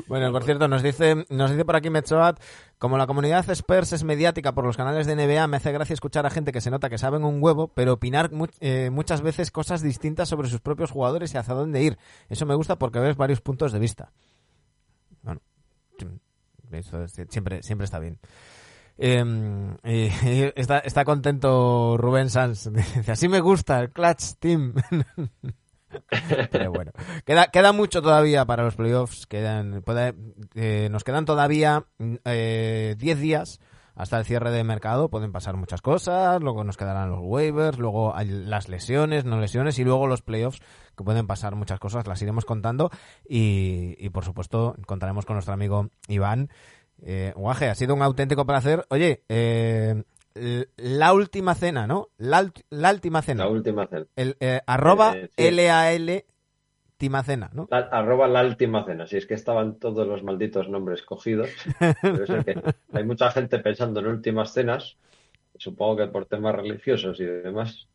Bueno, 0.07 0.31
por 0.31 0.43
cierto, 0.43 0.67
nos 0.67 0.83
dice, 0.83 1.25
nos 1.29 1.51
dice 1.51 1.65
por 1.65 1.75
aquí 1.75 1.89
Metzoat, 1.89 2.39
como 2.77 2.97
la 2.97 3.07
comunidad 3.07 3.49
Spurs 3.49 3.93
es 3.93 4.03
mediática 4.03 4.53
por 4.53 4.65
los 4.65 4.77
canales 4.77 5.07
de 5.07 5.15
NBA, 5.15 5.47
me 5.47 5.57
hace 5.57 5.71
gracia 5.71 5.93
escuchar 5.93 6.25
a 6.25 6.29
gente 6.29 6.51
que 6.51 6.61
se 6.61 6.69
nota 6.69 6.89
que 6.89 6.97
saben 6.97 7.23
un 7.23 7.41
huevo, 7.41 7.69
pero 7.69 7.93
opinar 7.93 8.29
eh, 8.59 8.89
muchas 8.91 9.21
veces 9.21 9.51
cosas 9.51 9.81
distintas 9.81 10.29
sobre 10.29 10.49
sus 10.49 10.61
propios 10.61 10.91
jugadores 10.91 11.33
y 11.33 11.37
hacia 11.37 11.53
dónde 11.53 11.81
ir. 11.81 11.97
Eso 12.29 12.45
me 12.45 12.55
gusta 12.55 12.77
porque 12.77 12.99
ves 12.99 13.17
varios 13.17 13.41
puntos 13.41 13.71
de 13.71 13.79
vista. 13.79 14.11
Siempre, 17.29 17.63
siempre 17.63 17.85
está 17.85 17.99
bien. 17.99 18.19
Eh, 18.97 20.53
está, 20.55 20.79
está 20.79 21.05
contento 21.05 21.97
Rubén 21.97 22.29
Sanz. 22.29 22.71
Dice, 22.73 23.11
así 23.11 23.27
me 23.27 23.39
gusta 23.39 23.79
el 23.79 23.91
Clutch 23.91 24.35
Team. 24.39 24.73
Pero 26.51 26.71
bueno, 26.71 26.91
queda, 27.25 27.47
queda 27.47 27.71
mucho 27.71 28.01
todavía 28.01 28.45
para 28.45 28.63
los 28.63 28.75
playoffs. 28.75 29.25
Quedan, 29.25 29.83
eh, 30.55 30.89
nos 30.91 31.03
quedan 31.03 31.25
todavía 31.25 31.85
10 31.97 32.19
eh, 32.25 32.95
días 33.17 33.59
hasta 33.97 34.17
el 34.19 34.25
cierre 34.25 34.51
de 34.51 34.63
mercado. 34.63 35.09
Pueden 35.09 35.31
pasar 35.31 35.57
muchas 35.57 35.81
cosas. 35.81 36.41
Luego 36.41 36.63
nos 36.63 36.77
quedarán 36.77 37.09
los 37.09 37.19
waivers, 37.21 37.77
luego 37.79 38.15
hay 38.15 38.27
las 38.29 38.69
lesiones, 38.69 39.25
no 39.25 39.39
lesiones 39.39 39.77
y 39.79 39.83
luego 39.83 40.07
los 40.07 40.21
playoffs 40.21 40.61
que 40.95 41.03
pueden 41.03 41.27
pasar 41.27 41.55
muchas 41.55 41.79
cosas. 41.79 42.07
Las 42.07 42.21
iremos 42.21 42.45
contando 42.45 42.89
y, 43.27 43.95
y 43.99 44.09
por 44.09 44.23
supuesto 44.23 44.75
contaremos 44.85 45.25
con 45.25 45.35
nuestro 45.35 45.53
amigo 45.53 45.89
Iván. 46.07 46.49
Eh, 47.01 47.33
Guaje, 47.35 47.69
ha 47.69 47.75
sido 47.75 47.93
un 47.95 48.01
auténtico 48.01 48.45
placer. 48.45 48.85
Oye, 48.89 49.23
eh, 49.29 50.03
la 50.77 51.13
última 51.13 51.55
cena, 51.55 51.87
¿no? 51.87 52.09
La, 52.17 52.49
la 52.69 52.91
última 52.91 53.21
cena. 53.21 53.45
La 53.45 53.49
última 53.51 53.87
cena. 53.87 54.05
El, 54.15 54.37
eh, 54.39 54.61
arroba 54.65 55.13
Eh, 55.15 55.29
sí. 55.35 55.47
L-A-L 55.47 56.25
Timacena, 56.97 57.49
¿no? 57.53 57.67
La- 57.69 57.89
arroba 57.91 58.27
la 58.27 58.43
última 58.43 58.83
cena. 58.85 59.05
Si 59.07 59.17
es 59.17 59.25
que 59.25 59.35
estaban 59.35 59.77
todos 59.79 60.07
los 60.07 60.23
malditos 60.23 60.67
nombres 60.69 61.03
cogidos. 61.03 61.49
Que 61.79 62.61
hay 62.93 63.03
mucha 63.03 63.31
gente 63.31 63.59
pensando 63.59 63.99
en 63.99 64.07
últimas 64.07 64.53
cenas. 64.53 64.97
Supongo 65.57 65.97
que 65.97 66.07
por 66.07 66.25
temas 66.25 66.55
religiosos 66.55 67.19
y 67.19 67.25
demás. 67.25 67.87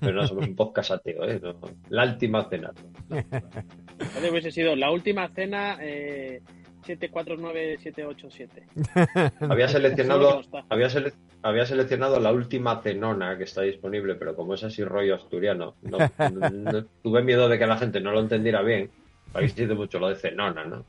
Pero 0.00 0.14
no 0.14 0.26
somos 0.26 0.46
un 0.48 0.56
podcast 0.56 0.90
ateo, 0.90 1.24
¿eh? 1.24 1.40
No. 1.40 1.54
La 1.88 2.04
última 2.04 2.48
cena. 2.48 2.72
Hubiese 4.30 4.50
sido 4.50 4.74
la 4.74 4.90
última 4.90 5.28
cena 5.28 5.78
eh, 5.80 6.42
749787. 6.84 9.30
Había 9.50 9.68
seleccionado, 9.68 10.42
había, 10.68 10.88
sele- 10.88 11.12
había 11.42 11.66
seleccionado 11.66 12.20
la 12.20 12.32
última 12.32 12.80
cenona 12.82 13.36
que 13.38 13.44
está 13.44 13.62
disponible, 13.62 14.14
pero 14.14 14.34
como 14.36 14.54
es 14.54 14.62
así 14.64 14.84
rollo 14.84 15.14
asturiano, 15.16 15.74
no, 15.82 15.98
no- 15.98 16.50
no- 16.50 16.84
tuve 17.02 17.22
miedo 17.22 17.48
de 17.48 17.58
que 17.58 17.66
la 17.66 17.76
gente 17.78 18.00
no 18.00 18.12
lo 18.12 18.20
entendiera 18.20 18.62
bien. 18.62 18.90
Habéis 19.32 19.52
sido 19.52 19.74
mucho 19.74 19.98
lo 19.98 20.08
de 20.08 20.16
cenona, 20.16 20.64
¿no? 20.64 20.84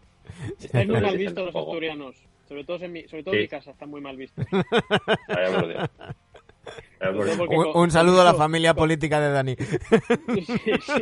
Están 0.60 0.88
muy 0.88 1.02
mal 1.02 1.18
vistos 1.18 1.46
los 1.46 1.56
asturianos. 1.56 2.16
Sobre 2.48 2.64
todo 2.64 2.78
en 2.84 2.92
mi, 2.92 3.08
sobre 3.08 3.24
todo 3.24 3.34
en 3.34 3.40
Sí. 3.40 3.44
mi 3.44 3.48
casa 3.48 3.72
están 3.72 3.90
muy 3.90 4.02
mal 4.02 4.16
vistos. 4.18 4.46
Vaya 5.28 5.60
por 5.60 5.68
Dios. 5.68 5.90
Un, 7.50 7.68
un 7.84 7.92
saludo 7.92 8.22
a 8.22 8.24
la 8.24 8.34
familia 8.34 8.74
política 8.74 9.20
de 9.20 9.30
Dani. 9.32 9.56
Sí, 9.56 10.46
sí. 10.82 11.02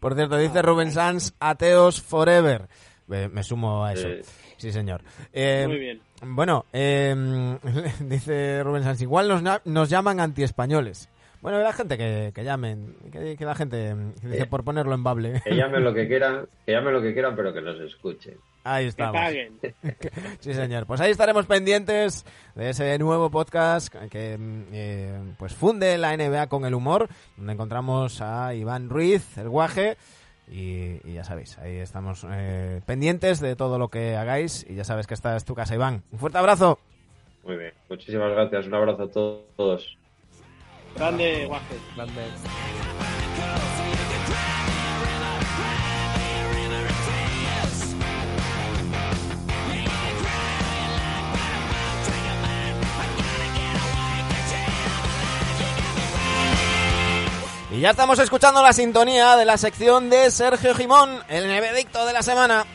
Por 0.00 0.14
cierto, 0.14 0.36
dice 0.36 0.62
Rubén 0.62 0.90
Sanz, 0.92 1.34
ateos 1.40 2.00
forever. 2.02 2.68
Me, 3.06 3.42
sumo 3.42 3.84
a 3.84 3.92
eso. 3.92 4.08
Eh, 4.08 4.22
Sí, 4.56 4.70
señor. 4.70 5.02
Eh, 5.32 5.64
Muy 5.66 5.78
bien. 5.80 6.00
Bueno, 6.24 6.66
eh, 6.72 7.12
dice 8.00 8.62
Rubén 8.62 8.84
Sanz, 8.84 9.02
igual 9.02 9.26
nos, 9.28 9.42
nos 9.64 9.88
llaman 9.90 10.20
antiespañoles. 10.20 11.08
Bueno, 11.40 11.58
la 11.58 11.72
gente 11.72 11.98
que, 11.98 12.30
que 12.32 12.44
llamen, 12.44 12.94
que, 13.10 13.36
que 13.36 13.44
la 13.44 13.56
gente, 13.56 13.92
que 14.20 14.28
dice 14.28 14.42
Eh. 14.44 14.46
por 14.46 14.62
ponerlo 14.62 14.94
en 14.94 15.02
bable. 15.02 15.42
que 15.44 15.56
llamen 15.56 15.82
lo 15.82 15.92
que 15.92 16.06
quieran, 16.08 16.46
que 16.64 16.70
llamen 16.72 16.94
lo 16.94 17.02
que 17.02 17.12
quieran, 17.12 17.34
pero 17.34 17.52
que 17.52 17.60
nos 17.60 17.80
escuchen. 17.80 18.36
Ahí 18.64 18.84
Que 18.84 18.88
estamos. 18.90 19.12
paguen. 19.16 19.58
Sí, 20.40 20.54
señor. 20.54 20.86
Pues 20.86 21.00
ahí 21.00 21.10
estaremos 21.10 21.46
pendientes 21.46 22.24
de 22.54 22.70
ese 22.70 22.98
nuevo 22.98 23.30
podcast 23.30 23.92
que 24.10 24.38
eh, 24.72 25.20
pues 25.38 25.54
funde 25.54 25.98
la 25.98 26.16
NBA 26.16 26.48
con 26.48 26.64
el 26.64 26.74
humor, 26.74 27.08
donde 27.36 27.52
encontramos 27.54 28.20
a 28.20 28.54
Iván 28.54 28.88
Ruiz, 28.88 29.36
el 29.38 29.48
guaje, 29.48 29.96
y, 30.48 30.98
y 31.08 31.14
ya 31.14 31.24
sabéis, 31.24 31.56
ahí 31.58 31.76
estamos 31.76 32.26
eh, 32.30 32.80
pendientes 32.86 33.40
de 33.40 33.56
todo 33.56 33.78
lo 33.78 33.88
que 33.88 34.16
hagáis, 34.16 34.66
y 34.68 34.74
ya 34.74 34.84
sabes 34.84 35.06
que 35.06 35.14
esta 35.14 35.36
es 35.36 35.44
tu 35.44 35.54
casa, 35.54 35.74
Iván. 35.74 36.02
Un 36.12 36.18
fuerte 36.18 36.38
abrazo. 36.38 36.78
Muy 37.44 37.56
bien. 37.56 37.72
Muchísimas 37.88 38.30
gracias. 38.32 38.66
Un 38.66 38.74
abrazo 38.74 39.02
a 39.04 39.10
todos. 39.10 39.98
Grande, 40.94 41.46
guaje. 41.46 41.74
Grande. 41.96 42.22
Y 57.72 57.80
ya 57.80 57.90
estamos 57.90 58.18
escuchando 58.18 58.62
la 58.62 58.74
sintonía 58.74 59.34
de 59.34 59.46
la 59.46 59.56
sección 59.56 60.10
de 60.10 60.30
Sergio 60.30 60.74
Jimón, 60.74 61.22
el 61.30 61.48
nevedicto 61.48 62.04
de 62.04 62.12
la 62.12 62.22
semana. 62.22 62.66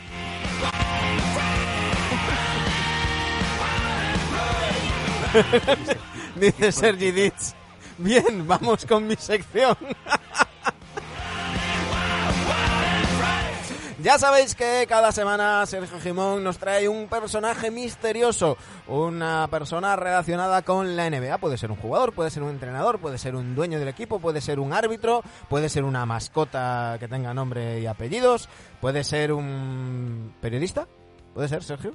Dice 6.35 6.71
Sergi 6.71 7.11
Ditz. 7.11 7.53
Bien, 7.99 8.47
vamos 8.47 8.87
con 8.87 9.05
mi 9.05 9.15
sección. 9.15 9.77
Ya 14.07 14.17
sabéis 14.17 14.55
que 14.55 14.85
cada 14.87 15.11
semana 15.11 15.65
Sergio 15.65 15.99
Jimón 15.99 16.41
nos 16.41 16.57
trae 16.57 16.87
un 16.87 17.09
personaje 17.09 17.69
misterioso, 17.69 18.55
una 18.87 19.49
persona 19.51 19.97
relacionada 19.97 20.61
con 20.61 20.95
la 20.95 21.09
NBA. 21.09 21.37
Puede 21.39 21.57
ser 21.57 21.71
un 21.71 21.75
jugador, 21.75 22.13
puede 22.13 22.29
ser 22.29 22.41
un 22.41 22.51
entrenador, 22.51 22.99
puede 22.99 23.17
ser 23.17 23.35
un 23.35 23.53
dueño 23.53 23.79
del 23.79 23.89
equipo, 23.89 24.21
puede 24.21 24.39
ser 24.39 24.61
un 24.61 24.71
árbitro, 24.71 25.23
puede 25.49 25.67
ser 25.67 25.83
una 25.83 26.05
mascota 26.05 26.95
que 27.01 27.09
tenga 27.09 27.33
nombre 27.33 27.81
y 27.81 27.85
apellidos, 27.85 28.47
puede 28.79 29.03
ser 29.03 29.33
un 29.33 30.33
periodista. 30.39 30.87
¿Puede 31.33 31.49
ser, 31.49 31.61
Sergio? 31.65 31.93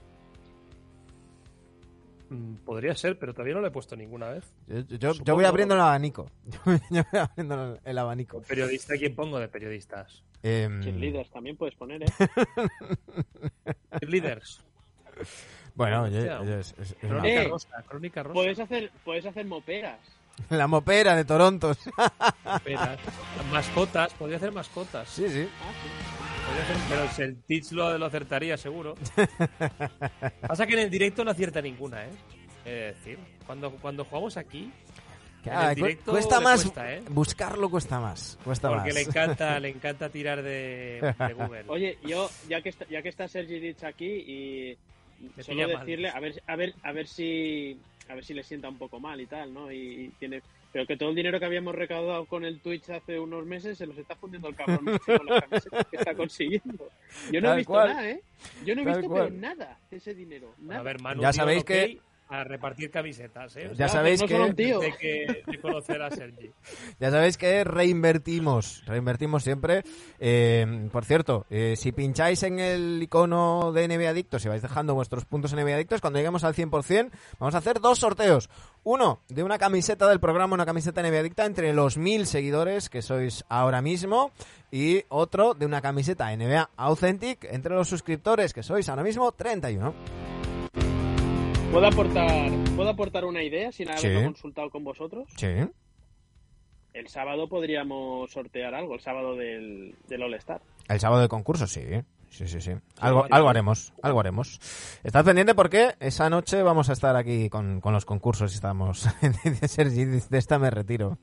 Mm, 2.29 2.57
Podría 2.57 2.95
ser, 2.95 3.19
pero 3.19 3.33
todavía 3.33 3.55
no 3.55 3.63
lo 3.63 3.69
he 3.69 3.71
puesto 3.71 3.97
ninguna 3.97 4.29
vez. 4.29 4.45
Yo, 4.67 5.15
yo- 5.15 5.35
voy 5.35 5.47
abriendo 5.47 5.77
el 5.77 5.81
abanico. 5.81 6.27
Yo 6.91 7.05
voy 7.11 7.21
abriendo 7.21 7.79
el 7.83 7.99
abanico. 7.99 8.43
Periodista, 8.43 8.99
¿quién 8.99 9.15
pongo 9.15 9.39
de 9.39 9.49
periodistas? 9.49 10.23
Em, 10.43 10.83
Cheerleaders 10.83 11.31
también 11.31 11.57
puedes 11.57 11.75
poner, 11.77 12.03
¿eh? 12.03 12.07
Líderes. 14.07 14.61
bueno, 15.75 16.03
oye, 16.03 16.19
Hostia. 16.19 16.41
oye, 16.41 16.61
es- 16.61 16.75
es- 16.79 16.91
es 16.91 16.97
una- 17.05 17.21
Crónica 17.21 17.43
Eh, 17.43 17.49
rosa, 17.49 17.69
crónica 17.89 18.23
rosa. 18.23 18.35
Puedes 18.35 18.59
hacer, 18.59 18.91
puedes 19.05 19.27
hacer 19.27 19.47
moperas. 19.47 19.99
la 20.51 20.67
mopera 20.67 21.15
de 21.15 21.25
Toronto. 21.25 21.71
Espera. 21.73 22.97
Mascotas, 23.51 24.15
podría 24.15 24.39
hacer 24.39 24.53
mascotas. 24.53 25.09
sí, 25.09 25.29
sí. 25.29 25.49
Ah, 25.63 25.73
sí. 25.83 25.89
Podría 26.47 26.63
hacer- 26.65 26.77
pero 26.89 27.09
si 27.13 27.23
el 27.23 27.43
Teach 27.45 27.73
lo, 27.73 27.99
lo 27.99 28.07
acertaría, 28.07 28.57
seguro. 28.57 28.95
Pasa 30.47 30.67
que 30.67 30.73
en 30.75 30.81
el 30.81 30.91
directo 30.91 31.25
no 31.25 31.31
acierta 31.31 31.63
ninguna, 31.63 32.05
¿eh? 32.05 32.11
Es 32.65 32.97
decir, 32.97 33.19
cuando, 33.47 33.71
cuando 33.73 34.05
jugamos 34.05 34.37
aquí, 34.37 34.73
Ah, 35.51 35.75
directo 35.75 36.13
cuesta 36.13 36.41
más 36.41 36.63
cuesta, 36.63 36.93
¿eh? 36.95 37.03
buscarlo 37.09 37.69
cuesta 37.71 37.99
más 38.01 38.39
cuesta 38.45 38.69
porque 38.69 38.87
más 38.87 38.95
le 38.95 39.01
encanta, 39.03 39.59
le 39.61 39.69
encanta 39.71 40.09
tirar 40.09 40.43
de, 40.43 41.15
de 41.19 41.33
Google. 41.35 41.65
Oye, 41.69 41.99
yo, 42.05 42.31
ya 42.49 42.61
que 42.63 42.69
está, 42.69 42.87
ya 42.89 43.03
que 43.03 43.09
está 43.09 43.27
Sergi 43.29 43.59
Ditch 43.59 43.83
aquí 43.85 44.07
y 44.07 44.79
Me 45.37 45.43
solo 45.43 45.67
mal. 45.69 45.81
decirle, 45.81 46.09
a 46.11 46.21
ver, 46.21 46.43
a 46.47 46.57
ver, 46.57 46.75
a 46.83 46.93
ver 46.93 47.07
si, 47.09 47.79
a 48.09 48.15
ver 48.15 48.25
si 48.25 48.35
le 48.35 48.43
sienta 48.45 48.69
un 48.69 48.79
poco 48.79 49.01
mal 49.01 49.21
y 49.21 49.27
tal, 49.27 49.53
¿no? 49.53 49.73
Y, 49.73 49.77
y 49.79 50.09
tiene, 50.19 50.43
pero 50.73 50.87
que 50.87 50.97
todo 50.97 51.11
el 51.11 51.15
dinero 51.17 51.39
que 51.39 51.45
habíamos 51.47 51.75
recaudado 51.75 52.25
con 52.27 52.45
el 52.45 52.61
Twitch 52.61 52.89
hace 52.91 53.19
unos 53.19 53.45
meses 53.45 53.77
se 53.77 53.87
los 53.87 53.99
está 53.99 54.15
fundiendo 54.17 54.49
el 54.49 54.55
cabrón 54.55 54.89
este 54.89 55.19
con 55.19 55.27
las 55.27 55.43
camisetas 55.45 55.87
que 55.91 55.97
está 55.97 56.15
consiguiendo. 56.15 56.89
Yo 57.31 57.41
no 57.41 57.49
Tal 57.49 57.55
he 57.55 57.57
visto 57.59 57.73
cual. 57.73 57.89
nada, 57.89 58.09
¿eh? 58.11 58.21
Yo 58.65 58.75
no 58.75 58.83
he 58.83 58.85
Tal 58.85 59.01
visto 59.01 59.15
pero 59.15 59.31
nada 59.31 59.79
de 59.91 59.97
ese 59.97 60.15
dinero, 60.15 60.55
nada. 60.59 60.81
A 60.81 60.83
ver, 60.85 61.01
Manu, 61.01 61.21
Ya 61.23 61.33
sabéis 61.33 61.65
que- 61.65 61.99
A 62.29 62.45
repartir 62.45 62.91
camisetas, 62.91 63.57
¿eh? 63.57 63.69
O 63.69 63.73
ya 63.73 63.89
sea, 63.89 64.01
sabéis 64.01 64.23
no 64.23 64.27
que 64.27 64.35
solo 64.35 64.47
un 64.47 64.55
tío. 64.55 64.81
de, 64.81 64.93
que, 64.97 65.43
de 65.47 65.61
conocer 65.61 66.01
a 66.01 66.11
Sergi. 66.11 66.51
ya 66.99 67.11
sabéis 67.11 67.37
que 67.37 67.63
reinvertimos 67.65 68.83
reinvertimos 68.87 69.43
siempre 69.43 69.83
Eh, 70.19 70.89
por 70.93 71.05
cierto 71.05 71.47
eh, 71.51 71.75
si 71.77 71.93
pincháis 71.93 72.43
en 72.45 72.59
el 72.59 73.03
icono 73.03 73.73
de 73.73 73.89
NBA 73.89 74.11
Adictos 74.11 74.45
y 74.45 74.49
vais 74.49 74.63
dejando 74.63 74.95
vuestros 74.95 75.25
puntos 75.25 75.53
en 75.53 75.59
NBA 75.59 75.75
Adictos 75.75 76.01
cuando 76.01 76.19
lleguemos 76.19 76.45
al 76.45 76.55
100% 76.55 77.11
vamos 77.39 77.55
a 77.55 77.59
hacer 77.59 77.81
dos 77.81 77.99
sorteos 77.99 78.49
uno 78.85 79.21
de 79.29 79.43
una 79.43 79.59
camiseta 79.59 80.09
del 80.09 80.21
programa 80.21 80.55
una 80.55 80.67
camiseta 80.67 81.03
NBA 81.03 81.19
Adicta 81.19 81.45
entre 81.45 81.73
los 81.73 81.97
mil 81.99 82.27
seguidores 82.27 82.89
que 82.89 83.03
sois 83.03 83.45
ahora 83.49 83.83
mismo 83.83 84.31
y 84.71 85.03
otro 85.09 85.55
de 85.55 85.67
una 85.67 85.81
camiseta 85.81 86.35
NBA 86.35 86.71
Authentic 86.77 87.45
entre 87.51 87.75
los 87.75 87.89
suscriptores 87.89 88.53
que 88.53 88.63
sois 88.63 88.89
ahora 88.89 89.03
mismo 89.03 89.33
31 89.33 89.93
¿Puedo 91.73 91.87
aportar, 91.87 92.51
¿Puedo 92.77 92.91
aportar 92.91 93.25
una 93.25 93.43
idea 93.43 93.73
sin 93.73 93.89
haberlo 93.91 94.19
Sí. 94.21 94.25
consultado 94.27 94.71
con 94.71 94.85
vosotros? 94.85 95.27
sí 95.37 95.47
El 96.93 97.09
sábado 97.09 97.49
podríamos 97.49 98.31
sortear 98.31 98.75
algo, 98.75 98.95
el 98.95 99.01
sábado 99.01 99.35
del, 99.37 99.95
del 100.09 100.23
All 100.23 100.35
Star. 100.35 100.61
El 100.89 101.01
sábado 101.01 101.23
de 101.23 101.29
concurso, 101.29 101.67
sí. 101.67 101.81
Sí, 102.33 102.49
sí, 102.49 102.63
sí. 102.63 102.73
Algo, 102.99 103.27
algo 103.31 103.51
haremos, 103.51 103.93
algo 104.03 104.21
haremos. 104.21 104.59
Estad 105.05 105.23
pendiente 105.23 105.55
porque 105.55 105.97
esa 106.01 106.31
noche 106.31 106.63
vamos 106.63 106.89
a 106.89 106.95
estar 106.95 107.15
aquí 107.15 107.51
con, 107.51 107.83
con 107.83 107.93
los 107.93 108.07
concursos 108.07 108.53
y 108.53 108.55
estamos... 108.55 109.07
Sergi, 109.69 110.07
de 110.07 110.39
esta 110.39 110.59
me 110.59 110.71
retiro. 110.71 111.19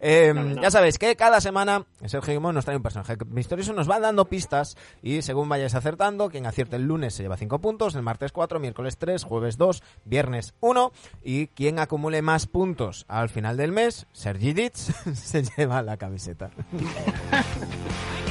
Eh, 0.00 0.32
No, 0.34 0.42
no. 0.44 0.62
Ya 0.62 0.70
sabéis 0.70 0.98
que 0.98 1.16
cada 1.16 1.40
semana 1.40 1.86
Sergio 2.04 2.34
Guimón 2.34 2.54
nos 2.54 2.66
trae 2.66 2.76
un 2.76 2.82
personaje 2.82 3.16
misterioso, 3.28 3.72
nos 3.72 3.88
va 3.90 3.98
dando 3.98 4.26
pistas 4.26 4.76
y 5.02 5.22
según 5.22 5.48
vayáis 5.48 5.74
acertando, 5.74 6.28
quien 6.28 6.44
acierte 6.44 6.76
el 6.76 6.82
lunes 6.84 7.14
se 7.14 7.22
lleva 7.22 7.38
5 7.38 7.58
puntos, 7.60 7.94
el 7.94 8.02
martes 8.02 8.30
4, 8.32 8.60
miércoles 8.60 8.98
3, 8.98 9.24
jueves 9.24 9.56
2, 9.56 9.82
viernes 10.04 10.52
1 10.60 10.92
y 11.22 11.46
quien 11.48 11.78
acumule 11.78 12.20
más 12.20 12.46
puntos 12.46 13.06
al 13.08 13.30
final 13.30 13.56
del 13.56 13.72
mes, 13.72 14.06
Sergi 14.12 14.52
Ditz, 14.52 14.92
se 15.14 15.44
lleva 15.44 15.80
la 15.80 15.96
camiseta. 15.96 16.50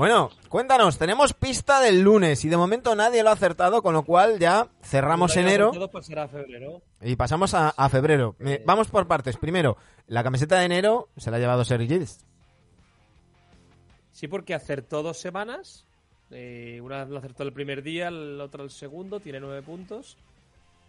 Bueno, 0.00 0.30
cuéntanos, 0.48 0.96
tenemos 0.96 1.34
pista 1.34 1.78
del 1.80 2.00
lunes 2.00 2.42
y 2.46 2.48
de 2.48 2.56
momento 2.56 2.94
nadie 2.94 3.22
lo 3.22 3.28
ha 3.28 3.34
acertado, 3.34 3.82
con 3.82 3.92
lo 3.92 4.02
cual 4.02 4.38
ya 4.38 4.66
cerramos 4.82 5.36
enero 5.36 5.66
sorteado, 5.66 5.90
pasará 5.90 6.22
a 6.22 6.28
febrero. 6.28 6.80
y 7.02 7.16
pasamos 7.16 7.52
a, 7.52 7.68
a 7.68 7.88
febrero. 7.90 8.34
Eh, 8.40 8.62
vamos 8.64 8.88
por 8.88 9.06
partes. 9.06 9.36
Primero, 9.36 9.76
la 10.06 10.22
camiseta 10.22 10.58
de 10.58 10.64
enero 10.64 11.08
se 11.18 11.30
la 11.30 11.36
ha 11.36 11.40
llevado 11.40 11.66
Sergi. 11.66 12.00
Sí, 14.12 14.26
porque 14.26 14.54
acertó 14.54 15.02
dos 15.02 15.18
semanas 15.18 15.84
Eh, 16.30 16.80
una 16.82 17.04
lo 17.04 17.18
acertó 17.18 17.42
el 17.42 17.52
primer 17.52 17.82
día, 17.82 18.08
el 18.08 18.40
otro 18.40 18.62
el 18.64 18.70
segundo, 18.70 19.20
tiene 19.20 19.38
nueve 19.40 19.60
puntos. 19.62 20.16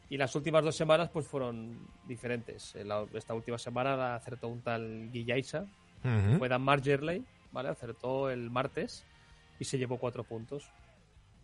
Y 0.10 0.16
las 0.18 0.34
últimas 0.36 0.64
dos 0.64 0.76
semanas 0.78 1.10
pues 1.12 1.28
fueron 1.28 1.80
diferentes. 2.08 2.76
En 2.76 2.88
la- 2.88 3.06
esta 3.14 3.34
última 3.34 3.58
semana 3.58 3.98
la 3.98 4.16
acertó 4.16 4.48
un 4.48 4.62
tal 4.62 5.10
Guillaisa, 5.12 5.66
Ujú. 6.06 6.38
fue 6.38 6.48
Dan 6.48 6.62
Margerley, 6.62 7.26
¿vale? 7.52 7.70
Acertó 7.70 8.30
el 8.30 8.50
martes 8.50 9.06
y 9.60 9.66
se 9.66 9.78
llevó 9.78 9.98
cuatro 9.98 10.24
puntos. 10.24 10.70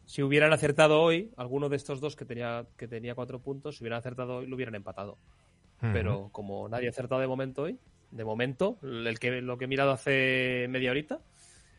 Si 0.06 0.24
hubieran 0.24 0.54
acertado 0.54 1.02
hoy, 1.02 1.32
alguno 1.36 1.70
de 1.70 1.76
estos 1.76 2.00
dos 2.00 2.16
que 2.16 2.26
tenía, 2.26 2.66
que 2.78 2.88
tenía 2.88 3.14
cuatro 3.14 3.40
puntos, 3.40 3.78
si 3.78 3.84
hubieran 3.84 4.00
acertado 4.00 4.38
hoy, 4.38 4.48
lo 4.48 4.56
hubieran 4.56 4.76
empatado. 4.76 5.18
Pero 5.80 6.30
como 6.32 6.68
nadie 6.68 6.88
ha 6.88 6.90
acertado 6.90 7.22
de 7.22 7.28
momento 7.28 7.64
hoy, 7.64 7.78
de 8.10 8.26
momento, 8.26 8.80
el 8.82 9.20
que, 9.20 9.42
lo 9.42 9.58
que 9.58 9.66
he 9.66 9.68
mirado 9.68 9.92
hace 9.92 10.66
media 10.70 10.90
horita, 10.90 11.20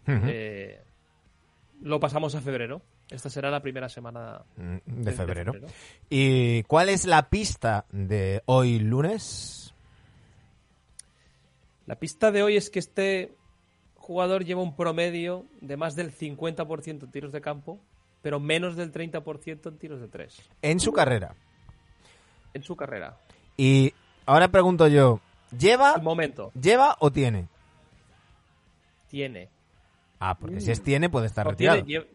eh, 0.07 0.81
lo 1.83 1.99
pasamos 1.99 2.35
a 2.35 2.41
febrero. 2.41 2.83
Esta 3.11 3.31
será 3.31 3.51
la 3.51 3.63
primera 3.63 3.89
semana 3.89 4.43
Mm, 4.57 5.03
de 5.03 5.13
febrero. 5.13 5.53
¿Y 6.11 6.63
cuál 6.65 6.91
es 6.91 7.07
la 7.07 7.31
pista 7.31 7.87
de 7.91 8.43
hoy 8.45 8.79
lunes? 8.79 9.75
La 11.87 11.99
pista 11.99 12.31
de 12.31 12.43
hoy 12.43 12.57
es 12.57 12.69
que 12.69 12.81
este 12.81 13.35
jugador 14.09 14.45
lleva 14.45 14.63
un 14.63 14.75
promedio 14.75 15.45
de 15.61 15.77
más 15.77 15.95
del 15.95 16.13
50% 16.13 17.03
en 17.05 17.11
tiros 17.13 17.31
de 17.31 17.41
campo, 17.43 17.79
pero 18.23 18.41
menos 18.41 18.75
del 18.75 18.91
30% 18.91 19.69
en 19.69 19.79
tiros 19.79 20.01
de 20.01 20.09
tres 20.09 20.41
En 20.63 20.81
su 20.81 20.93
carrera. 20.93 21.35
en 22.55 22.63
su 22.65 22.75
carrera. 22.75 23.19
Y 23.57 23.93
ahora 24.27 24.49
pregunto 24.49 24.89
yo, 24.89 25.21
¿lleva, 25.57 25.99
momento, 25.99 26.51
¿lleva 26.61 26.97
o 27.01 27.13
tiene? 27.13 27.47
tiene. 29.09 29.49
Ah, 30.21 30.37
porque 30.39 30.61
si 30.61 30.71
es 30.71 30.83
tiene 30.83 31.09
puede 31.09 31.27
estar 31.27 31.47
retirado. 31.47 31.81
lle- 31.83 32.07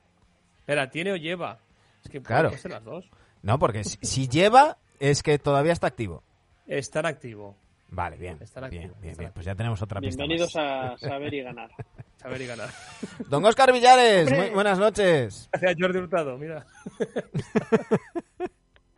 Espera, 0.59 0.89
¿tiene 0.89 1.11
o 1.11 1.15
lleva? 1.15 1.59
Es 2.03 2.09
que 2.09 2.21
Claro. 2.21 2.49
pueden 2.49 2.61
ser 2.61 2.71
las 2.71 2.83
dos. 2.83 3.05
No, 3.41 3.59
porque 3.59 3.83
si, 3.83 3.97
si 4.01 4.27
lleva 4.27 4.77
es 4.99 5.21
que 5.23 5.37
todavía 5.39 5.73
está 5.73 5.87
activo. 5.87 6.23
Está 6.67 7.01
en 7.01 7.05
activo. 7.07 7.55
Vale, 7.95 8.17
bien. 8.17 8.39
Bien, 8.71 8.91
bien. 9.01 9.31
Pues 9.33 9.45
ya 9.45 9.53
tenemos 9.53 9.79
otra 9.83 10.01
pista 10.01 10.23
Bienvenidos 10.23 10.55
a 10.55 10.97
Saber 10.97 11.31
y 11.31 11.43
Ganar. 11.43 11.69
Saber 12.17 12.41
y 12.41 12.47
ganar. 12.47 12.69
Don 13.29 13.43
Oscar 13.45 13.71
Villares, 13.73 14.31
muy 14.31 14.49
buenas 14.49 14.79
noches. 14.79 15.47
Gracias, 15.51 15.75
Jordi 15.79 15.99
Hurtado, 15.99 16.37
mira. 16.37 16.65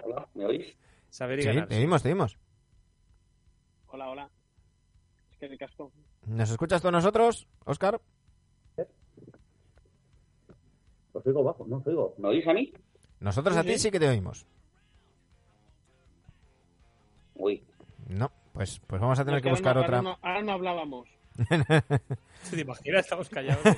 Hola, 0.04 0.28
¿me 0.36 0.46
oís? 0.46 0.78
Saber 1.10 1.40
y 1.40 1.42
Sí, 1.42 1.48
ganar. 1.50 1.68
te 1.68 1.78
vimos, 1.80 2.04
te 2.04 2.10
vimos. 2.10 2.38
Hola, 3.88 4.10
hola. 4.10 4.30
Es 5.32 5.38
que 5.40 5.46
el 5.48 5.58
casco. 5.58 5.92
¿Nos 6.28 6.50
escuchas 6.52 6.82
tú 6.82 6.88
a 6.88 6.92
nosotros, 6.92 7.48
Oscar? 7.66 8.00
Os 11.14 11.26
oigo 11.26 11.44
bajo, 11.44 11.66
no 11.68 11.78
os 11.78 11.88
oigo. 11.88 12.14
¿Me 12.18 12.28
oís 12.30 12.48
a 12.48 12.54
mí? 12.54 12.72
Nosotros 13.20 13.58
a 13.58 13.64
ti 13.64 13.78
sí 13.80 13.90
que 13.92 14.00
te 14.00 14.08
oímos. 14.08 14.46
Uy, 17.34 17.66
No, 18.08 18.32
pues, 18.56 18.82
pues 18.88 19.00
vamos 19.02 19.20
a 19.20 19.26
tener 19.26 19.42
que 19.42 19.50
buscar 19.52 19.78
otra. 19.78 19.98
Ahora 19.98 20.10
no, 20.10 20.18
ahora 20.22 20.42
no 20.42 20.52
hablábamos. 20.54 21.08
¿Te 22.50 22.62
imaginas? 22.62 23.02
Estamos 23.04 23.30
callados. 23.30 23.64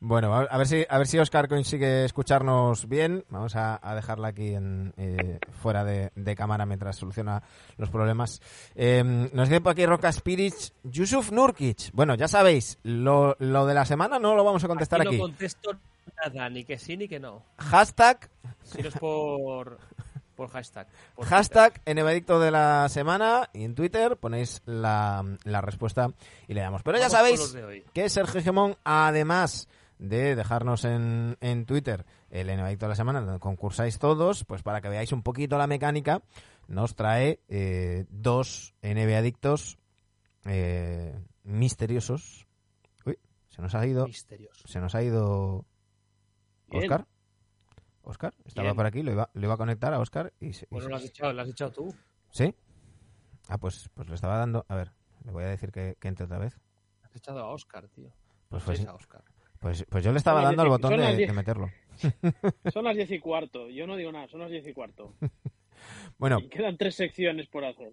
Bueno, 0.00 0.34
a 0.34 0.58
ver 0.58 0.66
si 0.66 0.84
a 0.88 0.98
ver 0.98 1.06
si 1.06 1.20
Oscar 1.20 1.46
consigue 1.48 2.04
escucharnos 2.04 2.88
bien. 2.88 3.24
Vamos 3.28 3.54
a, 3.54 3.78
a 3.80 3.94
dejarla 3.94 4.28
aquí 4.28 4.54
en, 4.54 4.92
eh, 4.96 5.38
fuera 5.62 5.84
de, 5.84 6.10
de 6.16 6.34
cámara 6.34 6.66
mientras 6.66 6.96
soluciona 6.96 7.44
los 7.76 7.88
problemas. 7.88 8.42
Eh, 8.74 9.04
nos 9.32 9.48
dice 9.48 9.60
por 9.60 9.70
aquí 9.72 9.86
Roca 9.86 10.08
Spirit, 10.08 10.54
Yusuf 10.82 11.30
Nurkic. 11.30 11.90
Bueno, 11.92 12.16
ya 12.16 12.26
sabéis, 12.26 12.80
lo, 12.82 13.36
lo 13.38 13.66
de 13.66 13.74
la 13.74 13.84
semana 13.84 14.18
no 14.18 14.34
lo 14.34 14.42
vamos 14.42 14.64
a 14.64 14.68
contestar 14.68 15.00
Aquí 15.00 15.08
aquí. 15.10 15.16
no 15.18 15.22
contesto 15.22 15.76
nada, 16.24 16.50
ni 16.50 16.64
que 16.64 16.76
sí 16.76 16.96
ni 16.96 17.06
que 17.06 17.20
no. 17.20 17.44
Hashtag, 17.58 18.28
Si 18.64 18.82
no 18.82 18.88
es 18.88 18.98
por, 18.98 19.78
por 20.36 20.50
hashtag. 20.50 20.86
por 21.14 21.26
hashtag 21.26 21.80
Enevadicto 21.84 22.38
de 22.38 22.50
la 22.50 22.88
semana 22.88 23.50
y 23.52 23.64
en 23.64 23.74
Twitter 23.74 24.16
ponéis 24.18 24.62
la, 24.66 25.24
la 25.44 25.60
respuesta 25.60 26.10
y 26.46 26.54
le 26.54 26.60
damos. 26.60 26.82
Pero 26.82 26.98
ya 26.98 27.08
sabéis 27.10 27.56
que 27.92 28.08
Sergio 28.08 28.42
Gemón, 28.42 28.76
además 28.84 29.68
de 29.98 30.36
dejarnos 30.36 30.84
en, 30.84 31.36
en 31.40 31.64
Twitter 31.64 32.04
el 32.30 32.50
Enevadicto 32.50 32.84
de 32.86 32.90
la 32.90 32.96
semana, 32.96 33.20
donde 33.20 33.40
concursáis 33.40 33.98
todos, 33.98 34.44
pues 34.44 34.62
para 34.62 34.80
que 34.80 34.88
veáis 34.88 35.12
un 35.12 35.22
poquito 35.22 35.56
la 35.58 35.66
mecánica, 35.66 36.22
nos 36.68 36.94
trae 36.94 37.40
eh, 37.48 38.04
dos 38.10 38.74
NBAdictos 38.82 39.78
eh, 40.44 41.18
misteriosos. 41.44 42.46
Uy, 43.04 43.18
se 43.48 43.62
nos 43.62 43.74
ha 43.74 43.86
ido, 43.86 44.06
Misterioso. 44.06 44.68
se 44.68 44.80
nos 44.80 44.94
ha 44.94 45.02
ido 45.02 45.64
Bien. 46.68 46.82
Oscar. 46.84 47.06
Oscar, 48.06 48.32
estaba 48.44 48.72
por 48.74 48.86
aquí, 48.86 49.02
lo 49.02 49.10
iba, 49.12 49.28
lo 49.34 49.44
iba 49.44 49.54
a 49.54 49.58
conectar 49.58 49.92
a 49.92 49.98
Oscar 49.98 50.32
y, 50.40 50.52
se- 50.52 50.66
y 50.66 50.68
Bueno, 50.70 50.84
se- 50.84 50.90
lo 50.90 50.96
has 50.96 51.04
echado, 51.04 51.32
lo 51.32 51.42
has 51.42 51.48
echado 51.48 51.72
tú. 51.72 51.94
¿Sí? 52.30 52.54
Ah, 53.48 53.58
pues, 53.58 53.90
pues 53.94 54.08
le 54.08 54.14
estaba 54.14 54.38
dando. 54.38 54.64
A 54.68 54.76
ver, 54.76 54.92
le 55.24 55.32
voy 55.32 55.42
a 55.44 55.48
decir 55.48 55.72
que, 55.72 55.96
que 56.00 56.08
entre 56.08 56.24
otra 56.26 56.38
vez. 56.38 56.58
Has 57.02 57.14
echado 57.16 57.40
a 57.40 57.48
Oscar, 57.50 57.88
tío. 57.88 58.10
Pues, 58.48 58.62
fue 58.62 58.74
a 58.86 58.94
Oscar. 58.94 59.22
pues, 59.58 59.84
pues 59.90 60.04
yo 60.04 60.12
le 60.12 60.18
estaba 60.18 60.40
las 60.40 60.50
dando 60.50 60.66
y- 60.66 60.68
botón 60.68 61.00
las 61.00 61.16
de, 61.16 61.32
meterlo. 61.32 61.68
Son 62.72 62.84
las 62.84 62.94
diez 62.96 63.10
y 63.10 63.18
cuarto. 63.18 63.68
Yo 63.70 63.86
no 63.86 63.96
digo 63.96 64.12
nada, 64.12 64.28
son 64.28 64.40
las 64.40 64.50
diez 64.50 64.66
y 64.66 64.72
cuarto. 64.72 65.14
Bueno, 66.18 66.38
Y 66.40 66.48
quedan 66.48 66.76
tres 66.78 66.94
secciones 66.96 67.46
por 67.48 67.64
hacer. 67.64 67.92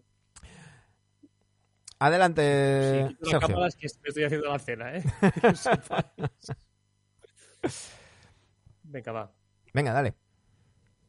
adelante, 1.99 3.07
Sí, 3.09 3.15
las 3.19 3.29
Sergio. 3.31 3.47
cámaras 3.47 3.75
que 3.75 3.87
estoy 3.87 4.23
haciendo 4.23 4.47
la 4.49 4.59
cena, 4.59 4.95
¿eh? 4.97 5.03
Venga, 8.83 9.11
va. 9.11 9.31
Venga, 9.73 9.91
dale. 9.93 10.13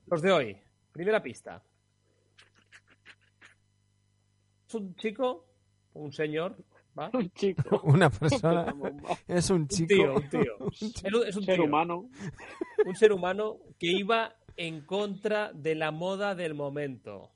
Los 0.06 0.22
de 0.22 0.32
hoy. 0.32 0.56
Primera 0.92 1.22
pista. 1.22 1.62
Es 4.68 4.74
un 4.74 4.94
chico, 4.96 5.46
un 5.94 6.12
señor, 6.12 6.56
¿va? 6.98 7.10
Un 7.12 7.30
chico. 7.32 7.80
Una 7.84 8.10
persona 8.10 8.74
es 9.28 9.50
un 9.50 9.62
Un 9.62 9.68
chico. 9.68 9.88
tío, 9.88 10.14
un 10.14 10.28
tío. 10.28 10.70
Es 10.70 10.82
un- 11.14 11.26
es 11.26 11.36
un 11.36 11.44
Ser 11.44 11.56
tío. 11.56 11.64
humano. 11.64 12.08
Un 12.86 12.96
ser 12.96 13.12
humano 13.12 13.58
que 13.78 13.86
iba 13.88 14.34
en 14.56 14.84
contra 14.86 15.52
de 15.52 15.74
la 15.74 15.90
moda 15.90 16.34
del 16.34 16.54
momento. 16.54 17.32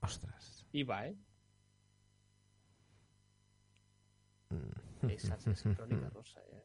Ostras. 0.00 0.66
Iba, 0.72 1.06
¿eh? 1.08 1.16
Mm. 4.50 5.10
Esa 5.10 5.34
es 5.36 5.62
crónica 5.62 6.08
rosa. 6.10 6.40
¿eh? 6.52 6.64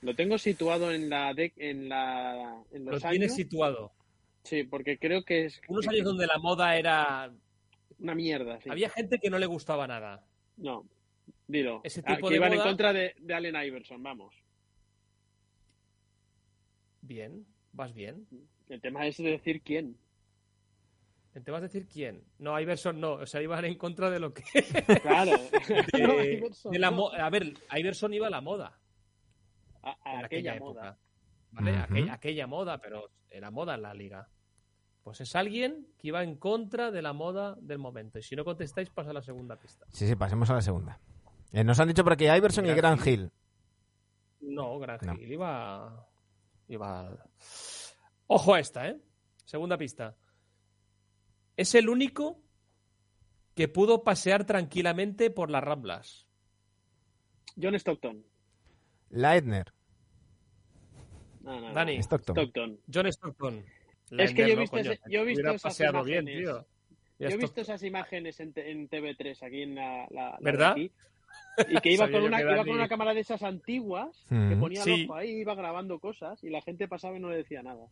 Lo 0.00 0.14
tengo 0.14 0.36
situado 0.38 0.92
en 0.92 1.08
la 1.08 1.32
dec- 1.32 1.54
en 1.56 1.88
la 1.88 2.62
en 2.72 2.84
Lo 2.84 2.92
los 2.92 3.02
tiene 3.02 3.24
años. 3.26 3.34
situado. 3.34 3.92
Sí, 4.42 4.64
porque 4.64 4.98
creo 4.98 5.24
que 5.24 5.46
es 5.46 5.60
Unos 5.68 5.88
años 5.88 6.04
donde 6.04 6.26
la 6.26 6.38
moda 6.38 6.76
era... 6.76 7.32
una 7.98 8.14
mierda. 8.14 8.60
sí. 8.60 8.68
Había 8.70 8.90
gente 8.90 9.18
que 9.18 9.30
no 9.30 9.38
le 9.38 9.46
gustaba 9.46 9.86
nada. 9.86 10.26
No, 10.58 10.86
dilo. 11.46 11.80
Ese 11.84 12.02
Ah, 12.04 12.14
tipo 12.16 12.28
que 12.28 12.34
de 12.34 12.36
iban 12.38 12.52
en 12.52 12.60
contra 12.60 12.92
de, 12.92 13.14
de 13.18 13.34
Allen 13.34 13.56
Iverson, 13.56 14.02
vamos. 14.02 14.34
Bien, 17.00 17.46
vas 17.72 17.92
bien. 17.94 18.26
El 18.68 18.80
tema 18.80 19.06
es 19.06 19.16
decir 19.18 19.62
quién. 19.62 19.96
Te 21.44 21.50
vas 21.50 21.58
a 21.60 21.62
decir 21.66 21.86
quién. 21.88 22.22
No, 22.38 22.58
Iverson 22.60 23.00
no. 23.00 23.14
O 23.14 23.26
sea, 23.26 23.42
iban 23.42 23.64
en 23.64 23.76
contra 23.76 24.08
de 24.08 24.20
lo 24.20 24.32
que... 24.32 24.42
Claro. 25.02 25.32
No, 26.00 26.16
de, 26.16 26.34
Iverson, 26.34 26.72
de 26.72 26.78
la 26.78 26.90
no. 26.90 26.96
mo- 26.96 27.12
A 27.12 27.28
ver, 27.30 27.54
Iverson 27.76 28.14
iba 28.14 28.28
a 28.28 28.30
la 28.30 28.40
moda. 28.40 28.78
A, 29.84 29.96
a 30.04 30.14
en 30.18 30.24
aquella, 30.24 30.52
aquella, 30.52 30.60
moda. 30.60 30.88
época. 30.88 30.98
¿Vale? 31.52 31.72
Ujú. 31.72 31.82
Aquella, 31.82 32.12
aquella 32.14 32.46
moda, 32.46 32.78
pero 32.78 33.10
era 33.30 33.50
moda 33.50 33.74
en 33.74 33.82
la 33.82 33.94
liga. 33.94 34.28
Pues 35.02 35.20
es 35.20 35.36
alguien 35.36 35.86
que 35.98 36.08
iba 36.08 36.22
en 36.22 36.36
contra 36.36 36.90
de 36.90 37.02
la 37.02 37.12
moda 37.12 37.56
del 37.60 37.78
momento. 37.78 38.18
Y 38.18 38.22
si 38.22 38.34
no 38.36 38.44
contestáis, 38.44 38.88
pasa 38.90 39.10
a 39.10 39.12
la 39.14 39.22
segunda 39.22 39.56
pista. 39.56 39.84
Sí, 39.90 40.06
sí, 40.06 40.16
pasemos 40.16 40.48
a 40.50 40.54
la 40.54 40.62
segunda. 40.62 40.98
Eh, 41.52 41.62
nos 41.62 41.78
han 41.78 41.88
dicho 41.88 42.02
por 42.02 42.14
aquí 42.14 42.24
Iverson 42.26 42.64
y 42.64 42.68
Gran 42.74 42.96
Gran 42.96 43.08
Hill. 43.08 43.30
No, 44.40 44.78
Gran 44.78 44.98
No. 45.02 45.14
Hill 45.14 45.32
iba. 45.32 46.08
iba. 46.68 47.10
Ojo 48.26 48.54
a 48.54 48.60
esta, 48.60 48.88
¿eh? 48.88 48.98
Segunda 49.44 49.76
pista. 49.76 50.16
Es 51.56 51.74
el 51.74 51.88
único 51.88 52.40
que 53.54 53.68
pudo 53.68 54.02
pasear 54.02 54.44
tranquilamente 54.44 55.30
por 55.30 55.50
las 55.50 55.62
ramblas. 55.62 56.26
John 57.60 57.74
Stockton. 57.76 58.24
Leitner. 59.14 59.72
No, 61.42 61.60
no, 61.60 61.68
no. 61.68 61.74
Dani. 61.74 61.98
Stockton. 62.02 62.34
Stockton. 62.36 62.78
John 62.92 63.06
Stockton. 63.06 63.64
Es 64.18 64.32
que 64.34 64.42
yo 64.42 64.44
he 64.44 64.46
Leitner, 64.48 64.56
no, 64.56 64.60
visto 64.62 64.76
coño. 64.76 64.92
ese- 64.92 65.00
yo 65.10 65.20
he 65.20 65.24
visto 65.24 65.48
esas 65.48 65.62
paseado 65.62 66.04
bien, 66.04 66.22
imágenes. 66.28 66.44
tío. 66.44 66.66
Yo 67.18 67.28
he 67.28 67.36
visto 67.36 67.60
esas 67.60 67.82
imágenes 67.82 68.40
en, 68.40 68.52
T- 68.52 68.70
en 68.70 68.88
TV3 68.88 69.42
aquí 69.46 69.62
en 69.62 69.74
la, 69.76 70.06
la- 70.10 70.30
la 70.30 70.36
de 70.38 70.44
¿Verdad? 70.44 70.72
aquí, 70.72 70.90
y 71.68 71.80
que 71.80 71.92
iba 71.92 72.08
con, 72.10 72.22
una, 72.24 72.36
que 72.38 72.42
iba 72.42 72.52
Dani- 72.56 72.66
con 72.66 72.74
una 72.74 72.88
cámara 72.88 73.14
de 73.14 73.20
esas 73.20 73.42
antiguas 73.42 74.24
que 74.28 74.34
Mm. 74.34 74.60
ponía 74.60 74.82
Sí. 74.82 74.92
el 75.02 75.04
ojo 75.04 75.14
ahí, 75.14 75.30
iba 75.30 75.54
grabando 75.54 75.98
cosas 75.98 76.42
y 76.42 76.50
la 76.50 76.60
gente 76.62 76.88
pasaba 76.88 77.16
y 77.16 77.20
no 77.20 77.30
le 77.30 77.36
decía 77.36 77.62
nada. 77.62 77.86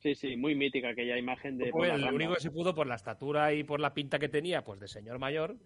Sí, 0.00 0.14
sí, 0.14 0.36
muy 0.36 0.54
mítica 0.54 0.90
aquella 0.90 1.16
imagen 1.16 1.56
de. 1.56 1.66
el 1.66 1.72
Rambla. 1.72 2.12
único 2.12 2.34
que 2.34 2.40
se 2.40 2.50
pudo 2.50 2.74
por 2.74 2.86
la 2.86 2.96
estatura 2.96 3.54
y 3.54 3.64
por 3.64 3.80
la 3.80 3.94
pinta 3.94 4.18
que 4.18 4.28
tenía, 4.28 4.62
pues 4.62 4.78
de 4.80 4.88
señor 4.88 5.18
mayor, 5.18 5.56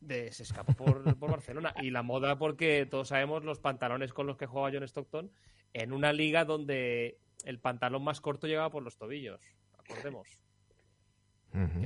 de, 0.00 0.32
se 0.32 0.42
escapó 0.42 0.72
por, 0.74 1.02
por 1.18 1.30
Barcelona. 1.30 1.74
Y 1.82 1.90
la 1.90 2.02
moda 2.02 2.38
porque 2.38 2.86
todos 2.90 3.08
sabemos 3.08 3.44
los 3.44 3.60
pantalones 3.60 4.12
con 4.12 4.26
los 4.26 4.36
que 4.36 4.46
juega 4.46 4.70
John 4.72 4.84
Stockton 4.88 5.30
en 5.72 5.92
una 5.92 6.12
liga 6.12 6.44
donde 6.44 7.18
el 7.44 7.58
pantalón 7.58 8.02
más 8.04 8.20
corto 8.20 8.46
llegaba 8.46 8.70
por 8.70 8.82
los 8.82 8.96
tobillos. 8.96 9.40
Acordemos. 9.78 10.28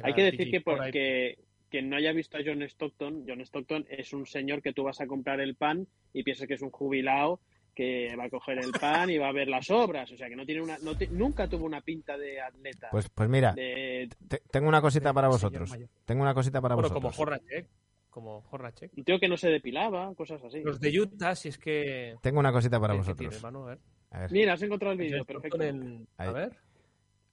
Hay 0.03 0.12
que 0.15 0.23
decir 0.24 0.51
que, 0.51 0.61
por 0.61 0.77
por- 0.77 0.85
ahí. 0.86 0.93
que 0.93 1.39
quien 1.70 1.89
no 1.89 1.97
haya 1.97 2.12
visto 2.12 2.36
a 2.36 2.41
John 2.45 2.62
Stockton, 2.62 3.24
John 3.27 3.41
Stockton 3.41 3.86
es 3.89 4.12
un 4.12 4.27
señor 4.27 4.62
que 4.62 4.73
tú 4.73 4.85
vas 4.85 5.01
a 5.01 5.07
comprar 5.07 5.41
el 5.41 5.55
pan 5.57 5.86
y 6.12 6.23
piensas 6.23 6.47
que 6.47 6.55
es 6.55 6.62
un 6.62 6.70
jubilado 6.70 7.41
que 7.74 8.15
va 8.16 8.24
a 8.24 8.31
coger 8.31 8.59
el 8.59 8.70
pan 8.70 9.11
y 9.11 9.19
va 9.19 9.28
a 9.28 9.32
ver 9.32 9.49
las 9.49 9.69
obras. 9.70 10.11
O 10.12 10.16
sea, 10.16 10.28
que 10.28 10.36
no 10.36 10.47
tiene 10.47 10.62
una, 10.62 10.78
no 10.78 10.93
nunca 11.11 11.49
tuvo 11.49 11.65
una 11.65 11.81
pinta 11.81 12.16
de 12.16 12.41
atleta. 12.41 12.89
Pues, 12.91 13.09
pues 13.09 13.28
mira, 13.28 13.53
de 13.53 14.09
tengo 14.51 14.69
una 14.69 14.81
cosita 14.81 15.12
para 15.12 15.28
vosotros. 15.28 15.74
Tengo 16.05 16.23
una 16.23 16.35
cosita 16.35 16.61
para 16.61 16.77
Bueno, 16.77 16.91
como 16.91 17.09
vosotros. 17.09 17.19
Hornacek. 17.35 17.66
Como 18.15 18.45
Hornacek. 18.49 18.93
un 18.97 19.03
tío 19.03 19.19
que 19.19 19.27
no 19.27 19.36
se 19.36 19.49
depilaba, 19.49 20.15
cosas 20.15 20.41
así. 20.45 20.61
Los 20.62 20.78
de 20.78 21.01
Utah, 21.01 21.35
si 21.35 21.49
es 21.49 21.59
que... 21.59 22.15
Tengo 22.23 22.39
una 22.39 22.53
cosita 22.53 22.78
para 22.78 22.93
¿qué- 22.95 22.99
qué 22.99 23.01
vosotros. 23.01 23.19
tienes, 23.19 23.43
Manu? 23.43 23.62
A 23.65 23.66
ver. 23.70 23.78
A 24.12 24.19
ver. 24.20 24.31
Mira, 24.31 24.53
has 24.53 24.62
encontrado 24.62 24.93
el 24.93 24.99
vídeo, 24.99 25.24
perfecto. 25.24 25.61
en- 25.61 26.07
A 26.16 26.31
ver. 26.31 26.53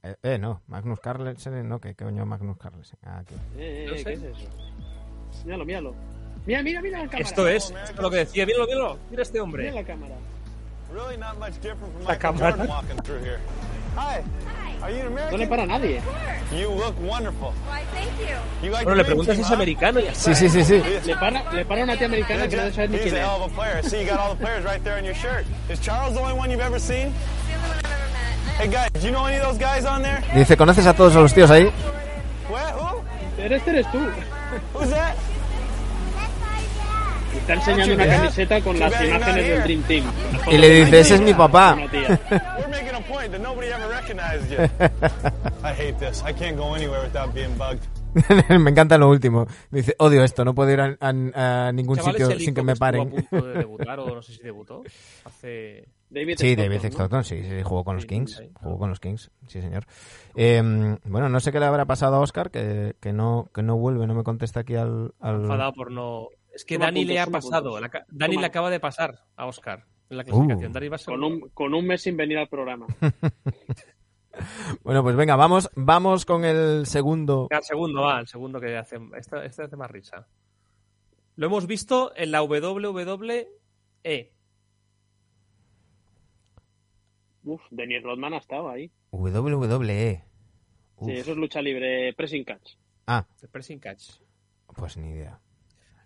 Eh, 0.02 0.16
eh, 0.24 0.38
no, 0.40 0.60
Magnus 0.66 0.98
Carlsen, 0.98 1.68
no, 1.68 1.78
¿qué 1.80 1.94
coño 1.94 2.26
Magnus 2.26 2.58
Carlsen? 2.58 2.98
Ah, 3.04 3.20
aquí. 3.20 3.36
Eh, 3.56 3.84
eh, 3.84 3.86
No 3.86 3.94
eh, 3.94 3.98
sé. 3.98 4.04
¿Qué 4.04 4.12
es 4.14 4.22
eso? 4.24 4.48
Míralo, 5.44 5.64
míralo. 5.64 5.94
Mira, 6.46 6.62
mira, 6.64 6.82
mira 6.82 6.98
la 6.98 7.04
cámara. 7.04 7.28
Esto 7.28 7.46
es, 7.46 7.70
esto 7.70 7.92
es 7.94 8.00
lo 8.00 8.10
que 8.10 8.16
decía. 8.16 8.44
Míralo, 8.44 8.66
míralo. 8.66 8.98
Mira 9.08 9.22
este 9.22 9.34
Mira 9.34 9.44
hombre. 9.44 9.70
la 9.70 9.84
cámara. 9.84 10.16
Really 10.92 11.16
not 11.16 11.38
much 11.38 11.54
different 11.62 11.92
from 11.92 12.02
La 12.02 12.14
Michael 12.14 12.18
cámara. 12.18 12.50
Jordan 12.56 12.68
walking 12.68 13.02
through 13.04 13.20
here. 13.24 13.38
Hi. 13.96 14.18
An 14.18 14.61
No 15.30 15.36
le 15.36 15.46
para 15.46 15.62
a 15.62 15.66
nadie. 15.66 16.00
You 16.50 16.70
look 16.70 16.94
wonderful. 17.00 17.52
Why, 17.68 17.82
thank 17.94 18.18
you. 18.18 18.36
You 18.66 18.72
like 18.72 18.84
Bueno, 18.84 18.96
le 18.96 19.04
preguntas 19.04 19.36
si 19.36 19.42
es 19.42 19.50
americano 19.50 20.00
y 20.00 20.04
Sí, 20.12 20.34
sí, 20.34 20.48
sí, 20.48 20.64
sí. 20.64 20.82
Le 21.06 21.14
para, 21.16 21.50
le 21.52 21.64
para 21.64 21.84
una 21.84 21.96
tía 21.96 22.06
americana 22.08 22.48
que 22.48 22.56
no 22.56 22.70
saber 22.72 22.90
ni 22.90 22.96
He's 22.96 23.02
quién 23.04 23.14
a 23.16 23.18
es. 23.20 23.24
hell 23.24 23.42
of 23.42 23.52
a 23.52 23.54
player. 23.54 23.82
See, 23.82 24.00
you 24.02 24.06
got 24.10 24.18
all 24.18 24.34
the 24.34 24.40
players 24.44 24.64
right 24.64 24.82
there 24.82 24.98
on 24.98 25.04
your 25.04 25.14
shirt. 25.14 25.44
Is 25.70 25.78
Charles 25.80 26.14
the 26.14 26.20
only 26.20 26.34
one 26.34 26.50
you've 26.50 26.60
ever 26.60 26.78
seen? 26.80 27.08
It's 27.08 27.14
the 27.46 27.54
only 27.54 27.68
one 27.68 27.78
I've 27.78 27.84
ever 27.84 28.08
met. 28.12 28.58
Hey 28.58 28.68
guys, 28.68 28.90
do 29.00 29.06
you 29.06 29.12
know 29.12 29.24
any 29.26 29.36
of 29.36 29.44
those 29.44 29.58
guys 29.58 29.84
on 29.86 30.02
there? 30.02 30.20
Dice, 30.34 30.56
¿conoces 30.56 30.84
a 30.86 30.94
todos 30.94 31.14
los 31.14 31.32
tíos 31.32 31.50
ahí? 31.50 31.70
Este 33.38 33.70
eres 33.70 33.86
tú. 33.90 33.98
Who's 34.74 34.90
that? 34.90 35.14
Y 37.34 37.38
Está 37.38 37.54
enseñando 37.54 37.94
una 37.94 38.06
camiseta 38.06 38.60
con 38.60 38.78
las 38.78 38.92
imágenes 39.00 39.48
del 39.48 39.62
Dream 39.62 39.82
Team. 39.84 40.04
Y 40.50 40.58
le 40.58 40.68
dice, 40.70 41.00
ese 41.00 41.14
es 41.16 41.20
mi 41.22 41.34
papá. 41.34 41.76
Una 43.12 43.28
tía. 43.28 43.30
We're 43.30 43.30
making 43.30 43.30
a 43.30 43.30
point 43.30 43.32
that 43.32 43.40
nobody 43.40 43.68
ever 43.68 43.88
recognized 43.88 44.50
you. 44.50 44.58
I 45.64 45.72
hate 45.74 45.98
this. 45.98 46.22
I 46.24 46.32
can't 46.32 46.56
go 46.56 46.74
anywhere 46.74 47.02
without 47.02 47.32
being 47.34 47.56
bugged. 47.56 47.86
me 48.50 48.70
encanta 48.70 48.98
lo 48.98 49.08
último. 49.08 49.46
Dice, 49.70 49.94
odio 49.98 50.22
esto, 50.22 50.44
no 50.44 50.54
puedo 50.54 50.70
ir 50.70 50.80
a, 50.80 50.96
a- 51.00 51.68
a 51.68 51.72
ningún 51.72 51.98
sitio 51.98 52.38
sin 52.38 52.54
que 52.54 52.62
me 52.62 52.76
paren. 52.76 53.08
a 53.08 53.10
punto 53.10 53.46
de 53.46 53.54
debutar, 53.60 53.98
o 54.00 54.14
no 54.14 54.20
sé 54.22 54.34
si 54.34 54.42
debutó. 54.42 54.82
Hace... 55.24 55.88
David 56.10 56.36
Sí, 56.38 56.52
Stockton, 56.52 57.08
David 57.10 57.24
sí, 57.24 57.42
sí, 57.42 57.62
jugó 57.62 57.84
con 57.84 57.96
los 57.96 58.04
Kings. 58.04 58.42
Jugó 58.60 58.78
con 58.78 58.90
los 58.90 59.00
Kings, 59.00 59.30
sí, 59.46 59.62
señor. 59.62 59.86
Eh, 60.36 60.60
bueno, 61.04 61.30
no 61.30 61.40
sé 61.40 61.52
qué 61.52 61.58
le 61.60 61.64
habrá 61.64 61.86
pasado 61.86 62.16
a 62.16 62.20
Oscar, 62.20 62.50
que, 62.50 62.96
que 63.00 63.14
no, 63.14 63.48
que 63.54 63.62
no 63.62 63.78
vuelve, 63.78 64.06
no 64.06 64.14
me 64.14 64.22
contesta 64.24 64.60
aquí 64.60 64.74
al... 64.74 65.14
al- 65.20 65.42
enfadado 65.44 65.72
por 65.72 65.90
no. 65.90 66.28
Es 66.54 66.66
que 66.66 66.76
Dani 66.76 67.00
puntos, 67.00 67.14
le 67.14 67.20
ha 67.20 67.26
pasado. 67.28 67.80
la 67.80 67.90
Dani 68.10 68.36
le 68.36 68.44
acaba 68.44 68.68
de 68.68 68.78
pasar 68.78 69.20
a 69.36 69.46
Oscar 69.46 69.86
la 70.16 70.24
clasificación. 70.24 70.70
Uh. 70.70 70.74
Dani 70.74 70.88
va 70.88 70.98
Con 70.98 71.24
un, 71.24 71.40
con 71.50 71.74
un 71.74 71.86
mes 71.86 72.02
sin 72.02 72.16
venir 72.16 72.38
al 72.38 72.48
programa. 72.48 72.86
Bueno, 74.82 75.02
pues 75.02 75.14
venga, 75.14 75.36
vamos, 75.36 75.70
vamos 75.76 76.24
con 76.24 76.44
el 76.44 76.86
segundo. 76.86 77.48
El 77.50 77.62
segundo 77.62 78.00
va, 78.00 78.20
el 78.20 78.26
segundo 78.26 78.60
que 78.60 78.76
hace. 78.76 78.98
Este, 79.16 79.44
este 79.44 79.64
hace 79.64 79.76
más 79.76 79.90
risa. 79.90 80.26
Lo 81.36 81.46
hemos 81.46 81.66
visto 81.66 82.12
en 82.16 82.30
la 82.30 82.42
WWE. 82.42 83.48
Uf, 87.44 87.62
Denis 87.70 88.02
Rodman 88.02 88.34
ha 88.34 88.38
estado 88.38 88.70
ahí. 88.70 88.90
WWE. 89.10 90.24
Uf. 90.96 91.08
Sí, 91.08 91.16
eso 91.16 91.32
es 91.32 91.36
lucha 91.36 91.60
libre, 91.60 92.12
pressing 92.14 92.44
catch. 92.44 92.72
Ah, 93.06 93.26
El 93.40 93.48
pressing 93.48 93.80
catch. 93.80 94.12
pues 94.76 94.96
ni 94.96 95.10
idea. 95.10 95.40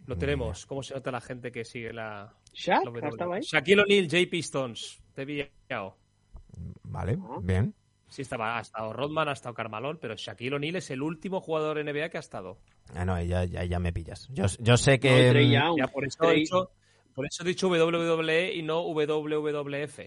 Lo 0.07 0.15
Ni 0.15 0.20
tenemos. 0.20 0.66
¿Cómo 0.66 0.83
se 0.83 0.95
nota 0.95 1.11
la 1.11 1.20
gente 1.20 1.53
que 1.53 1.65
sigue 1.65 1.93
la. 1.93 2.35
¿Shaq 2.57 2.83
estado 3.05 3.33
ahí? 3.35 3.43
Shaquille 3.43 3.83
O'Neal, 3.83 4.05
J.P. 4.11 4.39
Stones. 4.39 5.03
Te 5.15 5.23
he 5.23 5.27
pillado. 5.27 5.97
Vale, 6.85 7.19
Ah. 7.23 7.39
bien. 7.43 7.74
Sí, 8.09 8.23
estaba, 8.23 8.57
ha 8.57 8.61
estado 8.62 8.93
Rodman, 8.93 9.28
ha 9.28 9.33
estado 9.33 9.55
Carmalón, 9.55 9.99
pero 10.01 10.15
Shaquille 10.16 10.55
O'Neal 10.55 10.77
es 10.77 10.91
el 10.91 11.03
último 11.03 11.41
jugador 11.41 11.78
NBA 11.85 12.09
que 12.09 12.16
ha 12.16 12.20
estado. 12.20 12.59
Ah, 12.95 13.05
no, 13.05 13.20
ya, 13.23 13.45
ya, 13.45 13.65
ya 13.65 13.78
me 13.78 13.93
pillas. 13.93 14.28
Yo, 14.33 14.45
yo 14.61 14.77
sé 14.77 14.93
No, 14.93 14.99
que... 15.01 15.31
Trey 15.31 15.49
mm, 15.49 15.53
Young. 15.53 15.78
Ya 15.78 15.87
por 15.89 16.05
eso, 16.07 16.31
he 16.31 16.35
dicho, 16.37 16.70
por 17.15 17.27
eso 17.27 17.43
he 17.43 17.47
dicho 17.49 17.69
WWE 17.69 18.55
y 18.55 18.62
no 18.62 18.83
WWF. 18.85 19.99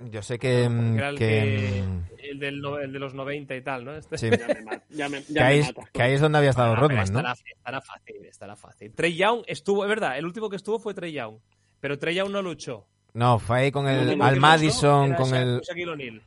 yo 0.00 0.22
sé 0.22 0.38
que... 0.38 0.64
Porque 0.68 0.68
mm, 0.68 0.96
era 0.98 1.08
el, 1.08 1.18
que, 1.18 1.26
que- 1.28 1.82
mm, 1.82 2.04
el, 2.18 2.38
del 2.38 2.60
no- 2.60 2.78
el 2.78 2.92
de 2.92 2.98
los 2.98 3.14
90 3.14 3.56
y 3.56 3.62
tal, 3.62 3.84
¿no? 3.86 3.96
Este- 3.96 4.18
sí, 4.18 4.30
Ya 4.30 4.46
me, 4.46 4.82
ya 4.90 5.08
me, 5.08 5.22
que, 5.24 5.32
ya 5.32 5.46
ahí, 5.46 5.62
que 5.92 6.02
ahí 6.02 6.12
es 6.12 6.20
donde 6.20 6.38
había 6.38 6.50
estado 6.50 6.74
Ah, 6.74 6.76
Rodman, 6.76 6.98
¿no? 6.98 7.02
estará, 7.04 7.32
estará 7.32 7.80
fácil, 7.80 8.24
estará 8.26 8.54
fácil. 8.56 8.92
Trey 8.94 9.16
Young 9.16 9.42
estuvo, 9.46 9.82
es 9.84 9.88
verdad, 9.88 10.18
el 10.18 10.26
último 10.26 10.50
que 10.50 10.56
estuvo 10.56 10.78
fue 10.78 10.92
Trey 10.94 11.12
Young. 11.12 11.38
Pero 11.80 11.98
Trey 11.98 12.14
Young 12.14 12.30
no 12.30 12.42
luchó. 12.42 12.86
No, 13.14 13.38
fue 13.38 13.58
ahí 13.58 13.72
con 13.72 13.88
el... 13.88 14.16
no, 14.16 14.24
al 14.24 14.38
Madison, 14.38 15.14
con 15.14 15.34
el... 15.34 15.60
Shaquille. 15.60 16.22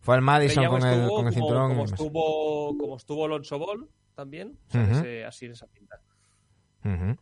Fue 0.00 0.14
al 0.16 0.22
Madison 0.22 0.66
con 0.66 0.82
el, 0.82 0.88
estuvo 1.00 1.16
con 1.16 1.26
el 1.28 1.32
como- 1.34 1.46
cinturón. 1.46 1.68
Como, 1.68 1.84
demás. 1.84 1.92
estuvo, 1.92 2.78
como 2.78 2.96
estuvo 2.96 3.24
Alonso 3.24 3.58
Ball 3.58 3.88
también. 4.14 4.58
o 4.68 4.72
sea, 4.72 4.90
ese- 4.90 5.24
así 5.24 5.46
en 5.46 5.52
esa 5.52 5.66
pinta. 5.66 6.00
Ujú. 6.84 7.16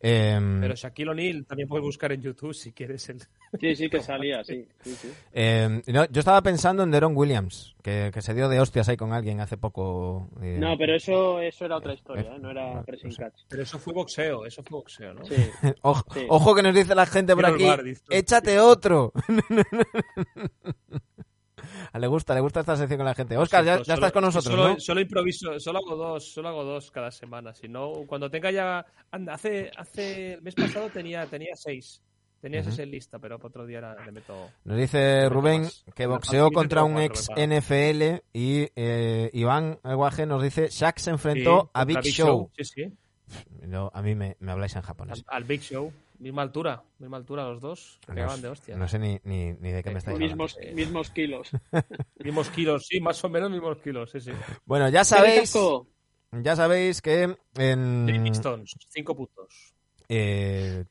Em, 0.00 0.60
Pero 0.60 0.74
Shaquille 0.76 1.10
O'Neal 1.10 1.44
también 1.44 1.68
puedes 1.68 1.82
buscar 1.84 2.12
en 2.12 2.22
YouTube 2.22 2.54
si 2.54 2.72
quieres 2.72 3.08
el. 3.08 3.20
Sí, 3.60 3.74
sí, 3.74 3.90
que 3.90 4.00
salía, 4.00 4.44
sí. 4.44 4.64
sí, 4.84 4.94
sí. 4.94 5.10
em, 5.32 5.82
no, 5.88 6.04
yo 6.06 6.20
estaba 6.20 6.40
pensando 6.42 6.84
en 6.84 6.90
Deron 6.92 7.16
Williams, 7.16 7.74
que, 7.82 8.10
que 8.14 8.22
se 8.22 8.32
dio 8.34 8.48
de 8.48 8.60
hostias 8.60 8.88
ahí 8.88 8.96
con 8.96 9.12
alguien 9.12 9.40
hace 9.40 9.56
poco. 9.56 10.28
eh, 10.40 10.56
No, 10.60 10.76
pero 10.78 10.94
eso, 10.94 11.40
eso 11.40 11.64
era 11.64 11.76
otra 11.78 11.94
historia, 11.94 12.30
¿eh? 12.32 12.38
no 12.38 12.38
no 12.38 12.50
era 12.52 12.82
pressing 12.84 13.10
sé. 13.10 13.22
catch. 13.22 13.40
Pero 13.48 13.62
eso 13.64 13.78
fue 13.80 13.92
boxeo, 13.92 14.46
eso 14.46 14.62
fue 14.62 14.78
boxeo, 14.78 15.14
¿no? 15.14 15.24
Sí. 15.24 15.34
Ojo, 15.82 16.04
Sí. 16.14 16.26
ojo 16.28 16.54
que 16.54 16.62
nos 16.62 16.74
dice 16.74 16.94
la 16.94 17.06
gente 17.06 17.34
por 17.34 17.44
Quiero 17.56 17.72
aquí, 17.72 17.90
bar, 17.90 17.94
échate 18.10 18.60
otro. 18.60 19.12
Le 21.94 22.06
gusta, 22.06 22.34
le 22.34 22.40
gusta 22.40 22.60
esta 22.60 22.76
sección 22.76 22.98
con 22.98 23.06
la 23.06 23.14
gente. 23.14 23.36
Oscar, 23.36 23.64
ya, 23.64 23.78
Solo- 23.78 23.94
estás 23.94 24.12
con 24.12 24.24
nosotros, 24.24 24.54
solo, 24.54 24.68
¿no? 24.68 24.80
Solo 24.80 25.00
improviso, 25.00 25.58
solo 25.60 25.78
hago 25.78 25.96
dos, 25.96 26.32
solo 26.32 26.48
hago 26.48 26.64
dos 26.64 26.90
cada 26.90 27.10
semana. 27.10 27.54
Si 27.54 27.68
no, 27.68 27.92
cuando 28.06 28.30
tenga 28.30 28.50
ya, 28.50 28.84
anda, 29.10 29.34
hace, 29.34 29.70
hace 29.76 30.34
el 30.34 30.42
mes 30.42 30.54
pasado 30.54 30.88
tenía, 30.90 31.26
tenía 31.26 31.54
seis, 31.56 32.00
tenía 32.40 32.60
Ujú. 32.60 32.68
seis 32.70 32.78
en 32.80 32.90
lista, 32.90 33.18
pero 33.18 33.38
para 33.38 33.48
otro 33.48 33.66
día 33.66 33.78
era- 33.78 34.04
le 34.04 34.12
meto. 34.12 34.50
Nos 34.64 34.76
dice 34.76 35.28
Rubén 35.28 35.62
más. 35.62 35.84
que 35.94 36.02
la 36.04 36.08
boxeó 36.10 36.50
contra 36.50 36.84
un 36.84 36.98
ex. 36.98 37.28
NFL 37.36 38.22
y 38.32 38.68
eh, 38.76 39.30
Iván 39.32 39.78
Aguaje 39.82 40.26
nos 40.26 40.42
dice 40.42 40.68
Shaq 40.70 40.98
se 40.98 41.10
enfrentó 41.10 41.62
Sí, 41.64 41.70
a 41.74 41.84
Big 41.84 42.00
Show. 42.02 42.50
Sí, 42.56 42.64
sí. 42.64 42.92
No, 43.66 43.90
a 43.94 44.02
mí 44.02 44.14
me, 44.14 44.36
me 44.40 44.52
habláis 44.52 44.74
en 44.76 44.82
japonés. 44.82 45.24
Al, 45.28 45.36
al 45.42 45.44
Big 45.44 45.60
Show, 45.60 45.92
misma 46.18 46.42
altura, 46.42 46.82
misma 46.98 47.16
altura 47.18 47.44
los 47.44 47.60
dos, 47.60 47.98
se 48.04 48.08
No, 48.08 48.14
pegaban 48.14 48.40
de 48.42 48.48
hostia. 48.48 48.76
no 48.76 48.88
sé 48.88 48.98
ni, 48.98 49.20
ni, 49.24 49.52
ni 49.52 49.72
de 49.72 49.82
qué 49.82 49.90
me 49.90 49.98
estáis 49.98 50.14
hablando. 50.14 50.44
Mismos, 50.44 50.58
mismos 50.74 51.10
kilos. 51.10 51.50
Mismos 52.24 52.48
kilos, 52.50 52.86
sí, 52.86 53.00
más 53.00 53.22
o 53.24 53.28
menos 53.28 53.50
mismos 53.50 53.78
kilos, 53.78 54.10
sí, 54.10 54.20
sí. 54.20 54.30
Bueno, 54.66 54.88
ya 54.88 55.00
¿Qué 55.00 55.04
sabéis, 55.04 55.54
ya 56.32 56.56
sabéis 56.56 57.00
que 57.02 57.36
en 57.56 58.26
Stones, 58.28 58.74
cinco 58.88 59.14
puntos. 59.16 59.74
eh, 60.08 60.84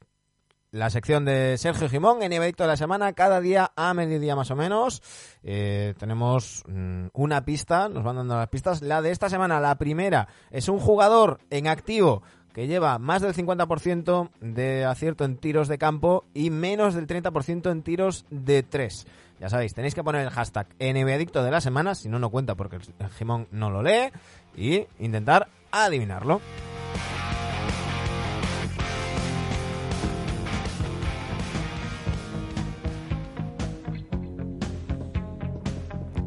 la 0.72 0.90
sección 0.90 1.26
de 1.26 1.58
Sergio 1.58 1.90
Jimón, 1.90 2.22
en 2.24 2.34
Ibeito 2.34 2.64
de 2.64 2.68
la 2.68 2.78
semana, 2.78 3.14
cada 3.14 3.40
día 3.40 3.72
a 3.76 3.94
mediodía 3.94 4.36
más 4.36 4.52
o 4.52 4.56
menos. 4.56 5.02
Eh, 5.44 5.94
tenemos 5.98 6.64
mm, 6.68 7.08
una 7.14 7.46
pista, 7.46 7.90
nos 7.90 8.04
van 8.04 8.18
dando 8.18 8.36
las 8.36 8.50
pistas. 8.50 8.82
La 8.82 9.02
de 9.02 9.12
esta 9.12 9.30
semana, 9.30 9.60
la 9.60 9.78
primera, 9.78 10.28
es 10.52 10.68
un 10.68 10.80
jugador 10.80 11.40
en 11.50 11.68
activo 11.68 12.22
que 12.54 12.68
lleva 12.68 12.98
más 12.98 13.22
del 13.22 13.36
50% 13.36 14.30
de 14.42 14.84
acierto 14.84 15.26
en 15.26 15.38
tiros 15.38 15.68
de 15.68 15.78
campo 15.78 16.26
y 16.34 16.50
menos 16.50 16.96
del 16.96 17.08
30% 17.08 17.72
en 17.72 17.84
tiros 17.84 18.26
de 18.30 18.64
3. 18.64 19.06
Ya 19.40 19.50
sabéis, 19.50 19.76
tenéis 19.76 19.94
que 19.94 20.04
poner 20.04 20.24
el 20.24 20.32
hashtag 20.32 20.68
NBAdicto 20.80 21.44
de 21.44 21.52
la 21.52 21.62
semana, 21.62 21.94
si 21.94 22.10
no, 22.10 22.18
no 22.18 22.32
cuenta 22.32 22.56
porque 22.56 22.78
el 22.78 23.10
Jimón 23.12 23.48
no 23.52 23.70
lo 23.70 23.84
lee, 23.84 24.12
y 24.56 24.88
intentar 25.00 25.50
adivinarlo. 25.72 26.42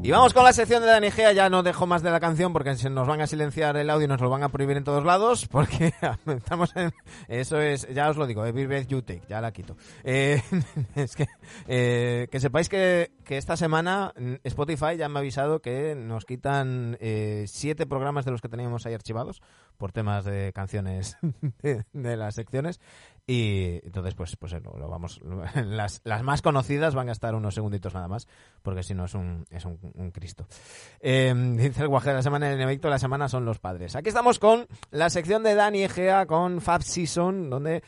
Y 0.03 0.11
vamos 0.13 0.33
con 0.33 0.45
la 0.45 0.55
sección 0.55 0.81
de 0.81 0.89
Dani 0.89 1.11
Gea, 1.11 1.33
ya 1.33 1.51
no 1.51 1.63
dejo 1.63 1.87
más 1.87 2.03
de 2.03 2.11
la 2.11 2.21
canción 2.21 2.55
porque 2.55 2.75
nos 2.91 3.07
van 3.07 3.21
a 3.21 3.27
silenciar 3.27 3.77
el 3.77 3.91
audio 3.91 4.07
y 4.07 4.09
nos 4.09 4.21
lo 4.23 4.31
van 4.31 4.43
a 4.43 4.49
prohibir 4.49 4.79
en 4.79 4.85
todos 4.85 5.05
lados, 5.05 5.47
porque 5.47 5.93
estamos 6.27 6.75
en... 6.75 6.91
Eso 7.29 7.61
es, 7.61 7.87
ya 7.93 8.09
os 8.09 8.17
lo 8.17 8.27
digo, 8.27 8.47
Every 8.47 8.65
Breath 8.65 8.87
You 8.87 9.03
Take, 9.03 9.25
ya 9.29 9.43
la 9.43 9.53
quito. 9.53 9.77
Eh, 10.03 10.43
es 10.95 11.15
que, 11.15 11.27
eh, 11.69 12.29
que 12.31 12.41
sepáis 12.41 12.71
que, 12.71 13.13
que 13.25 13.37
esta 13.37 13.59
semana 13.59 14.15
Spotify 14.43 14.97
ya 14.97 15.11
me 15.11 15.19
ha 15.19 15.21
avisado 15.21 15.61
que 15.61 15.95
nos 15.95 16.25
quitan 16.25 16.97
eh, 16.99 17.45
siete 17.47 17.85
programas 17.85 18.25
de 18.25 18.31
los 18.31 18.41
que 18.41 18.49
teníamos 18.49 18.87
ahí 18.87 18.95
archivados 18.95 19.43
por 19.77 19.93
temas 19.93 20.25
de 20.25 20.53
canciones 20.55 21.19
de 21.93 22.17
las 22.17 22.37
secciones 22.37 22.81
y 23.31 23.81
entonces 23.85 24.15
pues 24.17 24.35
pues 24.35 24.53
lo, 24.55 24.89
vamos 24.89 25.21
las, 25.55 26.01
las 26.03 26.23
más 26.25 26.43
conocidas 26.43 26.97
van 26.97 27.11
a 27.11 27.13
estar 27.13 27.37
unos 27.37 27.55
segunditos 27.55 27.95
nada 27.95 28.09
más 28.09 28.27
porque 28.61 28.83
si 28.83 28.93
no 28.93 29.05
es 29.05 29.15
un 29.15 29.47
es 29.51 29.65
un, 29.65 29.79
Cristo. 30.11 30.49
Eh, 30.99 31.33
dice 31.57 31.83
el 31.83 31.89
guaje 31.89 32.13
la 32.13 32.23
semana 32.23 32.51
en 32.51 32.61
efecto 32.61 32.89
la 32.91 32.99
semana 32.99 33.29
son 33.29 33.45
los 33.45 33.61
padres 33.61 33.95
aquí 33.95 34.09
estamos 34.09 34.41
con 34.41 34.67
la 34.91 35.11
sección 35.11 35.45
de 35.45 35.55
Dani 35.55 35.85
Egea 35.85 36.27
con 36.27 36.61
Fab 36.61 36.83
Season 36.83 37.51
donde 37.51 37.85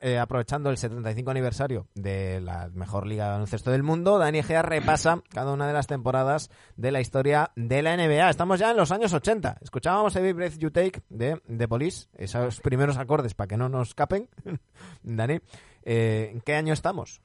eh, 0.00 0.18
aprovechando 0.18 0.70
el 0.70 0.76
75 0.76 1.28
aniversario 1.28 1.88
de 1.94 2.40
la 2.40 2.70
mejor 2.72 3.08
liga 3.08 3.24
de 3.24 3.30
baloncesto 3.32 3.72
del 3.72 3.82
mundo 3.82 4.18
Dani 4.18 4.38
Egea 4.38 4.62
repasa 4.62 5.22
cada 5.30 5.52
una 5.52 5.66
de 5.66 5.72
las 5.72 5.88
temporadas 5.88 6.50
de 6.76 6.92
la 6.92 7.00
historia 7.00 7.50
de 7.56 7.82
la 7.82 7.96
NBA 7.96 8.30
estamos 8.30 8.60
ya 8.60 8.70
en 8.70 8.76
los 8.76 8.92
años 8.92 9.12
80 9.12 9.58
escuchábamos 9.60 10.14
Every 10.14 10.34
Breath 10.34 10.58
You 10.58 10.70
Take 10.70 11.02
de 11.08 11.42
The 11.48 11.66
Police 11.66 12.06
esos 12.16 12.60
primeros 12.60 12.96
acordes 12.96 13.34
para 13.34 13.48
que 13.48 13.56
no 13.56 13.68
nos 13.68 13.88
escapen 13.88 14.28
Dani, 15.02 15.38
eh, 15.84 16.30
¿en 16.32 16.40
qué 16.40 16.54
año 16.54 16.72
estamos? 16.72 17.20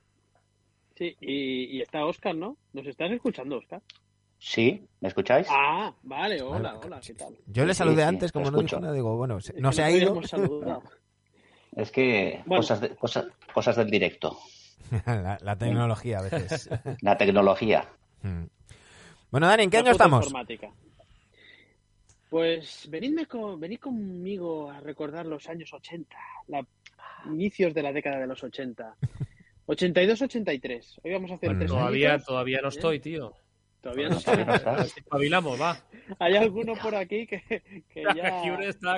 Sí, 0.95 1.15
y, 1.21 1.77
y 1.77 1.81
está 1.81 2.05
Oscar, 2.05 2.35
¿no? 2.35 2.57
¿Nos 2.73 2.85
estás 2.87 3.09
escuchando, 3.11 3.57
Oscar? 3.57 3.81
Sí, 4.37 4.85
¿me 5.01 5.07
escucháis? 5.09 5.47
Ah, 5.49 5.93
vale, 6.03 6.41
hola, 6.41 6.73
Vale. 6.73 6.85
hola, 6.85 6.99
¿qué 7.05 7.13
tal? 7.13 7.37
Yo 7.45 7.65
le 7.65 7.73
saludé 7.73 8.03
sí, 8.03 8.07
antes, 8.07 8.31
te 8.31 8.33
como 8.39 8.51
no 8.51 8.57
dijo 8.57 8.61
escucho. 8.61 8.79
nada, 8.81 8.93
digo, 8.93 9.15
bueno, 9.17 9.39
se- 9.41 9.53
no 9.59 9.71
se 9.71 9.83
ha 9.83 9.91
ido. 9.91 10.13
Es 11.75 11.91
que 11.91 12.41
Bueno. 12.45 12.61
cosas, 12.61 12.81
de- 12.81 12.95
cosas, 12.95 13.27
cosas 13.53 13.75
del 13.75 13.89
directo, 13.91 14.37
la, 15.05 15.37
la 15.41 15.55
tecnología 15.57 16.19
a 16.19 16.21
veces. 16.23 16.67
la 17.01 17.15
tecnología. 17.17 17.87
Mm. 18.23 18.45
bueno, 19.29 19.47
Dani, 19.47 19.63
¿en 19.63 19.69
qué 19.69 19.77
La 19.77 19.81
año 19.83 19.91
estamos? 19.91 20.25
fotoinformática. 20.25 20.71
Pues 22.29 22.87
venidme 22.89 23.25
con, 23.25 23.59
venid 23.59 23.79
conmigo 23.79 24.69
a 24.69 24.79
recordar 24.81 25.25
los 25.25 25.47
años 25.49 25.73
80, 25.73 26.15
la, 26.47 26.65
inicios 27.27 27.73
de 27.73 27.83
la 27.83 27.91
década 27.93 28.19
de 28.19 28.27
los 28.27 28.43
80. 28.43 28.95
82-83. 29.67 30.99
Hoy 31.03 31.11
vamos 31.13 31.31
a 31.31 31.35
hacer 31.35 31.49
Bueno, 31.49 31.59
tres 31.59 31.71
Todavía, 31.71 32.09
añitos. 32.13 32.27
todavía 32.27 32.61
no 32.61 32.67
estoy, 32.69 32.99
tío. 32.99 33.33
Todavía 33.81 34.09
no 34.09 34.17
estás. 34.17 34.97
Espabilamos, 34.97 35.61
va. 35.61 35.77
Hay 36.19 36.35
alguno 36.35 36.73
por 36.75 36.93
aquí 36.95 37.25
que, 37.25 37.41
que 37.87 38.03
ya, 38.15 38.41
está 38.67 38.97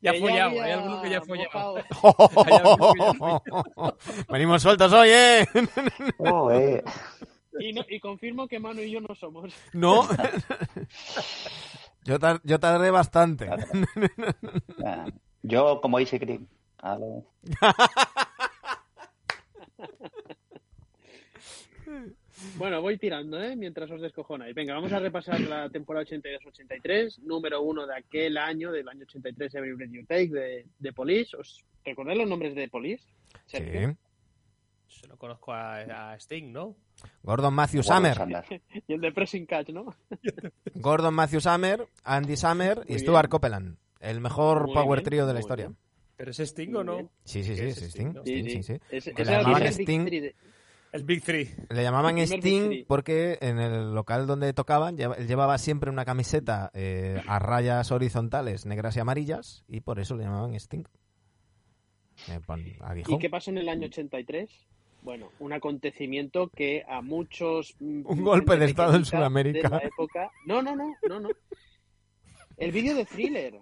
ya 0.00 0.12
que 0.12 0.20
follado. 0.20 0.62
Hay 0.62 0.70
alguno 0.70 1.02
que 1.02 1.10
ya 1.10 1.18
ha 1.18 1.22
follado. 1.22 1.74
Venimos 4.30 4.62
sueltos 4.62 4.90
hoy, 4.92 5.08
¿eh? 5.10 5.44
Oh, 6.18 6.50
eh. 6.50 6.82
Y, 7.60 7.72
no- 7.74 7.84
y 7.88 8.00
confirmo 8.00 8.48
que 8.48 8.58
Manu 8.58 8.80
y 8.80 8.90
yo 8.92 9.00
no 9.02 9.14
somos. 9.14 9.52
No. 9.74 10.08
yo, 12.04 12.18
tar- 12.18 12.40
yo 12.44 12.58
tardé 12.58 12.90
bastante. 12.90 13.50
Yo 15.42 15.80
como 15.82 15.98
Easy 15.98 16.18
Bueno, 22.56 22.80
voy 22.80 22.98
tirando, 22.98 23.40
¿eh? 23.40 23.54
Mientras 23.56 23.90
os 23.90 24.00
descojonáis. 24.00 24.54
Venga, 24.54 24.74
vamos 24.74 24.92
a 24.92 24.98
repasar 24.98 25.40
la 25.40 25.68
temporada 25.68 26.04
82-83, 26.06 27.18
número 27.20 27.60
uno 27.62 27.86
de 27.86 27.96
aquel 27.96 28.36
año, 28.36 28.72
del 28.72 28.88
año 28.88 29.02
83, 29.02 29.54
Every 29.54 29.72
Breath 29.74 29.90
You 29.90 30.06
Take, 30.06 30.28
de, 30.28 30.66
de 30.78 30.92
Police. 30.92 31.36
¿Os 31.36 31.64
recordáis 31.84 32.18
los 32.18 32.28
nombres 32.28 32.54
de 32.54 32.68
Police? 32.68 33.04
Sergio? 33.46 33.90
Sí. 33.90 33.96
Se 35.00 35.06
lo 35.08 35.16
conozco 35.16 35.52
a, 35.52 36.12
a 36.12 36.16
Sting, 36.18 36.52
¿no? 36.52 36.76
Gordon 37.22 37.54
Matthew 37.54 37.82
Gordon 37.82 38.14
Summer. 38.14 38.60
Y 38.88 38.92
el 38.92 39.00
de 39.00 39.12
Pressing 39.12 39.46
Catch, 39.46 39.70
¿no? 39.70 39.94
Gordon 40.74 41.14
Matthew 41.14 41.40
Summer, 41.40 41.86
Andy 42.04 42.36
Summer 42.36 42.84
y 42.88 42.98
Stuart. 42.98 43.28
Copeland. 43.28 43.76
El 44.00 44.20
mejor 44.20 44.66
Muy 44.66 44.74
power 44.74 44.98
bien, 45.00 45.04
trío 45.04 45.26
de 45.26 45.34
la 45.34 45.40
historia. 45.40 45.66
bien. 45.68 45.78
¿Pero 46.16 46.30
es 46.30 46.38
Sting 46.40 46.74
o 46.74 46.84
no? 46.84 47.10
Sí, 47.24 47.42
sí, 47.42 47.56
sí, 47.56 47.62
Es 47.62 47.82
Sting, 47.82 48.12
sí, 48.24 48.62
sí. 48.62 48.78
Le 49.16 49.24
llamaban 49.24 49.62
Big 49.62 49.72
Sting. 49.72 50.32
El 50.92 51.04
Big 51.04 51.22
Three. 51.22 51.48
Le 51.70 51.82
llamaban 51.82 52.18
Sting 52.18 52.84
porque 52.86 53.38
en 53.40 53.58
el 53.58 53.94
local 53.94 54.26
donde 54.26 54.52
tocaban 54.52 54.96
llevaba 54.96 55.56
siempre 55.58 55.90
una 55.90 56.04
camiseta 56.04 56.70
eh, 56.74 57.22
a 57.26 57.38
rayas 57.38 57.90
horizontales 57.90 58.66
negras 58.66 58.96
y 58.96 59.00
amarillas 59.00 59.64
y 59.68 59.80
por 59.80 59.98
eso 59.98 60.16
le 60.16 60.24
llamaban 60.24 60.54
Sting. 60.54 60.84
Eh. 62.28 62.40
¿Y 63.08 63.18
qué 63.18 63.30
pasó 63.30 63.50
en 63.50 63.58
el 63.58 63.68
año 63.68 63.86
83? 63.86 64.50
Bueno, 65.02 65.30
un 65.40 65.52
acontecimiento 65.52 66.48
que 66.48 66.84
a 66.88 67.00
muchos... 67.00 67.74
mm, 67.80 68.02
Un 68.06 68.22
golpe 68.22 68.56
de 68.56 68.66
estado 68.66 68.94
en 68.94 69.04
Sudamérica. 69.04 69.68
De 69.68 69.76
la 69.76 69.82
época... 69.82 70.30
No, 70.46 70.62
no, 70.62 70.76
no, 70.76 70.94
no, 71.08 71.20
no. 71.20 71.28
El 72.56 72.70
vídeo 72.70 72.94
de 72.94 73.04
Thriller. 73.04 73.58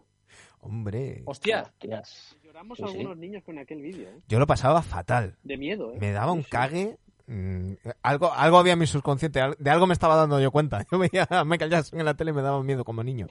Hombre, 0.60 1.22
Hostia. 1.24 1.62
Hostias. 1.62 2.36
Lloramos 2.51 2.78
Sí, 2.78 2.85
sí. 2.85 2.90
algunos 2.90 3.16
niños 3.16 3.44
con 3.44 3.59
aquel 3.59 3.81
vídeo, 3.81 4.09
¿eh? 4.09 4.20
yo 4.27 4.40
lo 4.40 4.47
pasaba 4.48 4.82
fatal. 4.82 5.36
De 5.44 5.56
miedo, 5.56 5.93
¿eh? 5.93 5.98
Me 6.01 6.10
daba 6.10 6.32
un 6.32 6.43
Sí, 6.43 6.51
cague. 6.51 6.97
mm, 7.28 7.74
algo, 8.02 8.32
algo 8.32 8.59
había 8.59 8.72
en 8.72 8.81
mi 8.81 8.89
subconsciente, 8.89 9.40
de 9.56 9.70
algo 9.70 9.86
me 9.86 9.93
estaba 9.93 10.16
dando 10.16 10.40
yo 10.40 10.51
cuenta. 10.51 10.85
Yo 10.90 10.98
veía 10.98 11.28
a 11.31 11.44
Michael 11.44 11.70
Jackson 11.70 12.01
en 12.01 12.06
la 12.06 12.14
tele 12.14 12.32
y 12.32 12.35
me 12.35 12.43
daba 12.43 12.60
miedo 12.64 12.85
como 12.85 13.05
niño. 13.05 13.28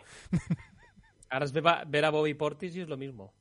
Ahora 1.29 1.43
es 1.43 1.51
ver 1.51 1.67
a- 1.67 1.83
ver 1.85 2.05
a 2.05 2.11
Bobby 2.11 2.33
Portis 2.33 2.73
y 2.77 2.81
es 2.81 2.87
lo 2.87 2.95
mismo. 2.95 3.33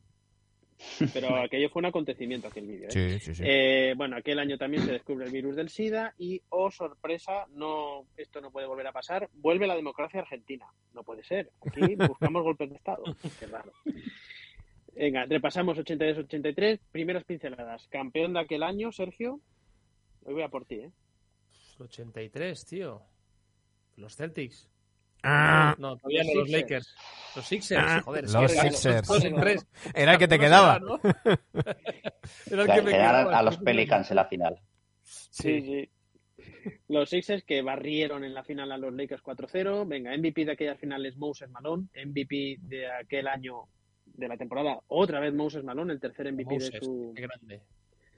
Pero 1.13 1.37
aquello 1.37 1.69
fue 1.71 1.81
un 1.81 1.87
acontecimiento, 1.87 2.47
aquel 2.49 2.67
vídeo, 2.67 2.89
¿eh? 2.89 2.91
Sí, 2.91 3.19
sí, 3.21 3.35
sí. 3.37 3.43
Eh, 3.47 3.95
bueno, 3.97 4.17
aquel 4.17 4.39
año 4.41 4.59
también 4.59 4.85
se 4.85 4.93
descubre 4.93 5.27
el 5.27 5.33
virus 5.33 5.55
del 5.57 5.71
SIDA 5.71 6.15
y, 6.19 6.41
oh 6.51 6.71
sorpresa, 6.71 7.47
no, 7.53 8.07
esto 8.17 8.41
no 8.41 8.51
puede 8.53 8.67
volver 8.69 8.87
a 8.89 8.93
pasar, 8.93 9.29
vuelve 9.35 9.67
la 9.69 9.75
democracia 9.77 10.21
argentina. 10.21 10.67
No 10.93 11.03
puede 11.05 11.23
ser. 11.25 11.51
Aquí 11.67 11.95
buscamos 11.97 12.43
golpes 12.45 12.71
de 12.71 12.77
Estado. 12.77 13.03
Qué 13.41 13.47
raro. 13.47 13.73
Venga, 14.95 15.27
repasamos 15.27 15.79
82-83, 15.79 16.81
primeras 16.91 17.25
pinceladas. 17.25 17.87
Campeón 17.89 18.33
de 18.35 18.41
aquel 18.41 18.63
año, 18.63 18.91
Sergio. 18.93 19.41
Hoy 20.25 20.35
voy 20.35 20.43
a 20.43 20.49
por 20.49 20.65
ti, 20.65 20.77
¿eh? 20.77 20.91
El 21.79 21.83
83, 21.85 22.67
tío. 22.67 23.03
Los 23.97 24.17
Celtics. 24.17 24.69
Ah, 25.23 25.75
No, 25.79 25.97
todavía 25.97 26.23
Los 26.25 26.35
no, 26.35 26.41
los. 26.43 26.51
Lakers. 26.51 26.95
Los 27.37 27.47
Sixers, 27.47 27.85
Ah, 27.85 28.01
joder. 28.05 28.25
es 28.25 28.33
los 28.33 28.53
que 28.53 28.59
Sixers. 28.71 29.09
tres. 29.41 29.67
era 29.95 30.13
el 30.13 30.19
que 30.19 30.29
te 30.29 30.39
quedaba. 30.39 30.81
Era 32.51 32.63
el 32.63 32.69
Que 32.73 32.83
me 32.83 32.91
quedaba. 32.93 33.39
a 33.39 33.43
los 33.43 33.59
Pelicans 33.59 34.11
en 34.11 34.17
la 34.17 34.25
final. 34.27 34.59
Sí, 35.03 35.61
sí. 35.63 35.91
Los 36.89 37.11
Sixers 37.11 37.43
que 37.45 37.63
barrieron 37.63 38.23
en 38.25 38.35
la 38.35 38.45
final 38.45 38.71
a 38.73 38.77
los 38.79 38.93
Lakers 38.93 39.23
4-0. 39.23 39.87
Venga, 39.89 40.17
MVP 40.17 40.45
de 40.45 40.53
aquellas 40.53 40.79
finales 40.79 41.17
Moses 41.17 41.49
Malone. 41.51 41.89
MVP 42.05 42.59
de 42.63 42.91
aquel 42.91 43.27
año 43.29 43.63
de 44.19 44.29
la 44.29 44.37
temporada. 44.37 44.81
Otra 44.89 45.21
vez 45.21 45.33
Moses 45.33 45.65
Malone, 45.65 45.95
el 45.95 46.01
tercer 46.01 46.31
MVP 46.33 46.55
Moses, 46.55 46.73
de 46.73 46.81
su. 46.81 47.13
qué 47.17 47.23
grande. 47.23 47.61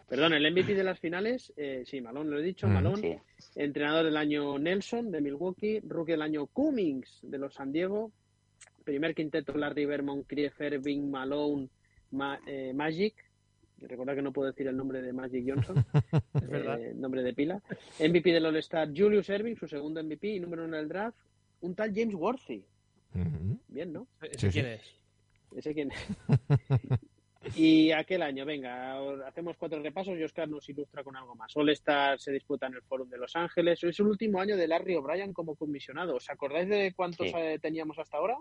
Perdón, 0.09 0.33
el 0.33 0.51
MVP 0.53 0.75
de 0.75 0.83
las 0.83 0.99
finales. 0.99 1.53
eh, 1.57 1.83
sí, 1.87 2.01
Malone 2.01 2.31
lo 2.31 2.39
he 2.41 2.43
dicho. 2.43 2.67
Mm, 2.67 2.73
Malone. 2.73 3.23
Sí. 3.39 3.51
Entrenador 3.61 4.05
del 4.07 4.17
año 4.17 4.59
Nelson 4.59 5.13
de 5.13 5.21
Milwaukee. 5.21 5.81
Rookie 5.87 6.13
del 6.13 6.23
año 6.23 6.47
Cummings 6.47 7.21
de 7.23 7.39
los 7.39 7.55
San 7.55 7.71
Diego. 7.71 8.11
Primer 8.83 9.15
quinteto 9.15 9.57
Larry 9.57 9.85
Vermont, 9.85 10.27
Krieger, 10.27 10.81
Bing 10.81 11.09
Malone, 11.11 11.69
Ma- 12.11 12.41
eh, 12.47 12.73
Magic. 12.75 13.15
Recordad 13.79 14.15
que 14.17 14.23
no 14.23 14.33
puedo 14.33 14.51
decir 14.51 14.67
el 14.67 14.77
nombre 14.77 15.01
de 15.01 15.13
Magic 15.13 15.45
Johnson. 15.47 15.77
Es 16.35 16.49
verdad. 16.49 16.81
Eh, 16.83 16.93
nombre 16.95 17.23
de 17.23 17.33
pila. 17.33 17.63
MVP 18.01 18.33
del 18.33 18.47
All-Star 18.47 18.89
Julius 18.89 19.29
Erving, 19.31 19.57
su 19.57 19.69
segundo 19.69 20.03
MVP 20.03 20.29
y 20.29 20.41
número 20.41 20.65
uno 20.65 20.77
del 20.77 20.89
draft. 20.89 21.17
Un 21.61 21.75
tal 21.75 21.93
James 21.95 22.15
Worthy. 22.15 22.65
Ujú. 23.15 23.59
Bien, 23.69 23.93
¿no? 23.93 24.07
¿Ese 24.23 24.51
Sí, 24.51 24.61
quién 24.61 24.65
sí. 24.67 24.71
es? 24.73 25.00
Ese 25.57 25.75
quién 25.75 25.91
es. 25.93 26.07
y 27.57 27.91
aquel 27.93 28.23
año, 28.23 28.45
venga, 28.45 28.99
hacemos 29.27 29.57
cuatro 29.57 29.81
repasos 29.83 30.17
y 30.19 30.23
Oscar 30.23 30.49
nos 30.49 30.69
ilustra 30.69 31.03
con 31.03 31.17
algo 31.17 31.35
más. 31.35 31.57
All-Star 31.57 32.21
se 32.21 32.33
disputa 32.33 32.67
en 32.67 32.75
el 32.75 32.83
Fórum 32.83 33.09
de 33.09 33.19
Los 33.19 33.35
Ángeles. 33.37 33.83
Es 33.83 33.99
el 34.01 34.07
último 34.07 34.41
año 34.41 34.57
de 34.57 34.69
Larry 34.69 34.97
O'Brien 34.97 35.33
como 35.33 35.55
comisionado. 35.57 36.17
¿Os 36.17 36.29
acordáis 36.31 36.69
de 36.69 36.93
cuántos 36.95 37.29
Sí. 37.29 37.33
eh, 37.37 37.59
teníamos 37.61 37.99
hasta 37.99 38.17
ahora? 38.19 38.37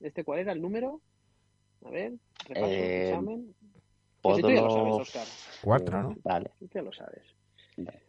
¿Este 0.00 0.24
cuál 0.24 0.40
era 0.40 0.52
el 0.52 0.60
número? 0.62 1.00
A 1.84 1.90
ver, 1.90 2.12
repaso, 2.46 2.66
Eh, 2.66 3.08
examen. 3.08 3.54
Que 4.22 4.34
si 4.34 4.42
tú 4.42 4.50
ya 4.50 4.60
lo 4.62 4.70
sabes, 4.70 4.94
Oscar. 4.94 5.26
Cuatro, 5.62 6.02
¿no? 6.02 6.16
Vale. 6.22 6.50
Tú 6.58 6.68
ya 6.74 6.82
lo 6.82 6.92
sabes. 6.92 7.22
Vale. 7.78 8.00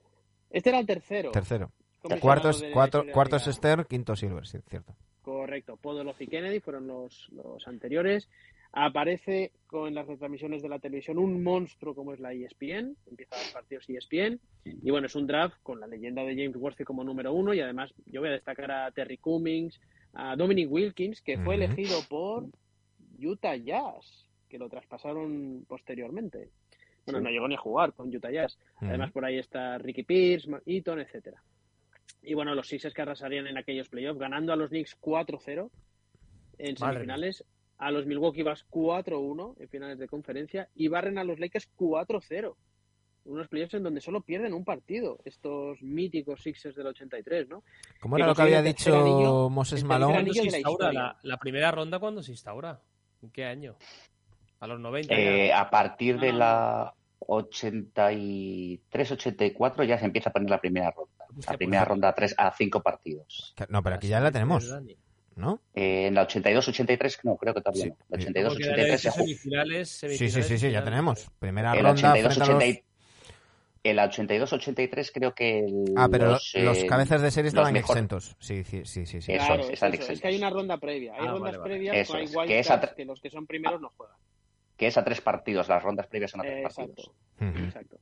Este 0.50 0.70
era 0.70 0.80
el 0.80 0.86
tercero. 0.86 1.32
Tercero. 1.32 1.72
Cuarto 2.20 2.52
la 2.52 3.12
cuarto, 3.14 3.36
es 3.38 3.48
Esther, 3.48 3.86
quinto 3.88 4.16
Silver, 4.16 4.46
sí, 4.46 4.58
cierto. 4.68 4.96
Correcto. 5.22 5.78
Podolov 5.78 6.16
y 6.20 6.28
Kennedy 6.28 6.60
fueron 6.60 6.88
los, 6.88 7.30
los 7.32 7.68
anteriores. 7.68 8.30
Aparece 8.74 9.52
con 9.68 9.94
las 9.94 10.08
retransmisiones 10.08 10.62
de 10.62 10.70
la 10.70 10.80
televisión 10.80 11.18
un 11.18 11.44
monstruo 11.44 11.94
como 11.94 12.14
es 12.14 12.22
la 12.22 12.32
ESPN, 12.32 12.96
empieza 13.06 13.36
a 13.36 13.40
dar 13.40 13.54
partidos 13.54 13.90
ESPN, 13.90 14.40
y 14.64 14.90
bueno, 14.92 15.08
es 15.08 15.16
un 15.16 15.28
draft 15.28 15.58
con 15.62 15.82
la 15.82 15.88
leyenda 15.88 16.24
de 16.24 16.36
James 16.36 16.56
Worthy 16.56 16.86
como 16.86 17.04
número 17.04 17.34
uno, 17.34 17.54
y 17.54 17.60
además 17.60 17.94
yo 18.06 18.22
voy 18.22 18.30
a 18.30 18.34
destacar 18.34 18.72
a 18.72 18.90
Terry 18.92 19.18
Cummings, 19.18 19.78
a 20.14 20.38
Dominic 20.38 20.72
Wilkins, 20.72 21.22
que 21.22 21.38
fue 21.38 21.56
elegido 21.56 21.98
por 22.10 22.46
Utah 23.20 23.58
Jazz, 23.58 24.26
que 24.48 24.58
lo 24.58 24.70
traspasaron 24.70 25.66
posteriormente. 25.68 26.50
Bueno, 27.06 27.20
Sí. 27.20 27.24
no 27.26 27.30
llegó 27.30 27.48
ni 27.50 27.56
a 27.56 27.58
jugar 27.58 27.92
con 27.94 28.16
Utah 28.16 28.32
Jazz. 28.32 28.58
Además, 28.78 29.12
por 29.12 29.26
ahí 29.26 29.38
está 29.38 29.78
Ricky 29.80 30.04
Pierce, 30.04 30.50
Eaton, 30.66 31.00
etcétera. 31.02 31.44
Y 32.24 32.34
bueno, 32.34 32.56
los 32.56 32.68
Sixers 32.68 32.94
que 32.94 33.02
arrasarían 33.02 33.48
en 33.48 33.58
aquellos 33.58 33.90
playoffs, 33.90 34.20
ganando 34.20 34.54
a 34.54 34.56
los 34.56 34.70
Knicks 34.70 34.98
4-0 35.02 35.70
en 36.60 36.76
Madre 36.80 36.94
semifinales, 36.94 37.44
a 37.78 37.92
los 37.92 38.06
Milwaukee 38.06 38.44
Bucks 38.44 38.66
4-1 38.70 39.56
en 39.60 39.70
finales 39.70 39.98
de 39.98 40.08
conferencia 40.08 40.70
y 40.76 40.88
barren 40.88 41.18
a 41.18 41.24
los 41.24 41.40
Lakers 41.40 41.68
4-0. 41.78 42.56
Unos 43.26 43.48
playoffs 43.48 43.74
en 43.76 43.84
donde 43.84 44.02
solo 44.02 44.22
pierden 44.22 44.54
un 44.54 44.64
partido, 44.66 45.20
estos 45.26 45.82
míticos 45.82 46.42
Sixers 46.42 46.76
del 46.76 46.88
83, 46.88 47.50
¿no? 47.50 47.64
¿Cómo 48.00 48.16
que 48.16 48.22
era 48.22 48.30
lo 48.30 48.36
que 48.36 48.42
había 48.44 48.60
anillo- 48.60 48.78
dicho 48.78 49.50
Moses 49.50 49.84
Malone? 49.84 50.14
¿Cuándo 50.14 50.32
anillo 50.32 50.44
se 50.44 50.52
la 50.52 50.58
instaura 50.58 50.94
la, 50.94 51.18
la 51.22 51.38
primera 51.38 51.72
ronda? 51.72 52.00
¿Cuándo 52.00 52.24
se 52.24 52.32
instaura? 52.32 52.80
¿En 53.22 53.30
qué 53.30 53.46
año? 53.46 53.76
A 54.60 54.68
los 54.68 54.80
90. 54.80 55.14
Eh, 55.16 55.54
a 55.54 55.70
partir 55.70 56.20
de 56.20 56.28
No, 56.28 56.34
no, 56.34 56.40
la 56.40 56.94
83-84 57.20 59.86
ya 59.86 59.98
se 59.98 60.06
empieza 60.06 60.30
a 60.30 60.34
poner 60.34 60.50
la 60.50 60.60
primera 60.60 60.92
ronda. 60.92 61.11
La 61.48 61.58
primera 61.58 61.82
pues- 61.84 61.90
ronda 61.90 62.10
a, 62.10 62.14
tres, 62.16 62.36
a 62.38 62.52
cinco 62.56 62.82
partidos. 62.82 63.54
Que- 63.56 63.66
No, 63.70 63.82
pero 63.84 63.96
aquí 63.96 64.08
ya 64.08 64.20
la 64.20 64.32
tenemos. 64.32 64.70
¿no? 65.36 65.62
Eh, 65.74 66.08
en 66.08 66.14
la 66.14 66.28
82-83 66.28 67.20
no, 67.24 67.38
creo 67.38 67.54
que 67.54 67.62
todavía 67.62 67.86
Sí. 67.86 67.90
no. 67.90 67.96
La 68.10 68.18
82-83 68.18 68.50
Porque 68.54 68.82
ahora 68.82 68.98
se 68.98 69.12
semifinales, 69.12 69.90
Sí, 69.90 70.30
sí, 70.30 70.44
sí, 70.44 70.58
sí, 70.58 70.72
ya 70.72 70.84
tenemos. 70.84 71.30
Primera 71.40 71.72
El 71.74 71.84
ronda 71.84 72.12
frente 72.12 72.28
a 72.28 72.30
82-80 72.30 72.54
los... 72.54 72.64
y- 72.66 72.84
el 73.84 73.98
82-83 74.00 75.12
creo 75.12 75.34
que 75.34 75.60
el- 75.60 75.94
Ah, 75.96 76.08
pero 76.12 76.28
los, 76.32 76.54
los, 76.56 76.78
eh, 76.78 76.86
cabezas 76.86 77.22
de 77.22 77.32
serie 77.32 77.48
estaban 77.48 77.74
mejor- 77.74 77.96
exentos. 77.98 78.36
Sí, 78.40 78.64
sí, 78.64 78.82
sí, 78.86 79.06
sí. 79.06 79.22
sí. 79.22 79.32
Eso 79.32 79.46
claro, 79.48 79.62
es, 79.64 79.68
es, 79.68 79.74
están 79.74 79.94
eso, 79.94 80.02
es 80.04 80.08
que 80.08 80.14
exentos. 80.14 80.30
hay 80.30 80.38
una 80.38 80.50
ronda 80.50 80.78
previa. 80.78 81.14
Hay 81.14 81.20
Ah, 81.22 81.32
rondas 81.32 81.42
vale, 81.42 81.58
vale. 81.58 81.70
previas, 81.70 81.96
Eso 81.98 82.18
hay 82.18 82.26
es, 82.26 82.36
wild 82.36 82.48
que 82.50 82.96
que 82.96 83.06
los 83.06 83.22
que 83.22 83.30
son 83.32 83.48
primeros 83.48 83.82
no 83.82 83.90
juegan. 83.98 84.18
que 84.78 84.88
es 84.88 84.98
a 84.98 85.04
tres 85.04 85.22
partidos, 85.22 85.68
las 85.70 85.82
rondas 85.82 86.08
previas 86.08 86.32
son 86.32 86.42
a 86.42 86.44
tres 86.44 86.58
Eh, 86.60 86.64
partidos. 86.64 87.12
exacto. 87.40 87.98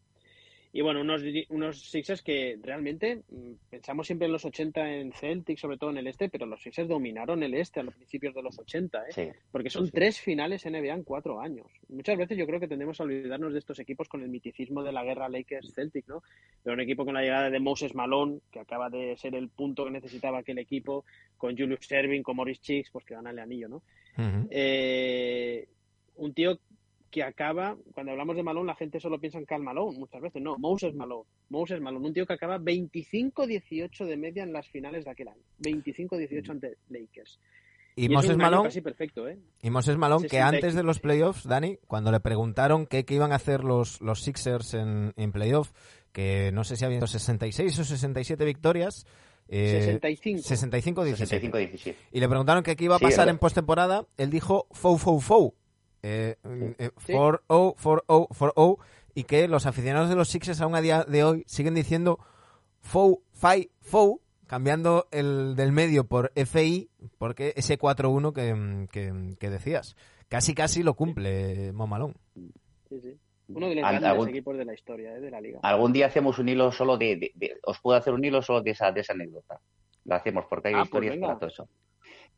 Y 0.72 0.82
bueno, 0.82 1.02
unos, 1.02 1.24
unos 1.50 1.82
Sixers 1.82 2.22
que 2.22 2.60
realmente 2.62 3.24
mm, 3.28 3.54
pensamos 3.72 4.06
siempre 4.06 4.28
en 4.28 4.34
los 4.34 4.46
80 4.46 4.94
en 4.98 5.12
Celtic, 5.14 5.58
sobre 5.58 5.78
todo 5.78 5.90
en 5.90 5.98
el 5.98 6.08
este, 6.08 6.30
pero 6.30 6.46
los 6.46 6.62
Sixers 6.62 6.88
dominaron 6.88 7.42
el 7.42 7.56
este 7.56 7.80
a 7.80 7.84
los 7.84 7.96
principios 7.96 8.36
de 8.36 8.44
los 8.44 8.60
80, 8.60 9.00
¿eh? 9.00 9.12
Sí. 9.12 9.30
porque 9.52 9.72
son 9.72 9.88
sí. 9.88 9.92
tres 9.92 10.20
finales 10.20 10.66
NBA 10.66 10.94
en 10.94 11.04
cuatro 11.04 11.42
años. 11.42 11.66
Muchas 11.88 12.18
veces 12.18 12.38
yo 12.38 12.46
creo 12.46 12.60
que 12.60 12.68
tendemos 12.68 13.00
a 13.00 13.04
olvidarnos 13.04 13.54
de 13.54 13.60
estos 13.60 13.80
equipos 13.80 14.08
con 14.08 14.22
el 14.22 14.30
miticismo 14.30 14.84
de 14.84 14.92
la 14.92 15.04
guerra 15.04 15.28
Lakers-Celtic, 15.28 16.06
¿no? 16.08 16.22
Pero 16.64 16.76
un 16.76 16.82
equipo 16.82 17.04
con 17.04 17.16
la 17.16 17.22
llegada 17.22 17.50
de 17.50 17.60
Moses 17.60 17.96
Malone, 17.96 18.40
que 18.52 18.60
acaba 18.60 18.92
de 18.92 19.18
ser 19.18 19.34
el 19.34 19.50
punto 19.50 19.86
que 19.86 19.92
necesitaba 19.92 20.40
aquel 20.40 20.60
equipo, 20.60 21.04
con 21.36 21.58
Julius 21.58 21.92
Erving, 21.92 22.22
con 22.22 22.36
Morris 22.36 22.62
Chicks, 22.62 22.92
pues 22.92 23.06
que 23.06 23.16
gana 23.16 23.32
el 23.32 23.40
anillo, 23.40 23.70
¿no? 23.70 23.82
Eh, 24.52 25.68
un 26.16 26.34
tío 26.34 26.60
que 27.10 27.24
acaba, 27.24 27.78
cuando 27.94 28.12
hablamos 28.12 28.36
de 28.36 28.44
Malone, 28.44 28.68
la 28.68 28.76
gente 28.76 29.00
solo 29.00 29.20
piensa 29.20 29.38
en 29.38 29.46
Cal 29.46 29.62
Malone 29.62 29.98
muchas 29.98 30.22
veces. 30.22 30.42
No, 30.42 30.58
Moses 30.58 30.94
Malone. 30.94 31.26
Moses 31.50 31.82
Malone, 31.82 32.08
un 32.08 32.14
tío 32.14 32.26
que 32.26 32.34
acaba 32.34 32.60
25-18 32.60 34.06
de 34.06 34.18
media 34.18 34.44
en 34.44 34.54
las 34.54 34.68
finales 34.70 35.06
de 35.06 35.12
aquel 35.12 35.30
año. 35.30 35.42
25-18 35.60 36.50
ante 36.50 36.78
Lakers. 36.90 37.40
Y, 37.96 38.06
es 38.06 38.12
Moses 38.12 38.38
Malone, 38.38 38.64
casi 38.64 38.82
perfecto, 38.82 39.28
¿eh? 39.28 39.38
y 39.62 39.70
Moses 39.70 39.98
Malone, 39.98 40.24
que 40.24 40.38
60 40.38 40.48
antes 40.48 40.74
de 40.74 40.84
los 40.84 41.00
playoffs, 41.00 41.46
Dani, 41.46 41.80
cuando 41.86 42.12
le 42.12 42.22
preguntaron 42.22 42.86
qué, 42.86 43.04
qué 43.04 43.16
iban 43.16 43.34
a 43.34 43.36
hacer 43.36 43.66
los, 43.66 44.00
los 44.00 44.22
Sixers 44.22 44.74
en, 44.76 45.12
en 45.18 45.32
playoff, 45.34 45.74
que 46.14 46.52
no 46.54 46.64
sé 46.64 46.78
si 46.78 46.86
habían 46.86 47.06
66 47.06 47.78
o 47.78 47.84
67 47.84 48.46
victorias, 48.46 49.06
eh, 49.50 49.82
65. 49.82 50.44
65 50.44 51.04
17. 51.04 51.52
65-17. 51.52 51.96
Y 52.12 52.20
le 52.20 52.30
preguntaron 52.30 52.64
que 52.64 52.76
qué 52.76 52.86
iba 52.86 52.96
a 52.96 53.00
pasar 53.00 53.30
en 53.30 53.40
postemporada. 53.40 54.06
Él 54.18 54.30
dijo 54.30 54.68
fou, 54.72 54.98
fou, 54.98 55.20
fou. 55.20 55.56
Eh, 56.04 56.36
eh, 56.78 56.90
Sí. 57.06 57.14
4-0, 57.14 57.42
4-0, 57.78 58.04
4-0. 58.30 58.78
Y 59.16 59.24
que 59.26 59.48
los 59.48 59.66
aficionados 59.66 60.10
de 60.10 60.16
los 60.16 60.30
Sixers 60.30 60.62
aún 60.62 60.76
a 60.76 60.82
día 60.82 61.04
de 61.04 61.24
hoy 61.24 61.44
siguen 61.48 61.74
diciendo 61.76 62.20
fou, 62.82 63.22
fi, 63.34 63.70
fou, 63.82 64.22
cambiando 64.48 65.08
el 65.12 65.56
del 65.56 65.72
medio 65.72 66.06
por 66.06 66.32
FI, 66.36 66.90
porque 67.18 67.54
ese 67.58 67.78
4-1 67.78 68.34
que, 68.34 68.88
que, 68.92 69.36
que 69.40 69.50
decías. 69.50 69.96
Casi, 70.30 70.54
casi 70.54 70.84
lo 70.84 70.94
cumple 70.94 71.72
Mo 71.74 71.88
Malone. 71.88 72.14
Sí, 72.88 73.00
sí. 73.02 73.18
Uno 73.50 73.68
de 73.68 73.76
los 73.76 73.82
grandes 73.82 74.04
algún- 74.04 74.30
equipos 74.30 74.58
de 74.58 74.66
la 74.66 74.74
historia, 74.76 75.16
¿eh? 75.16 75.20
de 75.20 75.32
la 75.32 75.42
liga. 75.42 75.60
Algún 75.64 75.92
día 75.92 76.06
hacemos 76.06 76.38
un 76.38 76.48
hilo 76.50 76.72
solo 76.72 76.98
de, 76.98 77.16
de- 77.16 77.32
de- 77.34 77.60
Os 77.64 77.80
puedo 77.80 77.98
hacer 77.98 78.14
un 78.14 78.24
hilo 78.24 78.42
solo 78.44 78.62
de 78.62 78.72
esa, 78.72 78.92
de 78.92 79.02
esa 79.02 79.14
anécdota. 79.14 79.60
Lo 80.06 80.16
hacemos 80.16 80.46
porque 80.48 80.68
hay 80.70 80.76
Ah, 80.76 80.78
pues 80.78 80.86
historias 80.88 81.16
venga. 81.16 81.28
para 81.28 81.40
todo 81.40 81.50
eso. 81.50 81.68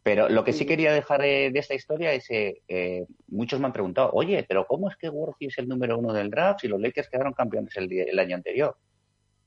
Pero 0.04 0.30
lo 0.30 0.44
que 0.44 0.52
sí 0.54 0.66
quería 0.66 0.94
dejar 0.94 1.24
eh, 1.24 1.52
de 1.52 1.60
esta 1.60 1.76
historia 1.76 2.12
es 2.14 2.26
eh, 2.32 2.62
eh, 2.68 3.06
muchos 3.28 3.60
me 3.60 3.68
han 3.68 3.74
preguntado, 3.74 4.10
oye, 4.14 4.44
pero 4.48 4.66
¿cómo 4.66 4.90
es 4.90 4.96
que 4.98 5.10
Worthy 5.10 5.46
es 5.48 5.58
el 5.60 5.68
número 5.68 5.98
uno 6.00 6.12
del 6.12 6.30
draft 6.32 6.62
si 6.62 6.68
los 6.68 6.82
Lakers 6.82 7.08
quedaron 7.10 7.34
campeones 7.34 7.76
el, 7.78 7.88
día- 7.88 8.06
el 8.08 8.18
año 8.18 8.36
anterior? 8.36 8.78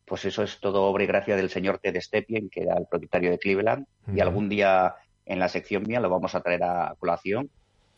Pues 0.05 0.25
eso 0.27 0.43
es 0.43 0.61
todo 0.61 0.85
obra 0.85 1.03
y 1.03 1.07
gracia 1.07 1.35
del 1.35 1.51
señor 1.51 1.79
Ted 1.79 1.99
Stepien, 2.01 2.51
que 2.51 2.63
era 2.63 2.77
el 2.77 2.87
propietario 2.87 3.31
de 3.31 3.39
Cleveland, 3.39 3.87
y 4.15 4.21
algún 4.21 4.49
día 4.49 4.95
en 5.27 5.39
la 5.39 5.49
sección 5.49 5.83
mía 5.89 5.99
lo 5.99 6.11
vamos 6.11 6.35
a 6.35 6.41
traer 6.43 6.63
a 6.63 6.95
colación 6.99 7.51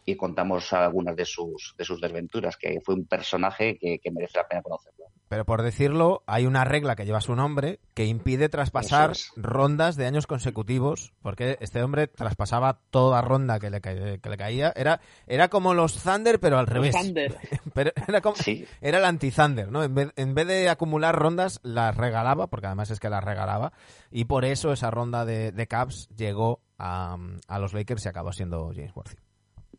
y 0.04 0.16
contamos 0.16 0.72
algunas 0.72 1.16
de 1.16 1.24
sus, 1.24 1.74
de 1.76 1.84
sus 1.84 2.00
desventuras, 2.00 2.56
que 2.56 2.80
fue 2.80 2.94
un 2.94 3.06
personaje 3.06 3.76
que, 3.76 3.98
que 3.98 4.10
merece 4.12 4.38
la 4.38 4.46
pena 4.46 4.62
conocerlo. 4.62 5.06
Pero 5.28 5.44
por 5.44 5.62
decirlo, 5.62 6.22
hay 6.26 6.46
una 6.46 6.62
regla 6.64 6.94
que 6.94 7.04
lleva 7.04 7.20
su 7.20 7.34
nombre 7.34 7.80
que 7.94 8.04
impide 8.06 8.48
traspasar 8.48 9.10
es. 9.10 9.32
rondas 9.36 9.96
de 9.96 10.06
años 10.06 10.28
consecutivos, 10.28 11.12
porque 11.20 11.58
este 11.60 11.82
hombre 11.82 12.06
traspasaba 12.06 12.78
toda 12.90 13.20
ronda 13.22 13.58
que 13.58 13.70
le, 13.70 13.80
ca- 13.80 14.18
que 14.18 14.28
le 14.30 14.36
caía. 14.36 14.72
Era, 14.76 15.00
era 15.26 15.48
como 15.48 15.74
los 15.74 16.00
Thunder, 16.02 16.38
pero 16.38 16.58
al 16.58 16.68
revés. 16.68 16.94
Thunder. 16.94 17.36
Pero 17.74 17.90
era, 18.06 18.20
como, 18.20 18.36
Sí, 18.36 18.64
era 18.80 18.98
el 18.98 19.04
anti-Thunder, 19.04 19.70
¿no? 19.70 19.82
En 19.82 19.94
vez, 19.94 20.12
en 20.16 20.34
vez 20.34 20.46
de 20.46 20.68
acumular 20.68 21.14
rondas, 21.16 21.58
las 21.64 21.96
regalaba, 21.96 22.46
porque 22.46 22.66
además 22.66 22.90
es 22.90 23.00
que 23.00 23.10
las 23.10 23.22
regalaba, 23.24 23.72
y 24.12 24.26
por 24.26 24.44
eso 24.44 24.72
esa 24.72 24.90
ronda 24.90 25.24
de, 25.24 25.50
de 25.52 25.66
Caps 25.66 26.08
llegó 26.16 26.60
a, 26.78 27.16
a 27.48 27.58
los 27.58 27.74
Lakers 27.74 28.06
y 28.06 28.08
acabó 28.08 28.32
siendo 28.32 28.70
James 28.74 28.92
Worthy. 28.94 29.16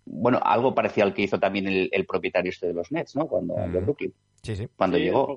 Bueno, 0.09 0.39
algo 0.43 0.73
parecido 0.73 1.05
al 1.07 1.13
que 1.13 1.23
hizo 1.23 1.39
también 1.39 1.67
el, 1.67 1.89
el 1.91 2.05
propietario 2.05 2.49
este 2.49 2.67
de 2.67 2.73
los 2.73 2.91
Nets, 2.91 3.15
¿no? 3.15 3.27
Cuando 3.27 3.55
Mm. 3.57 3.71
de 3.71 3.79
Brooklyn, 3.81 4.13
Sí, 4.41 4.55
sí, 4.55 4.67
cuando 4.75 4.97
Sí, 4.97 5.03
llegó. 5.03 5.27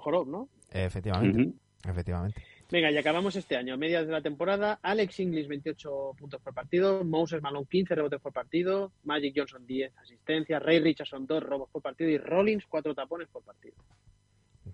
Efectivamente, 0.73 1.53
efectivamente. 1.89 2.43
Venga, 2.71 2.89
y 2.93 2.97
acabamos 2.97 3.35
este 3.35 3.57
año, 3.57 3.77
medias 3.77 4.07
de 4.07 4.13
la 4.13 4.21
temporada. 4.23 4.79
Alex 4.83 5.19
Inglis, 5.19 5.49
28 5.49 6.13
puntos 6.17 6.41
por 6.41 6.55
partido. 6.55 7.03
Moses 7.05 7.43
Malone, 7.43 7.67
15 7.69 7.97
rebotes 7.97 8.21
por 8.21 8.33
partido. 8.33 8.93
Magic 9.03 9.35
Johnson, 9.37 9.67
10 9.67 9.93
asistencias. 9.99 10.63
Ray 10.63 10.79
Richardson, 10.79 11.27
2 11.27 11.43
robos 11.43 11.69
por 11.73 11.83
partido. 11.83 12.11
Y 12.11 12.19
Rollins, 12.19 12.65
4 12.69 12.95
tapones 12.95 13.27
por 13.27 13.43
partido. 13.43 13.75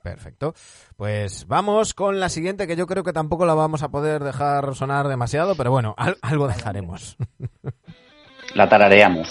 Perfecto. 0.02 0.52
Pues 0.98 1.46
vamos 1.46 1.94
con 1.94 2.20
la 2.20 2.28
siguiente, 2.28 2.66
que 2.66 2.76
yo 2.76 2.86
creo 2.86 3.02
que 3.02 3.14
tampoco 3.14 3.46
la 3.46 3.54
vamos 3.54 3.82
a 3.82 3.88
poder 3.88 4.22
dejar 4.22 4.74
sonar 4.74 5.08
demasiado, 5.08 5.54
pero 5.56 5.70
bueno, 5.70 5.94
al- 5.96 6.18
algo 6.20 6.48
dejaremos. 6.48 7.16
La 8.54 8.68
tarareamos. 8.68 9.28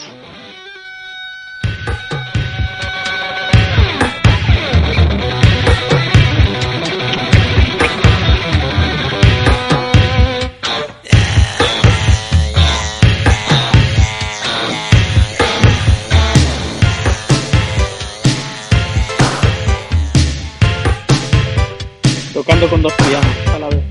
Tocando 22.46 22.70
con 22.70 22.80
dos 22.84 22.94
pianos 22.94 23.48
a 23.48 23.60
la 23.60 23.70
vez. 23.70 23.84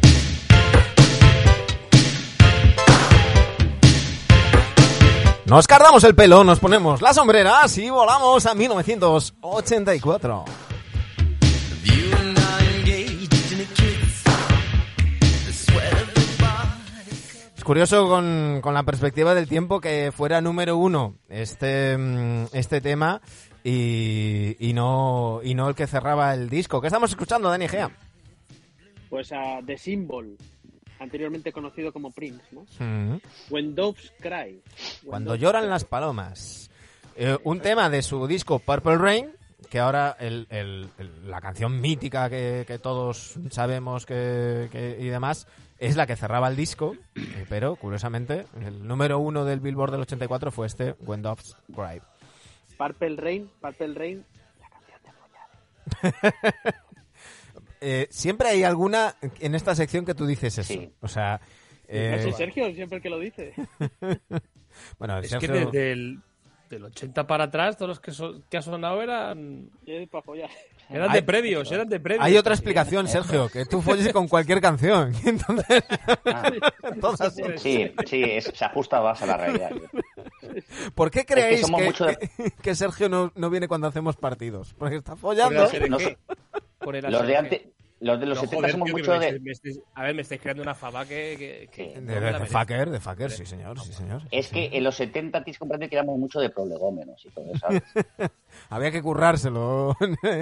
Nos 5.46 5.66
cargamos 5.66 6.04
el 6.04 6.14
pelo, 6.14 6.44
nos 6.44 6.60
ponemos 6.60 7.02
las 7.02 7.16
sombreras 7.16 7.76
y 7.78 7.90
volamos 7.90 8.46
a 8.46 8.54
1984. 8.54 10.44
Es 17.56 17.64
curioso 17.64 18.08
con, 18.08 18.60
con 18.62 18.72
la 18.72 18.84
perspectiva 18.84 19.34
del 19.34 19.48
tiempo 19.48 19.80
que 19.80 20.12
fuera 20.16 20.40
número 20.40 20.76
uno 20.76 21.16
este, 21.28 21.98
mm, 21.98 22.44
este 22.52 22.80
tema 22.80 23.20
y, 23.64 24.54
y 24.60 24.74
no, 24.74 25.40
y 25.42 25.54
no 25.54 25.68
el 25.68 25.74
que 25.74 25.88
cerraba 25.88 26.32
el 26.34 26.48
disco. 26.48 26.80
¿Qué 26.80 26.86
estamos 26.86 27.10
escuchando, 27.10 27.50
Dani 27.50 27.66
Gea? 27.66 27.90
Pues 29.14 29.30
a 29.30 29.60
The 29.64 29.78
Symbol, 29.78 30.36
anteriormente 30.98 31.52
conocido 31.52 31.92
como 31.92 32.10
Prince, 32.10 32.42
¿no? 32.50 32.66
Mm. 32.84 33.20
When 33.48 33.72
Doves 33.76 34.12
Cry. 34.18 34.60
When 34.60 34.60
Cuando 35.04 35.30
Doves 35.30 35.40
lloran 35.40 35.62
Cry. 35.62 35.70
las 35.70 35.84
palomas. 35.84 36.68
Eh, 37.14 37.38
un 37.44 37.60
tema 37.60 37.88
de 37.90 38.02
su 38.02 38.26
disco 38.26 38.58
Purple 38.58 38.98
Rain, 38.98 39.30
que 39.70 39.78
ahora 39.78 40.16
el- 40.18 40.48
el- 40.50 40.88
el- 40.98 41.30
la 41.30 41.40
canción 41.40 41.80
mítica 41.80 42.28
que, 42.28 42.64
que 42.66 42.80
todos 42.80 43.36
sabemos 43.50 44.04
que, 44.04 44.68
que- 44.72 44.96
y 45.00 45.06
demás 45.06 45.46
es 45.78 45.94
la 45.94 46.08
que 46.08 46.16
cerraba 46.16 46.48
el 46.48 46.56
disco, 46.56 46.96
eh, 47.14 47.46
pero 47.48 47.76
curiosamente 47.76 48.46
el 48.60 48.84
número 48.84 49.20
uno 49.20 49.44
del 49.44 49.60
Billboard 49.60 49.92
del 49.92 50.00
84 50.00 50.50
fue 50.50 50.66
este 50.66 50.96
When 51.06 51.22
Doves 51.22 51.56
Cry. 51.72 52.02
Purple 52.76 53.14
Rain, 53.14 53.48
Purple 53.60 53.94
Rain, 53.94 54.24
la 54.60 54.68
canción 54.70 55.00
de 55.04 55.12
follar. 55.12 56.74
Eh, 57.86 58.08
siempre 58.10 58.48
hay 58.48 58.64
alguna 58.64 59.14
en 59.40 59.54
esta 59.54 59.74
sección 59.74 60.06
que 60.06 60.14
tú 60.14 60.24
dices 60.26 60.56
eso. 60.56 60.72
Sí. 60.72 60.90
O 61.00 61.08
sea, 61.08 61.38
eh, 61.86 62.14
Casi 62.16 62.32
Sergio 62.32 62.72
siempre 62.74 63.00
que 63.02 63.10
lo 63.10 63.18
dice. 63.18 63.52
bueno, 64.98 65.18
Es 65.18 65.30
Sergio- 65.30 65.52
que 65.52 65.58
desde 65.66 65.92
el 65.92 66.18
del 66.70 66.84
80 66.86 67.26
para 67.26 67.44
atrás, 67.44 67.76
todos 67.76 67.90
los 67.90 68.00
que, 68.00 68.10
so- 68.10 68.40
que 68.50 68.56
ha 68.56 68.62
sonado 68.62 69.00
eran, 69.02 69.68
Es 69.86 70.08
para 70.08 70.22
follar. 70.22 70.48
eran 70.88 71.12
de 71.12 71.22
previos, 71.22 71.70
eran 71.70 71.88
de 71.88 72.00
previos. 72.00 72.24
hay 72.24 72.36
otra 72.38 72.54
explicación, 72.54 73.06
Sergio, 73.06 73.48
que 73.50 73.66
tú 73.66 73.82
folles 73.82 74.10
con 74.14 74.26
cualquier 74.28 74.60
canción. 74.62 75.12
Entonces, 75.26 75.84
Ah, 76.24 76.50
todas- 77.00 77.34
sí, 77.58 77.92
sí, 78.06 78.22
es- 78.24 78.50
se 78.52 78.64
ajusta 78.64 79.00
más 79.02 79.20
a 79.22 79.26
la 79.26 79.36
realidad. 79.36 79.70
¿Por 80.94 81.10
qué 81.10 81.24
creéis 81.26 81.66
que, 81.66 81.70
mucho 81.70 82.06
de- 82.06 82.30
que- 82.62 82.74
Sergio 82.74 83.08
no, 83.10 83.30
no 83.36 83.50
viene 83.50 83.68
cuando 83.68 83.86
hacemos 83.86 84.16
partidos? 84.16 84.74
Porque 84.78 84.96
está 84.96 85.12
Por 85.12 85.20
follando. 85.36 85.70
el. 85.70 85.90
No 85.90 85.98
sé. 86.00 86.16
Por 86.78 86.96
el 86.96 87.04
Los 87.10 87.26
de, 87.26 87.36
ASRQ. 87.36 87.73
Los 88.04 88.20
de 88.20 88.26
los 88.26 88.36
No, 88.36 88.40
70 88.42 88.56
joder, 88.56 88.70
somos 88.72 88.86
tío, 88.86 88.94
mucho 88.96 89.10
me 89.12 89.18
de... 89.18 89.26
estáis- 89.28 89.42
me 89.42 89.50
estáis- 89.52 89.80
a 89.94 90.02
ver, 90.02 90.14
me 90.14 90.22
estáis 90.22 90.40
creando 90.40 90.62
una 90.62 90.74
fama 90.74 91.04
que... 91.06 91.36
que- 91.38 91.68
que- 91.72 91.94
Sí. 91.94 92.00
no 92.00 92.12
De, 92.12 92.20
de, 92.20 92.32
de 92.38 92.46
fucker, 92.46 92.90
de 92.90 93.00
fucker, 93.00 93.30
sí 93.30 93.46
señor, 93.46 93.80
sí 93.80 93.92
señor. 93.92 94.22
Es 94.30 94.48
que 94.48 94.70
en 94.72 94.84
los 94.84 94.94
70 94.96 95.42
tienes 95.42 95.56
que 95.56 95.60
comprender 95.60 95.88
que 95.88 95.96
éramos 95.96 96.18
mucho 96.18 96.38
de 96.40 96.50
prolegómenos 96.50 97.24
y 97.24 97.30
todo 97.30 97.46
eso. 97.52 97.58
¿sabes? 97.60 97.82
Había 98.70 98.90
que 98.90 99.02
currárselo, 99.02 99.88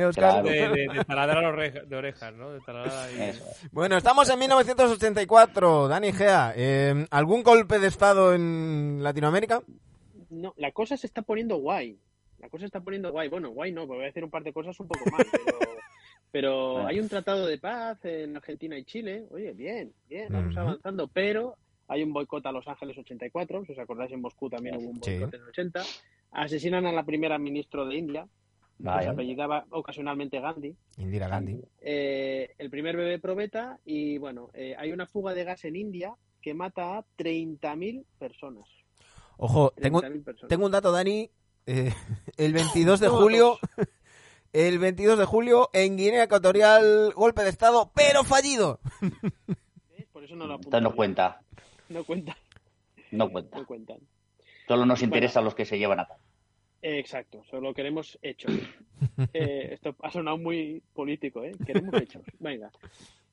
Oscar. 0.09 0.13
Claro. 0.13 0.43
De, 0.49 0.69
de, 0.69 0.89
de 0.93 1.05
taladrar 1.07 1.45
oreja- 1.45 1.83
de 1.83 1.97
orejas, 1.97 2.35
¿no? 2.35 2.51
De 2.53 2.61
taladrar 2.61 3.09
ahí. 3.09 3.21
Eso 3.31 3.45
es. 3.51 3.73
Bueno, 3.73 3.97
estamos 3.97 4.29
en 4.29 4.39
1984. 4.41 5.89
Dani 5.89 6.13
Gea, 6.13 6.53
eh, 6.57 7.07
¿algún 7.11 7.43
golpe 7.43 7.79
de 7.79 7.87
estado 7.89 8.35
en 8.35 8.99
Latinoamérica? 9.03 9.63
No, 10.31 10.53
la 10.57 10.73
cosa 10.73 10.97
se 10.97 11.07
está 11.07 11.23
poniendo 11.23 11.57
guay. 11.57 11.99
La 12.39 12.49
cosa 12.49 12.63
se 12.63 12.67
está 12.67 12.81
poniendo 12.81 13.13
guay. 13.13 13.29
Bueno, 13.29 13.51
guay 13.51 13.73
no, 13.73 13.83
porque 13.87 13.97
voy 13.99 14.03
a 14.05 14.07
decir 14.07 14.25
un 14.25 14.31
par 14.31 14.43
de 14.43 14.53
cosas 14.53 14.79
un 14.81 14.89
poco 14.89 15.09
mal, 15.11 15.25
pero, 15.31 15.59
pero 16.33 16.73
Bueno. 16.73 16.89
hay 16.89 16.99
un 17.01 17.09
tratado 17.09 17.47
de 17.47 17.59
paz 17.59 18.05
en 18.05 18.37
Argentina 18.37 18.77
y 18.77 18.85
Chile. 18.85 19.27
Oye, 19.31 19.53
bien, 19.53 19.93
bien, 20.09 20.29
vamos 20.31 20.57
avanzando, 20.57 21.07
pero 21.09 21.57
hay 21.87 22.03
un 22.03 22.13
boicot 22.13 22.45
a 22.47 22.53
Los 22.53 22.67
Ángeles 22.67 22.97
84. 22.99 23.65
Si 23.67 23.73
os 23.73 23.79
acordáis, 23.79 24.11
en 24.13 24.21
Moscú 24.23 24.49
también 24.51 24.77
hubo 24.77 24.89
un 24.91 25.03
Sí. 25.03 25.13
boicot 25.19 25.35
en 25.35 25.41
el 25.43 25.49
80. 25.49 25.83
Asesinan 26.33 26.87
a 26.87 26.93
la 26.93 27.05
primera 27.05 27.39
ministra 27.39 27.85
de 27.85 27.95
India, 27.97 28.27
que 28.79 29.03
se 29.03 29.09
apellidaba 29.11 29.67
ocasionalmente 29.71 30.41
Gandhi. 30.41 30.75
Indira 30.97 31.29
Gandhi. 31.29 31.61
Eh, 31.81 32.55
el 32.59 32.71
primer 32.71 32.97
bebé 32.97 33.19
probeta 33.19 33.79
y 33.85 34.17
bueno, 34.19 34.49
eh, 34.55 34.75
hay 34.79 34.91
una 34.93 35.07
fuga 35.07 35.35
de 35.35 35.45
gas 35.45 35.65
en 35.67 35.77
India 35.77 36.15
que 36.41 36.55
mata 36.55 36.97
a 36.99 37.05
30.000 37.17 38.05
personas. 38.19 38.65
Ojo, 39.37 39.73
tengo, 39.77 40.01
30.000 40.01 40.25
personas. 40.25 40.49
tengo 40.49 40.65
un 40.67 40.73
dato, 40.73 40.91
Dani. 40.91 41.31
Eh, 41.67 41.93
el 42.39 42.53
22 42.53 42.99
de 43.01 43.09
julio, 43.09 43.59
el 44.53 44.79
22 44.79 45.19
de 45.19 45.25
julio, 45.25 45.71
en 45.73 45.97
Guinea 45.97 46.25
Ecuatorial, 46.25 47.13
golpe 47.15 47.43
de 47.43 47.51
estado, 47.51 47.91
pero 47.95 48.25
fallido. 48.25 48.81
¿Ves? 49.01 50.07
Por 50.13 50.25
eso 50.25 50.35
no 50.37 50.47
lo 50.47 50.55
apunto. 50.55 50.69
Entonces 50.77 50.83
no 50.91 50.97
cuenta, 50.97 51.41
No 51.89 52.05
cuenta, 52.05 52.37
no 53.11 53.31
cuenta. 53.31 53.59
no 53.59 53.67
cuentan. 53.67 53.99
Solo 54.69 54.87
nos 54.87 55.01
Bueno. 55.01 55.05
interesa 55.15 55.41
los 55.41 55.55
que 55.55 55.65
se 55.65 55.79
llevan 55.79 56.01
a 56.01 56.07
cabo. 56.07 56.21
Eh, 56.83 56.99
exacto, 56.99 57.43
solo 57.51 57.73
queremos 57.75 58.19
hechos. 58.23 58.53
Eh, 59.33 59.69
esto 59.75 59.95
ha 60.03 60.11
sonado 60.11 60.37
muy 60.39 60.83
político, 60.93 61.45
¿eh? 61.45 61.53
Queremos 61.65 61.95
hechos. 62.01 62.23
Venga. 62.39 62.71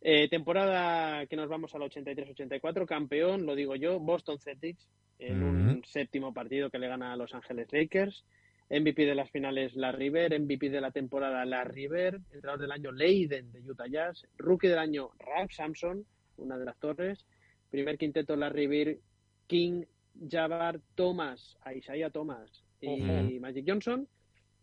Eh, 0.01 0.29
temporada 0.29 1.25
que 1.25 1.35
nos 1.35 1.49
vamos 1.49 1.73
al 1.75 1.81
83-84, 1.81 2.85
campeón, 2.85 3.45
lo 3.45 3.55
digo 3.55 3.75
yo, 3.75 3.99
Boston 3.99 4.39
Celtics, 4.39 4.87
en 5.17 5.43
un 5.43 5.69
Ujú. 5.71 5.81
séptimo 5.85 6.33
partido 6.33 6.69
que 6.69 6.79
le 6.79 6.87
gana 6.87 7.11
a 7.11 7.17
Los 7.17 7.33
Ángeles 7.33 7.67
Lakers. 7.71 8.23
MVP 8.69 9.05
de 9.05 9.15
las 9.15 9.29
finales, 9.31 9.75
La 9.75 9.91
River. 9.91 10.39
MVP 10.39 10.69
de 10.69 10.81
la 10.81 10.91
temporada, 10.91 11.43
La 11.45 11.63
River. 11.63 12.15
Entrenador 12.31 12.59
del 12.61 12.71
año, 12.71 12.91
Leiden, 12.91 13.51
de 13.51 13.61
Utah 13.61 13.87
Jazz. 13.87 14.27
Rookie 14.37 14.67
del 14.67 14.77
año, 14.79 15.09
Ralph 15.19 15.51
Sampson, 15.51 16.05
una 16.37 16.57
de 16.57 16.65
las 16.65 16.77
torres. 16.79 17.25
Primer 17.71 17.97
quinteto, 17.97 18.35
La 18.35 18.49
River, 18.49 18.99
King, 19.47 19.83
Jabbar, 20.29 20.79
Thomas, 20.95 21.57
a 21.61 21.73
Isaiah 21.73 22.09
Thomas 22.09 22.63
y. 22.81 23.39
Magic 23.39 23.65
Johnson. 23.67 24.07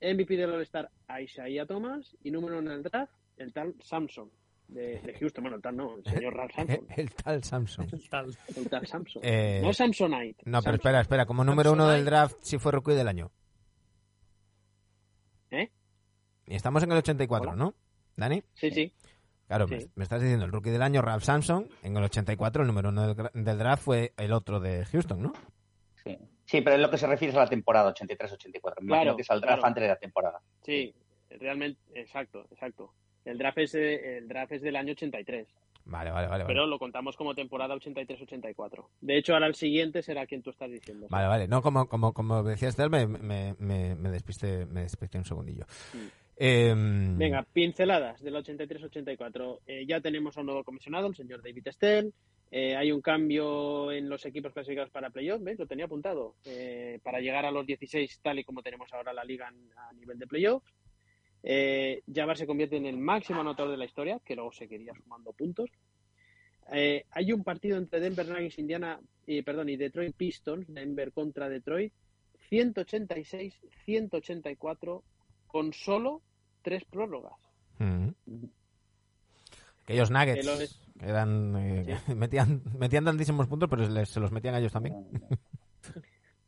MVP 0.01 0.37
del 0.37 0.53
All-Star, 0.53 0.91
a 1.09 1.21
Isaiah 1.23 1.65
Thomas. 1.67 2.17
Y 2.23 2.31
número 2.31 2.59
uno 2.59 2.71
en 2.71 2.77
el 2.79 2.83
draft, 2.83 3.13
el 3.39 3.53
tal 3.53 3.75
Samson, 3.83 4.31
de, 4.69 5.01
de 5.01 5.15
Houston. 5.19 5.43
Bueno, 5.43 5.57
el 5.57 5.63
tal 5.63 5.77
no, 5.77 5.97
el 5.97 6.05
señor 6.05 6.35
Ralph 6.35 6.53
Sampson. 6.55 6.87
El 6.97 7.15
tal 7.15 7.43
Samsung. 7.43 7.87
Tal. 8.11 8.37
El 8.57 8.69
tal 8.69 8.87
Samson. 8.87 9.23
Eh, 9.25 9.61
No 9.63 9.73
Samsonite. 9.73 10.43
No, 10.45 10.61
pero 10.61 10.61
Samson. 10.61 10.75
espera, 10.75 11.01
espera. 11.01 11.27
Como 11.27 11.45
número 11.45 11.73
uno 11.73 11.89
del 11.89 12.05
draft, 12.05 12.37
si 12.43 12.59
fue 12.59 12.73
rookie 12.73 12.93
del 12.95 13.09
año. 13.09 13.31
¿Eh? 15.51 15.71
Y 16.47 16.55
estamos 16.55 16.83
en 16.83 16.93
el 16.93 16.99
84, 16.99 17.51
Hola. 17.51 17.57
¿no? 17.57 17.75
¿Dani? 18.17 18.43
Sí, 18.55 18.71
sí. 18.71 18.93
Claro, 19.47 19.69
me, 19.69 19.81
Sí. 19.81 19.91
me 19.95 20.03
estás 20.05 20.21
diciendo 20.21 20.45
el 20.45 20.53
rookie 20.53 20.71
del 20.71 20.83
año, 20.83 21.03
Ralph 21.03 21.23
Samson. 21.23 21.69
En 21.83 21.97
el 21.97 22.05
84, 22.05 22.63
el 22.63 22.67
número 22.69 22.89
uno 22.89 23.15
del, 23.15 23.31
del 23.33 23.59
draft 23.59 23.83
fue 23.85 24.13
el 24.17 24.33
otro 24.33 24.59
de 24.61 24.85
Houston, 24.87 25.23
¿no? 25.23 25.33
Sí. 26.05 26.17
Sí, 26.45 26.61
pero 26.61 26.77
en 26.77 26.83
lo 26.83 26.91
que 26.91 26.99
se 26.99 27.07
refiere 27.09 27.31
es 27.33 27.37
a 27.37 27.41
la 27.41 27.49
temporada 27.49 27.93
83-84. 27.93 28.81
Me 28.81 28.87
imagino 28.87 29.03
Claro, 29.03 29.17
que 29.17 29.25
saldrá 29.25 29.49
claro. 29.55 29.67
antes 29.67 29.83
de 29.83 29.89
la 29.89 29.97
temporada. 29.97 30.41
Sí, 30.63 30.95
realmente, 31.31 31.81
exacto, 31.95 32.47
exacto. 32.51 32.93
El 33.25 33.39
draft 33.39 33.59
es, 33.59 33.75
eh, 33.75 34.19
el 34.19 34.29
draft 34.29 34.53
es 34.53 34.63
del 34.63 34.77
año 34.77 34.93
83, 34.93 35.49
Vale, 35.87 36.11
vale, 36.11 36.27
vale. 36.27 36.45
Vale, 36.45 36.45
pero 36.47 36.67
lo 36.67 36.79
contamos 36.79 37.17
como 37.17 37.35
temporada 37.35 37.75
83-84. 37.77 38.87
De 39.01 39.17
hecho, 39.17 39.35
ahora 39.35 39.47
el 39.47 39.55
siguiente 39.55 40.03
será 40.03 40.27
quien 40.27 40.43
tú 40.43 40.51
estás 40.51 40.71
diciendo. 40.71 41.07
vale. 41.09 41.29
vale. 41.29 41.49
No, 41.49 41.63
como, 41.63 41.89
como, 41.89 42.13
como 42.13 42.43
decía 42.43 42.69
Esther, 42.69 42.91
me, 42.91 43.07
me, 43.07 43.55
me, 43.59 43.95
me 43.95 44.11
despisté, 44.11 44.67
me 44.67 44.83
despisté 44.83 45.19
un 45.19 45.25
segundillo. 45.25 45.65
Em, 46.37 47.17
Venga, 47.17 47.47
pinceladas 47.51 48.21
del 48.21 48.35
83-84. 48.35 49.61
Eh, 49.67 49.87
ya 49.87 50.01
tenemos 50.01 50.37
a 50.37 50.41
un 50.41 50.47
nuevo 50.47 50.65
comisionado, 50.65 51.07
el 51.07 51.15
señor 51.15 51.43
David 51.43 51.69
Stell. 51.71 52.13
Eh, 52.51 52.77
hay 52.77 52.93
un 52.93 53.01
cambio 53.01 53.91
en 53.91 54.09
los 54.09 54.25
equipos 54.27 54.53
clasificados 54.53 54.91
para 54.91 55.11
playoff, 55.11 55.43
¿ves? 55.43 55.59
Lo 55.59 55.67
tenía 55.67 55.87
apuntado. 55.87 56.35
Eh, 56.45 57.01
para 57.03 57.21
llegar 57.21 57.45
a 57.45 57.51
los 57.51 57.67
16, 57.67 58.21
tal 58.23 58.39
y 58.39 58.45
como 58.45 58.63
tenemos 58.63 58.93
ahora 58.93 59.13
la 59.13 59.25
liga 59.25 59.49
a 59.49 59.93
nivel 59.95 60.19
de 60.19 60.27
playoff. 60.27 60.63
Eh, 61.49 62.03
Jabbar 62.13 62.37
se 62.37 62.47
convierte 62.47 62.77
en 62.77 62.87
el 62.87 62.97
máximo 62.99 63.41
anotador 63.41 63.71
de 63.71 63.77
la 63.79 63.85
historia, 63.85 64.21
que 64.25 64.35
luego 64.35 64.51
seguiría 64.53 64.93
sumando 64.95 65.33
puntos. 65.33 65.71
Eh, 66.73 67.05
hay 67.13 67.33
un 67.33 67.45
partido 67.45 67.79
entre 67.79 68.01
Denver 68.01 68.27
Nuggets, 68.29 68.59
Indiana, 68.59 68.99
y 69.29 69.43
perdón, 69.43 69.69
y 69.69 69.77
Detroit 69.77 70.17
Pistons, 70.17 70.67
Denver 70.67 71.13
contra 71.13 71.49
Detroit, 71.49 71.93
186-184, 73.87 75.03
con 75.47 75.73
solo 75.73 76.23
tres 76.63 76.85
prórrogas. 76.85 77.35
mm. 77.79 78.09
Aquellos 79.85 80.11
Nuggets 80.11 80.81
que 80.99 81.07
eran, 81.07 81.55
eh, 81.57 81.97
metían, 82.17 82.61
metían 82.77 83.05
tantísimos 83.05 83.47
puntos, 83.47 83.69
pero 83.71 83.87
les- 83.89 84.09
se 84.09 84.19
los 84.19 84.33
metían 84.33 84.57
a 84.57 84.59
ellos 84.59 84.73
también. 84.73 84.97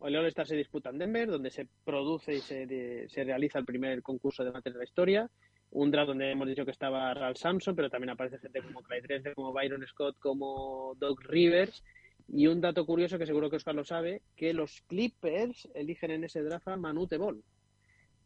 El 0.09 0.17
All-Star 0.17 0.47
se 0.47 0.57
disputa 0.57 0.89
en 0.89 0.97
Denver, 0.97 1.29
donde 1.29 1.51
se 1.51 1.69
produce 1.85 2.33
y 2.33 2.41
se, 2.41 3.07
se 3.11 3.25
realiza 3.25 3.59
el 3.59 3.67
primer 3.67 4.03
concurso 4.03 4.43
de 4.43 4.51
mates 4.51 4.73
de 4.73 4.79
la 4.79 4.85
historia. 4.87 5.31
Un 5.71 5.91
draft 5.91 6.09
donde 6.09 6.31
hemos 6.31 6.49
dicho 6.49 6.65
que 6.65 6.71
estaba 6.71 7.13
Ralph 7.13 7.37
Sampson, 7.37 7.77
pero 7.77 7.91
también 7.91 8.09
aparece 8.09 8.39
gente 8.39 8.63
como 8.63 8.83
Clyde 8.83 9.03
Drexler, 9.03 9.35
como 9.35 9.53
Byron 9.53 9.87
Scott, 9.87 10.19
como 10.19 10.95
Doug 10.99 11.21
Rivers. 11.25 11.85
Y 12.27 12.47
un 12.47 12.63
dato 12.63 12.87
curioso 12.87 13.19
que 13.19 13.27
seguro 13.27 13.51
que 13.51 13.57
Oscar 13.57 13.75
lo 13.75 13.85
sabe, 13.85 14.23
que 14.35 14.55
los 14.55 14.81
Clippers 14.87 15.69
eligen 15.75 16.11
en 16.11 16.25
ese 16.25 16.43
draft 16.43 16.69
a 16.69 16.79
Manute 16.79 17.19
Ball. 17.19 17.45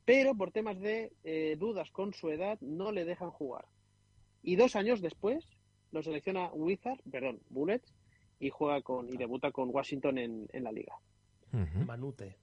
Pero 0.04 0.36
por 0.36 0.52
temas 0.52 0.78
de 0.78 1.10
eh, 1.24 1.56
dudas 1.58 1.90
con 1.90 2.14
su 2.14 2.30
edad, 2.30 2.60
no 2.60 2.92
le 2.92 3.04
dejan 3.04 3.30
jugar. 3.30 3.64
Y 4.40 4.54
dos 4.54 4.76
años 4.76 5.00
después, 5.00 5.48
lo 5.90 6.00
selecciona 6.04 6.48
Wizard, 6.52 7.00
perdón, 7.10 7.40
Bullets, 7.48 7.92
y 8.38 8.50
juega 8.50 8.82
con 8.82 9.12
y 9.12 9.16
debuta 9.16 9.50
con 9.50 9.70
Washington 9.70 10.18
en 10.18 10.64
la 10.64 10.70
liga. 10.70 10.94
Manute. 11.52 12.36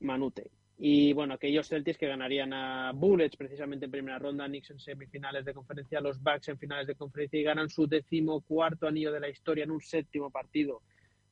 Manute. 0.00 0.50
Y 0.78 1.14
bueno, 1.14 1.34
aquellos 1.34 1.68
Celtics 1.68 1.96
que 1.96 2.06
ganarían 2.06 2.52
a 2.52 2.92
Bullets 2.92 3.36
precisamente 3.36 3.86
en 3.86 3.90
primera 3.90 4.18
ronda, 4.18 4.46
Knicks 4.46 4.70
en 4.70 4.78
semifinales 4.78 5.44
de 5.44 5.54
conferencia, 5.54 6.00
los 6.02 6.22
Bucks 6.22 6.48
en 6.48 6.58
finales 6.58 6.86
de 6.86 6.94
conferencia 6.94 7.40
y 7.40 7.44
ganan 7.44 7.70
su 7.70 7.86
decimocuarto 7.86 8.86
anillo 8.86 9.10
de 9.10 9.20
la 9.20 9.28
historia 9.28 9.64
en 9.64 9.70
un 9.70 9.80
séptimo 9.80 10.30
partido 10.30 10.82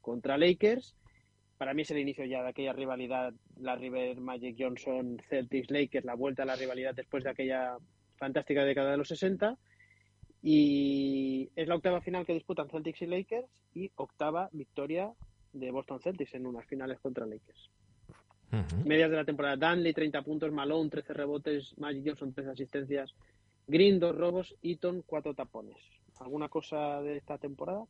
contra 0.01 0.39
Lakers. 0.39 0.97
Para 1.59 1.75
mí 1.75 1.83
es 1.83 1.91
el 1.91 1.99
inicio 1.99 2.25
ya 2.25 2.43
de 2.43 2.49
aquella 2.49 2.73
rivalidad, 2.73 3.35
la 3.61 3.77
River 3.77 4.19
Magic 4.19 4.57
Johnson, 4.59 5.21
Celtics 5.29 5.71
Lakers, 5.71 6.07
la 6.07 6.15
vuelta 6.15 6.43
a 6.45 6.47
la 6.47 6.57
rivalidad 6.57 6.95
después 6.95 7.23
de 7.23 7.31
aquella 7.31 7.77
fantástica 8.17 8.65
década 8.65 8.93
de 8.93 8.97
los 8.97 9.09
60. 9.09 9.59
Y 10.43 11.51
es 11.55 11.69
la 11.69 11.77
octava 11.77 12.01
final 12.01 12.25
que 12.25 12.35
disputan 12.35 12.71
Celtics 12.71 13.03
y 13.03 13.07
Lakers 13.07 13.49
y 13.75 13.91
octava 13.97 14.49
victoria 14.53 15.13
de 15.55 15.71
Boston 15.71 16.01
Celtics 16.01 16.35
en 16.35 16.47
unas 16.47 16.67
finales 16.67 16.99
contra 17.01 17.25
Lakers. 17.27 17.71
Ujú. 18.53 18.87
Medias 18.89 19.11
de 19.11 19.17
la 19.17 19.25
temporada. 19.25 19.57
Danley, 19.57 19.93
30 19.93 20.23
puntos. 20.23 20.53
Malone, 20.53 20.91
13 20.91 21.13
rebotes. 21.15 21.75
Magic 21.79 22.05
Johnson, 22.07 22.33
13 22.35 22.51
asistencias. 22.51 23.15
Green, 23.67 23.99
2 23.99 24.15
robos. 24.15 24.55
Eaton, 24.63 25.03
4 25.07 25.35
tapones. 25.35 25.77
¿Alguna 26.21 26.49
cosa 26.49 27.01
de 27.03 27.17
esta 27.17 27.39
temporada? 27.39 27.85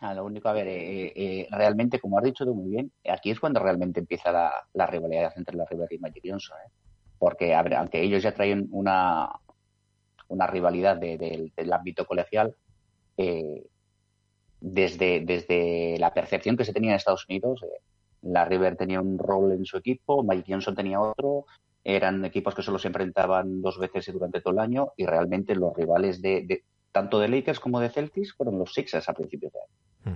Ah, 0.00 0.14
lo 0.14 0.24
único, 0.24 0.48
a 0.48 0.52
ver, 0.52 0.68
eh, 0.68 1.12
eh, 1.16 1.48
realmente, 1.50 1.98
como 1.98 2.18
has 2.18 2.24
dicho 2.24 2.44
tú 2.44 2.54
muy 2.54 2.70
bien, 2.70 2.92
aquí 3.10 3.30
es 3.30 3.40
cuando 3.40 3.58
realmente 3.60 3.98
empieza 3.98 4.30
la, 4.30 4.52
la 4.74 4.86
rivalidad 4.86 5.32
entre 5.36 5.56
la 5.56 5.64
River 5.64 5.88
y 5.92 5.98
Magic 5.98 6.22
Johnson, 6.24 6.56
¿eh? 6.66 6.70
Porque, 7.18 7.52
a 7.52 7.62
ver, 7.62 7.74
aunque 7.74 8.00
ellos 8.00 8.22
ya 8.22 8.32
traen 8.32 8.68
una, 8.70 9.28
una 10.28 10.46
rivalidad 10.46 10.98
de- 10.98 11.18
del- 11.18 11.52
del 11.56 11.72
ámbito 11.72 12.04
colegial, 12.04 12.54
eh, 13.16 13.66
desde, 14.60 15.20
desde 15.20 15.96
la 15.98 16.12
percepción 16.12 16.56
que 16.56 16.64
se 16.64 16.72
tenía 16.72 16.90
en 16.90 16.96
Estados 16.96 17.26
Unidos, 17.28 17.62
eh, 17.62 17.80
la 18.22 18.44
River 18.44 18.76
tenía 18.76 19.00
un 19.00 19.18
rol 19.18 19.52
en 19.52 19.64
su 19.64 19.76
equipo, 19.76 20.22
Magic 20.24 20.46
Johnson 20.48 20.74
tenía 20.74 21.00
otro, 21.00 21.46
eran 21.84 22.24
equipos 22.24 22.54
que 22.54 22.62
solo 22.62 22.78
se 22.78 22.88
enfrentaban 22.88 23.62
dos 23.62 23.78
veces 23.78 24.12
durante 24.12 24.40
todo 24.40 24.52
el 24.54 24.58
año 24.60 24.92
y 24.96 25.06
realmente 25.06 25.54
los 25.54 25.74
rivales 25.76 26.20
de, 26.20 26.42
de- 26.42 26.64
tanto 26.92 27.20
de 27.20 27.28
Lakers 27.28 27.60
como 27.60 27.80
de 27.80 27.90
Celtics 27.90 28.32
fueron 28.34 28.58
los 28.58 28.74
Sixers 28.74 29.08
a 29.08 29.14
principios 29.14 29.52
de 29.52 29.58
año. 29.60 30.10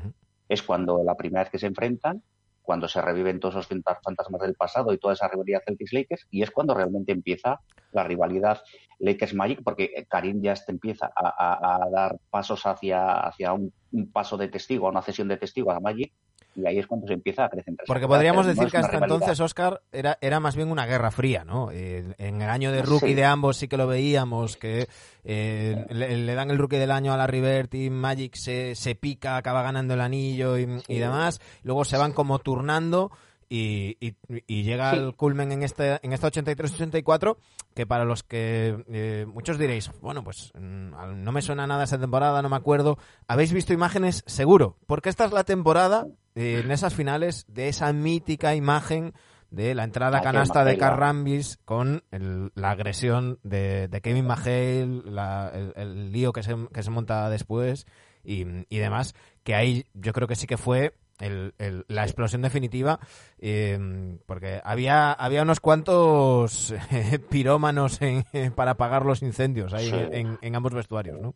Es 0.49 0.63
cuando 0.63 1.03
la 1.05 1.15
primera 1.17 1.43
vez 1.45 1.51
que 1.51 1.59
se 1.59 1.67
enfrentan, 1.67 2.23
cuando 2.63 2.89
se 2.89 3.01
reviven 3.03 3.41
todos 3.41 3.67
fanta- 3.69 3.99
fantasmas 4.03 4.41
del 4.41 4.55
pasado 4.55 4.93
y 4.93 4.99
toda 4.99 5.15
esa 5.15 5.29
rivalidad 5.29 5.63
Celtics-Lakers, 5.67 6.27
y 6.31 6.43
es 6.43 6.51
cuando 6.51 6.75
realmente 6.75 7.13
empieza 7.13 7.61
la 7.93 8.05
rivalidad 8.05 8.63
Lakers-Magic, 9.01 9.63
porque 9.63 10.07
Karim 10.09 10.43
ya 10.43 10.55
empieza 10.69 11.11
a, 11.15 11.89
dar 11.93 12.17
pasos 12.31 12.65
hacia, 12.65 13.21
hacia 13.21 13.53
un, 13.53 13.73
paso 14.13 14.37
de 14.37 14.49
testigo, 14.49 14.89
una 14.89 15.03
cesión 15.03 15.29
de 15.29 15.37
testigo 15.37 15.71
a 15.71 15.81
Magic, 15.81 16.13
y 16.55 16.67
ahí 16.67 16.79
es 16.79 16.87
cuando 16.87 17.07
se 17.07 17.15
empieza 17.15 17.45
a 17.45 17.49
crecer. 17.49 17.75
Porque 17.87 18.07
podríamos 18.07 18.47
decir 18.47 18.65
no 18.65 18.71
que 18.71 18.77
hasta 18.77 18.89
rivalidad. 18.93 19.15
entonces, 19.17 19.41
Oscar, 19.41 19.81
era, 19.93 20.19
era 20.21 20.39
más 20.41 20.55
bien 20.57 20.71
una 20.71 20.87
guerra 20.87 21.11
fría, 21.11 21.45
¿no? 21.45 21.71
Eh, 21.71 22.15
en 22.19 22.43
el 22.43 22.49
año 22.51 22.71
de 22.73 22.81
Sí. 22.83 22.87
rookie 22.87 23.15
de 23.15 23.25
ambos 23.25 23.57
sí 23.57 23.69
que 23.69 23.77
lo 23.77 23.87
veíamos, 23.87 24.57
que 24.57 24.87
eh, 25.25 25.87
le, 25.91 26.17
le 26.17 26.35
dan 26.35 26.51
el 26.51 26.59
rookie 26.59 26.77
del 26.77 26.91
año 26.91 27.13
a 27.13 27.17
la 27.17 27.27
River, 27.27 27.69
Team 27.69 27.95
Magic 27.95 28.35
se, 28.35 28.75
se 28.75 28.95
pica, 28.95 29.37
acaba 29.37 29.63
ganando 29.63 29.95
el 29.95 30.01
anillo 30.01 30.59
y, 30.59 30.67
y 30.89 30.99
demás. 30.99 31.41
Luego 31.63 31.85
se 31.85 31.97
van 31.97 32.13
como 32.13 32.39
turnando 32.41 33.11
y, 33.55 33.99
y- 34.01 34.17
y 34.47 34.63
llega 34.63 34.93
Sí. 34.93 34.97
el 34.97 35.15
culmen 35.15 35.53
en 35.53 35.63
este 35.63 35.99
en 36.03 36.13
esta 36.15 36.29
83-84 36.31 37.37
que 37.75 37.87
para 37.87 38.05
los 38.07 38.23
que 38.23 38.83
eh, 38.89 39.27
muchos 39.29 39.59
diréis 39.59 39.91
bueno 40.01 40.25
pues 40.25 40.53
mm, 40.55 41.23
no 41.23 41.33
me 41.33 41.43
suena 41.43 41.67
nada 41.67 41.85
esa 41.85 41.99
temporada 41.99 42.41
no 42.41 42.49
me 42.49 42.57
acuerdo 42.57 42.97
habéis 43.29 43.53
visto 43.53 43.73
imágenes 43.75 44.25
seguro 44.27 44.79
porque 44.87 45.11
esta 45.11 45.27
es 45.27 45.33
la 45.33 45.45
temporada 45.45 46.07
eh, 46.35 46.63
en 46.65 46.71
esas 46.71 46.95
finales 46.95 47.45
de 47.49 47.69
esa 47.69 47.93
mítica 47.93 48.55
imagen 48.55 49.13
de 49.51 49.75
la 49.75 49.85
entrada 49.85 50.23
canasta 50.23 50.61
de 50.61 50.73
Mahale, 50.73 50.79
Carl 50.79 50.99
Rambis 50.99 51.59
con 51.67 52.03
el- 52.11 52.53
la 52.55 52.71
agresión 52.71 53.39
de, 53.43 53.87
de 53.89 54.01
Kevin 54.01 54.25
Mahale, 54.27 54.87
la- 55.05 55.51
el, 55.53 55.75
el 55.77 56.11
lío 56.11 56.33
que 56.33 56.43
se, 56.43 56.57
que 56.73 56.83
se 56.83 56.91
monta 56.91 57.29
después 57.29 57.87
y, 58.25 58.47
y 58.75 58.79
demás, 58.79 59.15
que 59.45 59.55
ahí 59.55 59.85
yo 59.93 60.15
creo 60.15 60.27
que 60.27 60.37
sí 60.37 60.47
que 60.47 60.57
fue 60.57 60.95
el- 61.23 61.55
el- 61.59 61.85
la 61.89 62.03
explosión 62.05 62.43
definitiva, 62.43 62.99
eh, 63.39 63.79
porque 64.27 64.61
había, 64.65 65.13
había 65.13 65.43
unos 65.43 65.61
cuantos 65.61 66.73
eh, 66.91 67.19
pirómanos 67.31 68.01
en- 68.03 68.25
para 68.55 68.73
apagar 68.73 69.05
los 69.07 69.23
incendios 69.23 69.73
ahí 69.73 69.91
Sí. 69.91 69.97
en, 70.43 70.55
ambos 70.57 70.75
vestuarios, 70.75 71.21
¿no? 71.21 71.35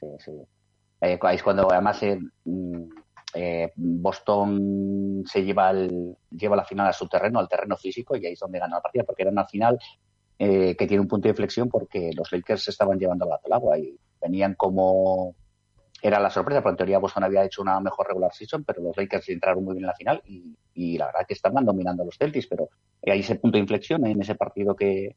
Sí, 0.00 0.06
sí. 0.18 0.32
Eh, 1.00 1.18
ahí 1.22 1.36
es 1.36 1.42
cuando 1.42 1.70
además 1.70 2.02
eh, 2.02 2.18
mm, 2.44 2.82
eh, 3.34 3.72
Boston 3.76 5.22
se 5.26 5.42
lleva, 5.42 5.70
el- 5.70 6.16
lleva 6.30 6.56
la 6.56 6.64
final 6.64 6.86
a 6.88 6.92
su 6.92 7.08
terreno, 7.08 7.38
al 7.38 7.48
terreno 7.48 7.76
físico, 7.76 8.14
y 8.16 8.26
ahí 8.26 8.32
es 8.34 8.38
donde 8.40 8.58
gana 8.58 8.76
la 8.76 8.82
partida, 8.82 9.04
porque 9.04 9.22
era 9.22 9.30
una 9.30 9.46
final 9.46 9.78
eh, 10.38 10.74
que 10.76 10.86
tiene 10.86 11.00
un 11.00 11.08
punto 11.08 11.24
de 11.24 11.30
inflexión 11.30 11.68
porque 11.68 12.10
los 12.16 12.32
Lakers 12.32 12.64
se 12.64 12.70
estaban 12.72 12.98
llevando 12.98 13.26
al 13.32 13.52
agua 13.52 13.78
y 13.78 13.96
venían 14.20 14.54
como... 14.54 15.34
Era 16.04 16.18
la 16.18 16.30
sorpresa, 16.30 16.60
porque 16.60 16.72
en 16.72 16.76
teoría 16.78 16.98
Boston 16.98 17.22
había 17.22 17.44
hecho 17.44 17.62
una 17.62 17.78
mejor 17.78 18.08
regular 18.08 18.32
season, 18.34 18.64
pero 18.64 18.82
los 18.82 18.96
Lakers 18.96 19.28
entraron 19.28 19.62
muy 19.64 19.74
bien 19.74 19.84
en 19.84 19.86
la 19.86 19.94
final 19.94 20.20
y, 20.26 20.52
y 20.74 20.98
la 20.98 21.06
verdad 21.06 21.20
que 21.28 21.34
estaban 21.34 21.64
dominando 21.64 22.02
a 22.02 22.06
los 22.06 22.16
Celtics, 22.18 22.48
pero 22.48 22.68
hay 23.06 23.20
ese 23.20 23.36
punto 23.36 23.56
de 23.56 23.60
inflexión 23.60 24.04
en 24.04 24.20
ese 24.20 24.34
partido 24.34 24.74
que, 24.74 25.14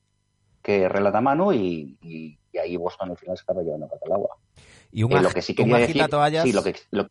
que 0.62 0.88
relata 0.88 1.22
Manu 1.22 1.52
y, 1.54 1.98
y- 2.02 2.38
y 2.52 2.58
ahí 2.60 2.78
Boston 2.78 3.10
al 3.10 3.18
final 3.18 3.36
se 3.36 3.42
estaba 3.42 3.64
llevando 3.64 3.90
al 4.06 4.12
agua. 4.14 4.30
Y 4.92 5.02
un, 5.04 5.12
Eh, 5.12 5.22
lo 5.22 5.30
que 5.30 5.42
sí 5.42 5.54
un 5.54 5.58
quería 5.58 5.78
decir, 5.80 5.98
agitatoallas- 5.98 6.44
sí, 6.44 6.54
lo 6.54 6.64
que, 6.64 6.76
lo- 6.92 7.08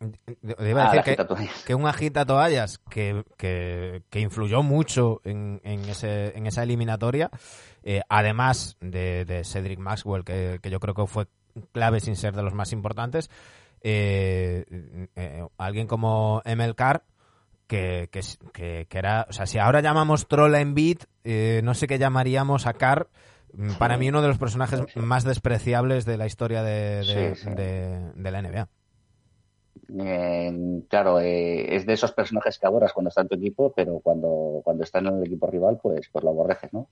a 0.00 0.06
ah, 0.08 0.92
decir 0.92 1.02
que, 1.02 1.10
agitatoallas. 1.10 1.64
que 1.64 1.74
un 1.74 1.86
agita 1.86 2.24
toallas 2.24 2.78
que, 2.78 3.24
que, 3.36 4.02
que 4.10 4.20
influyó 4.20 4.62
mucho 4.62 5.20
en, 5.24 5.60
en, 5.64 5.80
ese, 5.86 6.36
en 6.36 6.46
esa 6.46 6.62
eliminatoria, 6.62 7.30
eh, 7.82 8.02
además 8.08 8.76
de, 8.80 9.24
de 9.24 9.42
Cedric 9.44 9.78
Maxwell, 9.78 10.24
que, 10.24 10.58
que 10.62 10.70
yo 10.70 10.78
creo 10.80 10.94
que 10.94 11.06
fue 11.06 11.26
clave 11.72 12.00
sin 12.00 12.16
ser 12.16 12.34
de 12.34 12.42
los 12.42 12.54
más 12.54 12.72
importantes, 12.72 13.30
eh, 13.82 14.64
eh, 15.16 15.46
alguien 15.58 15.86
como 15.86 16.42
Emel 16.44 16.74
Carr, 16.74 17.02
que, 17.66 18.08
que, 18.12 18.20
que- 18.52 18.86
que 18.88 18.98
era, 18.98 19.26
o 19.28 19.32
sea, 19.32 19.46
si 19.46 19.58
ahora 19.58 19.80
llamamos 19.80 20.28
troll 20.28 20.54
en 20.54 20.74
beat, 20.74 21.04
eh, 21.24 21.60
no 21.64 21.74
sé 21.74 21.86
qué 21.86 21.98
llamaríamos 21.98 22.66
a 22.66 22.74
Carr. 22.74 23.08
mm, 23.52 23.72
Para 23.74 23.96
mí 23.96 24.08
uno 24.08 24.22
de 24.22 24.28
los 24.28 24.38
personajes 24.38 24.82
más 24.96 25.24
despreciables 25.24 26.04
de 26.04 26.16
la 26.16 26.26
historia 26.26 26.62
de, 26.62 27.02
de- 27.04 27.34
Sí, 27.34 27.44
sí. 27.44 27.50
de- 27.54 28.12
de 28.14 28.30
la 28.30 28.38
NBA. 28.42 28.68
Eh, 29.98 30.82
claro, 30.88 31.20
eh, 31.20 31.74
es 31.76 31.86
de 31.86 31.92
esos 31.92 32.12
personajes 32.12 32.58
que 32.58 32.66
adoras 32.66 32.92
cuando 32.92 33.08
está 33.08 33.20
en 33.22 33.28
tu 33.28 33.34
equipo, 33.36 33.72
pero 33.74 34.00
cuando, 34.00 34.60
cuando 34.64 34.82
está 34.84 34.98
en 34.98 35.06
el 35.08 35.24
equipo 35.24 35.46
rival, 35.46 35.78
pues, 35.82 36.08
pues 36.10 36.24
lo 36.24 36.30
aborreces, 36.30 36.72
¿no? 36.72 36.88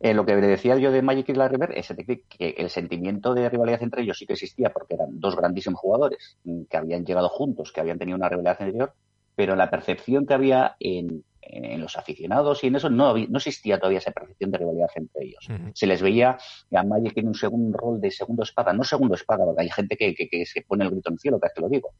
Eh, 0.00 0.14
lo 0.14 0.24
que 0.24 0.36
le 0.36 0.46
decía 0.46 0.76
yo 0.76 0.92
de 0.92 1.02
Magic 1.02 1.28
y 1.30 1.32
la 1.34 1.48
River 1.48 1.72
es 1.76 1.92
que 2.28 2.50
el 2.56 2.70
sentimiento 2.70 3.34
de 3.34 3.48
rivalidad 3.48 3.82
entre 3.82 4.02
ellos 4.02 4.18
sí 4.18 4.26
que 4.26 4.34
existía 4.34 4.72
porque 4.72 4.94
eran 4.94 5.18
dos 5.18 5.34
grandísimos 5.36 5.80
jugadores 5.80 6.38
mm, 6.44 6.62
que 6.70 6.76
habían 6.76 7.04
llegado 7.04 7.28
juntos, 7.28 7.72
que 7.72 7.80
habían 7.80 7.98
tenido 7.98 8.16
una 8.16 8.28
rivalidad 8.28 8.56
anterior, 8.60 8.92
pero 9.34 9.56
la 9.56 9.70
percepción 9.70 10.24
que 10.24 10.34
había 10.34 10.76
en, 10.78 11.24
en 11.42 11.80
los 11.80 11.96
aficionados 11.96 12.62
y 12.62 12.68
en 12.68 12.76
eso 12.76 12.90
no, 12.90 13.06
había- 13.08 13.26
no 13.28 13.38
existía 13.38 13.78
todavía 13.78 13.98
esa 13.98 14.12
percepción 14.12 14.50
de 14.52 14.58
rivalidad 14.58 14.88
entre 14.94 15.24
ellos. 15.24 15.44
Se 15.74 15.86
les 15.88 16.00
veía 16.00 16.36
a 16.72 16.82
Magic 16.84 17.16
en 17.16 17.28
un 17.28 17.34
segundo 17.34 17.76
rol 17.76 18.00
de 18.00 18.10
segundo 18.12 18.44
espada, 18.44 18.72
no 18.72 18.84
segundo 18.84 19.14
espada, 19.16 19.44
porque 19.44 19.62
hay 19.62 19.70
gente 19.70 19.96
que, 19.96 20.14
que, 20.14 20.28
que 20.28 20.46
se 20.46 20.62
pone 20.62 20.84
el 20.84 20.90
grito 20.90 21.08
en 21.10 21.14
el 21.14 21.18
cielo, 21.18 21.40
cada 21.40 21.48
vez 21.50 21.54
que 21.56 21.60
lo 21.62 21.68
digo. 21.68 21.90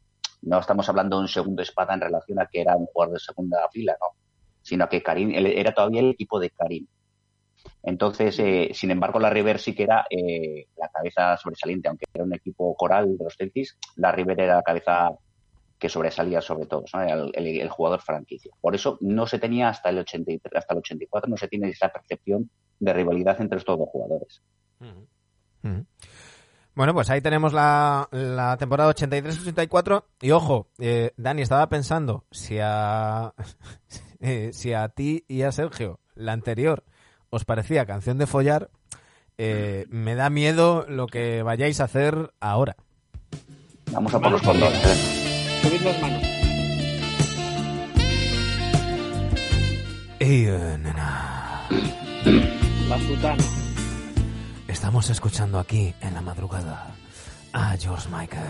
No 0.41 0.59
estamos 0.59 0.87
hablando 0.87 1.17
de 1.17 1.23
un 1.23 1.27
segundo 1.27 1.61
espada 1.61 1.93
en 1.95 2.01
relación 2.01 2.39
a 2.39 2.45
que 2.47 2.61
era 2.61 2.77
un 2.77 2.85
jugador 2.85 3.15
de 3.15 3.19
segunda 3.19 3.59
fila, 3.73 3.97
no. 3.99 4.07
Sino 4.61 4.87
que 4.87 5.01
Karim 5.03 5.31
él 5.33 5.47
era 5.47 5.73
todavía 5.73 5.99
el 5.99 6.11
equipo 6.11 6.39
de 6.39 6.49
Karim. 6.51 6.85
Entonces, 7.83 8.37
eh, 8.39 8.71
sin 8.73 8.91
embargo, 8.91 9.19
la 9.19 9.29
River 9.29 9.57
sí 9.59 9.73
que 9.73 9.83
era 9.83 10.05
eh, 10.09 10.67
la 10.77 10.89
cabeza 10.89 11.37
sobresaliente, 11.37 11.87
aunque 11.87 12.05
era 12.13 12.23
un 12.25 12.33
equipo 12.35 12.75
coral 12.75 13.17
de 13.17 13.23
los 13.23 13.35
Celtics, 13.37 13.77
la 13.95 14.11
River 14.11 14.41
era 14.41 14.55
la 14.55 14.63
cabeza 14.63 15.11
que 15.77 15.87
sobresalía 15.87 16.41
sobre 16.41 16.65
todos, 16.65 16.91
¿no? 16.93 17.01
el, 17.01 17.31
el- 17.33 17.61
el 17.61 17.69
jugador 17.69 18.01
franquicia. 18.01 18.51
Por 18.59 18.75
eso 18.75 18.97
no 18.99 19.25
se 19.27 19.39
tenía 19.39 19.69
hasta 19.69 19.89
el 19.89 19.99
83, 19.99 20.53
hasta 20.57 20.73
el 20.73 20.79
84, 20.79 21.29
no 21.29 21.37
se 21.37 21.47
tiene 21.47 21.69
esa 21.69 21.87
percepción 21.87 22.49
de 22.79 22.91
rivalidad 22.93 23.39
entre 23.39 23.59
estos 23.59 23.77
dos 23.79 23.87
jugadores. 23.89 24.41
Bueno, 26.75 26.93
pues 26.93 27.09
ahí 27.09 27.21
tenemos 27.21 27.53
la, 27.53 28.07
la 28.11 28.57
temporada 28.57 28.93
83-84. 28.93 30.03
Y 30.21 30.31
ojo, 30.31 30.67
eh, 30.79 31.11
Dani, 31.17 31.41
estaba 31.41 31.67
pensando 31.69 32.25
si 32.31 32.57
a, 32.61 33.33
eh, 34.19 34.51
si 34.53 34.73
a 34.73 34.87
ti 34.89 35.25
y 35.27 35.41
a 35.43 35.51
Sergio 35.51 35.99
la 36.15 36.33
anterior 36.33 36.83
os 37.29 37.45
parecía 37.45 37.85
canción 37.85 38.17
de 38.17 38.27
follar, 38.27 38.69
eh, 39.37 39.85
me 39.89 40.15
da 40.15 40.29
miedo 40.29 40.85
lo 40.89 41.07
que 41.07 41.43
vayáis 41.43 41.79
a 41.79 41.85
hacer 41.85 42.31
ahora. 42.39 42.75
Vamos 43.91 44.13
a 44.13 44.19
por 44.19 44.31
los 44.31 44.41
condones. 44.41 44.85
¿eh? 44.85 45.59
Subid 45.63 45.81
las 45.81 46.01
manos. 46.01 46.23
Eh, 50.21 50.77
nena, 50.81 51.67
La 52.89 52.99
sutana. 52.99 53.43
estamos 54.67 55.09
escuchando 55.09 55.57
aquí 55.59 55.93
en 56.01 56.13
la 56.13 56.21
madrugada 56.21 56.87
a 57.53 57.75
George 57.77 58.09
Michael. 58.09 58.43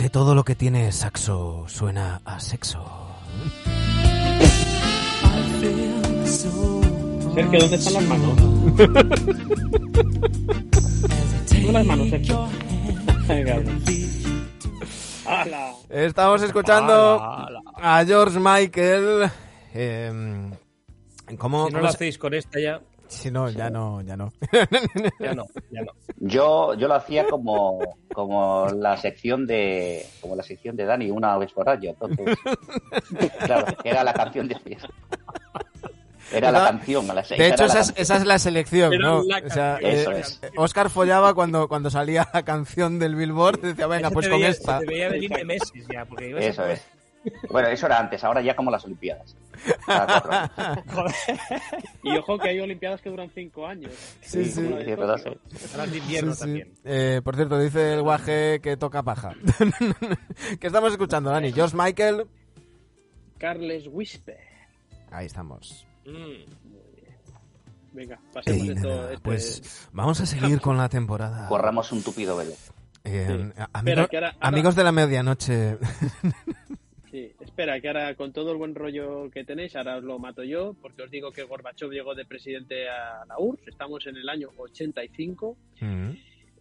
¿Por 0.00 0.06
qué 0.06 0.10
todo 0.12 0.34
lo 0.34 0.44
que 0.44 0.54
tiene 0.54 0.90
saxo 0.92 1.66
suena 1.68 2.22
a 2.24 2.40
sexo? 2.40 2.82
Sergio, 7.34 7.60
¿dónde 7.60 7.76
están 7.76 7.92
las 7.92 8.04
manos? 8.04 8.38
Sube 11.44 11.72
las 11.72 11.84
manos, 11.84 12.08
Sergio. 12.08 12.48
Estamos 15.90 16.42
escuchando 16.44 17.20
a 17.76 18.02
George 18.06 18.40
Michael. 18.40 19.30
eh, 19.74 20.50
¿cómo, 21.36 21.66
Si 21.66 21.72
no 21.72 21.78
cómo 21.78 21.82
lo 21.82 21.88
se- 21.90 21.96
hacéis 21.96 22.16
con 22.16 22.32
esta 22.32 22.58
ya, 22.58 22.80
Si 23.10 23.30
no, 23.30 23.50
ya 23.50 23.68
no, 23.70 24.00
ya 24.02 24.16
no. 24.16 24.32
Ya 25.20 25.34
no, 25.34 25.44
ya 25.70 25.82
no. 25.82 25.92
Yo, 26.18 26.74
yo 26.74 26.86
lo 26.88 26.94
hacía 26.94 27.26
como, 27.26 27.80
como 28.14 28.66
la 28.68 28.96
sección 28.96 29.46
de 29.46 30.06
como 30.20 30.36
la 30.36 30.42
sección 30.42 30.76
de 30.76 30.84
Dani 30.84 31.10
una 31.10 31.36
vez 31.36 31.52
por 31.52 31.68
año. 31.68 31.90
Entonces, 31.90 32.36
claro, 33.44 33.66
era 33.84 34.04
la 34.04 34.12
canción 34.12 34.46
de 34.48 34.58
fiesta. 34.60 34.88
Era 36.32 36.52
la 36.52 36.64
canción 36.64 37.10
a 37.10 37.14
las 37.14 37.26
seis. 37.26 37.40
De 37.40 37.48
hecho, 37.48 37.64
esa 37.64 37.80
es, 37.80 37.92
esa 37.96 38.16
es 38.16 38.24
la 38.24 38.38
selección, 38.38 38.92
Era 38.94 39.02
¿no? 39.08 39.22
la 39.24 39.38
O 39.44 39.50
sea, 39.50 39.72
canción. 39.80 39.90
Eso 39.92 40.12
eh, 40.12 40.20
es. 40.20 40.38
eh, 40.42 40.50
Oscar 40.56 40.88
follaba 40.88 41.34
cuando, 41.34 41.66
cuando 41.66 41.90
salía 41.90 42.28
la 42.32 42.44
canción 42.44 43.00
del 43.00 43.16
Billboard, 43.16 43.60
decía, 43.60 43.88
venga, 43.88 44.10
pues 44.12 44.28
con 44.28 44.38
veía- 44.38 44.50
esta. 44.50 44.78
Se 44.78 44.86
te 44.86 44.92
veía 44.92 45.08
venir 45.08 45.30
de 45.30 45.44
meses 45.44 45.72
ya, 45.92 46.04
porque 46.04 46.28
ibas 46.28 46.44
a 46.44 46.46
Eso 46.48 46.66
es. 46.66 46.82
Bueno, 47.50 47.68
eso 47.68 47.86
era 47.86 47.98
antes, 47.98 48.24
ahora 48.24 48.40
ya 48.40 48.56
como 48.56 48.70
las 48.70 48.84
Olimpiadas. 48.84 49.36
Cada 49.86 50.06
cuatro 50.06 50.32
años. 50.32 51.14
Y 52.02 52.16
ojo 52.16 52.38
que 52.38 52.48
hay 52.48 52.60
Olimpiadas 52.60 53.00
que 53.02 53.10
duran 53.10 53.30
cinco 53.34 53.66
años. 53.66 53.92
Sí, 54.22 54.44
sí. 54.46 54.62
De 54.62 54.96
verdad, 54.96 55.16
de 55.90 55.98
invierno 55.98 56.34
también. 56.34 56.72
Eh, 56.84 57.20
por 57.22 57.36
cierto, 57.36 57.58
dice 57.58 57.92
el 57.94 58.02
guaje 58.02 58.60
que 58.62 58.76
toca 58.78 59.02
paja. 59.02 59.34
¿Qué 60.60 60.66
estamos 60.66 60.92
escuchando, 60.92 61.30
Dani? 61.30 61.52
George 61.52 61.76
Michael. 61.76 62.26
Carles 63.38 63.86
Whisper. 63.90 64.38
Ahí 65.10 65.26
estamos. 65.26 65.86
Mm. 66.06 66.50
Venga, 67.92 68.18
pasemos 68.32 68.60
Ey, 68.62 68.68
esto. 68.70 68.88
nada, 68.88 69.08
este- 69.12 69.22
Pues 69.22 69.88
vamos 69.92 70.20
a 70.20 70.26
seguir 70.26 70.60
con 70.60 70.76
la 70.78 70.88
temporada. 70.88 71.48
Corramos 71.48 71.90
un 71.92 72.02
tupido 72.02 72.36
velo. 72.36 72.52
Eh, 73.04 73.26
Sí. 73.54 73.62
ahora- 73.72 74.36
Amigos 74.40 74.74
de 74.76 74.84
la 74.84 74.92
medianoche. 74.92 75.78
Espera, 77.40 77.80
que 77.80 77.88
ahora 77.88 78.14
con 78.16 78.32
todo 78.32 78.52
el 78.52 78.58
buen 78.58 78.74
rollo 78.74 79.30
que 79.30 79.44
tenéis, 79.44 79.74
ahora 79.74 79.96
os 79.96 80.04
lo 80.04 80.18
mato 80.18 80.44
yo, 80.44 80.74
porque 80.74 81.02
os 81.02 81.10
digo 81.10 81.32
que 81.32 81.42
Gorbachev 81.44 81.90
llegó 81.90 82.14
de 82.14 82.26
presidente 82.26 82.88
a 82.88 83.24
la 83.26 83.38
URSS, 83.38 83.68
estamos 83.68 84.06
en 84.06 84.16
el 84.16 84.28
año 84.28 84.50
85. 84.56 85.56
Mm. 85.80 86.10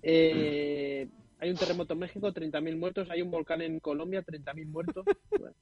Eh, 0.02 1.08
hay 1.40 1.50
un 1.50 1.58
terremoto 1.58 1.94
en 1.94 2.00
México, 2.00 2.32
30.000 2.34 2.78
muertos, 2.78 3.10
hay 3.10 3.22
un 3.22 3.30
volcán 3.32 3.62
en 3.62 3.80
Colombia, 3.80 4.24
30.000 4.24 4.66
muertos. 4.68 5.06
Bueno. 5.38 5.56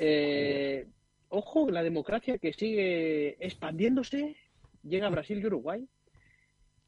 Eh, 0.00 0.86
ojo, 1.28 1.70
la 1.70 1.82
democracia 1.84 2.38
que 2.38 2.52
sigue 2.52 3.36
expandiéndose, 3.44 4.34
llega 4.82 5.06
a 5.06 5.10
Brasil 5.10 5.38
y 5.40 5.46
Uruguay. 5.46 5.86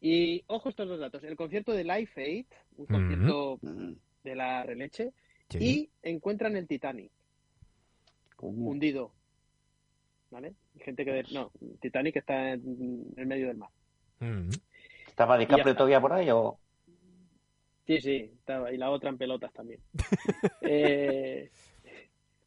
Y 0.01 0.43
ojo 0.49 0.69
estos 0.69 0.89
dos 0.89 0.99
datos, 0.99 1.23
el 1.23 1.37
concierto 1.37 1.73
de 1.73 1.85
Life 1.85 2.21
Aid, 2.21 2.47
un 2.77 2.87
concierto 2.87 3.59
Mm, 3.63 3.93
de 4.25 4.35
la 4.35 4.63
releche, 4.65 5.13
Sí. 5.49 5.59
y 5.61 5.91
encuentran 6.03 6.57
el 6.57 6.67
Titanic 6.67 7.13
coño. 8.37 8.53
hundido. 8.69 9.13
¿Vale? 10.31 10.55
Gente 10.81 11.05
que... 11.05 11.13
de- 11.13 11.25
No, 11.33 11.51
Titanic 11.81 12.17
está 12.17 12.53
en 12.53 13.07
el 13.17 13.27
medio 13.27 13.49
del 13.49 13.57
mar. 13.57 13.71
Mm. 14.21 14.51
¿Estaba 15.09 15.39
DiCaprio 15.39 15.69
está. 15.71 15.77
todavía 15.79 16.01
por 16.01 16.13
ahí 16.13 16.29
o...? 16.31 16.59
Sí, 17.87 18.01
sí, 18.01 18.17
estaba. 18.39 18.73
Y 18.73 18.77
la 18.79 18.91
otra 18.91 19.11
en 19.11 19.17
pelotas 19.19 19.53
también. 19.53 19.81
eh, 20.63 21.51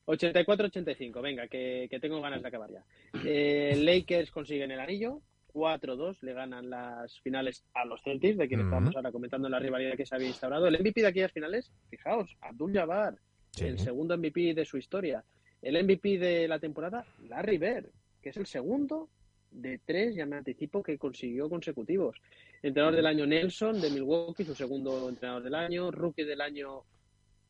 84-85, 0.05 1.21
venga, 1.21 1.47
que, 1.47 1.87
que 1.89 1.99
tengo 1.99 2.19
ganas 2.21 2.41
de 2.41 2.47
acabar 2.47 2.69
ya. 2.71 2.83
Eh, 3.23 3.75
Lakers 3.77 4.31
consiguen 4.31 4.71
el 4.71 4.79
anillo, 4.79 5.21
4-2, 5.53 6.17
le 6.21 6.33
ganan 6.33 6.69
las 6.69 7.19
finales 7.21 7.63
a 7.73 7.85
los 7.85 8.01
Celtics, 8.01 8.37
de 8.37 8.47
quienes 8.47 8.65
Ujú. 8.65 8.69
estábamos 8.75 8.95
ahora 8.95 9.11
comentando 9.11 9.47
la 9.49 9.59
rivalidad 9.59 9.95
que 9.95 10.05
se 10.05 10.15
había 10.15 10.27
instaurado. 10.27 10.67
El 10.67 10.79
MVP 10.79 11.01
de 11.01 11.07
aquellas 11.07 11.31
finales, 11.31 11.71
fijaos, 11.89 12.35
Abdul 12.41 12.73
Jabbar, 12.73 13.15
Sí. 13.51 13.65
el 13.65 13.79
segundo 13.79 14.17
MVP 14.17 14.53
de 14.53 14.65
su 14.65 14.77
historia. 14.77 15.23
El 15.61 15.83
MVP 15.83 16.17
de 16.17 16.47
la 16.47 16.59
temporada, 16.59 17.05
Larry 17.27 17.57
Bird, 17.57 17.89
que 18.21 18.29
es 18.29 18.37
el 18.37 18.45
segundo 18.45 19.09
de 19.51 19.79
tres, 19.85 20.15
ya 20.15 20.25
me 20.25 20.37
anticipo, 20.37 20.81
que 20.83 20.97
consiguió 20.97 21.49
consecutivos. 21.49 22.17
Entrenador 22.61 22.95
del 22.95 23.05
año 23.05 23.25
Nelson 23.25 23.81
de 23.81 23.89
Milwaukee, 23.89 24.43
su 24.43 24.55
segundo 24.55 25.09
entrenador 25.09 25.43
del 25.43 25.55
año. 25.55 25.91
Rookie 25.91 26.23
del 26.23 26.41
año, 26.41 26.83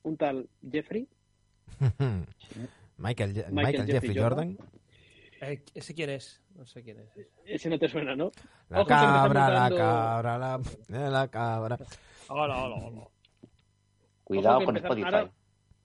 un 0.04 0.18
tal 0.18 0.48
Jeffrey. 0.72 1.08
Michael, 2.98 3.34
Michael 3.34 3.54
Michael 3.54 3.86
Jeffrey 3.86 3.94
Jeffrey 3.94 4.18
Jordan. 4.18 4.58
Eh, 5.42 5.64
¿Ese 5.74 5.94
quién 5.94 6.10
es? 6.10 6.42
No 6.56 6.66
sé 6.66 6.84
quién 6.84 7.00
es. 7.00 7.10
Ese 7.46 7.70
no 7.70 7.80
te 7.80 7.88
suena, 7.88 8.16
¿no? 8.16 8.32
La 8.70 8.82
Ojo 8.82 8.88
cabra, 8.88 9.50
la 9.50 9.76
cabra, 9.76 10.38
la, 10.38 10.62
eh, 10.90 11.10
la 11.10 11.28
cabra. 11.30 11.78
Hola, 12.28 12.64
hola, 12.64 12.76
hola. 12.76 13.08
Cuidado 14.24 14.66
con 14.66 14.78
Spotify. 14.78 15.06
Ahora, 15.06 15.32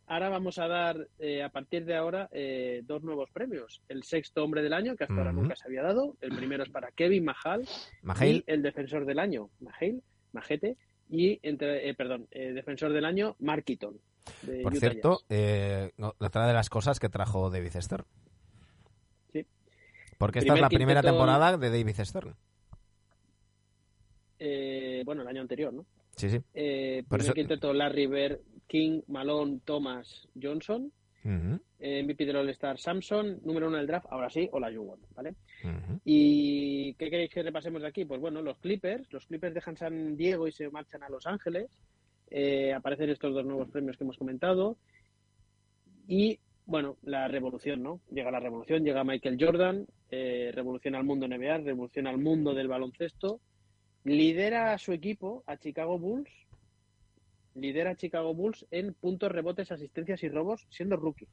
ahora 0.07 0.29
vamos 0.29 0.59
a 0.59 0.67
dar, 0.69 1.09
eh, 1.19 1.43
a 1.43 1.49
partir 1.49 1.85
de 1.85 1.97
ahora, 1.97 2.29
eh, 2.33 2.83
dos 2.85 3.03
nuevos 3.03 3.31
premios. 3.31 3.83
El 3.89 4.03
sexto 4.03 4.43
hombre 4.45 4.63
del 4.63 4.73
año, 4.73 4.97
que 4.97 5.05
hasta 5.05 5.17
ahora 5.17 5.33
nunca 5.33 5.57
se 5.57 5.67
había 5.67 5.83
dado. 5.83 6.17
El 6.21 6.35
primero 6.37 6.63
es 6.63 6.71
para 6.71 6.91
Kevin 6.93 7.25
Mahal. 7.25 7.67
Mahail. 8.03 8.45
Y 8.47 8.51
el 8.53 8.63
defensor 8.63 9.05
del 9.07 9.19
año, 9.19 9.51
Mahale, 9.61 10.01
Majete. 10.33 10.77
Y, 11.11 11.39
entre, 11.43 11.89
eh, 11.89 11.95
perdón, 11.95 12.27
eh, 12.31 12.53
defensor 12.53 12.93
del 12.93 13.05
año, 13.05 13.37
Mark 13.41 13.65
Eaton. 13.67 13.99
de 14.43 14.63
Por 14.63 14.73
Utah 14.73 14.81
cierto, 14.81 15.21
eh, 15.29 15.93
no, 15.99 16.15
otra 16.19 16.47
de 16.47 16.55
las 16.55 16.71
cosas 16.71 16.99
que 16.99 17.11
trajo 17.11 17.51
David 17.51 17.73
Stern. 17.79 18.05
Sí. 19.33 19.45
Porque 20.17 20.39
esta 20.39 20.55
es 20.55 20.61
la 20.63 20.69
primera 20.71 21.03
quinteto- 21.03 21.13
temporada 21.13 21.57
de 21.59 21.69
David 21.71 21.95
Stern. 22.05 22.35
Eh, 24.39 25.03
bueno, 25.05 25.23
el 25.23 25.29
año 25.29 25.41
anterior, 25.43 25.73
¿no? 25.73 25.85
Sí, 26.17 26.31
sí. 26.31 26.39
Por 27.09 27.21
eso- 27.21 27.33
quinteto, 27.35 27.73
Larry 27.73 28.07
Bird, 28.07 28.39
King, 28.67 29.03
Malone, 29.09 29.61
Thomas, 29.65 30.29
Johnson. 30.41 30.93
Ujú, 31.25 31.59
Eh, 31.79 32.03
MVP 32.03 32.27
del 32.27 32.37
All-Star, 32.37 32.79
Samson. 32.79 33.41
Número 33.45 33.69
uno 33.69 33.77
del 33.79 33.87
draft, 33.87 34.07
ahora 34.11 34.29
sí, 34.29 34.49
Olajuwon, 34.53 35.01
¿vale? 35.15 35.35
ujú. 35.63 36.01
¿Y 36.05 36.93
qué 36.95 37.09
queréis 37.11 37.31
que 37.31 37.43
repasemos 37.43 37.81
de 37.83 37.89
aquí? 37.89 38.05
Pues 38.05 38.21
bueno, 38.21 38.43
los 38.43 38.59
Clippers. 38.59 39.11
Los 39.13 39.27
Clippers 39.27 39.55
dejan 39.55 39.77
San 39.77 40.17
Diego 40.17 40.47
y 40.49 40.53
se 40.53 40.69
marchan 40.71 41.03
a 41.03 41.09
Los 41.09 41.27
Ángeles. 41.27 41.71
Eh, 42.31 42.73
aparecen 42.75 43.09
estos 43.11 43.33
dos 43.35 43.45
nuevos 43.45 43.71
premios 43.71 43.97
que 43.97 44.05
hemos 44.05 44.19
comentado. 44.19 44.77
Y 46.07 46.39
bueno, 46.67 46.97
la 47.03 47.29
revolución, 47.29 47.83
¿no? 47.83 48.01
Llega 48.11 48.31
la 48.31 48.41
revolución, 48.41 48.85
llega 48.85 49.05
Michael 49.05 49.37
Jordan, 49.41 49.87
eh, 50.11 50.51
revoluciona 50.55 50.99
al 50.99 51.05
mundo 51.05 51.27
NBA, 51.27 51.59
revoluciona 51.59 52.11
al 52.11 52.19
mundo 52.19 52.55
del 52.55 52.69
baloncesto. 52.69 53.41
Lidera 54.05 54.73
a 54.73 54.79
su 54.79 54.93
equipo, 54.93 55.43
a 55.47 55.57
Chicago 55.57 55.99
Bulls. 55.99 56.31
Lidera 57.55 57.91
a 57.91 57.97
Chicago 57.97 58.35
Bulls 58.35 58.67
en 58.71 58.95
puntos, 58.95 59.31
rebotes, 59.31 59.71
asistencias 59.73 60.23
y 60.23 60.29
robos, 60.29 60.67
siendo 60.71 60.97
rookie. 60.97 61.29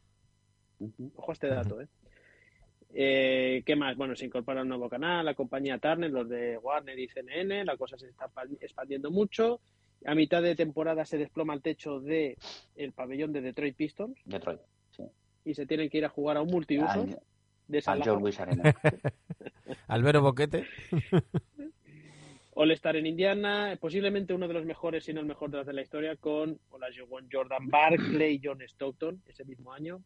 Ojo 1.16 1.32
a 1.32 1.34
este 1.34 1.48
dato, 1.48 1.82
¿eh? 1.82 1.88
Eh, 2.94 3.64
¿Qué 3.66 3.76
más? 3.76 3.96
Bueno, 3.96 4.16
se 4.16 4.26
incorpora 4.26 4.64
un 4.64 4.68
nuevo 4.68 4.90
canal, 4.90 5.26
la 5.26 5.34
compañía 5.34 5.78
Turner, 5.78 6.12
los 6.12 6.28
de 6.28 6.58
Warner 6.58 7.00
y 7.00 7.08
CNN, 7.08 7.64
la 7.66 7.78
cosa 7.78 7.98
se 7.98 8.08
está 8.10 8.28
pa- 8.28 8.44
expandiendo 8.60 9.10
mucho. 9.12 9.62
A 10.06 10.14
mitad 10.16 10.42
de 10.42 10.56
temporada 10.56 11.06
se 11.06 11.18
desploma 11.18 11.54
el 11.54 11.62
techo 11.62 12.00
de 12.02 12.38
el 12.76 12.92
pabellón 12.92 13.32
de 13.32 13.42
Detroit 13.42 13.76
Pistons 13.76 14.20
Detroit. 14.26 14.60
Sí. 14.90 15.04
y 15.46 15.54
se 15.54 15.66
tienen 15.68 15.90
que 15.90 16.00
ir 16.00 16.06
a 16.06 16.10
jugar 16.10 16.38
a 16.38 16.42
un 16.42 16.50
multiusos 16.50 16.90
Al, 16.90 17.20
de 17.68 17.82
San 17.82 18.02
al 18.02 18.20
Louis 18.20 18.40
Arena. 18.40 18.76
Albero 19.88 20.22
Boquete. 20.22 20.66
All-Star 22.54 22.96
en 22.98 23.06
Indiana, 23.06 23.78
posiblemente 23.80 24.34
uno 24.34 24.48
de 24.48 24.54
los 24.54 24.66
mejores, 24.66 25.06
si 25.06 25.14
no 25.14 25.22
el 25.22 25.26
mejor 25.26 25.52
de 25.52 25.58
los 25.58 25.68
de 25.68 25.74
la 25.74 25.82
historia, 25.82 26.16
con 26.18 26.60
Olajuwon, 26.70 27.30
Jordan 27.32 27.70
Barkley 27.70 28.36
y 28.36 28.42
John 28.44 28.62
Stockton 28.62 29.22
ese 29.28 29.46
mismo 29.46 29.74
año. 29.74 30.02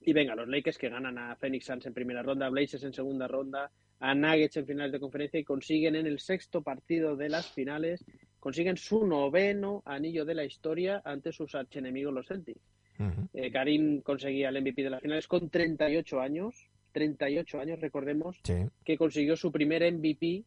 Y 0.00 0.14
venga, 0.14 0.34
los 0.34 0.48
Lakers 0.48 0.78
que 0.78 0.88
ganan 0.88 1.18
a 1.18 1.36
Phoenix 1.36 1.66
Suns 1.66 1.84
en 1.84 1.92
primera 1.92 2.22
ronda, 2.22 2.46
a 2.46 2.48
Blazers 2.48 2.82
en 2.84 2.94
segunda 2.94 3.28
ronda, 3.28 3.70
a 3.98 4.14
Nuggets 4.14 4.56
en 4.56 4.64
finales 4.66 4.90
de 4.92 4.98
conferencia 5.00 5.38
y 5.38 5.44
consiguen 5.44 5.96
en 5.96 6.06
el 6.06 6.18
sexto 6.18 6.62
partido 6.62 7.14
de 7.14 7.28
las 7.28 7.50
finales, 7.52 8.02
consiguen 8.38 8.78
su 8.78 9.06
noveno 9.06 9.82
anillo 9.84 10.24
de 10.24 10.34
la 10.34 10.44
historia 10.46 11.02
ante 11.04 11.30
sus 11.32 11.54
archenemigos 11.54 12.14
los 12.14 12.26
Celtics. 12.26 12.60
Eh, 13.34 13.50
Karim 13.52 14.00
conseguía 14.00 14.48
el 14.48 14.62
MVP 14.62 14.82
de 14.82 14.90
las 14.90 15.02
finales 15.02 15.28
con 15.28 15.50
38 15.50 16.20
años, 16.20 16.70
38 16.92 17.60
años, 17.60 17.80
recordemos, 17.80 18.40
Sí. 18.44 18.54
que 18.82 18.96
consiguió 18.96 19.36
su 19.36 19.52
primer 19.52 19.82
MVP 19.82 20.44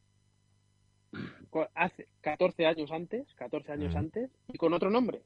hace 1.76 2.07
14 2.22 2.65
años 2.65 2.91
antes, 2.91 3.34
14 3.35 3.72
años 3.73 3.95
antes, 3.95 4.30
y 4.48 4.57
con 4.57 4.73
otro 4.73 4.90
nombre, 4.90 5.22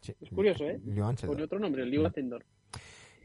sí. 0.00 0.14
Es 0.20 0.30
curioso, 0.30 0.64
¿eh? 0.68 0.80
Con 1.26 1.40
otro 1.40 1.58
nombre, 1.58 1.82
el 1.82 1.98
Mm. 1.98 2.06
Ascendor. 2.06 2.44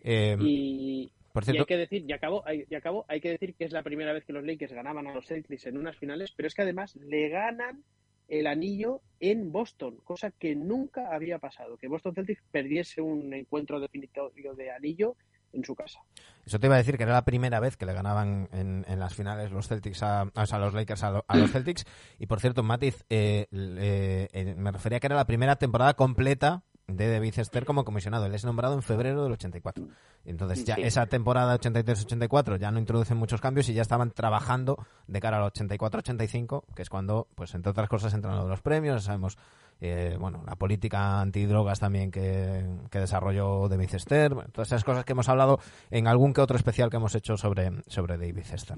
Eh, 0.03 0.37
Y, 0.39 1.11
por 1.33 1.43
Y 1.43 1.45
cierto, 1.45 1.61
hay 1.61 1.65
que 1.67 1.77
decir, 1.77 2.03
y 2.07 2.11
acabó, 2.13 2.45
hay, 2.45 2.65
y 2.69 2.75
acabó, 2.75 3.05
hay 3.07 3.21
que 3.21 3.29
decir 3.29 3.53
que 3.55 3.65
es 3.65 3.71
la 3.71 3.83
primera 3.83 4.13
vez 4.13 4.25
que 4.25 4.33
los 4.33 4.43
Lakers 4.43 4.73
ganaban 4.73 5.07
a 5.07 5.13
los 5.13 5.25
Celtics 5.27 5.65
en 5.67 5.77
unas 5.77 5.97
finales, 5.97 6.33
pero 6.35 6.47
es 6.47 6.53
que 6.55 6.63
además 6.63 6.95
le 6.95 7.29
ganan 7.29 7.83
el 8.27 8.47
anillo 8.47 9.01
en 9.19 9.51
Boston, 9.51 9.97
cosa 10.03 10.31
que 10.31 10.55
nunca 10.55 11.13
había 11.13 11.37
pasado, 11.39 11.77
que 11.77 11.87
Boston 11.89 12.15
Celtics 12.15 12.41
perdiese 12.49 13.01
un 13.01 13.33
encuentro 13.33 13.79
definitorio 13.79 14.53
de 14.55 14.71
anillo 14.71 15.15
en 15.53 15.63
su 15.63 15.75
casa. 15.75 15.99
eso 16.45 16.59
te 16.59 16.67
iba 16.67 16.75
a 16.75 16.79
decir 16.79 16.97
que 16.97 17.03
era 17.03 17.13
la 17.13 17.25
primera 17.25 17.59
vez 17.59 17.77
que 17.77 17.85
le 17.85 17.93
ganaban 17.93 18.49
en, 18.51 18.99
las 18.99 19.13
finales 19.15 19.51
los 19.51 19.67
Celtics 19.67 20.03
a, 20.03 20.29
o 20.33 20.45
sea, 20.45 20.59
los 20.59 20.73
Lakers 20.73 21.03
a, 21.03 21.23
a 21.27 21.37
los 21.37 21.51
Celtics. 21.51 21.85
Y 22.19 22.27
por 22.27 22.39
cierto, 22.39 22.63
Matiz, 22.63 23.03
eh, 23.09 23.47
eh, 23.51 24.55
me 24.57 24.71
refería 24.71 24.99
que 24.99 25.07
era 25.07 25.15
la 25.15 25.25
primera 25.25 25.55
temporada 25.55 25.93
completa 25.93 26.63
de 26.95 27.11
David 27.11 27.39
Esther 27.39 27.65
como 27.65 27.83
comisionado. 27.83 28.25
Él 28.25 28.35
es 28.35 28.45
nombrado 28.45 28.73
en 28.75 28.81
febrero 28.81 29.23
del 29.23 29.33
84. 29.33 29.83
Entonces 30.25 30.63
ya 30.65 30.75
Sí. 30.75 30.83
esa 30.83 31.05
temporada 31.07 31.55
83-84 31.57 32.57
ya 32.57 32.71
no 32.71 32.79
introducen 32.79 33.17
muchos 33.17 33.41
cambios 33.41 33.67
y 33.69 33.73
ya 33.73 33.81
estaban 33.81 34.11
trabajando 34.11 34.77
de 35.07 35.19
cara 35.19 35.37
al 35.37 35.43
84-85, 35.51 36.63
que 36.75 36.81
es 36.83 36.89
cuando, 36.89 37.27
pues 37.35 37.53
entre 37.55 37.71
otras 37.71 37.89
cosas, 37.89 38.13
entran 38.13 38.47
los 38.47 38.61
premios, 38.61 39.03
sabemos, 39.03 39.37
eh, 39.83 40.15
bueno, 40.19 40.43
la 40.45 40.55
política 40.55 41.19
antidrogas 41.21 41.79
también 41.79 42.11
que, 42.11 42.63
que 42.91 42.99
desarrolló 42.99 43.67
David 43.67 43.95
Esther, 43.95 44.35
bueno, 44.35 44.49
todas 44.51 44.67
esas 44.67 44.83
cosas 44.83 45.03
que 45.05 45.13
hemos 45.13 45.27
hablado 45.27 45.59
en 45.89 46.07
algún 46.07 46.33
que 46.33 46.41
otro 46.41 46.55
especial 46.55 46.91
que 46.91 46.97
hemos 46.97 47.15
hecho 47.15 47.35
sobre, 47.35 47.71
sobre 47.87 48.17
David 48.17 48.45
Esther. 48.53 48.77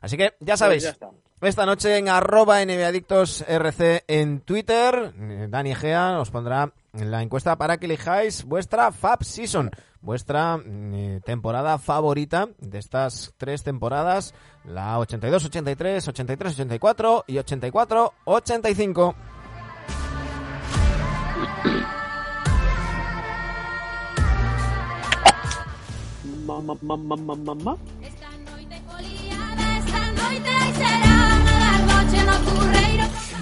Así 0.00 0.16
que 0.16 0.34
ya 0.40 0.56
sabéis, 0.56 0.84
Pues 0.84 0.98
ya 1.00 1.06
está. 1.06 1.46
esta 1.48 1.66
noche 1.66 1.98
en 1.98 2.08
arroba 2.08 2.62
NBAdictosRC 2.64 4.04
en 4.08 4.40
Twitter, 4.40 5.12
eh, 5.18 5.46
Dani 5.50 5.74
Gea 5.74 6.18
os 6.18 6.30
pondrá 6.30 6.72
la 6.92 7.22
encuesta 7.22 7.56
para 7.56 7.78
que 7.78 7.86
elijáis 7.86 8.44
vuestra 8.44 8.92
Fab 8.92 9.24
Season, 9.24 9.70
vuestra 10.00 10.56
mm, 10.56 11.20
temporada 11.24 11.78
favorita 11.78 12.48
de 12.58 12.78
estas 12.78 13.34
tres 13.36 13.62
temporadas, 13.62 14.34
la 14.64 14.98
82-83, 14.98 16.78
83-84 16.78 17.24
y 17.26 17.34
84-85. 17.36 19.14
Mamá, 26.46 26.74
mamá, 26.80 27.16
mamá, 27.16 27.34
mamá. 27.34 27.76
Esta 28.00 28.26
foliada, 28.86 29.78
esta 29.78 30.28
aí 30.28 30.74
será 30.74 31.07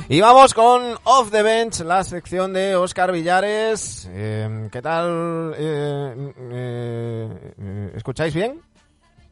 Y 0.09 0.21
vamos 0.21 0.55
con 0.55 0.95
Off 1.05 1.31
the 1.33 1.43
Bench, 1.43 1.81
la 1.81 2.05
sección 2.05 2.53
de 2.53 2.77
Oscar 2.77 3.11
Villares. 3.11 4.09
Eh, 4.13 4.69
¿Qué 4.71 4.81
tal? 4.81 5.53
Eh, 5.59 6.33
eh, 6.53 7.53
eh, 7.59 7.93
¿Escucháis 7.97 8.33
bien? 8.33 8.61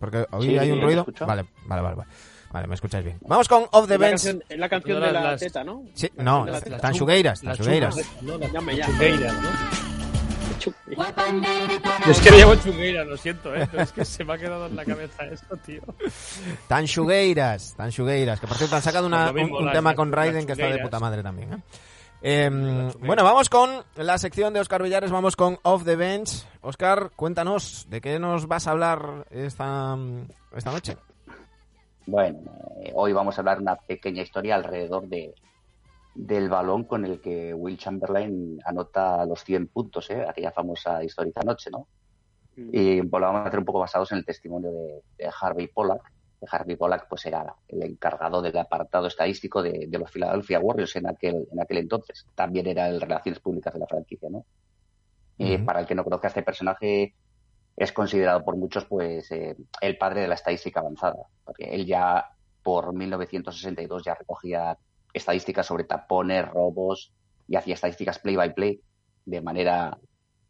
Porque 0.01 0.27
hoy 0.33 0.47
Sí, 0.49 0.59
hay 0.59 0.73
un 0.73 0.81
ruido. 0.83 1.07
Vale, 1.21 1.45
vale, 1.67 1.83
vale, 1.83 1.95
vale. 1.97 2.11
Vale, 2.51 2.67
me 2.69 2.75
escucháis 2.75 3.05
bien. 3.05 3.19
Vamos 3.23 3.49
con 3.49 3.67
Off 3.71 3.87
the 3.89 3.97
Bench. 3.99 4.25
es 4.49 4.59
la 4.59 4.69
canción 4.69 5.01
de 5.01 5.13
la 5.13 5.21
las- 5.23 5.41
teta, 5.41 5.63
¿no? 5.63 5.85
Sí, 5.95 6.09
no, 6.17 6.45
canción 6.45 6.47
de 6.47 6.53
la 6.53 6.61
teta. 6.61 6.79
tan 6.79 6.93
chugueiras, 6.95 7.41
tan 7.41 7.49
Las 7.51 7.59
chugueiras. 7.59 7.95
chugas, 7.95 8.23
no, 8.23 8.39
las 8.39 8.53
Llame 8.53 8.77
ya. 8.77 8.87
chungueiras, 8.87 9.33
¿no? 9.35 9.84
Yo 10.61 10.73
es 12.11 12.21
que 12.21 12.31
le 12.31 12.39
llamo 12.39 12.55
chungueira, 12.57 13.05
lo 13.05 13.17
siento, 13.17 13.55
¿eh? 13.55 13.67
Pero 13.71 13.83
es 13.83 13.93
que 13.93 14.05
se 14.05 14.25
me 14.25 14.35
ha 14.35 14.39
quedado 14.39 14.67
en 14.67 14.77
la 14.77 14.85
cabeza 14.85 15.25
esto, 15.25 15.57
tío. 15.59 15.83
Tan 16.69 16.87
chugueiras, 16.87 17.75
tan 17.77 17.91
chugueiras. 17.91 18.41
Que 18.41 18.47
por 18.47 18.57
cierto 18.57 18.77
han 18.77 18.83
sacado 18.83 19.07
una- 19.07 19.31
un, 19.31 19.73
tema 19.73 19.95
con 19.95 20.13
Raiden 20.13 20.47
que 20.47 20.53
está 20.53 20.67
de 20.67 20.79
puta 20.79 20.99
madre 21.01 21.23
también. 21.23 21.53
¿eh? 21.55 21.59
Eh, 22.23 22.49
chugueiras. 22.51 22.97
bueno, 23.01 23.25
vamos 23.25 23.49
con 23.49 23.71
la 23.97 24.19
sección 24.19 24.55
de 24.55 24.61
Oscar 24.61 24.83
Villares, 24.83 25.11
vamos 25.11 25.37
con 25.37 25.59
Off 25.63 25.85
the 25.85 25.97
Bench. 25.97 26.47
Oscar, 26.63 27.11
cuéntanos, 27.17 27.87
¿de 27.91 28.01
qué 28.01 28.19
nos 28.19 28.47
vas 28.47 28.67
a 28.67 28.71
hablar 28.71 29.27
esta, 29.31 29.97
esta 30.57 30.73
noche? 30.73 30.97
Bueno, 32.07 32.39
eh, 32.83 32.93
hoy 32.95 33.13
vamos 33.13 33.37
a 33.37 33.41
hablar 33.41 33.61
una 33.61 33.77
pequeña 33.77 34.23
historia 34.23 34.57
alrededor 34.57 35.07
de, 35.09 35.35
del 36.15 36.49
balón 36.49 36.85
con 36.85 37.05
el 37.05 37.21
que 37.21 37.53
Will 37.53 37.79
Chamberlain 37.79 38.61
anota 38.65 39.25
los 39.27 39.43
100 39.43 39.69
puntos, 39.69 40.11
¿eh? 40.11 40.25
aquella 40.29 40.53
famosa 40.53 41.03
histórica 41.03 41.43
noche, 41.43 41.71
¿no? 41.71 41.89
Y 42.57 43.03
pues, 43.03 43.21
lo 43.21 43.27
vamos 43.27 43.41
a 43.41 43.49
hacer 43.49 43.59
un 43.59 43.65
poco 43.65 43.81
basados 43.81 44.13
en 44.13 44.19
el 44.19 44.25
testimonio 44.25 44.71
de, 44.71 45.03
de 45.19 45.31
Harvey 45.41 45.67
Pollack. 45.69 46.13
Harvey 46.49 46.77
Pollack 46.77 47.09
pues 47.09 47.27
era 47.27 47.55
el 47.69 47.83
encargado 47.83 48.43
del 48.43 48.57
apartado 48.59 49.07
estadístico 49.07 49.63
de, 49.63 49.87
de 49.89 49.99
los 49.99 50.11
Philadelphia 50.11 50.61
Warriors 50.61 50.95
en 50.97 51.09
aquel, 51.09 51.49
en 51.51 51.61
aquel 51.61 51.79
entonces. 51.79 52.27
También 52.35 52.67
era 52.67 52.89
el 52.89 53.01
relaciones 53.01 53.41
públicas 53.41 53.73
de 53.73 53.81
la 53.81 53.87
franquicia, 53.87 54.29
¿no? 54.31 54.45
Eh, 55.39 55.57
Ujú. 55.57 55.65
para 55.65 55.81
el 55.81 55.87
que 55.87 55.95
no 55.95 56.05
conozca, 56.05 56.29
este 56.29 56.43
personaje 56.43 57.15
es 57.77 57.93
considerado 57.93 58.45
por 58.45 58.57
muchos 58.57 58.85
pues 58.85 59.31
eh, 59.33 59.57
el 59.81 59.99
padre 59.99 60.21
de 60.21 60.29
la 60.29 60.35
estadística 60.35 60.81
avanzada, 60.81 61.27
porque 61.45 61.65
él 61.75 61.87
ya 61.87 62.31
por 62.63 62.95
1962 62.95 64.05
ya 64.05 64.15
recogía 64.15 64.79
estadísticas 65.15 65.67
sobre 65.67 65.85
tapones, 65.85 66.47
robos 66.49 67.15
y 67.49 67.57
hacía 67.57 67.75
estadísticas 67.75 68.19
play 68.19 68.37
by 68.37 68.55
play 68.55 68.81
de 69.25 69.41
manera 69.41 69.99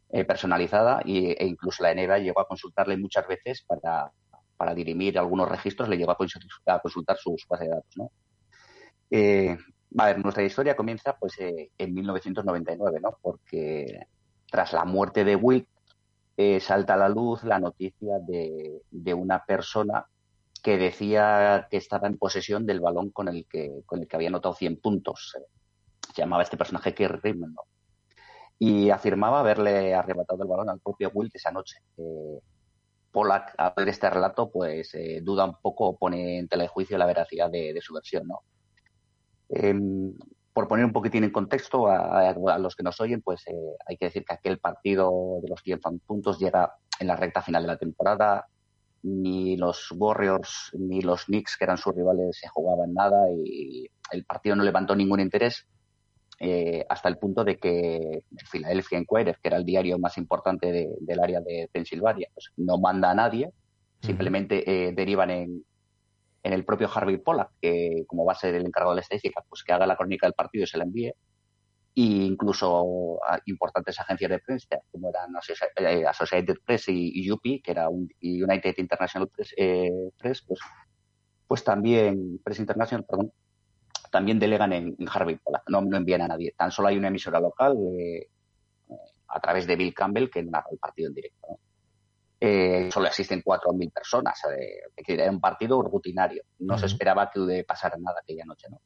eh, 0.09 0.25
personalizada 0.25 1.01
y, 1.05 1.27
e 1.31 1.45
incluso 1.45 1.83
la 1.83 1.93
NBA 1.93 2.19
llegó 2.19 2.41
a 2.41 2.47
consultarle 2.47 2.97
muchas 2.97 3.27
veces 3.27 3.63
para, 3.65 4.11
para 4.57 4.73
dirimir 4.73 5.17
algunos 5.17 5.49
registros, 5.49 5.89
le 5.89 5.97
llegó 5.97 6.11
a 6.11 6.17
consultar, 6.17 6.49
a 6.67 6.79
consultar 6.79 7.17
de 7.59 7.67
datos, 7.67 7.97
¿no? 7.97 8.11
Eh, 9.09 9.57
a 9.97 10.05
ver, 10.05 10.19
nuestra 10.19 10.43
historia 10.43 10.75
comienza 10.75 11.15
pues 11.17 11.39
eh, 11.39 11.71
en 11.77 11.93
1999, 11.93 12.99
¿no? 13.01 13.17
Porque 13.21 14.07
tras 14.49 14.73
la 14.73 14.85
muerte 14.85 15.23
de 15.23 15.35
Wilt 15.35 15.67
eh, 16.37 16.59
salta 16.59 16.95
a 16.95 16.97
la 16.97 17.09
luz 17.09 17.43
la 17.43 17.59
noticia 17.59 18.19
de, 18.19 18.81
de 18.91 19.13
una 19.13 19.43
persona 19.45 20.05
que 20.65 20.79
decía 20.79 21.67
que 21.69 21.77
estaba 21.77 22.07
en 22.07 22.17
posesión 22.17 22.65
del 22.65 22.79
balón 22.79 23.11
con 23.11 23.27
el 23.27 23.45
que, 23.47 23.83
con 23.85 23.99
el 23.99 24.07
que 24.07 24.15
había 24.15 24.29
anotado 24.29 24.55
100 24.55 24.81
puntos. 24.81 25.37
Se 26.11 26.21
llamaba 26.23 26.41
este 26.41 26.57
personaje 26.57 26.91
Rimmon, 26.91 27.53
¿no? 27.53 27.61
Y 28.57 28.89
afirmaba 28.89 29.41
haberle 29.41 29.93
arrebatado 29.93 30.41
el 30.41 30.49
balón 30.49 30.71
al 30.71 30.79
propio 30.79 31.11
Wilt 31.13 31.35
esa 31.35 31.51
noche. 31.51 31.77
Eh, 31.97 32.39
Pollack, 33.11 33.53
al 33.59 33.73
ver 33.77 33.89
este 33.89 34.09
relato, 34.09 34.49
pues 34.49 34.91
eh, 34.95 35.19
duda 35.21 35.45
un 35.45 35.55
poco 35.61 35.95
pone 35.99 36.39
en 36.39 36.47
tela 36.47 36.63
de 36.63 36.69
juicio 36.69 36.97
la 36.97 37.05
veracidad 37.05 37.51
de, 37.51 37.79
su 37.79 37.93
versión, 37.93 38.27
¿no? 38.27 38.39
Em, 39.49 40.17
por 40.51 40.67
poner 40.67 40.83
un 40.83 40.93
poquitín 40.93 41.25
en 41.25 41.31
contexto 41.31 41.89
a 41.89 42.57
los 42.57 42.75
que 42.75 42.81
nos 42.81 42.99
oyen, 43.01 43.21
pues 43.21 43.45
eh, 43.45 43.75
hay 43.85 43.97
que 43.97 44.05
decir 44.05 44.25
que 44.25 44.33
aquel 44.33 44.57
partido 44.57 45.11
de 45.43 45.49
los 45.49 45.61
100 45.61 45.79
puntos 46.07 46.39
llega 46.39 46.73
en 46.99 47.05
la 47.05 47.15
recta 47.15 47.43
final 47.43 47.61
de 47.61 47.67
la 47.67 47.77
temporada. 47.77 48.47
Ni 49.07 49.55
los 49.55 49.91
Warriors 49.95 50.71
ni 50.73 51.01
los 51.01 51.25
Knicks, 51.25 51.57
que 51.57 51.65
eran 51.65 51.77
sus 51.77 51.93
rivales, 51.95 52.37
se 52.41 52.47
jugaban 52.49 52.91
nada 52.93 53.27
y 53.31 53.87
el 54.11 54.25
partido 54.25 54.55
no 54.55 54.63
levantó 54.63 54.95
ningún 54.95 55.19
interés 55.19 55.67
eh, 56.39 56.83
hasta 56.89 57.07
el 57.09 57.17
punto 57.17 57.43
de 57.43 57.57
que 57.57 57.97
el 57.97 58.47
Philadelphia 58.51 58.97
Inquirer, 58.97 59.37
que 59.41 59.47
era 59.47 59.57
el 59.57 59.63
diario 59.63 59.99
más 59.99 60.17
importante 60.17 60.71
de- 60.71 60.95
del 60.99 61.19
área 61.19 61.39
de 61.41 61.69
Pensilvania, 61.71 62.29
pues 62.33 62.51
no 62.57 62.77
manda 62.79 63.11
a 63.11 63.15
nadie, 63.15 63.51
simplemente 64.01 64.63
eh, 64.69 64.91
derivan 64.93 65.29
en, 65.29 65.63
en 66.43 66.53
el 66.53 66.65
propio 66.65 66.89
Harvey 66.93 67.17
Pollack, 67.17 67.51
que 67.61 68.03
como 68.07 68.25
va 68.25 68.33
a 68.33 68.35
ser 68.35 68.55
el 68.55 68.65
encargado 68.65 68.91
de 68.91 68.95
la 68.97 69.01
estadística, 69.01 69.43
pues 69.47 69.63
que 69.63 69.71
haga 69.71 69.85
la 69.87 69.95
crónica 69.95 70.25
del 70.27 70.33
partido 70.33 70.63
y 70.63 70.67
se 70.67 70.77
la 70.77 70.83
envíe. 70.83 71.13
Y 71.97 72.25
incluso 72.25 73.19
a 73.25 73.39
importantes 73.45 73.97
agencias 73.99 74.29
de 74.29 74.39
prensa, 74.39 74.79
como 74.91 75.09
eran 75.09 75.31
eh, 75.77 76.05
Associated 76.05 76.55
Press 76.65 76.89
y, 76.89 77.23
y 77.23 77.31
UP, 77.31 77.41
que 77.41 77.71
era 77.71 77.87
un, 77.87 78.09
y 78.19 78.43
United 78.43 78.75
International 78.77 79.29
Press, 79.29 79.53
eh, 79.55 79.89
Press, 80.17 80.43
pues, 80.45 80.59
pues 81.47 81.63
también, 81.63 82.39
Press 82.43 82.59
International, 82.59 83.05
perdón, 83.05 83.31
también 84.11 84.39
delegan 84.39 84.73
en, 84.73 84.95
en 84.97 85.07
Harvey 85.09 85.37
Pollack, 85.37 85.63
no, 85.69 85.81
no 85.81 85.97
envían 85.97 86.21
a 86.21 86.27
nadie. 86.27 86.53
Tan 86.57 86.71
solo 86.71 86.89
hay 86.89 86.97
una 86.97 87.07
emisora 87.07 87.39
local 87.39 87.77
eh, 87.97 88.27
a 89.27 89.39
través 89.39 89.65
de 89.67 89.75
Bill 89.75 89.93
Campbell 89.93 90.29
que 90.29 90.43
narra 90.43 90.67
el 90.71 90.77
partido 90.77 91.09
en 91.09 91.15
directo. 91.15 91.47
¿no? 91.49 91.59
Eh, 92.39 92.89
solo 92.91 93.07
asisten 93.07 93.41
4.000 93.41 93.91
personas. 93.91 94.39
eh, 94.57 94.81
era 95.07 95.29
un 95.29 95.39
partido 95.39 95.81
rutinario. 95.81 96.43
No 96.59 96.77
se 96.77 96.85
esperaba 96.85 97.29
que 97.29 97.63
pasara 97.67 97.97
nada 97.97 98.19
aquella 98.21 98.45
noche. 98.45 98.67
¿no? 98.69 98.81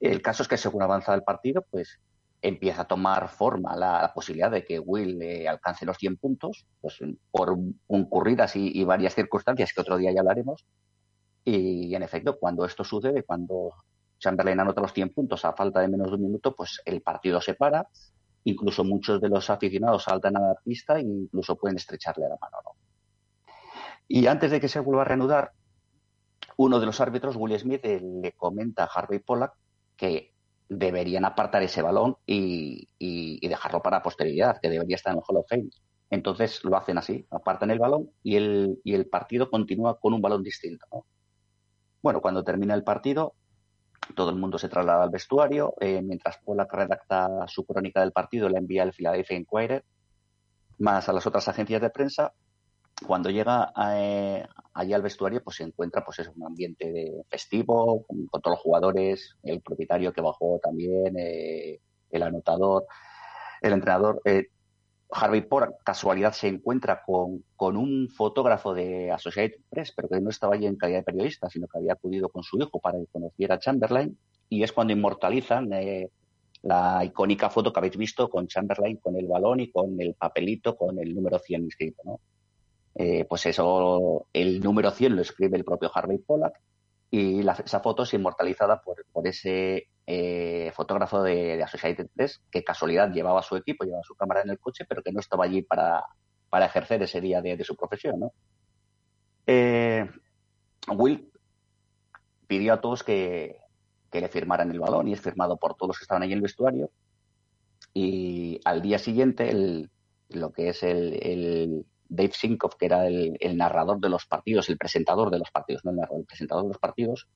El 0.00 0.22
caso 0.22 0.42
es 0.42 0.48
que 0.48 0.56
según 0.56 0.82
avanza 0.82 1.14
el 1.14 1.22
partido, 1.22 1.66
pues 1.70 2.00
empieza 2.40 2.82
a 2.82 2.86
tomar 2.86 3.28
forma 3.28 3.76
la, 3.76 4.12
posibilidad 4.14 4.50
de 4.50 4.64
que 4.64 4.78
Will 4.78 5.20
eh, 5.22 5.48
alcance 5.48 5.84
los 5.84 5.96
100 5.98 6.16
puntos, 6.18 6.66
pues 6.80 6.98
por 7.30 7.56
concurridas 7.86 8.56
y, 8.56 8.70
y 8.78 8.84
varias 8.84 9.14
circunstancias 9.14 9.72
que 9.72 9.80
otro 9.80 9.96
día 9.96 10.12
ya 10.12 10.20
hablaremos. 10.20 10.64
Y, 11.44 11.94
en 11.94 12.02
efecto, 12.02 12.38
cuando 12.38 12.64
esto 12.64 12.84
sucede, 12.84 13.22
cuando 13.22 13.72
Chamberlain 14.18 14.60
anota 14.60 14.82
los 14.82 14.92
100 14.92 15.14
puntos 15.14 15.44
a 15.44 15.54
falta 15.54 15.80
de 15.80 15.88
menos 15.88 16.08
de 16.08 16.16
un 16.16 16.22
minuto, 16.22 16.54
pues 16.54 16.82
el 16.84 17.00
partido 17.00 17.40
se 17.40 17.54
para. 17.54 17.88
Incluso 18.44 18.84
muchos 18.84 19.20
de 19.20 19.28
los 19.28 19.48
aficionados 19.48 20.04
saltan 20.04 20.36
a 20.36 20.40
la 20.40 20.54
pista 20.62 20.98
e 20.98 21.02
incluso 21.02 21.56
pueden 21.56 21.76
estrecharle 21.76 22.28
la 22.28 22.36
mano. 22.40 22.58
¿no? 22.64 22.72
Y 24.06 24.26
antes 24.26 24.50
de 24.50 24.60
que 24.60 24.68
se 24.68 24.80
vuelva 24.80 25.02
a 25.02 25.04
reanudar, 25.06 25.52
uno 26.56 26.80
de 26.80 26.86
los 26.86 27.00
árbitros, 27.00 27.36
Will 27.36 27.58
Smith, 27.58 27.84
eh, 27.84 28.00
le 28.00 28.32
comenta 28.32 28.84
a 28.84 28.90
Harvey 28.94 29.20
Pollack 29.20 29.54
que 29.96 30.34
deberían 30.68 31.24
apartar 31.24 31.62
ese 31.62 31.82
balón 31.82 32.16
y, 32.26 32.88
y- 32.98 33.48
dejarlo 33.48 33.82
para 33.82 34.02
posteridad, 34.02 34.58
que 34.60 34.68
debería 34.70 34.96
estar 34.96 35.12
en 35.12 35.18
el 35.18 35.24
Hall 35.26 35.38
of 35.38 35.46
Fame. 35.48 35.70
Entonces 36.10 36.62
lo 36.64 36.76
hacen 36.76 36.98
así, 36.98 37.26
apartan 37.30 37.70
el 37.70 37.78
balón 37.78 38.10
y 38.22 38.36
el, 38.36 38.80
y 38.84 38.94
el 38.94 39.06
partido 39.08 39.50
continúa 39.50 39.98
con 39.98 40.14
un 40.14 40.22
balón 40.22 40.42
distinto. 40.42 40.86
¿no? 40.92 41.06
Bueno, 42.02 42.20
cuando 42.20 42.44
termina 42.44 42.74
el 42.74 42.84
partido, 42.84 43.34
todo 44.14 44.30
el 44.30 44.36
mundo 44.36 44.58
se 44.58 44.68
traslada 44.68 45.02
al 45.02 45.10
vestuario, 45.10 45.74
eh, 45.80 46.00
mientras 46.02 46.38
Pollack 46.38 46.72
redacta 46.72 47.28
su 47.46 47.64
crónica 47.66 48.00
del 48.00 48.12
partido, 48.12 48.48
la 48.48 48.58
envía 48.58 48.82
al 48.82 48.92
Philadelphia 48.92 49.36
Inquirer, 49.36 49.84
más 50.78 51.08
a 51.08 51.12
las 51.12 51.26
otras 51.26 51.48
agencias 51.48 51.80
de 51.80 51.90
prensa. 51.90 52.32
Cuando 53.06 53.30
llega 53.30 53.72
eh, 53.94 54.46
allí 54.74 54.92
al 54.92 55.02
vestuario, 55.02 55.42
pues 55.42 55.56
se 55.56 55.64
encuentra 55.64 56.04
pues 56.04 56.18
es 56.18 56.28
un 56.34 56.44
ambiente 56.44 57.22
festivo, 57.28 58.04
con, 58.06 58.26
con 58.26 58.42
todos 58.42 58.56
los 58.56 58.62
jugadores, 58.62 59.36
el 59.42 59.60
propietario 59.60 60.12
que 60.12 60.20
bajó 60.20 60.58
también, 60.62 61.16
eh, 61.18 61.80
el 62.10 62.22
anotador, 62.22 62.86
el 63.60 63.72
entrenador, 63.72 64.20
eh, 64.24 64.48
Harvey 65.10 65.40
por 65.40 65.78
casualidad 65.84 66.32
se 66.32 66.48
encuentra 66.48 67.02
con, 67.04 67.44
con 67.56 67.76
un 67.76 68.08
fotógrafo 68.10 68.74
de 68.74 69.10
Associated 69.10 69.60
Press, 69.70 69.92
pero 69.96 70.08
que 70.08 70.20
no 70.20 70.28
estaba 70.28 70.54
allí 70.54 70.66
en 70.66 70.76
calidad 70.76 70.98
de 70.98 71.04
periodista, 71.04 71.48
sino 71.48 71.66
que 71.66 71.78
había 71.78 71.94
acudido 71.94 72.28
con 72.28 72.42
su 72.42 72.58
hijo 72.58 72.78
para 72.78 72.98
que 72.98 73.06
conociera 73.06 73.54
a 73.54 73.58
Chamberlain, 73.58 74.18
y 74.50 74.62
es 74.62 74.72
cuando 74.72 74.92
inmortalizan 74.92 75.72
eh, 75.72 76.10
la 76.62 77.04
icónica 77.04 77.48
foto 77.48 77.72
que 77.72 77.80
habéis 77.80 77.96
visto 77.96 78.28
con 78.28 78.48
Chamberlain, 78.48 78.98
con 78.98 79.16
el 79.16 79.26
balón 79.26 79.60
y 79.60 79.70
con 79.70 80.00
el 80.00 80.14
papelito 80.14 80.76
con 80.76 80.98
el 80.98 81.14
número 81.14 81.38
100 81.38 81.62
inscrito, 81.62 82.02
¿no? 82.04 82.20
Eh, 83.00 83.24
pues 83.28 83.46
eso, 83.46 84.26
el 84.32 84.58
número 84.58 84.90
100 84.90 85.14
lo 85.14 85.22
escribe 85.22 85.56
el 85.56 85.64
propio 85.64 85.88
Harvey 85.94 86.18
Pollack 86.18 86.60
y 87.12 87.38
esa 87.48 87.78
foto 87.78 88.02
es 88.02 88.12
inmortalizada 88.12 88.82
por, 88.82 88.98
ese 89.24 89.86
eh, 90.04 90.72
fotógrafo 90.74 91.22
de, 91.22 91.62
Associated 91.62 92.08
Press 92.12 92.42
que 92.50 92.64
casualidad 92.64 93.12
llevaba 93.12 93.40
su 93.44 93.54
equipo, 93.54 93.84
llevaba 93.84 94.02
su 94.02 94.16
cámara 94.16 94.42
en 94.42 94.50
el 94.50 94.58
coche, 94.58 94.84
pero 94.84 95.00
que 95.00 95.12
no 95.12 95.20
estaba 95.20 95.44
allí 95.44 95.62
para, 95.62 96.04
para 96.50 96.66
ejercer 96.66 97.00
ese 97.00 97.20
día 97.20 97.40
de, 97.40 97.62
su 97.62 97.76
profesión. 97.76 98.32
Eh, 99.46 100.04
Will 100.88 101.30
pidió 102.48 102.72
a 102.72 102.80
todos 102.80 103.04
que, 103.04 103.60
que 104.10 104.20
le 104.20 104.28
firmaran 104.28 104.72
el 104.72 104.80
balón 104.80 105.06
y 105.06 105.12
es 105.12 105.20
firmado 105.20 105.56
por 105.56 105.76
todos 105.76 105.90
los 105.90 105.98
que 105.98 106.02
estaban 106.02 106.24
ahí 106.24 106.32
en 106.32 106.38
el 106.38 106.42
vestuario. 106.42 106.90
Y 107.94 108.60
al 108.64 108.82
día 108.82 108.98
siguiente, 108.98 109.50
el, 109.50 109.88
lo 110.30 110.50
que 110.50 110.70
es 110.70 110.82
el 110.82 111.86
Dave 112.08 112.32
Sinkoff, 112.32 112.74
que 112.76 112.86
era 112.86 113.06
el, 113.06 113.36
el 113.40 113.56
narrador 113.56 114.00
de 114.00 114.08
los 114.08 114.26
partidos, 114.26 114.68
el 114.68 114.78
presentador 114.78 115.30
de 115.30 115.38
los 115.38 115.50
partidos, 115.50 115.84
no 115.84 115.90
el 115.90 115.98
narrador, 115.98 116.20
el 116.20 116.26
presentador 116.26 116.64
de 116.64 116.68
los 116.68 116.78
partidos, 116.78 117.28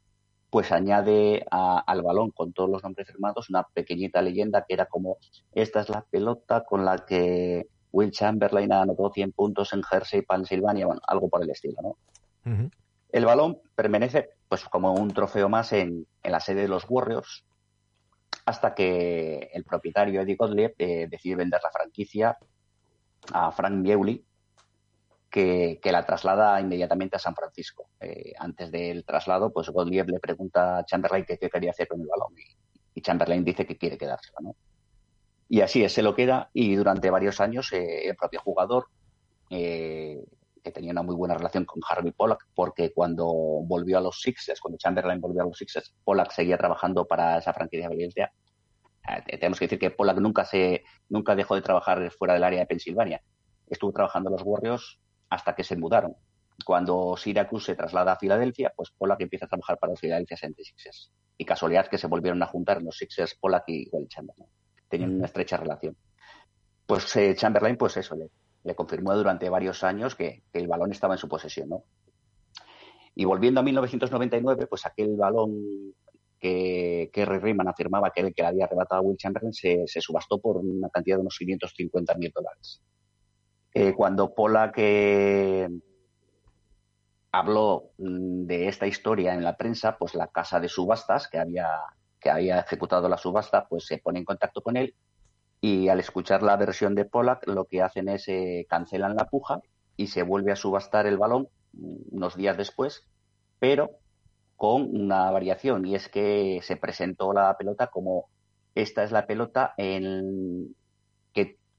pues 0.51 0.71
añade 0.73 1.47
a- 1.51 1.79
al 1.87 2.03
balón 2.03 2.31
con 2.31 2.53
todos 2.53 2.69
los 2.71 2.83
nombres 2.83 3.07
firmados 3.09 3.49
una 3.51 3.63
pequeñita 3.65 4.21
leyenda 4.23 4.65
que 4.67 4.75
era 4.75 4.87
como 4.87 5.17
esta 5.53 5.81
es 5.81 5.89
la 5.89 6.03
pelota 6.03 6.63
con 6.65 6.85
la 6.85 6.99
que 6.99 7.67
Will 7.91 8.11
Chamberlain 8.11 8.73
anotó 8.73 9.11
100 9.13 9.33
puntos 9.33 9.73
en 9.73 9.83
Jersey, 9.83 10.23
Pensilvania, 10.23 10.87
bueno, 10.87 11.01
algo 11.07 11.29
por 11.29 11.43
el 11.43 11.51
estilo, 11.51 11.77
¿no? 11.83 11.97
El 13.11 13.25
balón 13.27 13.61
permanece 13.75 14.31
pues 14.49 14.65
como 14.65 14.93
un 14.95 15.13
trofeo 15.13 15.49
más 15.49 15.73
en, 15.73 16.07
en 16.23 16.33
la 16.33 16.41
sede 16.41 16.63
de 16.63 16.69
los 16.69 16.85
Warriors 16.89 17.45
hasta 18.47 18.75
que 18.75 19.51
el 19.53 19.65
propietario 19.65 20.21
Eddie 20.23 20.37
Gottlieb 20.37 20.75
eh, 20.79 21.07
decide 21.11 21.37
vender 21.37 21.61
la 21.63 21.71
franquicia 21.71 22.37
a 23.33 23.53
Frank 23.53 23.83
Bewley 23.87 24.25
que, 25.33 25.81
la 25.85 26.05
traslada 26.05 26.61
inmediatamente 26.61 27.17
a 27.17 27.19
San 27.19 27.35
Francisco. 27.35 27.89
Eh, 27.99 28.35
antes 28.39 28.71
del 28.71 29.05
traslado, 29.05 29.51
pues 29.51 29.71
Gottlieb 29.71 30.09
le 30.09 30.21
pregunta 30.21 30.79
a 30.79 30.85
Chamberlain 30.85 31.25
qué 31.25 31.39
quería 31.39 31.71
hacer 31.71 31.89
con 31.89 32.01
el 32.01 32.07
balón 32.07 32.35
y, 32.95 33.01
Chamberlain 33.01 33.43
dice 33.43 33.67
que 33.67 33.79
quiere 33.79 33.97
quedárselo, 33.97 34.37
¿no? 34.43 34.57
Y 35.49 35.63
así 35.63 35.83
es, 35.83 35.93
se 35.93 36.03
lo 36.03 36.15
queda 36.15 36.51
y 36.53 36.77
durante 36.77 37.11
varios 37.11 37.41
años 37.41 37.73
eh, 37.73 38.07
el 38.07 38.15
propio 38.15 38.41
jugador 38.41 38.87
eh, 39.51 40.23
que 40.63 40.71
tenía 40.71 40.93
una 40.93 41.03
muy 41.03 41.17
buena 41.17 41.35
relación 41.35 41.65
con 41.65 41.81
Harvey 41.89 42.13
Pollack, 42.13 42.47
porque 42.55 42.93
cuando 42.93 43.27
volvió 43.27 43.99
a 43.99 44.01
los 44.03 44.21
Sixers, 44.21 44.61
cuando 44.61 44.79
Chamberlain 44.79 45.21
volvió 45.21 45.43
a 45.43 45.47
los 45.47 45.59
Sixers, 45.59 45.95
Pollack 46.05 46.31
seguía 46.31 46.59
trabajando 46.59 47.07
para 47.07 47.39
esa 47.39 47.53
franquicia 47.53 47.89
de. 47.89 48.05
Eh, 48.05 49.39
tenemos 49.39 49.59
que 49.59 49.65
decir 49.65 49.79
que 49.79 49.91
Pollack 49.91 50.19
nunca 50.19 50.45
se 50.45 50.85
nunca 51.09 51.35
dejó 51.35 51.55
de 51.55 51.63
trabajar 51.63 52.11
fuera 52.13 52.35
del 52.35 52.45
área 52.45 52.61
de 52.61 52.67
Pensilvania. 52.67 53.23
Estuvo 53.69 53.93
trabajando 53.93 54.29
en 54.29 54.35
los 54.35 54.43
Warriors 54.45 55.02
hasta 55.33 55.55
que 55.55 55.65
se 55.65 55.77
mudaron. 55.77 56.15
Cuando 56.65 57.17
Syracuse 57.17 57.73
se 57.73 57.75
traslada 57.75 58.13
a 58.13 58.19
Filadelfia, 58.19 58.71
pues 58.77 58.91
Pollack 58.91 59.23
empieza 59.23 59.47
a 59.47 59.49
trabajar 59.49 59.79
para 59.79 59.93
los 59.93 60.01
Philadelphia 60.01 60.37
76ers. 60.37 61.11
Y 61.39 61.45
casualidad 61.47 61.87
que 61.87 61.97
se 61.97 62.07
volvieron 62.07 62.43
a 62.43 62.47
juntar 62.47 62.83
los 62.83 62.99
Sixers 62.99 63.35
Pollack 63.41 63.65
y 63.69 63.89
Will 63.91 64.09
Chamberlain. 64.09 64.51
Tenían 64.89 65.15
una 65.15 65.25
estrecha 65.25 65.57
relación. 65.57 65.97
Pues 66.85 67.17
eh, 67.17 67.35
Chamberlain, 67.35 67.79
pues 67.79 67.97
eso, 67.97 68.15
le, 68.15 68.29
le 68.63 68.75
confirmó 68.75 69.15
durante 69.15 69.49
varios 69.49 69.83
años 69.83 70.15
que, 70.15 70.43
que 70.53 70.59
el 70.59 70.69
balón 70.69 70.93
estaba 70.93 71.15
en 71.15 71.19
su 71.19 71.29
posesión, 71.29 71.71
¿no? 71.71 71.85
Y 73.15 73.25
volviendo 73.25 73.61
a 73.61 73.63
1999, 73.63 74.67
pues 74.67 74.85
aquel 74.85 75.17
balón 75.17 75.95
que 76.39 77.09
Kerry 77.11 77.39
Rayman 77.39 77.69
afirmaba 77.69 78.11
que 78.11 78.21
era 78.21 78.29
el 78.29 78.35
que 78.35 78.43
le 78.43 78.49
había 78.49 78.65
arrebatado 78.67 79.01
a 79.01 79.05
Will 79.05 79.17
Chamberlain 79.17 79.55
se, 79.55 79.85
se 79.87 80.01
subastó 80.03 80.39
por 80.39 80.59
una 80.59 80.91
cantidad 80.91 81.17
de 81.17 81.23
unos 81.23 81.39
550 81.39 82.15
mil 82.17 82.33
dólares. 82.35 82.83
Eh, 83.75 83.95
cuando 83.95 84.35
Pollack 84.35 84.75
eh, 84.77 85.69
habló 87.31 87.91
mm, 87.99 88.47
de 88.47 88.69
esta 88.69 88.87
historia 88.87 89.35
en 89.35 89.45
la 89.45 89.57
prensa, 89.57 89.97
pues 89.99 90.15
la 90.15 90.29
casa 90.29 90.61
de 90.61 90.69
subastas 90.69 91.29
que 91.29 91.39
había, 91.39 91.69
que 92.21 92.31
había 92.31 92.61
ejecutado 92.61 93.09
la 93.09 93.19
subasta, 93.19 93.67
pues 93.69 93.87
se 93.87 93.99
pone 93.99 94.19
en 94.19 94.25
contacto 94.25 94.63
con 94.63 94.77
él 94.77 94.95
y 95.65 95.89
al 95.89 96.01
escuchar 96.01 96.43
la 96.43 96.57
versión 96.57 96.97
de 96.97 97.05
Pollack 97.05 97.47
lo 97.47 97.67
que 97.67 97.83
hacen 97.83 98.09
es 98.09 98.27
eh, 98.29 98.67
cancelan 98.69 99.15
la 99.15 99.27
puja 99.27 99.61
y 99.97 100.09
se 100.09 100.25
vuelve 100.25 100.51
a 100.51 100.57
subastar 100.57 101.07
el 101.07 101.19
balón 101.19 101.49
mm, 101.73 102.17
unos 102.17 102.37
días 102.37 102.57
después, 102.57 103.05
pero 103.61 103.91
con 104.57 104.95
una 104.95 105.31
variación. 105.31 105.87
Y 105.87 105.95
es 105.95 106.09
que 106.09 106.61
se 106.63 106.77
presentó 106.77 107.33
la 107.33 107.57
pelota 107.57 107.87
como 107.87 108.29
esta 108.75 109.05
es 109.05 109.13
la 109.13 109.27
pelota 109.27 109.73
en 109.77 110.75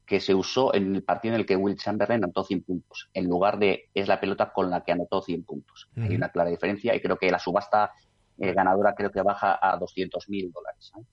que, 0.06 0.20
se 0.20 0.34
usó 0.34 0.74
en 0.74 0.96
el 0.96 1.04
partido 1.04 1.34
en 1.34 1.42
el 1.42 1.46
que 1.46 1.56
Will 1.56 1.78
Chamberlain 1.78 2.24
anotó 2.24 2.44
100 2.44 2.64
puntos, 2.64 3.10
en 3.14 3.26
lugar 3.26 3.60
de 3.60 3.90
es 3.94 4.08
la 4.08 4.20
pelota 4.20 4.52
con 4.52 4.70
la 4.70 4.84
que 4.84 4.92
anotó 4.92 5.22
100 5.22 5.44
puntos. 5.44 5.90
Hay 5.98 6.16
una 6.16 6.30
clara 6.30 6.50
diferencia 6.50 6.96
y 6.96 7.02
creo 7.02 7.18
que 7.18 7.32
la 7.32 7.40
subasta 7.40 7.92
eh, 8.38 8.54
ganadora 8.54 8.96
creo 8.96 9.12
que 9.12 9.22
baja 9.22 9.60
a 9.62 9.78
200 9.78 10.30
mil 10.30 10.52
dólares. 10.52 10.92
¿eh? 10.98 11.04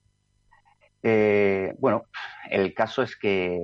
Eh, 1.03 1.75
bueno, 1.79 2.05
el 2.49 2.73
caso 2.73 3.01
es 3.01 3.15
que 3.15 3.59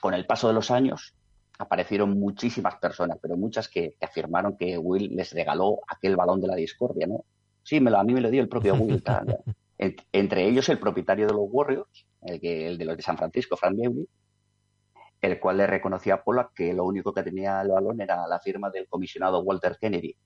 con 0.00 0.14
el 0.14 0.26
paso 0.26 0.48
de 0.48 0.54
los 0.54 0.70
años 0.70 1.14
aparecieron 1.58 2.18
muchísimas 2.18 2.76
personas, 2.76 3.18
pero 3.20 3.36
muchas 3.36 3.68
que, 3.68 3.94
que 3.98 4.04
afirmaron 4.04 4.56
que 4.56 4.76
Will 4.76 5.14
les 5.14 5.32
regaló 5.32 5.80
aquel 5.88 6.16
balón 6.16 6.40
de 6.40 6.48
la 6.48 6.56
discordia, 6.56 7.06
¿no? 7.06 7.24
Sí, 7.62 7.80
me 7.80 7.90
lo, 7.90 7.98
a 7.98 8.04
mí 8.04 8.12
me 8.12 8.20
lo 8.20 8.30
dio 8.30 8.42
el 8.42 8.48
propio 8.48 8.74
Will. 8.74 9.02
tal. 9.02 9.38
Entre 9.78 10.46
ellos 10.46 10.68
el 10.68 10.78
propietario 10.78 11.26
de 11.26 11.32
los 11.32 11.46
Warriors, 11.48 12.06
el, 12.24 12.40
que, 12.40 12.66
el 12.66 12.78
de 12.78 12.84
los 12.84 12.96
de 12.96 13.02
San 13.02 13.16
Francisco, 13.16 13.56
Frank 13.56 13.76
Bewley, 13.76 14.08
el 15.20 15.40
cual 15.40 15.56
le 15.56 15.66
reconocía 15.66 16.14
a 16.14 16.22
Pollack 16.22 16.52
que 16.54 16.72
lo 16.72 16.84
único 16.84 17.12
que 17.14 17.22
tenía 17.22 17.62
el 17.62 17.68
balón 17.68 18.00
era 18.00 18.26
la 18.26 18.40
firma 18.40 18.70
del 18.70 18.88
comisionado 18.88 19.40
Walter 19.40 19.78
Kennedy, 19.80 20.16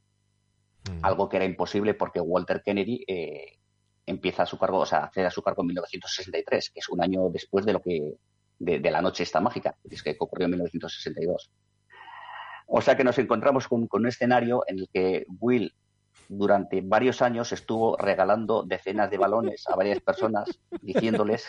Mm. 0.88 1.04
algo 1.04 1.28
que 1.28 1.36
era 1.36 1.44
imposible 1.44 1.94
porque 1.94 2.20
Walter 2.20 2.62
Kennedy 2.64 3.04
eh, 3.06 3.58
empieza 4.06 4.44
a 4.44 4.46
su 4.46 4.58
cargo, 4.58 4.78
o 4.78 4.86
sea, 4.86 5.04
accede 5.04 5.26
a 5.26 5.30
su 5.30 5.42
cargo 5.42 5.62
en 5.62 5.68
1963, 5.68 6.70
que 6.70 6.80
es 6.80 6.88
un 6.88 7.02
año 7.02 7.28
después 7.30 7.66
de 7.66 7.72
lo 7.72 7.82
que 7.82 8.14
de, 8.58 8.80
de 8.80 8.90
la 8.90 9.02
noche 9.02 9.22
esta 9.22 9.40
mágica, 9.40 9.76
que 9.88 9.94
es 9.94 10.02
que 10.02 10.16
ocurrió 10.18 10.46
en 10.46 10.52
1962. 10.52 11.50
O 12.66 12.80
sea 12.80 12.96
que 12.96 13.04
nos 13.04 13.18
encontramos 13.18 13.68
con, 13.68 13.86
con 13.86 14.02
un 14.02 14.08
escenario 14.08 14.62
en 14.66 14.80
el 14.80 14.88
que 14.92 15.26
Will 15.40 15.74
durante 16.28 16.82
varios 16.82 17.22
años 17.22 17.52
estuvo 17.52 17.96
regalando 17.96 18.62
decenas 18.62 19.10
de 19.10 19.18
balones 19.18 19.64
a 19.68 19.76
varias 19.76 20.00
personas, 20.00 20.48
diciéndoles 20.82 21.46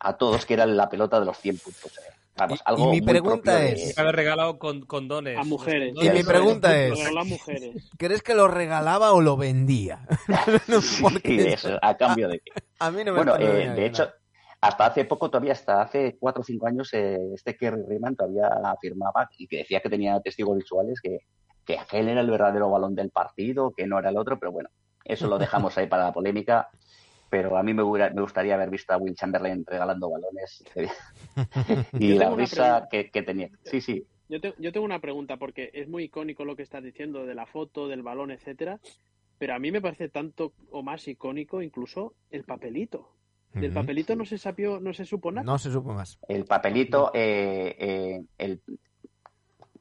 a 0.00 0.16
todos 0.16 0.46
que 0.46 0.54
era 0.54 0.66
la 0.66 0.88
pelota 0.88 1.20
de 1.20 1.26
los 1.26 1.38
100 1.38 1.58
puntos. 1.58 1.92
Vamos, 2.36 2.62
algo 2.64 2.86
y 2.94 3.00
mi 3.00 3.02
pregunta 3.02 3.56
de- 3.56 3.72
es- 3.72 3.98
Haber 3.98 4.16
regalado 4.16 4.58
con, 4.58 4.80
condones. 4.86 5.36
A 5.38 5.44
mujeres. 5.44 5.94
Y 6.00 6.08
mi 6.08 6.22
pregunta 6.24 6.74
es- 6.76 7.12
mujeres. 7.26 7.90
¿Crees 7.98 8.22
que 8.22 8.34
lo 8.34 8.48
regalaba 8.48 9.12
o 9.12 9.20
lo 9.20 9.36
vendía? 9.36 10.06
Porque 11.02 11.34
y 11.34 11.38
eso, 11.40 11.78
a 11.82 11.96
cambio 11.96 12.28
de 12.28 12.40
que 12.40 12.52
a 12.78 12.90
mí 12.90 13.04
no 13.04 13.12
me 13.12 13.18
Bueno, 13.18 13.36
eh, 13.36 13.70
de 13.74 13.86
hecho, 13.86 14.08
hasta 14.62 14.86
hace 14.86 15.04
poco, 15.04 15.28
todavía 15.30 15.52
hasta 15.52 15.82
hace 15.82 16.16
cuatro 16.18 16.40
o 16.42 16.44
cinco 16.44 16.66
años, 16.66 16.88
eh, 16.94 17.18
este 17.34 17.56
Kerry 17.56 17.82
Rayman 17.86 18.16
todavía 18.16 18.46
afirmaba 18.64 19.28
y 19.36 19.46
que 19.46 19.58
decía 19.58 19.80
que 19.80 19.90
tenía 19.90 20.18
testigos 20.20 20.56
visuales 20.56 20.98
que, 21.02 21.18
que 21.64 21.78
aquel 21.78 22.08
era 22.08 22.20
el 22.20 22.30
verdadero 22.30 22.70
balón 22.70 22.94
del 22.94 23.10
partido, 23.10 23.72
que 23.76 23.86
no 23.86 23.98
era 23.98 24.10
el 24.10 24.16
otro, 24.16 24.38
pero 24.38 24.52
bueno, 24.52 24.70
eso 25.04 25.26
lo 25.26 25.38
dejamos 25.38 25.76
ahí 25.78 25.86
para 25.86 26.04
la 26.04 26.12
polémica. 26.12 26.68
Pero 27.30 27.56
a 27.56 27.62
mí 27.62 27.72
me, 27.72 27.82
hubiera- 27.82 28.10
me 28.10 28.20
gustaría 28.22 28.54
haber 28.54 28.70
visto 28.70 28.92
a 28.92 28.96
Will 28.98 29.14
Chamberlain 29.14 29.64
regalando 29.66 30.10
balones 30.10 30.64
y 31.98 32.14
la 32.14 32.30
risa 32.34 32.88
que, 32.90 33.10
que 33.10 33.22
tenía. 33.22 33.48
Sí, 33.64 33.80
sí. 33.80 34.04
Yo, 34.28 34.40
te- 34.40 34.54
yo 34.58 34.72
tengo 34.72 34.84
una 34.84 35.00
pregunta 35.00 35.36
porque 35.36 35.70
es 35.72 35.88
muy 35.88 36.04
icónico 36.04 36.44
lo 36.44 36.56
que 36.56 36.62
estás 36.62 36.82
diciendo 36.82 37.24
de 37.26 37.34
la 37.34 37.46
foto, 37.46 37.88
del 37.88 38.02
balón, 38.02 38.30
etcétera. 38.30 38.80
Pero 39.38 39.54
a 39.54 39.58
mí 39.58 39.72
me 39.72 39.80
parece 39.80 40.08
tanto 40.08 40.52
o 40.70 40.82
más 40.82 41.08
icónico 41.08 41.62
incluso 41.62 42.14
el 42.30 42.44
papelito. 42.44 43.12
Del 43.52 43.72
papelito 43.72 44.14
no 44.14 44.24
se 44.24 44.38
sapió, 44.38 44.78
no 44.78 44.92
se 44.92 45.04
supo 45.04 45.32
nada. 45.32 45.44
No 45.44 45.58
se 45.58 45.72
supo 45.72 45.92
más. 45.92 46.18
El 46.28 46.44
papelito, 46.44 47.10
eh, 47.14 47.74
eh, 47.78 48.22
el, 48.38 48.60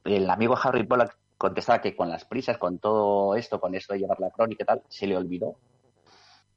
el 0.06 0.30
amigo 0.30 0.58
Harry 0.62 0.84
Pollack 0.86 1.16
contestaba 1.38 1.80
que 1.82 1.96
con 1.96 2.10
las 2.10 2.26
prisas, 2.26 2.58
con 2.58 2.80
todo 2.80 3.36
esto, 3.36 3.60
con 3.60 3.76
esto 3.76 3.94
de 3.94 4.00
llevar 4.00 4.20
la 4.20 4.32
crónica 4.32 4.64
y 4.64 4.66
tal, 4.66 4.82
se 4.88 5.06
le 5.08 5.16
olvidó. 5.18 5.56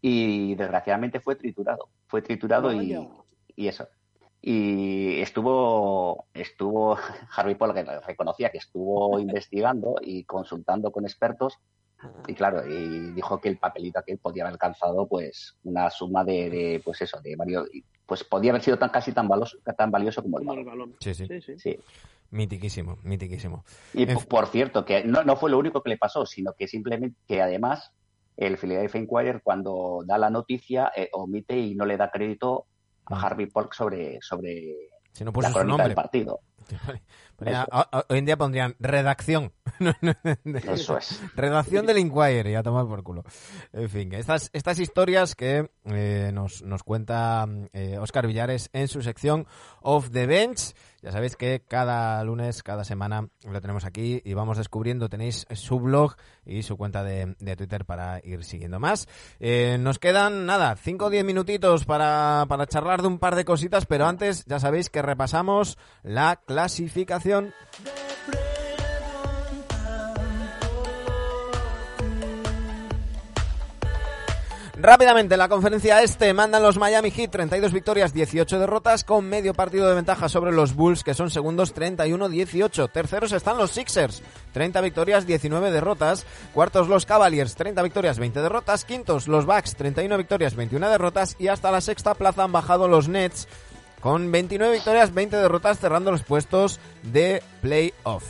Y 0.02 0.54
desgraciadamente 0.56 1.20
fue 1.20 1.36
triturado. 1.36 1.88
Fue 2.06 2.20
triturado 2.20 2.72
y, 2.72 2.98
y 3.56 3.68
eso. 3.68 3.88
Y 4.42 5.20
estuvo, 5.20 6.26
estuvo 6.34 6.98
Harry 7.36 7.54
Pollack 7.54 7.86
que 7.86 8.00
reconocía 8.00 8.50
que 8.50 8.58
estuvo 8.58 9.18
investigando 9.20 9.94
y 10.02 10.24
consultando 10.24 10.90
con 10.90 11.04
expertos 11.04 11.58
y 12.26 12.34
claro, 12.34 12.66
y 12.66 13.12
dijo 13.12 13.40
que 13.40 13.48
el 13.48 13.58
papelito 13.58 13.98
aquel 13.98 14.18
podía 14.18 14.44
haber 14.44 14.54
alcanzado 14.54 15.06
pues 15.06 15.56
una 15.64 15.90
suma 15.90 16.24
de, 16.24 16.50
de, 16.50 16.82
pues 16.84 17.00
eso, 17.02 17.20
de 17.20 17.36
varios, 17.36 17.68
pues 18.06 18.24
podía 18.24 18.50
haber 18.50 18.62
sido 18.62 18.78
tan 18.78 18.90
casi 18.90 19.12
tan 19.12 19.28
valioso, 19.28 19.58
tan 19.76 19.90
valioso 19.90 20.22
como 20.22 20.38
el 20.38 20.46
Como 20.46 20.58
el 20.58 20.64
balón. 20.64 20.96
Sí, 21.00 21.14
sí. 21.14 21.26
Sí, 21.26 21.40
sí. 21.40 21.58
Sí. 21.58 21.78
Mitiquísimo, 22.30 22.98
mitiquísimo. 23.02 23.64
Y 23.92 24.04
En 24.04 24.14
por, 24.14 24.26
por 24.26 24.46
cierto, 24.46 24.84
que 24.84 25.04
no, 25.04 25.22
no 25.22 25.36
fue 25.36 25.50
lo 25.50 25.58
único 25.58 25.82
que 25.82 25.90
le 25.90 25.98
pasó, 25.98 26.24
sino 26.24 26.54
que 26.54 26.66
simplemente 26.66 27.18
que 27.28 27.42
además 27.42 27.92
el 28.36 28.56
Philadelphia 28.58 29.00
Inquirer 29.00 29.40
cuando 29.42 30.02
da 30.06 30.18
la 30.18 30.30
noticia 30.30 30.90
eh, 30.96 31.08
omite 31.12 31.56
y 31.58 31.74
no 31.74 31.84
le 31.86 31.96
da 31.96 32.10
crédito 32.10 32.66
a 33.06 33.16
Mm. 33.16 33.24
Harvey 33.24 33.46
Polk 33.46 33.74
sobre, 33.74 34.18
sobre 34.22 34.74
Si 35.12 35.24
no 35.24 35.32
puso 35.32 35.48
la 35.48 35.52
crónica 35.52 35.68
nombre. 35.70 35.86
del 35.88 35.94
partido. 35.94 36.40
Ponía- 37.36 37.66
a- 37.70 38.04
hoy 38.08 38.18
en 38.18 38.24
día 38.26 38.36
pondrían 38.36 38.76
redacción. 38.78 39.52
Eso 40.44 40.98
es. 40.98 41.20
Redacción 41.34 41.86
del 41.86 41.98
Inquiry, 41.98 42.54
a 42.54 42.62
tomar 42.62 42.86
por 42.86 43.02
culo. 43.02 43.24
En 43.72 43.88
fin, 43.88 44.12
estas, 44.14 44.50
estas 44.52 44.78
historias 44.78 45.34
que 45.34 45.70
eh, 45.86 46.30
nos, 46.32 46.62
nos 46.62 46.82
cuenta 46.82 47.46
eh, 47.72 47.98
Oscar 47.98 48.26
Villares 48.26 48.70
en 48.72 48.88
su 48.88 49.02
sección 49.02 49.46
Off 49.80 50.10
the 50.10 50.26
Bench. 50.26 50.74
Ya 51.02 51.10
sabéis 51.10 51.34
que 51.34 51.64
cada 51.66 52.22
lunes, 52.22 52.62
cada 52.62 52.84
semana 52.84 53.26
lo 53.50 53.60
tenemos 53.60 53.84
aquí 53.84 54.22
y 54.24 54.34
vamos 54.34 54.56
descubriendo. 54.58 55.08
Tenéis 55.08 55.46
su 55.52 55.80
blog 55.80 56.14
y 56.46 56.62
su 56.62 56.76
cuenta 56.76 57.02
de, 57.02 57.34
de 57.40 57.56
Twitter 57.56 57.84
para 57.84 58.20
ir 58.22 58.44
siguiendo 58.44 58.78
más. 58.78 59.08
Eh, 59.40 59.78
nos 59.80 59.98
quedan, 59.98 60.46
nada, 60.46 60.76
5 60.76 61.06
o 61.06 61.10
10 61.10 61.24
minutitos 61.24 61.84
para, 61.86 62.44
para 62.48 62.66
charlar 62.68 63.02
de 63.02 63.08
un 63.08 63.18
par 63.18 63.34
de 63.34 63.44
cositas, 63.44 63.84
pero 63.86 64.06
antes 64.06 64.44
ya 64.44 64.60
sabéis 64.60 64.90
que 64.90 65.02
repasamos 65.02 65.76
la 66.04 66.36
clasificación. 66.52 67.54
Rápidamente, 74.74 75.34
en 75.34 75.38
la 75.38 75.48
conferencia 75.48 76.02
este 76.02 76.34
mandan 76.34 76.62
los 76.62 76.76
Miami 76.76 77.12
Heat 77.12 77.30
32 77.30 77.72
victorias, 77.72 78.12
18 78.12 78.58
derrotas, 78.58 79.04
con 79.04 79.24
medio 79.24 79.54
partido 79.54 79.88
de 79.88 79.94
ventaja 79.94 80.28
sobre 80.28 80.50
los 80.50 80.74
Bulls, 80.74 81.04
que 81.04 81.14
son 81.14 81.30
segundos 81.30 81.72
31-18. 81.72 82.90
Terceros 82.90 83.30
están 83.30 83.58
los 83.58 83.70
Sixers, 83.70 84.22
30 84.52 84.80
victorias, 84.80 85.24
19 85.24 85.70
derrotas. 85.70 86.26
Cuartos 86.52 86.88
los 86.88 87.06
Cavaliers, 87.06 87.54
30 87.54 87.80
victorias, 87.80 88.18
20 88.18 88.42
derrotas. 88.42 88.84
Quintos 88.84 89.28
los 89.28 89.46
Bucks, 89.46 89.76
31 89.76 90.18
victorias, 90.18 90.56
21 90.56 90.90
derrotas. 90.90 91.36
Y 91.38 91.46
hasta 91.46 91.70
la 91.70 91.80
sexta 91.80 92.14
plaza 92.14 92.42
han 92.42 92.52
bajado 92.52 92.88
los 92.88 93.08
Nets, 93.08 93.46
con 94.02 94.30
29 94.30 94.74
victorias, 94.74 95.14
20 95.14 95.36
derrotas, 95.36 95.78
cerrando 95.78 96.10
los 96.10 96.22
puestos 96.22 96.80
de 97.02 97.42
playoff. 97.62 98.24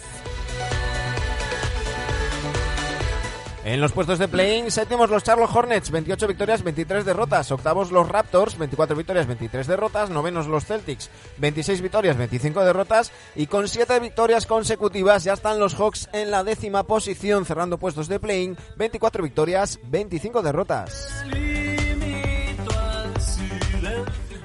En 3.64 3.80
los 3.80 3.92
puestos 3.92 4.18
de 4.18 4.26
play-in, 4.26 4.72
séptimos 4.72 5.08
los 5.08 5.22
Charlotte 5.22 5.54
Hornets, 5.54 5.92
28 5.92 6.26
victorias, 6.26 6.64
23 6.64 7.04
derrotas. 7.04 7.52
Octavos 7.52 7.92
los 7.92 8.08
Raptors, 8.08 8.58
24 8.58 8.96
victorias, 8.96 9.28
23 9.28 9.68
derrotas. 9.68 10.10
Novenos 10.10 10.48
los 10.48 10.64
Celtics, 10.64 11.10
26 11.38 11.80
victorias, 11.80 12.16
25 12.16 12.64
derrotas. 12.64 13.12
Y 13.36 13.46
con 13.46 13.68
7 13.68 14.00
victorias 14.00 14.46
consecutivas 14.46 15.22
ya 15.22 15.34
están 15.34 15.60
los 15.60 15.74
Hawks 15.76 16.08
en 16.12 16.32
la 16.32 16.42
décima 16.42 16.82
posición, 16.82 17.46
cerrando 17.46 17.78
puestos 17.78 18.08
de 18.08 18.18
play-in, 18.18 18.56
24 18.76 19.22
victorias, 19.22 19.78
25 19.84 20.42
derrotas. 20.42 21.24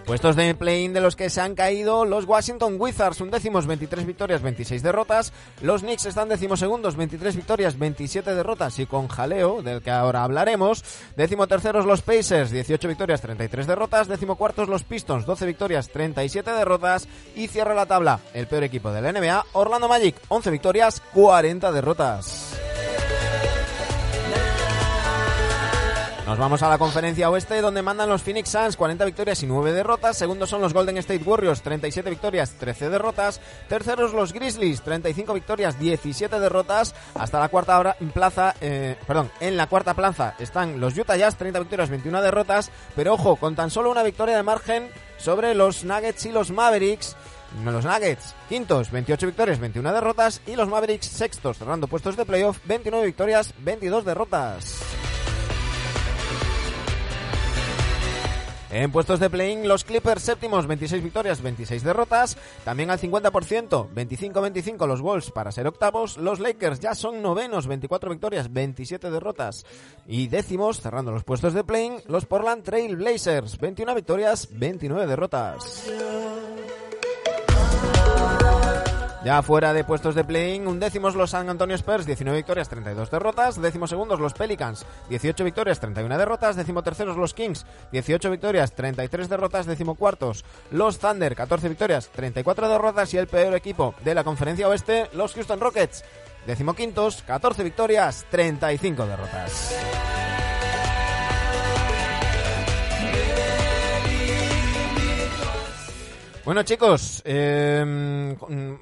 Puestos 0.07 0.37
de 0.37 0.55
play-in 0.55 0.93
de 0.93 1.01
los 1.01 1.17
que 1.17 1.29
se 1.29 1.41
han 1.41 1.53
caído 1.53 2.05
los 2.05 2.23
Washington 2.23 2.77
Wizards, 2.79 3.19
un 3.19 3.29
décimos 3.29 3.67
23 3.67 4.05
victorias, 4.05 4.41
26 4.41 4.81
derrotas. 4.81 5.33
Los 5.61 5.81
Knicks 5.81 6.05
están 6.05 6.29
décimos 6.29 6.61
segundos, 6.61 6.95
23 6.95 7.35
victorias, 7.35 7.77
27 7.77 8.33
derrotas 8.33 8.79
y 8.79 8.85
con 8.85 9.09
jaleo, 9.09 9.61
del 9.61 9.81
que 9.81 9.91
ahora 9.91 10.23
hablaremos. 10.23 10.85
Décimo 11.17 11.45
terceros 11.45 11.85
los 11.85 12.03
Pacers, 12.03 12.51
18 12.51 12.87
victorias, 12.87 13.19
33 13.19 13.67
derrotas. 13.67 14.07
Décimo 14.07 14.37
cuartos 14.37 14.69
los 14.69 14.83
Pistons, 14.83 15.25
12 15.25 15.45
victorias, 15.45 15.89
37 15.89 16.51
derrotas. 16.51 17.05
Y 17.35 17.49
cierra 17.49 17.75
la 17.75 17.85
tabla 17.85 18.21
el 18.33 18.47
peor 18.47 18.63
equipo 18.63 18.91
de 18.91 19.01
la 19.01 19.11
NBA, 19.11 19.45
Orlando 19.51 19.89
Magic, 19.89 20.15
11 20.29 20.51
victorias, 20.51 21.01
40 21.13 21.69
derrotas. 21.73 22.57
Nos 26.27 26.37
vamos 26.37 26.61
a 26.61 26.67
la 26.67 26.77
conferencia 26.77 27.29
oeste 27.29 27.61
donde 27.61 27.81
mandan 27.81 28.09
los 28.09 28.21
Phoenix 28.21 28.49
Suns 28.49 28.75
40 28.75 29.05
victorias 29.05 29.41
y 29.43 29.47
9 29.47 29.71
derrotas. 29.71 30.17
Segundos 30.17 30.49
son 30.49 30.59
los 30.59 30.73
Golden 30.73 30.97
State 30.97 31.23
Warriors 31.23 31.61
37 31.61 32.09
victorias, 32.09 32.51
13 32.59 32.89
derrotas. 32.89 33.39
Terceros 33.69 34.11
los 34.11 34.33
Grizzlies 34.33 34.81
35 34.81 35.33
victorias, 35.33 35.79
17 35.79 36.37
derrotas. 36.37 36.93
Hasta 37.15 37.39
la 37.39 37.47
cuarta 37.47 37.95
plaza, 38.13 38.53
eh, 38.59 38.97
perdón, 39.07 39.31
en 39.39 39.55
la 39.55 39.67
cuarta 39.67 39.93
plaza 39.93 40.35
están 40.37 40.81
los 40.81 40.97
Utah 40.97 41.15
Jazz 41.15 41.37
30 41.37 41.59
victorias, 41.59 41.89
21 41.89 42.21
derrotas. 42.21 42.71
Pero 42.93 43.13
ojo, 43.13 43.37
con 43.37 43.55
tan 43.55 43.71
solo 43.71 43.89
una 43.89 44.03
victoria 44.03 44.35
de 44.35 44.43
margen 44.43 44.89
sobre 45.15 45.55
los 45.55 45.85
Nuggets 45.85 46.25
y 46.25 46.33
los 46.33 46.51
Mavericks. 46.51 47.15
Los 47.63 47.85
Nuggets, 47.85 48.35
quintos, 48.49 48.91
28 48.91 49.27
victorias, 49.27 49.59
21 49.59 49.93
derrotas. 49.93 50.41
Y 50.45 50.57
los 50.57 50.67
Mavericks, 50.67 51.07
sextos, 51.07 51.57
cerrando 51.57 51.87
puestos 51.87 52.17
de 52.17 52.25
playoff, 52.25 52.59
29 52.65 53.05
victorias, 53.05 53.53
22 53.59 54.03
derrotas. 54.03 54.81
En 58.69 58.91
puestos 58.91 59.19
de 59.21 59.29
play-in, 59.29 59.67
los 59.67 59.85
Clippers 59.85 60.21
séptimos, 60.21 60.67
26 60.67 61.01
victorias, 61.01 61.41
26 61.41 61.83
derrotas. 61.83 62.37
También 62.65 62.89
al 62.89 62.99
50%, 62.99 63.89
25-25 63.93 64.87
los 64.87 65.01
Wolves 65.01 65.31
para 65.31 65.51
ser 65.51 65.67
octavos. 65.67 66.17
Los 66.17 66.39
Lakers 66.39 66.81
ya 66.81 66.93
son 66.93 67.21
novenos, 67.21 67.67
24 67.67 68.09
victorias, 68.09 68.51
27 68.51 69.09
derrotas. 69.09 69.65
Y 70.05 70.27
décimos, 70.27 70.81
cerrando 70.81 71.11
los 71.11 71.23
puestos 71.23 71.53
de 71.53 71.63
play-in, 71.63 72.01
los 72.07 72.25
Portland 72.25 72.63
Trail 72.63 72.97
Blazers, 72.97 73.57
21 73.57 73.95
victorias, 73.95 74.49
29 74.51 75.07
derrotas. 75.07 75.85
Ya 79.27 79.41
fuera 79.41 79.73
de 79.73 79.83
puestos 79.83 80.15
de 80.15 80.23
play-in, 80.23 80.67
undécimos 80.67 81.13
los 81.13 81.31
San 81.31 81.49
Antonio 81.49 81.75
Spurs, 81.75 82.05
19 82.05 82.37
victorias, 82.37 82.69
32 82.69 83.11
derrotas. 83.11 83.61
Décimos 83.61 83.89
segundos 83.89 84.21
los 84.21 84.33
Pelicans, 84.33 84.85
18 85.09 85.43
victorias, 85.43 85.81
31 85.81 86.17
derrotas. 86.17 86.55
Décimo 86.55 86.81
terceros 86.81 87.17
los 87.17 87.33
Kings, 87.33 87.65
18 87.91 88.31
victorias, 88.31 88.71
33 88.71 89.27
derrotas. 89.27 89.65
Décimo 89.65 89.95
cuartos 89.95 90.45
los 90.71 90.99
Thunder, 90.99 91.35
14 91.35 91.67
victorias, 91.67 92.07
34 92.07 92.69
derrotas. 92.69 93.13
Y 93.13 93.17
el 93.17 93.27
peor 93.27 93.53
equipo 93.53 93.93
de 94.05 94.15
la 94.15 94.23
conferencia 94.23 94.69
oeste, 94.69 95.09
los 95.11 95.33
Houston 95.33 95.59
Rockets, 95.59 96.05
décimo 96.45 96.73
quintos, 96.73 97.21
14 97.23 97.65
victorias, 97.65 98.25
35 98.31 99.07
derrotas. 99.07 99.75
Bueno 106.47 106.63
chicos, 106.63 107.21
eh, 107.25 107.83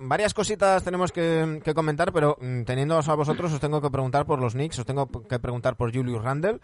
varias 0.01 0.35
cositas 0.35 0.83
tenemos 0.83 1.11
que, 1.11 1.61
que 1.63 1.73
comentar, 1.73 2.13
pero 2.13 2.37
mm, 2.39 2.61
teniéndoos 2.61 3.09
a 3.09 3.15
vosotros 3.15 3.51
os 3.51 3.59
tengo 3.59 3.81
que 3.81 3.89
preguntar 3.89 4.27
por 4.27 4.39
los 4.39 4.53
Knicks, 4.53 4.77
os 4.77 4.85
tengo 4.85 5.07
que 5.07 5.39
preguntar 5.39 5.75
por 5.75 5.91
Julius 5.91 6.23
Randle, 6.23 6.59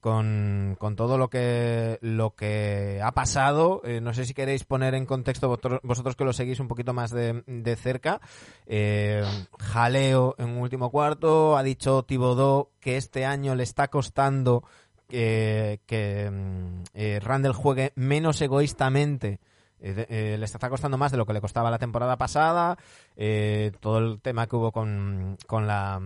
con, 0.00 0.74
con 0.78 0.96
todo 0.96 1.18
lo 1.18 1.28
que, 1.28 1.98
lo 2.00 2.34
que 2.34 3.02
ha 3.04 3.12
pasado. 3.12 3.82
Eh, 3.84 4.00
no 4.00 4.14
sé 4.14 4.24
si 4.24 4.32
queréis 4.32 4.64
poner 4.64 4.94
en 4.94 5.04
contexto 5.04 5.50
vosotros, 5.82 6.16
que 6.16 6.24
lo 6.24 6.32
seguís 6.32 6.58
un 6.58 6.68
poquito 6.68 6.94
más 6.94 7.10
de, 7.10 7.44
de 7.46 7.76
cerca. 7.76 8.22
Eh, 8.66 9.22
jaleo 9.58 10.36
en 10.38 10.48
un 10.48 10.58
último 10.62 10.90
cuarto, 10.90 11.58
ha 11.58 11.62
dicho 11.62 12.02
Thibodeau 12.04 12.70
que 12.80 12.96
este 12.96 13.26
año 13.26 13.54
le 13.56 13.64
está 13.64 13.88
costando 13.88 14.64
que, 15.06 15.82
que 15.84 16.30
mm, 16.30 16.82
eh, 16.94 17.20
Randle 17.20 17.52
juegue 17.52 17.92
menos 17.94 18.40
egoístamente. 18.40 19.38
Eh, 19.80 20.06
eh, 20.08 20.36
le 20.38 20.44
está 20.44 20.68
costando 20.68 20.96
más 20.96 21.12
de 21.12 21.18
lo 21.18 21.26
que 21.26 21.32
le 21.32 21.40
costaba 21.40 21.70
la 21.70 21.78
temporada 21.78 22.16
pasada. 22.16 22.76
eh, 23.16 23.72
todo 23.80 23.98
el 23.98 24.20
tema 24.20 24.46
que 24.46 24.56
hubo 24.56 24.72
con, 24.72 25.36
con, 25.46 25.66
la, 25.66 26.00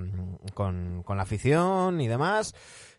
con, 0.55 1.05
la 1.07 1.23
afición 1.23 2.01
y 2.01 2.09
demás. 2.09 2.55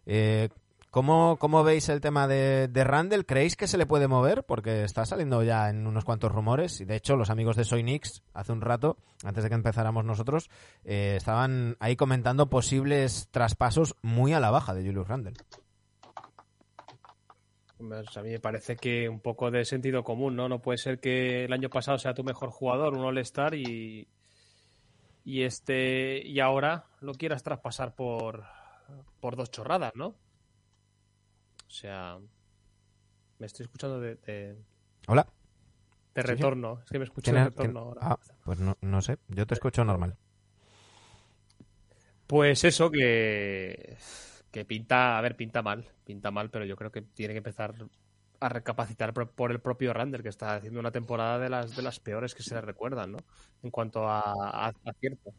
Eh, 0.06 0.50
¿cómo, 0.90 1.38
cómo 1.38 1.64
veis 1.64 1.90
el 1.90 2.02
tema 2.02 2.28
de, 2.28 2.68
de 2.68 2.84
Randall? 2.84 3.26
¿Creéis 3.26 3.56
que 3.56 3.68
se 3.68 3.78
le 3.78 3.86
puede 3.86 4.08
mover? 4.08 4.44
Porque 4.44 4.84
está 4.84 5.06
saliendo 5.06 5.44
ya 5.44 5.70
en 5.70 5.88
unos 5.88 6.06
cuantos 6.06 6.32
rumores. 6.32 6.82
Y 6.82 6.86
de 6.86 6.96
hecho, 6.96 7.16
los 7.16 7.30
amigos 7.30 7.56
de 7.56 7.64
Soy 7.64 7.82
Knicks, 7.82 8.24
hace 8.34 8.52
un 8.52 8.62
rato, 8.62 8.98
antes 9.24 9.44
de 9.44 9.50
que 9.50 9.56
empezáramos 9.56 10.06
nosotros, 10.06 10.50
eh, 10.84 11.16
estaban 11.18 11.78
ahí 11.80 11.96
comentando 11.96 12.50
posibles 12.50 13.28
traspasos 13.32 13.96
muy 14.02 14.34
a 14.34 14.40
la 14.40 14.52
baja 14.52 14.74
de 14.74 14.86
Julius 14.86 15.08
Randle. 15.08 15.34
Pues 17.88 18.16
a 18.18 18.22
mí 18.22 18.30
me 18.30 18.40
parece 18.40 18.76
que 18.76 19.10
un 19.10 19.20
poco 19.20 19.50
de 19.50 19.66
sentido 19.66 20.04
común, 20.04 20.36
¿no? 20.36 20.48
No 20.48 20.62
puede 20.62 20.78
ser 20.78 21.00
que 21.00 21.46
el 21.46 21.54
año 21.54 21.70
pasado 21.70 21.98
sea 21.98 22.14
tu 22.14 22.24
mejor 22.24 22.50
jugador, 22.52 22.94
un 22.94 23.04
All-Star, 23.04 23.56
y, 23.56 24.08
y 25.26 25.42
este 25.44 26.22
y 26.26 26.40
ahora 26.40 26.86
lo 27.00 27.14
quieras 27.14 27.42
traspasar 27.44 27.96
por, 27.96 28.44
por 29.20 29.36
dos 29.36 29.50
chorradas, 29.52 29.94
¿no? 29.96 30.08
O 30.08 31.74
sea, 31.74 32.20
me 33.40 33.46
estoy 33.48 33.64
escuchando 33.66 34.00
de, 34.00 34.16
de, 34.16 34.56
Hola. 35.08 35.26
de 36.14 36.22
sí. 36.22 36.28
retorno. 36.28 36.82
Es 36.84 36.92
que 36.92 37.00
me 37.00 37.06
escucho 37.06 37.32
de 37.32 37.38
¿Tienes- 37.38 37.50
retorno 37.56 37.80
ahora. 37.80 38.02
Ah, 38.04 38.20
pues 38.46 38.60
no, 38.60 38.78
no 38.82 39.02
sé, 39.02 39.18
yo 39.30 39.48
te 39.48 39.54
escucho 39.56 39.84
normal. 39.84 40.16
Pues 42.28 42.64
eso 42.64 42.90
que, 42.92 43.98
que 44.52 44.66
pinta, 44.66 45.18
a 45.18 45.22
ver, 45.22 45.36
pinta 45.36 45.62
mal, 45.62 45.86
pinta 46.04 46.30
mal, 46.30 46.50
pero 46.50 46.66
yo 46.66 46.76
creo 46.76 46.92
que 46.92 47.02
tiene 47.02 47.34
que 47.34 47.40
empezar 47.40 47.74
a 48.40 48.50
recapacitar 48.50 49.14
por, 49.14 49.52
el 49.52 49.60
propio 49.60 49.94
Randall, 49.94 50.24
que 50.24 50.30
está 50.30 50.56
haciendo 50.56 50.80
una 50.80 50.92
temporada 50.92 51.40
de 51.40 51.50
las 51.50 51.76
de 51.76 51.84
las 51.84 52.00
peores 52.00 52.36
que 52.36 52.44
se 52.44 52.56
le 52.56 52.62
recuerdan, 52.62 53.14
¿no? 53.14 53.20
En 53.64 53.70
cuanto 53.70 54.08
a, 54.08 54.74
acierto. 54.84 55.32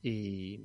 Y, 0.00 0.60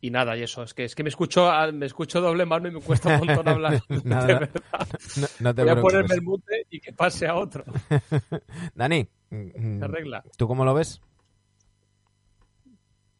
y 0.00 0.10
nada, 0.10 0.36
y 0.36 0.42
eso, 0.42 0.62
es 0.62 0.74
que 0.74 0.84
es 0.84 0.94
que 0.94 1.02
me 1.02 1.08
escucho 1.08 1.50
me 1.72 1.86
escucho 1.86 2.20
doble 2.20 2.44
mano 2.44 2.68
y 2.68 2.72
me 2.72 2.80
cuesta 2.80 3.18
un 3.18 3.26
montón 3.26 3.48
hablar. 3.48 3.82
Nada. 4.04 4.26
de 4.26 4.34
verdad. 4.34 4.88
No, 5.16 5.26
no 5.40 5.54
te 5.54 5.62
Voy 5.62 5.70
a 5.70 5.80
ponerme 5.80 6.14
el 6.14 6.22
mute 6.22 6.66
y 6.70 6.78
que 6.78 6.92
pase 6.92 7.26
a 7.26 7.34
otro. 7.34 7.64
Dani, 8.74 9.08
mm, 9.30 9.78
Se 9.78 9.84
arregla. 9.84 10.22
¿tú 10.36 10.46
cómo 10.46 10.64
lo 10.64 10.74
ves? 10.74 11.00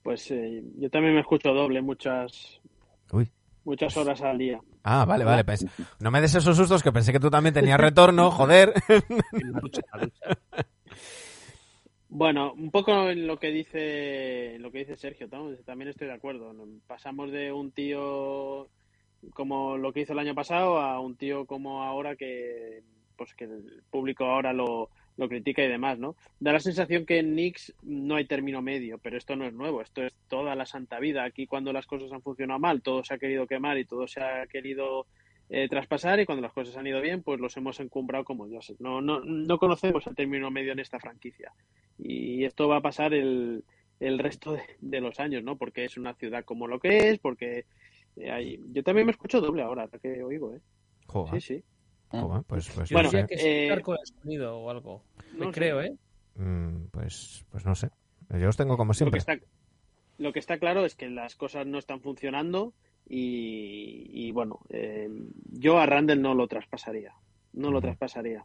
Pues 0.02 0.30
eh, 0.30 0.62
yo 0.76 0.88
también 0.90 1.14
me 1.14 1.20
escucho 1.20 1.52
doble 1.52 1.82
muchas 1.82 2.57
Uy. 3.12 3.30
muchas 3.64 3.96
horas 3.96 4.20
al 4.22 4.38
día. 4.38 4.60
Ah, 4.82 5.04
vale, 5.04 5.24
vale. 5.24 5.44
pues, 5.44 5.66
no 6.00 6.10
me 6.10 6.20
des 6.20 6.34
esos 6.34 6.56
sustos 6.56 6.82
que 6.82 6.92
pensé 6.92 7.12
que 7.12 7.20
tú 7.20 7.30
también 7.30 7.54
tenías 7.54 7.78
retorno, 7.78 8.30
joder. 8.32 8.72
Bueno, 12.08 12.54
un 12.54 12.70
poco 12.70 13.10
en 13.10 13.26
lo 13.26 13.38
que 13.38 13.50
dice 13.50 14.56
lo 14.60 14.72
que 14.72 14.78
dice 14.78 14.96
Sergio, 14.96 15.28
también 15.28 15.90
estoy 15.90 16.08
de 16.08 16.14
acuerdo. 16.14 16.54
Pasamos 16.86 17.30
de 17.30 17.52
un 17.52 17.70
tío 17.70 18.68
como 19.34 19.76
lo 19.76 19.92
que 19.92 20.00
hizo 20.00 20.12
el 20.14 20.18
año 20.20 20.34
pasado 20.34 20.80
a 20.80 21.00
un 21.00 21.16
tío 21.16 21.44
como 21.44 21.82
ahora 21.82 22.16
que 22.16 22.82
pues 23.16 23.34
que 23.34 23.44
el 23.44 23.82
público 23.90 24.24
ahora 24.24 24.52
lo, 24.52 24.90
lo 25.18 25.28
critica 25.28 25.62
y 25.62 25.68
demás, 25.68 25.98
¿no? 25.98 26.16
Da 26.40 26.52
la 26.52 26.60
sensación 26.60 27.04
que 27.04 27.18
en 27.18 27.32
Knicks 27.32 27.74
no 27.82 28.14
hay 28.14 28.24
término 28.24 28.62
medio, 28.62 28.98
pero 28.98 29.18
esto 29.18 29.36
no 29.36 29.44
es 29.44 29.52
nuevo, 29.52 29.82
esto 29.82 30.04
es 30.04 30.14
toda 30.28 30.54
la 30.54 30.64
santa 30.64 31.00
vida. 31.00 31.24
Aquí 31.24 31.46
cuando 31.46 31.72
las 31.72 31.86
cosas 31.86 32.12
han 32.12 32.22
funcionado 32.22 32.60
mal, 32.60 32.80
todo 32.82 33.04
se 33.04 33.14
ha 33.14 33.18
querido 33.18 33.46
quemar 33.46 33.78
y 33.78 33.84
todo 33.84 34.06
se 34.06 34.22
ha 34.22 34.46
querido 34.46 35.06
eh, 35.50 35.68
traspasar 35.68 36.20
y 36.20 36.24
cuando 36.24 36.42
las 36.42 36.52
cosas 36.52 36.76
han 36.76 36.86
ido 36.86 37.00
bien, 37.00 37.24
pues 37.24 37.40
los 37.40 37.56
hemos 37.56 37.80
encumbrado 37.80 38.24
como 38.24 38.46
dioses. 38.46 38.80
No, 38.80 39.00
no, 39.00 39.18
no 39.20 39.58
conocemos 39.58 40.06
el 40.06 40.14
término 40.14 40.52
medio 40.52 40.72
en 40.72 40.78
esta 40.78 41.00
franquicia. 41.00 41.52
Y 41.98 42.44
esto 42.44 42.68
va 42.68 42.76
a 42.76 42.82
pasar 42.82 43.12
el, 43.12 43.64
el 43.98 44.20
resto 44.20 44.52
de, 44.52 44.62
de 44.80 45.00
los 45.00 45.18
años, 45.18 45.42
¿no? 45.42 45.56
Porque 45.56 45.84
es 45.84 45.96
una 45.96 46.14
ciudad 46.14 46.44
como 46.44 46.68
lo 46.68 46.78
que 46.78 47.10
es, 47.10 47.18
porque 47.18 47.66
hay... 48.30 48.60
yo 48.72 48.84
también 48.84 49.06
me 49.06 49.12
escucho 49.12 49.40
doble 49.40 49.62
ahora, 49.62 49.88
que 50.00 50.22
oigo, 50.22 50.54
¿eh? 50.54 50.60
Joder, 51.08 51.40
Sí, 51.40 51.54
sí. 51.54 51.64
Joder, 52.10 52.42
pues, 52.44 52.68
pues, 52.74 52.88
Yo 52.88 52.94
Bueno, 52.96 53.10
no 53.12 53.18
sé. 53.18 53.26
que 53.26 53.34
es 53.34 53.42
eh, 53.44 53.82
con 53.82 53.96
el 54.00 54.06
sonido 54.06 54.58
o 54.58 54.70
algo. 54.70 55.02
Me 55.34 55.46
no 55.46 55.52
sé. 55.52 55.60
creo, 55.60 55.82
¿eh? 55.82 55.96
Mm, 56.36 56.86
pues, 56.90 57.44
pues 57.50 57.64
no 57.64 57.74
sé. 57.74 57.90
Yo 58.30 58.48
os 58.48 58.56
tengo 58.56 58.76
como 58.76 58.90
Lo 58.90 58.92
que, 58.92 58.96
siempre. 58.98 59.18
está, 59.18 59.36
lo 60.18 60.32
que 60.32 60.38
está 60.38 60.58
claro 60.58 60.84
es 60.84 60.94
que 60.94 61.08
las 61.08 61.34
cosas 61.36 61.66
no 61.66 61.78
están 61.78 62.00
funcionando 62.00 62.72
y, 63.08 64.10
y, 64.12 64.32
bueno, 64.32 64.60
eh, 64.68 65.08
yo 65.50 65.78
a 65.78 65.86
Randall 65.86 66.20
no 66.20 66.34
lo 66.34 66.46
traspasaría. 66.46 67.14
No 67.54 67.70
lo 67.70 67.80
traspasaría. 67.80 68.44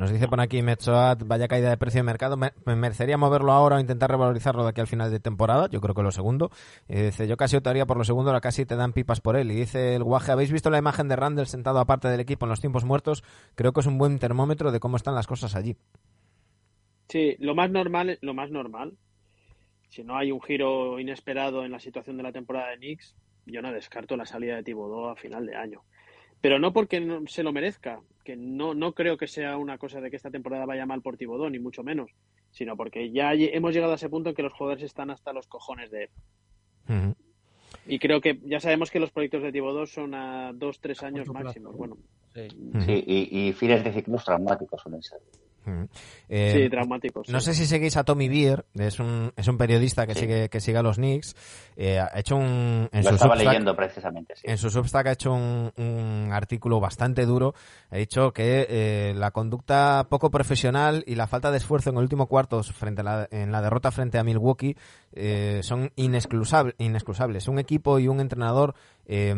Nos 0.00 0.10
dice 0.10 0.28
por 0.28 0.40
aquí 0.40 0.62
Metzoat, 0.62 1.24
vaya 1.26 1.46
caída 1.46 1.68
de 1.68 1.76
precio 1.76 1.98
de 1.98 2.04
mercado. 2.04 2.38
Me, 2.38 2.52
me 2.64 2.74
merecería 2.74 3.18
moverlo 3.18 3.52
ahora 3.52 3.76
o 3.76 3.80
intentar 3.80 4.10
revalorizarlo 4.10 4.62
de 4.62 4.70
aquí 4.70 4.80
al 4.80 4.86
final 4.86 5.10
de 5.10 5.20
temporada. 5.20 5.68
Yo 5.68 5.82
creo 5.82 5.94
que 5.94 6.02
lo 6.02 6.10
segundo. 6.10 6.50
Y 6.88 6.94
dice, 6.94 7.28
yo 7.28 7.36
casi 7.36 7.56
optaría 7.56 7.84
por 7.84 7.98
lo 7.98 8.04
segundo, 8.04 8.30
ahora 8.30 8.40
casi 8.40 8.64
te 8.64 8.76
dan 8.76 8.94
pipas 8.94 9.20
por 9.20 9.36
él. 9.36 9.50
Y 9.50 9.56
dice 9.56 9.94
el 9.94 10.02
guaje, 10.02 10.32
¿habéis 10.32 10.52
visto 10.52 10.70
la 10.70 10.78
imagen 10.78 11.08
de 11.08 11.16
Randall 11.16 11.48
sentado 11.48 11.80
aparte 11.80 12.08
del 12.08 12.18
equipo 12.18 12.46
en 12.46 12.48
los 12.48 12.62
tiempos 12.62 12.86
muertos? 12.86 13.22
Creo 13.56 13.74
que 13.74 13.80
es 13.80 13.86
un 13.86 13.98
buen 13.98 14.18
termómetro 14.18 14.72
de 14.72 14.80
cómo 14.80 14.96
están 14.96 15.14
las 15.14 15.26
cosas 15.26 15.54
allí. 15.54 15.76
Sí, 17.10 17.36
lo 17.38 17.54
más 17.54 17.70
normal, 17.70 18.18
lo 18.22 18.32
más 18.32 18.50
normal, 18.50 18.96
si 19.90 20.02
no 20.02 20.16
hay 20.16 20.32
un 20.32 20.40
giro 20.40 20.98
inesperado 20.98 21.66
en 21.66 21.72
la 21.72 21.78
situación 21.78 22.16
de 22.16 22.22
la 22.22 22.32
temporada 22.32 22.70
de 22.70 22.78
Knicks, 22.78 23.16
yo 23.44 23.60
no 23.60 23.70
descarto 23.70 24.16
la 24.16 24.24
salida 24.24 24.56
de 24.56 24.62
Thibodeau 24.62 25.10
a 25.10 25.16
final 25.16 25.44
de 25.44 25.56
año. 25.56 25.82
Pero 26.40 26.58
no 26.58 26.72
porque 26.72 27.20
se 27.26 27.42
lo 27.42 27.52
merezca, 27.52 28.00
que 28.24 28.36
no, 28.36 28.74
no 28.74 28.92
creo 28.92 29.16
que 29.16 29.26
sea 29.26 29.56
una 29.56 29.78
cosa 29.78 30.00
de 30.00 30.10
que 30.10 30.16
esta 30.16 30.30
temporada 30.30 30.66
vaya 30.66 30.86
mal 30.86 31.02
por 31.02 31.16
Thibodeau, 31.16 31.50
ni 31.50 31.58
mucho 31.58 31.82
menos, 31.82 32.10
sino 32.50 32.76
porque 32.76 33.10
ya 33.10 33.32
hemos 33.34 33.74
llegado 33.74 33.92
a 33.92 33.96
ese 33.96 34.08
punto 34.08 34.30
en 34.30 34.36
que 34.36 34.42
los 34.42 34.52
jugadores 34.52 34.84
están 34.84 35.10
hasta 35.10 35.32
los 35.32 35.46
cojones 35.46 35.90
de 35.90 36.04
él. 36.04 37.14
Y 37.86 37.98
creo 37.98 38.20
que 38.20 38.38
ya 38.44 38.60
sabemos 38.60 38.90
que 38.90 39.00
los 39.00 39.10
proyectos 39.10 39.42
de 39.42 39.52
Thibodeau 39.52 39.86
son 39.86 40.14
a 40.14 40.52
dos, 40.52 40.80
tres 40.80 41.02
años 41.02 41.26
corto 41.26 41.32
plazo. 41.32 41.44
máximo. 41.44 41.72
Bueno. 41.72 41.96
Sí, 42.34 43.04
y, 43.06 43.48
y 43.48 43.52
fines 43.52 43.82
de 43.82 43.92
ciclos 43.92 44.24
traumáticos 44.24 44.80
suelen 44.82 45.02
ser. 45.02 45.20
Eh, 46.28 46.52
sí, 46.64 46.70
traumáticos. 46.70 47.28
No 47.28 47.40
sí. 47.40 47.46
sé 47.46 47.54
si 47.54 47.66
seguís 47.66 47.96
a 47.96 48.04
Tommy 48.04 48.28
Beer, 48.28 48.64
es 48.74 48.98
un, 49.00 49.32
es 49.36 49.46
un 49.48 49.56
periodista 49.58 50.06
que 50.06 50.14
Sí. 50.14 50.20
sigue 50.20 50.48
que 50.48 50.60
sigue 50.60 50.78
a 50.78 50.82
los 50.82 50.96
Knicks. 50.96 51.34
Eh, 51.76 51.98
ha 51.98 52.18
hecho 52.18 52.36
un 52.36 52.88
en 52.92 53.02
Lo 53.04 53.08
su 53.10 53.14
estaba 53.16 53.34
Substack- 53.36 53.44
leyendo 53.46 53.76
precisamente, 53.76 54.34
sí. 54.36 54.42
En 54.46 54.58
su 54.58 54.70
Substack 54.70 55.06
ha 55.06 55.12
hecho 55.12 55.32
un, 55.32 55.72
un 55.76 56.30
artículo 56.32 56.80
bastante 56.80 57.26
duro. 57.26 57.54
Ha 57.90 57.96
dicho 57.96 58.32
que 58.32 58.66
eh, 58.68 59.14
la 59.16 59.30
conducta 59.30 60.06
poco 60.10 60.30
profesional 60.30 61.04
y 61.06 61.14
la 61.14 61.26
falta 61.26 61.50
de 61.50 61.58
esfuerzo 61.58 61.90
en 61.90 61.96
el 61.96 62.02
último 62.02 62.26
cuarto 62.26 62.62
frente 62.62 63.00
a 63.00 63.04
la, 63.04 63.28
en 63.30 63.52
la 63.52 63.62
derrota 63.62 63.90
frente 63.90 64.18
a 64.18 64.24
Milwaukee 64.24 64.76
eh, 65.12 65.60
son 65.62 65.90
inexcusable- 65.96 66.74
inexcusables. 66.78 67.48
Un 67.48 67.58
equipo 67.58 67.98
y 67.98 68.08
un 68.08 68.20
entrenador 68.20 68.74
eh, 69.06 69.34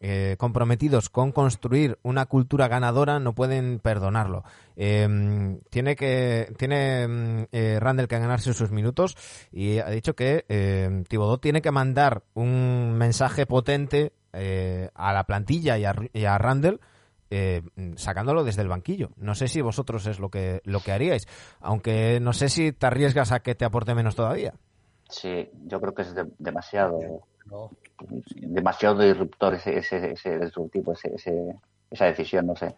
eh, 0.00 0.36
comprometidos 0.38 1.08
con 1.08 1.32
construir 1.32 1.98
una 2.02 2.26
cultura 2.26 2.68
ganadora 2.68 3.20
no 3.20 3.34
pueden 3.34 3.78
perdonarlo. 3.78 4.44
Eh, 4.76 5.58
tiene 5.70 5.96
que 5.96 6.52
tiene 6.58 7.46
Randall 7.80 8.08
que 8.08 8.18
ganarse 8.18 8.52
sus 8.52 8.70
minutos 8.70 9.16
y 9.50 9.78
ha 9.78 9.88
dicho 9.90 10.14
que 10.14 10.44
eh, 10.48 11.04
Thibodeau 11.08 11.38
tiene 11.38 11.62
que 11.62 11.70
mandar 11.70 12.22
un 12.34 12.94
mensaje 12.98 13.46
potente 13.46 14.12
a 14.94 15.12
la 15.12 15.24
plantilla 15.24 15.78
y 15.78 15.84
a, 15.84 15.94
y 16.12 16.24
Randall 16.26 16.80
eh, 17.30 17.62
sacándolo 17.96 18.44
desde 18.44 18.62
el 18.62 18.68
banquillo. 18.68 19.10
No 19.16 19.34
sé 19.34 19.48
si 19.48 19.60
vosotros 19.60 20.06
es 20.06 20.18
lo 20.18 20.28
que 20.28 20.60
lo 20.64 20.80
que 20.80 20.92
haríais, 20.92 21.26
aunque 21.60 22.18
no 22.20 22.32
sé 22.32 22.48
si 22.48 22.72
te 22.72 22.86
arriesgas 22.86 23.32
a 23.32 23.40
que 23.40 23.54
te 23.54 23.64
aporte 23.64 23.94
menos 23.94 24.16
todavía. 24.16 24.54
Sí, 25.08 25.50
yo 25.66 25.80
creo 25.80 25.94
que 25.94 26.02
es 26.02 26.14
de- 26.14 26.30
demasiado 26.38 26.98
No. 27.46 27.70
demasiado 28.36 28.98
disruptor 29.02 29.54
ese, 29.54 29.78
ese, 29.78 30.12
ese 30.12 30.38
disruptivo, 30.38 30.92
ese, 30.92 31.14
ese- 31.14 31.54
esa 31.90 32.06
decisión, 32.06 32.46
no 32.46 32.56
sé. 32.56 32.74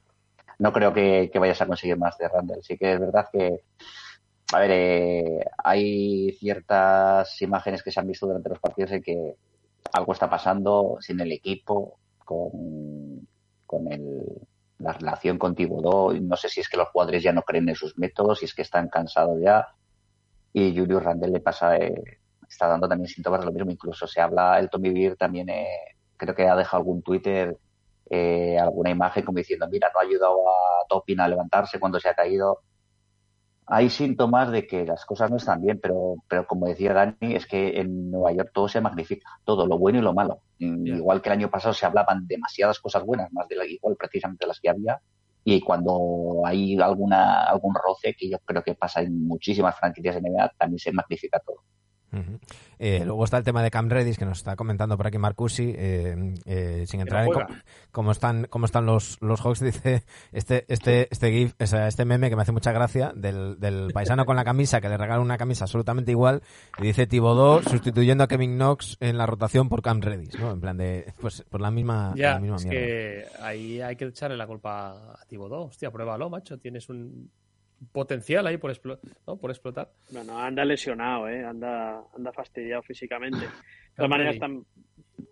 No 0.59 0.73
creo 0.73 0.93
que, 0.93 1.31
que 1.33 1.39
vayas 1.39 1.61
a 1.63 1.67
conseguir 1.67 1.97
más 1.99 2.17
de 2.19 2.29
Randall. 2.29 2.63
Sí 2.63 2.77
que 2.77 2.93
es 2.95 3.01
verdad 3.01 3.27
que, 3.33 3.61
a 4.53 4.59
ver, 4.59 4.71
eh, 4.73 5.45
hay 5.63 6.33
ciertas 6.33 7.41
imágenes 7.43 7.83
que 7.83 7.91
se 7.91 8.01
han 8.01 8.07
visto 8.07 8.27
durante 8.27 8.49
los 8.49 8.59
partidos 8.59 8.93
en 8.93 9.03
que 9.03 9.35
algo 9.93 10.13
está 10.13 10.29
pasando 10.29 10.97
sin 11.01 11.21
el 11.21 11.33
equipo, 11.33 11.99
con, 12.25 13.27
con 13.67 13.93
el, 13.93 14.25
la 14.79 14.93
relación 14.93 15.39
con 15.39 15.55
Thibodeau. 15.55 16.13
No 16.21 16.37
sé 16.37 16.49
si 16.49 16.61
es 16.61 16.69
que 16.69 16.77
los 16.77 16.89
jugadores 16.89 17.23
ya 17.23 17.33
no 17.33 17.43
creen 17.43 17.69
en 17.69 17.77
sus 17.77 17.97
métodos, 17.99 18.41
si 18.41 18.47
es 18.47 18.55
que 18.55 18.63
están 18.63 18.89
cansados 18.89 19.39
ya. 19.41 19.69
Y 20.59 20.75
Julius 20.75 21.03
Randle 21.03 21.33
le 21.33 21.41
pasa, 21.41 21.77
eh, 21.77 22.19
está 22.49 22.67
dando 22.67 22.89
también 22.89 23.09
síntomas 23.09 23.41
de 23.41 23.47
lo 23.47 23.53
mismo. 23.53 23.73
Incluso 23.73 24.07
se 24.07 24.23
habla, 24.23 24.59
el 24.59 24.71
Tommy 24.71 24.89
Beer 24.89 25.15
también 25.15 25.51
eh, 25.51 25.67
creo 26.17 26.35
que 26.35 26.49
ha 26.49 26.57
dejado 26.57 26.79
algún 26.79 27.03
Twitter, 27.03 27.59
eh, 28.09 28.59
alguna 28.59 28.89
imagen 28.89 29.23
como 29.23 29.37
diciendo, 29.37 29.69
mira, 29.71 29.91
no 29.93 30.01
ha 30.01 30.05
ayudado 30.05 30.49
a 30.49 30.87
Topin 30.89 31.21
a 31.21 31.29
levantarse 31.29 31.79
cuando 31.79 32.01
se 32.01 32.09
ha 32.09 32.15
caído. 32.15 32.61
Hay 33.67 33.91
síntomas 33.91 34.51
de 34.51 34.67
que 34.67 34.87
las 34.87 35.05
cosas 35.05 35.31
no 35.31 35.37
están 35.37 35.61
bien, 35.61 35.79
pero, 35.79 36.15
pero 36.27 36.47
como 36.47 36.69
decía 36.69 36.95
Dani, 36.95 37.35
es 37.35 37.47
que 37.47 37.79
en 37.79 38.11
Nueva 38.11 38.33
York 38.33 38.51
todo 38.55 38.67
se 38.67 38.81
magnifica, 38.81 39.29
todo, 39.45 39.67
lo 39.67 39.77
bueno 39.77 39.99
y 39.99 40.03
lo 40.03 40.15
malo. 40.15 40.41
Mm. 40.59 40.87
Igual 40.87 41.21
que 41.21 41.29
el 41.29 41.35
año 41.35 41.51
pasado 41.51 41.75
se 41.75 41.85
hablaban 41.85 42.27
demasiadas 42.27 42.81
cosas 42.81 43.05
buenas, 43.05 43.31
más 43.31 43.47
de 43.47 43.57
la, 43.57 43.67
igual 43.67 43.97
precisamente 43.99 44.47
de 44.47 44.49
las 44.49 44.61
que 44.61 44.71
había, 44.71 45.03
y 45.49 45.61
cuando 45.61 46.43
hay 46.45 46.77
alguna 46.81 47.45
algún 47.45 47.75
roce, 47.75 48.15
que 48.19 48.29
yo 48.29 48.39
creo 48.41 48.63
que 48.65 48.75
pasa 48.75 49.01
en 49.03 49.27
muchísimas 49.29 49.79
franquicias 49.79 50.17
de 50.17 50.21
NBA, 50.23 50.49
también 50.59 50.79
se 50.81 50.93
magnifica 50.93 51.39
todo. 51.41 51.63
Eh, 52.79 53.03
luego 53.05 53.25
está 53.25 53.39
el 53.39 53.45
tema 53.45 53.63
de 53.63 53.71
Cam 53.71 53.89
Redis, 53.89 54.19
que 54.19 54.25
nos 54.25 54.39
está 54.39 54.57
comentando 54.57 54.97
por 54.97 55.07
aquí 55.07 55.19
Marcusi, 55.19 55.75
eh, 55.77 56.35
eh, 56.45 56.85
sin 56.87 57.01
entrar 57.01 57.25
en 57.27 57.33
cómo, 57.33 57.47
cómo 57.91 58.13
están 58.13 58.47
cómo 58.51 58.67
están 58.67 58.87
los, 58.87 59.19
los 59.21 59.41
Hawks, 59.41 59.61
dice 59.65 60.05
este 60.33 60.65
este 60.69 61.09
este 61.11 61.33
gif, 61.33 61.55
o 61.61 61.67
sea, 61.67 61.89
este 61.89 62.05
meme 62.05 62.31
que 62.31 62.37
me 62.37 62.43
hace 62.43 62.53
mucha 62.53 62.73
gracia 62.73 63.13
del, 63.15 63.59
del 63.59 63.93
paisano 63.93 64.25
con 64.25 64.37
la 64.37 64.45
camisa 64.45 64.81
que 64.81 64.89
le 64.89 64.97
regala 64.97 65.21
una 65.21 65.39
camisa 65.39 65.65
absolutamente 65.65 66.11
igual 66.11 66.43
y 66.79 66.83
dice 66.83 67.07
Thibodeau 67.07 67.63
sustituyendo 67.63 68.25
a 68.25 68.29
Kevin 68.29 68.57
Knox 68.57 68.97
en 69.01 69.19
la 69.19 69.27
rotación 69.27 69.69
por 69.69 69.83
Cam 69.83 70.01
Redis, 70.01 70.39
¿no? 70.39 70.53
En 70.53 70.61
plan 70.61 70.77
de 70.77 71.13
pues 71.21 71.43
por 71.49 71.61
la 71.61 71.71
misma, 71.71 72.13
Ya, 72.17 72.35
la 72.35 72.41
misma 72.41 72.57
es 72.57 72.67
mierda. 72.67 72.81
que 72.81 73.25
ahí 73.43 73.81
hay 73.81 73.97
que 73.97 74.05
echarle 74.07 74.37
la 74.37 74.47
culpa 74.47 75.13
a 75.15 75.25
Thibodeau. 75.27 75.65
Hostia, 75.69 75.91
pruébalo, 75.91 76.31
macho. 76.31 76.59
Tienes 76.59 76.89
un 76.89 77.31
potencial 77.93 78.47
ahí 78.47 78.57
por, 78.57 78.71
explo- 78.73 78.99
¿no? 79.27 79.37
por 79.37 79.51
explotar. 79.51 79.91
Bueno, 80.11 80.39
anda 80.39 80.65
lesionado, 80.65 81.29
¿eh? 81.29 81.45
Anda, 81.45 82.03
anda 82.17 82.33
fastidiado 82.33 82.83
físicamente. 82.83 83.39
De 83.47 83.51
todas 83.97 84.11
maneras, 84.11 84.37
tam- 84.37 84.65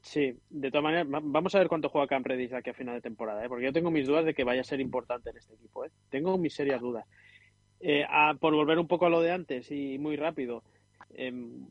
sí, 0.03 0.39
de 0.51 0.71
todas 0.71 0.85
maneras, 0.85 1.07
va- 1.13 1.21
vamos 1.23 1.55
a 1.55 1.59
ver 1.59 1.69
cuánto 1.69 1.89
juega 1.89 2.07
Cam 2.07 2.23
Reddish 2.25 2.55
aquí 2.55 2.71
a 2.71 2.75
final 2.75 2.95
de 2.97 3.01
temporada, 3.01 3.45
¿eh? 3.45 3.49
Porque 3.49 3.65
yo 3.65 3.73
tengo 3.73 3.91
mis 3.91 4.07
dudas 4.07 4.25
de 4.25 4.35
que 4.35 4.45
vaya 4.45 4.61
a 4.61 4.65
ser 4.65 4.81
importante 4.81 5.31
en 5.31 5.37
este 5.39 5.55
equipo, 5.55 5.85
¿eh? 5.85 5.91
Tengo 6.11 6.37
mis 6.39 6.55
serias 6.55 6.81
dudas. 6.81 7.07
Eh, 7.81 8.05
a- 8.09 8.35
por 8.35 8.55
volver 8.55 8.79
un 8.79 8.87
poco 8.89 9.07
a 9.07 9.11
lo 9.11 9.21
de 9.21 9.31
antes 9.33 9.71
y 9.71 9.99
muy 9.99 10.17
rápido, 10.17 10.63
em, 11.15 11.67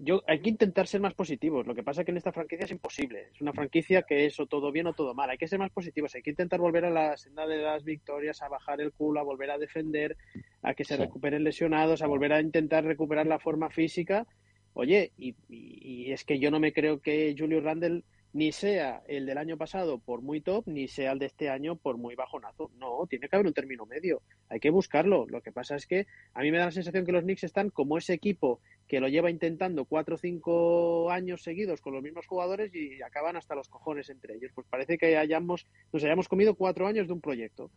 yo 0.00 0.22
hay 0.26 0.40
que 0.40 0.50
intentar 0.50 0.86
ser 0.86 1.00
más 1.00 1.14
positivos. 1.14 1.66
Lo 1.66 1.74
que 1.74 1.82
pasa 1.82 2.00
es 2.00 2.04
que 2.04 2.10
en 2.12 2.16
esta 2.18 2.32
franquicia 2.32 2.64
es 2.64 2.70
imposible. 2.70 3.28
Es 3.34 3.40
una 3.40 3.52
franquicia 3.52 4.02
que 4.02 4.26
es 4.26 4.38
o 4.40 4.46
todo 4.46 4.70
bien 4.72 4.86
o 4.86 4.92
todo 4.94 5.14
mal. 5.14 5.28
Hay 5.30 5.38
que 5.38 5.48
ser 5.48 5.58
más 5.58 5.70
positivos. 5.70 6.14
Hay 6.14 6.22
que 6.22 6.30
intentar 6.30 6.60
volver 6.60 6.84
a 6.84 6.90
la 6.90 7.16
senda 7.16 7.46
de 7.46 7.58
las 7.58 7.84
victorias, 7.84 8.40
a 8.42 8.48
bajar 8.48 8.80
el 8.80 8.92
culo, 8.92 9.20
a 9.20 9.24
volver 9.24 9.50
a 9.50 9.58
defender, 9.58 10.16
a 10.62 10.74
que 10.74 10.84
se 10.84 10.96
Sí. 10.96 11.02
recuperen 11.02 11.44
lesionados, 11.44 12.02
a 12.02 12.06
volver 12.06 12.32
a 12.32 12.40
intentar 12.40 12.84
recuperar 12.84 13.26
la 13.26 13.38
forma 13.38 13.70
física. 13.70 14.26
Oye, 14.74 15.12
y, 15.16 15.30
y- 15.48 16.06
y 16.08 16.12
es 16.12 16.24
que 16.24 16.38
yo 16.38 16.50
no 16.50 16.60
me 16.60 16.72
creo 16.72 17.00
que 17.00 17.34
Julius 17.36 17.64
Randle 17.64 18.04
ni 18.34 18.52
sea 18.52 19.02
el 19.08 19.24
del 19.24 19.38
año 19.38 19.56
pasado 19.56 19.98
por 19.98 20.20
muy 20.20 20.42
top, 20.42 20.64
ni 20.68 20.86
sea 20.86 21.12
el 21.12 21.18
de 21.18 21.26
este 21.26 21.48
año 21.48 21.76
por 21.76 21.96
muy 21.96 22.14
bajonazo. 22.14 22.70
No, 22.78 23.06
tiene 23.08 23.26
que 23.28 23.34
haber 23.34 23.46
un 23.46 23.54
término 23.54 23.86
medio. 23.86 24.20
Hay 24.50 24.60
que 24.60 24.68
buscarlo. 24.70 25.26
Lo 25.28 25.40
que 25.40 25.50
pasa 25.50 25.76
es 25.76 25.86
que 25.86 26.06
a 26.34 26.42
mí 26.42 26.50
me 26.52 26.58
da 26.58 26.66
la 26.66 26.70
sensación 26.70 27.06
que 27.06 27.12
los 27.12 27.24
Knicks 27.24 27.44
están 27.44 27.70
como 27.70 27.96
ese 27.96 28.12
equipo 28.12 28.60
que 28.88 29.00
lo 29.00 29.08
lleva 29.08 29.30
intentando 29.30 29.84
cuatro 29.84 30.14
o 30.14 30.18
cinco 30.18 31.10
años 31.10 31.42
seguidos 31.42 31.80
con 31.80 31.92
los 31.92 32.02
mismos 32.02 32.26
jugadores 32.26 32.74
y 32.74 33.00
acaban 33.02 33.36
hasta 33.36 33.54
los 33.54 33.68
cojones 33.68 34.08
entre 34.08 34.34
ellos. 34.34 34.50
Pues 34.54 34.66
parece 34.68 34.96
que 34.96 35.16
hayamos, 35.16 35.66
nos 35.92 36.02
hayamos 36.02 36.26
comido 36.26 36.54
cuatro 36.54 36.86
años 36.86 37.06
de 37.06 37.12
un 37.12 37.20
proyecto. 37.20 37.70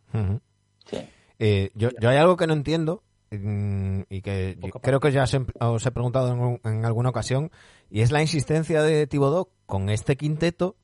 Sí. 0.86 0.96
Eh, 1.38 1.70
yo, 1.74 1.90
yo 2.00 2.08
hay 2.08 2.16
algo 2.16 2.36
que 2.36 2.46
no 2.46 2.54
entiendo 2.54 3.02
mm, 3.30 4.00
y 4.08 4.22
que 4.22 4.56
creo 4.80 5.00
que 5.00 5.12
ya 5.12 5.24
os 5.24 5.34
he, 5.34 5.40
os 5.60 5.86
he 5.86 5.90
preguntado 5.90 6.32
en, 6.32 6.60
en 6.64 6.84
alguna 6.84 7.10
ocasión 7.10 7.50
y 7.90 8.00
es 8.00 8.10
la 8.10 8.22
insistencia 8.22 8.82
de 8.82 9.06
Tibodó 9.06 9.50
con 9.66 9.90
este 9.90 10.16
quinteto 10.16 10.76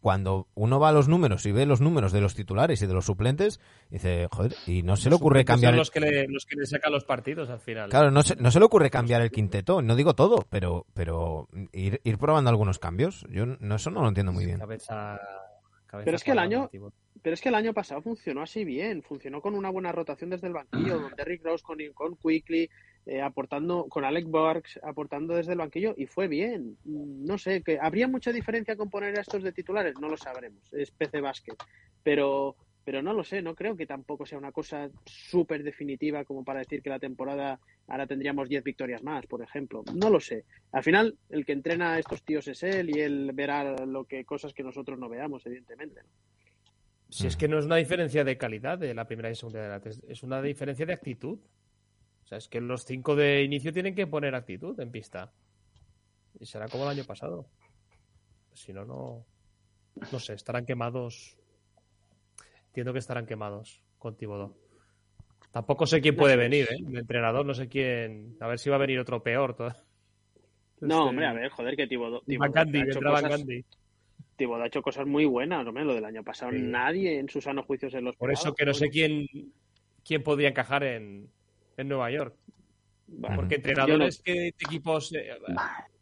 cuando 0.00 0.46
uno 0.54 0.78
va 0.78 0.90
a 0.90 0.92
los 0.92 1.08
números 1.08 1.44
y 1.46 1.52
ve 1.52 1.66
los 1.66 1.80
números 1.80 2.12
de 2.12 2.20
los 2.20 2.34
titulares 2.34 2.80
y 2.82 2.86
de 2.86 2.94
los 2.94 3.06
suplentes 3.06 3.60
dice 3.90 4.28
joder 4.30 4.54
y 4.66 4.82
no 4.82 4.96
se 4.96 5.08
le 5.10 5.16
ocurre 5.16 5.44
cambiar 5.44 5.70
son 5.72 5.74
el- 5.74 5.78
los 5.80 5.90
que, 5.90 6.00
le, 6.00 6.28
los 6.28 6.46
que 6.46 6.56
le 6.56 6.66
sacan 6.66 6.92
los 6.92 7.04
partidos 7.04 7.50
al 7.50 7.60
final. 7.60 7.88
claro 7.90 8.10
no 8.10 8.22
se, 8.22 8.36
no 8.36 8.50
se 8.50 8.58
le 8.58 8.64
ocurre 8.64 8.90
cambiar 8.90 9.22
el 9.22 9.30
quinteto 9.30 9.82
no 9.82 9.96
digo 9.96 10.14
todo 10.14 10.46
pero 10.50 10.86
pero 10.94 11.48
ir, 11.72 12.00
ir 12.04 12.18
probando 12.18 12.50
algunos 12.50 12.78
cambios 12.78 13.26
yo 13.30 13.44
no, 13.46 13.74
eso 13.76 13.90
no 13.90 14.02
lo 14.02 14.08
entiendo 14.08 14.32
muy 14.32 14.44
bien 14.46 14.58
Cabeza, 14.60 15.18
cabeza 15.86 16.04
Pero 16.04 16.16
es 16.16 16.22
que 16.24 16.32
el 16.32 16.38
año-. 16.38 16.70
Pero 17.20 17.34
es 17.34 17.40
que 17.40 17.48
el 17.48 17.56
año 17.56 17.74
pasado 17.74 18.00
funcionó 18.00 18.42
así 18.42 18.64
bien, 18.64 19.02
funcionó 19.02 19.40
con 19.40 19.54
una 19.54 19.70
buena 19.70 19.90
rotación 19.90 20.30
desde 20.30 20.46
el 20.46 20.52
banquillo, 20.52 21.02
con 21.02 21.12
Derrick 21.16 21.44
Rose, 21.44 21.64
con, 21.64 21.78
con 21.92 22.14
Quickly, 22.16 22.70
eh, 23.08 23.22
aportando, 23.22 23.86
con 23.88 24.04
Alec 24.04 24.26
Burks, 24.26 24.78
aportando 24.82 25.34
desde 25.34 25.52
el 25.52 25.58
banquillo, 25.58 25.94
y 25.96 26.04
fue 26.04 26.28
bien. 26.28 26.76
No 26.84 27.38
sé, 27.38 27.62
que 27.62 27.78
¿habría 27.80 28.06
mucha 28.06 28.32
diferencia 28.32 28.76
con 28.76 28.90
poner 28.90 29.16
a 29.16 29.22
estos 29.22 29.42
de 29.42 29.50
titulares? 29.50 29.98
No 29.98 30.10
lo 30.10 30.18
sabremos, 30.18 30.62
es 30.74 30.90
PC 30.90 31.22
Basket. 31.22 31.56
Pero, 32.02 32.54
pero 32.84 33.00
no 33.00 33.14
lo 33.14 33.24
sé, 33.24 33.40
no 33.40 33.54
creo 33.54 33.78
que 33.78 33.86
tampoco 33.86 34.26
sea 34.26 34.36
una 34.36 34.52
cosa 34.52 34.90
súper 35.06 35.62
definitiva 35.62 36.26
como 36.26 36.44
para 36.44 36.58
decir 36.58 36.82
que 36.82 36.90
la 36.90 36.98
temporada 36.98 37.58
ahora 37.86 38.06
tendríamos 38.06 38.46
10 38.46 38.62
victorias 38.62 39.02
más, 39.02 39.26
por 39.26 39.40
ejemplo. 39.40 39.84
No 39.94 40.10
lo 40.10 40.20
sé. 40.20 40.44
Al 40.72 40.82
final, 40.82 41.16
el 41.30 41.46
que 41.46 41.52
entrena 41.52 41.94
a 41.94 41.98
estos 41.98 42.22
tíos 42.22 42.46
es 42.46 42.62
él 42.62 42.94
y 42.94 43.00
él 43.00 43.30
verá 43.32 43.86
lo 43.86 44.04
que 44.04 44.26
cosas 44.26 44.52
que 44.52 44.62
nosotros 44.62 44.98
no 44.98 45.08
veamos, 45.08 45.46
evidentemente. 45.46 46.02
Si 47.08 47.26
es 47.26 47.38
que 47.38 47.48
no 47.48 47.58
es 47.58 47.64
una 47.64 47.76
diferencia 47.76 48.22
de 48.22 48.36
calidad 48.36 48.76
de 48.76 48.92
la 48.92 49.06
primera 49.06 49.30
y 49.30 49.34
segunda 49.34 49.64
edad, 49.64 49.86
es, 49.86 50.02
es 50.06 50.22
una 50.22 50.42
diferencia 50.42 50.84
de 50.84 50.92
actitud. 50.92 51.38
O 52.28 52.30
sea, 52.30 52.36
es 52.36 52.48
que 52.48 52.60
los 52.60 52.84
cinco 52.84 53.16
de 53.16 53.42
inicio 53.42 53.72
tienen 53.72 53.94
que 53.94 54.06
poner 54.06 54.34
actitud 54.34 54.78
en 54.80 54.90
pista. 54.90 55.32
Y 56.38 56.44
será 56.44 56.68
como 56.68 56.84
el 56.84 56.90
año 56.90 57.04
pasado. 57.04 57.48
Si 58.52 58.70
no, 58.70 58.84
no. 58.84 59.24
No 60.12 60.18
sé, 60.20 60.34
estarán 60.34 60.66
quemados. 60.66 61.38
Entiendo 62.66 62.92
que 62.92 62.98
estarán 62.98 63.24
quemados 63.24 63.82
con 63.98 64.14
Tibodó. 64.18 64.54
Tampoco 65.50 65.86
sé 65.86 66.02
quién 66.02 66.16
puede 66.16 66.36
venir, 66.36 66.66
¿eh? 66.70 66.76
El 66.86 66.98
entrenador, 66.98 67.46
no 67.46 67.54
sé 67.54 67.66
quién. 67.66 68.36
A 68.40 68.46
ver 68.46 68.58
si 68.58 68.68
va 68.68 68.76
a 68.76 68.80
venir 68.80 68.98
otro 68.98 69.22
peor. 69.22 69.56
todo. 69.56 69.68
No, 70.80 70.96
Este, 70.98 71.08
hombre, 71.08 71.26
a 71.28 71.32
ver, 71.32 71.48
joder, 71.48 71.76
que 71.76 71.86
Tibodó, 71.86 72.20
Tibodó 72.26 72.58
ha 72.58 72.62
hecho 72.62 73.00
cosas- 73.00 73.38
Gundy. 73.40 73.64
Tibodó 74.36 74.62
ha 74.64 74.66
hecho 74.66 74.82
cosas 74.82 75.06
muy 75.06 75.24
buenas, 75.24 75.66
hombre, 75.66 75.82
lo 75.82 75.94
del 75.94 76.04
año 76.04 76.22
pasado. 76.22 76.52
Sí. 76.52 76.58
Nadie 76.60 77.20
en 77.20 77.30
su 77.30 77.40
sano 77.40 77.62
juicio 77.62 77.88
se 77.88 78.02
los 78.02 78.16
Por 78.16 78.30
eso 78.30 78.54
que 78.54 78.66
no 78.66 78.74
sé 78.74 78.90
quién, 78.90 79.26
quién 80.04 80.22
podría 80.22 80.50
encajar 80.50 80.84
en, 80.84 81.30
en 81.78 81.88
Nueva 81.88 82.10
York. 82.10 82.34
bueno, 83.06 83.36
Porque 83.36 83.56
no- 83.56 83.68
entrenadores 83.68 84.20
que 84.22 84.32
de 84.32 84.48
equipos 84.48 85.12
eh, 85.14 85.30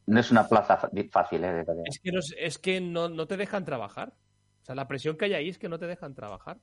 No 0.07 0.21
es 0.21 0.31
una 0.31 0.49
plaza 0.49 0.77
fácil, 1.11 1.45
¿eh? 1.45 1.65
es 1.85 2.01
que, 2.01 2.13
no, 2.13 2.21
es 2.39 2.59
que 2.59 2.81
no, 2.81 3.09
no 3.09 3.27
te 3.27 3.37
dejan 3.37 3.65
trabajar. 3.65 4.15
O 4.63 4.65
sea, 4.67 4.75
la 4.75 4.89
presión 4.89 5.17
que 5.17 5.27
hay 5.27 5.35
ahí 5.35 5.49
es 5.49 5.59
que 5.59 5.69
no 5.69 5.79
te 5.79 5.87
dejan 5.87 6.15
trabajar. 6.15 6.59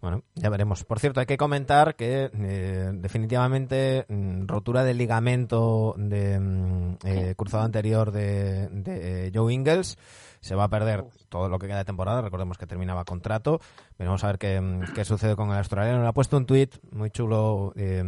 Bueno, 0.00 0.22
ya 0.34 0.48
veremos. 0.48 0.84
Por 0.84 1.00
cierto, 1.00 1.18
hay 1.20 1.26
que 1.26 1.36
comentar 1.36 1.96
que 1.96 2.30
eh, 2.32 2.90
definitivamente 2.94 4.06
mm, 4.08 4.46
rotura 4.46 4.84
del 4.84 4.96
ligamento 4.96 5.94
de 5.98 6.38
mm, 6.38 6.96
eh, 7.04 7.34
cruzado 7.36 7.64
anterior 7.64 8.12
de, 8.12 8.68
de, 8.68 9.32
Joe 9.34 9.52
Ingles. 9.52 9.98
Se 10.40 10.54
va 10.54 10.64
a 10.64 10.68
perder 10.68 11.04
todo 11.28 11.48
lo 11.48 11.58
que 11.58 11.66
queda 11.66 11.78
de 11.78 11.84
temporada. 11.84 12.22
Recordemos 12.22 12.58
que 12.58 12.66
terminaba 12.66 13.04
contrato. 13.04 13.60
Veremos 13.98 14.22
a 14.24 14.28
ver 14.28 14.38
qué, 14.38 14.60
mm, 14.60 14.92
qué 14.94 15.04
sucede 15.04 15.36
con 15.36 15.50
el 15.50 15.56
australiano. 15.56 16.02
Le 16.02 16.08
ha 16.08 16.12
puesto 16.12 16.36
un 16.36 16.46
tuit 16.46 16.76
muy 16.92 17.10
chulo 17.10 17.72
eh, 17.76 18.02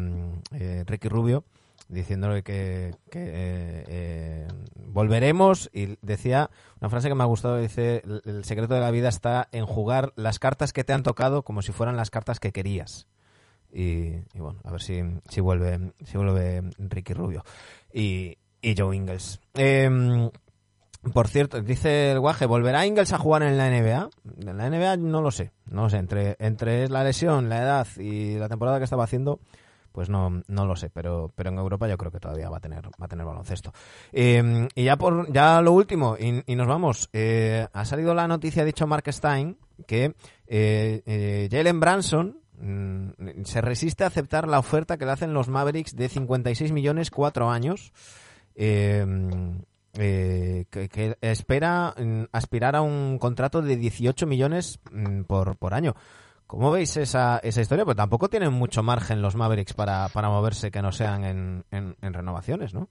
eh, 0.53 0.85
Ricky 0.87 1.09
Rubio 1.09 1.45
diciéndole 1.91 2.43
que, 2.43 2.95
que, 3.11 3.21
eh, 3.21 3.85
eh, 3.89 4.49
volveremos 4.77 5.71
y 5.73 5.97
decía 6.03 6.51
una 6.81 6.89
frase 6.89 7.09
que 7.09 7.15
me 7.15 7.25
ha 7.25 7.27
gustado 7.27 7.59
dice 7.59 8.03
el, 8.25 8.45
secreto 8.45 8.75
de 8.75 8.81
la 8.81 8.93
vida 8.93 9.09
está 9.09 9.49
en 9.51 9.67
jugar 9.67 10.13
las 10.15 10.39
cartas 10.39 10.73
que 10.73 10.85
te 10.85 10.93
han 10.93 11.03
tocado 11.03 11.43
como 11.43 11.63
si 11.63 11.73
fueran 11.73 11.97
las 11.97 12.11
cartas 12.11 12.39
que 12.39 12.53
querías 12.53 13.09
y, 13.73 14.23
y 14.33 14.39
bueno 14.39 14.61
a 14.65 14.71
ver 14.71 14.83
si, 14.83 15.03
si 15.29 15.41
vuelve 15.41 15.93
si 16.05 16.17
vuelve 16.17 16.71
Ricky 16.79 17.13
Rubio 17.13 17.45
y, 17.93 18.39
y 18.63 18.75
Joe 18.77 18.95
Ingles 18.95 19.41
Em, 19.55 20.31
por 21.13 21.29
cierto, 21.29 21.61
dice 21.63 22.13
el 22.13 22.21
guaje, 22.21 22.47
¿volverá 22.47 22.87
Ingles 22.87 23.13
a 23.13 23.19
jugar 23.19 23.43
en 23.43 23.57
la 23.57 23.71
NBA? 23.71 24.11
En 24.47 24.57
la 24.57 24.69
NBA 24.69 24.97
no 24.99 25.23
lo 25.23 25.31
sé, 25.31 25.51
no 25.71 25.85
lo 25.85 25.91
sé, 25.91 25.97
entre, 25.97 26.37
entre 26.39 26.89
la 26.89 27.05
lesión, 27.05 27.49
la 27.49 27.63
edad 27.63 27.87
y 27.97 28.37
la 28.37 28.49
temporada 28.49 28.79
que 28.79 28.85
estaba 28.85 29.05
haciendo, 29.05 29.41
pues 29.93 30.09
no, 30.09 30.43
no 30.47 30.67
lo 30.67 30.77
sé, 30.77 30.91
pero, 30.91 31.33
pero 31.35 31.51
en 31.51 31.59
Europa 31.59 31.89
yo 31.89 31.97
creo 31.97 32.13
que 32.13 32.21
todavía 32.21 32.51
va 32.51 32.59
a 32.59 32.61
tener, 32.61 32.87
va 32.87 33.07
a 33.07 33.09
tener 33.09 33.25
baloncesto. 33.25 33.73
Eh, 34.13 34.69
y 34.75 34.85
ya 34.85 34.97
por, 34.97 35.33
ya 35.33 35.61
lo 35.63 35.73
último, 35.73 36.17
y, 36.19 36.55
nos 36.55 36.67
vamos, 36.67 37.09
eh, 37.13 37.67
ha 37.73 37.85
salido 37.85 38.15
la 38.15 38.29
noticia, 38.29 38.63
ha 38.63 38.67
dicho 38.67 38.87
Mark 38.87 39.05
Stein, 39.09 39.57
que 39.87 40.15
eh, 40.47 41.03
eh, 41.07 41.49
Jalen 41.51 41.81
Branson 41.81 42.41
mm, 42.59 43.45
se 43.45 43.61
resiste 43.63 44.05
a 44.05 44.09
aceptar 44.09 44.49
la 44.49 44.59
oferta 44.59 44.99
que 44.99 45.07
le 45.07 45.13
hacen 45.13 45.33
los 45.33 45.49
Mavericks 45.49 45.97
de 45.97 46.09
56 46.09 46.73
millones 46.73 47.11
cuatro 47.11 47.51
años. 47.51 47.93
Eh, 49.95 50.67
que, 50.71 51.17
espera 51.21 51.95
mm, 51.97 52.25
aspirar 52.33 52.77
a 52.77 52.83
un 52.83 53.19
contrato 53.19 53.61
de 53.61 53.77
18 53.77 54.27
millones 54.27 54.79
mm, 54.93 55.23
por, 55.23 55.57
por 55.57 55.75
año. 55.75 55.95
¿Cómo 56.47 56.71
veis 56.71 56.97
esa, 56.97 57.39
esa 57.39 57.61
historia? 57.61 57.85
Pues 57.85 57.97
tampoco 57.97 58.29
tienen 58.29 58.53
mucho 58.53 58.83
margen 58.83 59.23
los 59.23 59.37
Mavericks 59.37 59.75
para, 59.75 60.09
para 60.09 60.29
moverse 60.29 60.71
que 60.71 60.83
no 60.83 60.93
sean 60.93 61.25
en, 61.25 61.65
en, 61.71 61.97
en 62.01 62.13
renovaciones, 62.13 62.75
¿no? 62.75 62.89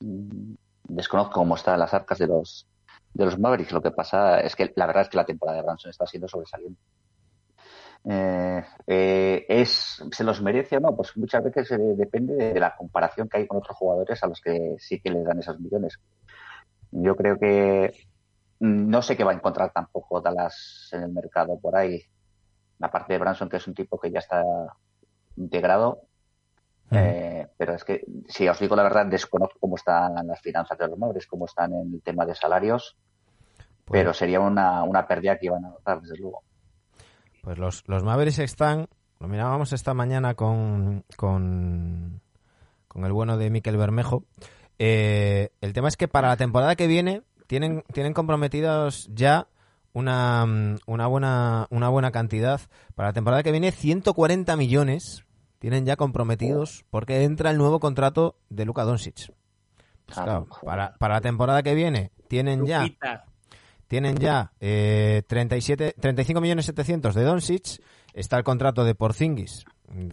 Mm, 0.00 0.54
Desconozco 0.88 1.32
cómo 1.32 1.56
están 1.56 1.80
las 1.80 1.92
arcas 1.94 2.18
de 2.18 2.28
los 2.28 2.66
de 3.12 3.24
los 3.24 3.38
Mavericks. 3.38 3.72
Lo 3.72 3.82
que 3.82 3.90
pasa 3.90 4.40
es 4.40 4.54
que 4.54 4.72
la 4.76 4.86
verdad 4.86 5.02
es 5.02 5.08
que 5.08 5.16
la 5.16 5.26
temporada 5.26 5.58
de 5.58 5.64
Branson 5.64 5.90
está 5.90 6.06
siendo 6.06 6.28
sobresaliente. 6.28 6.80
Eh, 8.08 8.64
eh, 8.86 9.46
es 9.48 10.00
se 10.12 10.22
los 10.22 10.40
merece 10.40 10.76
o 10.76 10.80
no 10.80 10.94
pues 10.94 11.16
muchas 11.16 11.42
veces 11.42 11.72
eh, 11.72 11.78
depende 11.96 12.34
de, 12.36 12.54
de 12.54 12.60
la 12.60 12.76
comparación 12.76 13.28
que 13.28 13.38
hay 13.38 13.48
con 13.48 13.58
otros 13.58 13.76
jugadores 13.76 14.22
a 14.22 14.28
los 14.28 14.40
que 14.40 14.76
sí 14.78 15.00
que 15.00 15.10
les 15.10 15.24
dan 15.24 15.40
esos 15.40 15.58
millones. 15.58 15.98
Yo 16.92 17.16
creo 17.16 17.36
que 17.36 17.92
mm, 18.60 18.88
no 18.88 19.02
sé 19.02 19.16
qué 19.16 19.24
va 19.24 19.32
a 19.32 19.34
encontrar 19.34 19.72
tampoco 19.72 20.20
Dallas 20.20 20.88
en 20.92 21.02
el 21.02 21.12
mercado 21.12 21.58
por 21.58 21.74
ahí. 21.74 22.00
Aparte 22.80 23.14
de 23.14 23.18
Branson 23.18 23.48
que 23.48 23.56
es 23.56 23.66
un 23.66 23.74
tipo 23.74 23.98
que 23.98 24.10
ya 24.12 24.20
está 24.20 24.44
integrado. 25.36 26.02
Eh, 26.92 27.48
pero 27.56 27.74
es 27.74 27.82
que 27.82 28.04
si 28.28 28.48
os 28.48 28.60
digo 28.60 28.76
la 28.76 28.84
verdad 28.84 29.06
desconozco 29.06 29.58
cómo 29.58 29.74
están 29.74 30.24
las 30.24 30.40
finanzas 30.40 30.78
de 30.78 30.86
los 30.86 30.96
Mavericks 30.96 31.26
cómo 31.26 31.46
están 31.46 31.72
en 31.72 31.94
el 31.94 32.02
tema 32.02 32.24
de 32.24 32.36
salarios. 32.36 32.96
Pues- 33.56 34.00
pero 34.00 34.14
sería 34.14 34.38
una, 34.38 34.84
una 34.84 35.08
pérdida 35.08 35.36
que 35.38 35.46
iban 35.46 35.64
a 35.64 35.70
notar 35.70 36.00
desde 36.00 36.18
luego 36.18 36.44
Pues 37.46 37.58
los, 37.58 37.84
los 37.86 38.02
Mavericks 38.02 38.40
están, 38.40 38.88
lo 39.20 39.28
mirábamos 39.28 39.72
esta 39.72 39.94
mañana 39.94 40.34
con, 40.34 41.04
con, 41.14 42.20
con 42.88 43.04
el 43.04 43.12
bueno 43.12 43.38
de 43.38 43.50
Miquel 43.50 43.76
Bermejo. 43.76 44.24
Eh, 44.80 45.50
el 45.60 45.72
tema 45.72 45.86
es 45.86 45.96
que 45.96 46.08
para 46.08 46.26
la 46.26 46.36
temporada 46.36 46.74
que 46.74 46.88
viene 46.88 47.22
tienen, 47.46 47.84
tienen 47.92 48.14
comprometidos 48.14 49.08
ya 49.14 49.46
una, 49.92 50.44
una, 50.86 51.06
buena, 51.06 51.68
una 51.70 51.88
buena 51.88 52.10
cantidad. 52.10 52.60
Para 52.96 53.10
la 53.10 53.12
temporada 53.12 53.44
que 53.44 53.52
viene 53.52 53.70
140 53.70 54.56
millones 54.56 55.24
tienen 55.60 55.86
ya 55.86 55.94
comprometidos 55.94 56.84
porque 56.90 57.22
entra 57.22 57.52
el 57.52 57.58
nuevo 57.58 57.78
contrato 57.78 58.40
de 58.50 58.64
Luka 58.64 58.82
Doncic. 58.82 59.32
Pues 60.04 60.18
Ah, 60.18 60.24
claro, 60.24 60.48
para, 60.64 60.96
para 60.96 61.14
la 61.14 61.20
temporada 61.20 61.62
que 61.62 61.76
viene 61.76 62.10
tienen 62.26 62.66
ya. 62.66 62.88
Tienen 63.88 64.16
ya 64.16 64.52
eh, 64.60 65.22
37, 65.26 65.94
35 65.98 66.40
millones 66.40 66.66
700 66.66 67.14
de 67.14 67.22
Doncic. 67.22 67.82
Está 68.12 68.38
el 68.38 68.44
contrato 68.44 68.84
de 68.84 68.94
Porzingis 68.94 69.64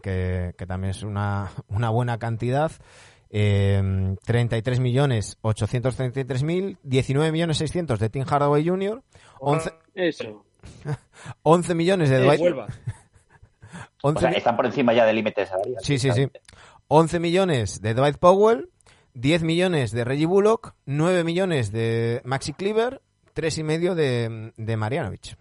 que, 0.01 0.53
que 0.57 0.65
también 0.65 0.91
es 0.91 1.03
una, 1.03 1.51
una 1.67 1.89
buena 1.89 2.17
cantidad. 2.19 2.71
Eh, 3.35 4.15
33 4.25 4.79
millones 4.79 5.37
833 5.41 6.43
mil, 6.43 6.77
19 6.83 7.31
millones 7.31 7.57
600 7.57 7.99
de 7.99 8.09
Tim 8.09 8.25
Hardaway 8.25 8.67
Jr., 8.67 9.01
11, 9.39 9.71
Eso. 9.95 10.45
11 11.43 11.73
millones 11.75 12.09
de 12.11 12.19
Dwight, 12.19 12.39
vuelva. 12.39 12.67
11 14.03 14.17
O 14.17 14.19
sea, 14.21 14.29
mi- 14.29 14.35
están 14.37 14.55
por 14.55 14.65
encima 14.67 14.93
ya 14.93 15.05
del 15.05 15.15
límite 15.15 15.45
salarial. 15.47 15.81
Sí, 15.83 15.97
sí, 15.97 16.11
sí. 16.11 16.27
11 16.89 17.19
millones 17.19 17.81
de 17.81 17.93
Dwight 17.95 18.17
Powell, 18.17 18.69
10 19.15 19.41
millones 19.43 19.91
de 19.91 20.03
Reggie 20.03 20.27
Bullock, 20.27 20.75
9 20.85 21.23
millones 21.23 21.71
de 21.71 22.21
Maxi 22.25 22.53
Cleaver, 22.53 23.01
3 23.33 23.57
y 23.59 23.63
medio 23.63 23.95
de, 23.95 24.51
de 24.57 24.77
Marianovic. 24.77 25.35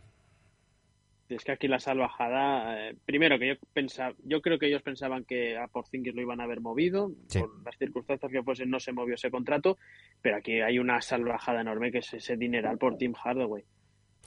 Es 1.28 1.44
que 1.44 1.52
aquí 1.52 1.66
la 1.66 1.78
salvajada, 1.78 2.90
eh, 2.90 2.96
primero 3.06 3.38
que 3.38 3.48
yo 3.48 3.54
pensaba, 3.72 4.14
yo 4.22 4.42
creo 4.42 4.58
que 4.58 4.66
ellos 4.66 4.82
pensaban 4.82 5.24
que 5.24 5.56
a 5.56 5.66
Porzingis 5.66 6.14
lo 6.14 6.20
iban 6.20 6.40
a 6.40 6.44
haber 6.44 6.60
movido, 6.60 7.10
Sí. 7.28 7.38
por 7.38 7.62
las 7.64 7.76
circunstancias 7.78 8.30
que 8.30 8.42
fuesen 8.42 8.68
no 8.68 8.78
se 8.78 8.92
movió 8.92 9.14
ese 9.14 9.30
contrato, 9.30 9.78
pero 10.20 10.36
aquí 10.36 10.60
hay 10.60 10.78
una 10.78 11.00
salvajada 11.00 11.62
enorme 11.62 11.90
que 11.90 11.98
es 11.98 12.12
ese 12.12 12.36
dineral 12.36 12.76
por 12.76 12.98
Tim 12.98 13.14
Hardaway. 13.14 13.64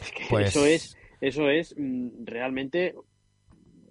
Es 0.02 0.12
que 0.12 0.24
Pues- 0.30 0.48
eso 0.48 0.66
es, 0.66 0.98
eso 1.22 1.50
es 1.52 1.76
mm, 1.78 2.26
realmente 2.26 2.96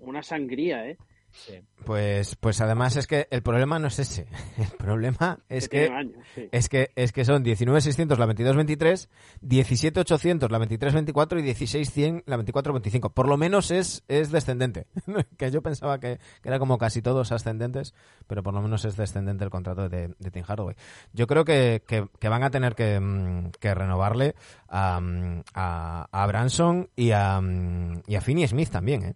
una 0.00 0.22
sangría, 0.24 0.88
¿eh? 0.88 0.98
Sí. 1.34 1.60
Pues, 1.84 2.36
pues 2.36 2.60
además 2.60 2.96
es 2.96 3.06
que 3.08 3.26
el 3.30 3.42
problema 3.42 3.78
no 3.80 3.88
es 3.88 3.98
ese. 3.98 4.26
El 4.56 4.68
problema 4.78 5.40
es 5.48 5.68
tiene 5.68 5.88
que 5.88 5.92
años, 5.92 6.14
sí. 6.34 6.48
es 6.52 6.68
que 6.68 6.90
es 6.94 7.12
que 7.12 7.24
son 7.24 7.44
19.600 7.44 8.16
la 8.16 8.26
22.23, 8.26 9.08
17.800 9.42 10.48
la 10.50 10.58
23.24 10.60 11.40
y 11.40 11.52
16.100 11.52 12.22
la 12.26 12.38
24.25. 12.38 13.12
Por 13.12 13.28
lo 13.28 13.36
menos 13.36 13.70
es, 13.70 14.04
es 14.08 14.30
descendente. 14.30 14.86
que 15.36 15.50
yo 15.50 15.60
pensaba 15.62 15.98
que, 15.98 16.18
que 16.40 16.48
era 16.48 16.58
como 16.58 16.78
casi 16.78 17.02
todos 17.02 17.32
ascendentes, 17.32 17.94
pero 18.26 18.42
por 18.42 18.54
lo 18.54 18.62
menos 18.62 18.84
es 18.84 18.96
descendente 18.96 19.44
el 19.44 19.50
contrato 19.50 19.88
de, 19.88 20.14
de 20.18 20.30
Tim 20.30 20.44
Hardaway. 20.44 20.76
Yo 21.12 21.26
creo 21.26 21.44
que, 21.44 21.82
que- 21.86 22.08
que 22.20 22.28
van 22.28 22.44
a 22.44 22.50
tener 22.50 22.74
que, 22.74 23.00
mm, 23.00 23.50
que 23.60 23.74
renovarle 23.74 24.34
a, 24.68 25.00
mm, 25.00 25.42
a, 25.54 26.06
a 26.10 26.26
Branson 26.26 26.88
y 26.96 27.10
a, 27.10 27.40
mm, 27.40 28.02
y 28.06 28.14
a 28.14 28.20
Finney 28.20 28.46
Smith 28.46 28.70
también, 28.70 29.02
¿eh? 29.04 29.14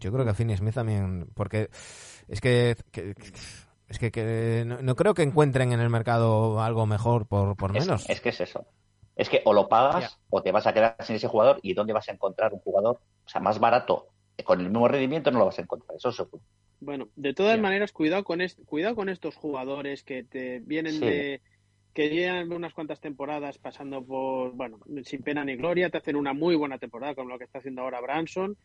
Yo 0.00 0.12
creo 0.12 0.24
que 0.24 0.30
a 0.30 0.34
Finney 0.34 0.56
Smith 0.56 0.74
también, 0.74 1.28
porque 1.34 1.68
es 2.28 2.40
que, 2.40 2.76
que- 2.90 3.14
es 3.88 3.98
que, 3.98 4.10
que 4.10 4.64
no, 4.66 4.82
no 4.82 4.96
creo 4.96 5.14
que 5.14 5.22
encuentren 5.22 5.72
en 5.72 5.80
el 5.80 5.90
mercado 5.90 6.60
algo 6.60 6.86
mejor 6.86 7.26
por, 7.26 7.72
menos. 7.72 8.08
es 8.08 8.20
que 8.20 8.30
es 8.30 8.40
eso. 8.40 8.66
Es 9.14 9.28
que 9.30 9.40
o 9.44 9.52
lo 9.54 9.68
pagas 9.68 10.18
o 10.28 10.42
te 10.42 10.52
vas 10.52 10.66
a 10.66 10.74
quedar 10.74 10.96
sin 11.00 11.16
ese 11.16 11.28
jugador 11.28 11.58
y 11.62 11.72
¿dónde 11.72 11.92
vas 11.92 12.08
a 12.08 12.12
encontrar 12.12 12.52
un 12.52 12.60
jugador? 12.60 13.00
O 13.24 13.28
sea, 13.28 13.40
más 13.40 13.58
barato, 13.58 14.08
con 14.44 14.60
el 14.60 14.68
mismo 14.68 14.88
rendimiento 14.88 15.30
no 15.30 15.38
lo 15.38 15.46
vas 15.46 15.58
a 15.58 15.62
encontrar, 15.62 15.96
eso 15.96 16.12
seguro. 16.12 16.42
Bueno, 16.80 17.08
de 17.16 17.32
todas 17.32 17.58
maneras, 17.58 17.92
cuidado 17.92 18.24
con 18.24 18.42
est- 18.42 18.60
cuidado 18.66 18.94
con 18.94 19.08
estos 19.08 19.36
jugadores 19.36 20.02
que 20.02 20.24
te 20.24 20.60
vienen 20.60 20.92
Sí. 20.94 21.00
de 21.06 21.40
que 21.94 22.10
llevan 22.10 22.52
unas 22.52 22.74
cuantas 22.74 23.00
temporadas 23.00 23.56
pasando 23.56 24.04
por, 24.04 24.52
bueno, 24.52 24.78
sin 25.04 25.22
pena 25.22 25.42
ni 25.46 25.56
gloria, 25.56 25.88
te 25.88 25.96
hacen 25.96 26.16
una 26.16 26.34
muy 26.34 26.54
buena 26.54 26.78
temporada 26.78 27.14
como 27.14 27.30
lo 27.30 27.38
que 27.38 27.44
está 27.44 27.60
haciendo 27.60 27.80
ahora 27.82 28.02
Branson 28.02 28.58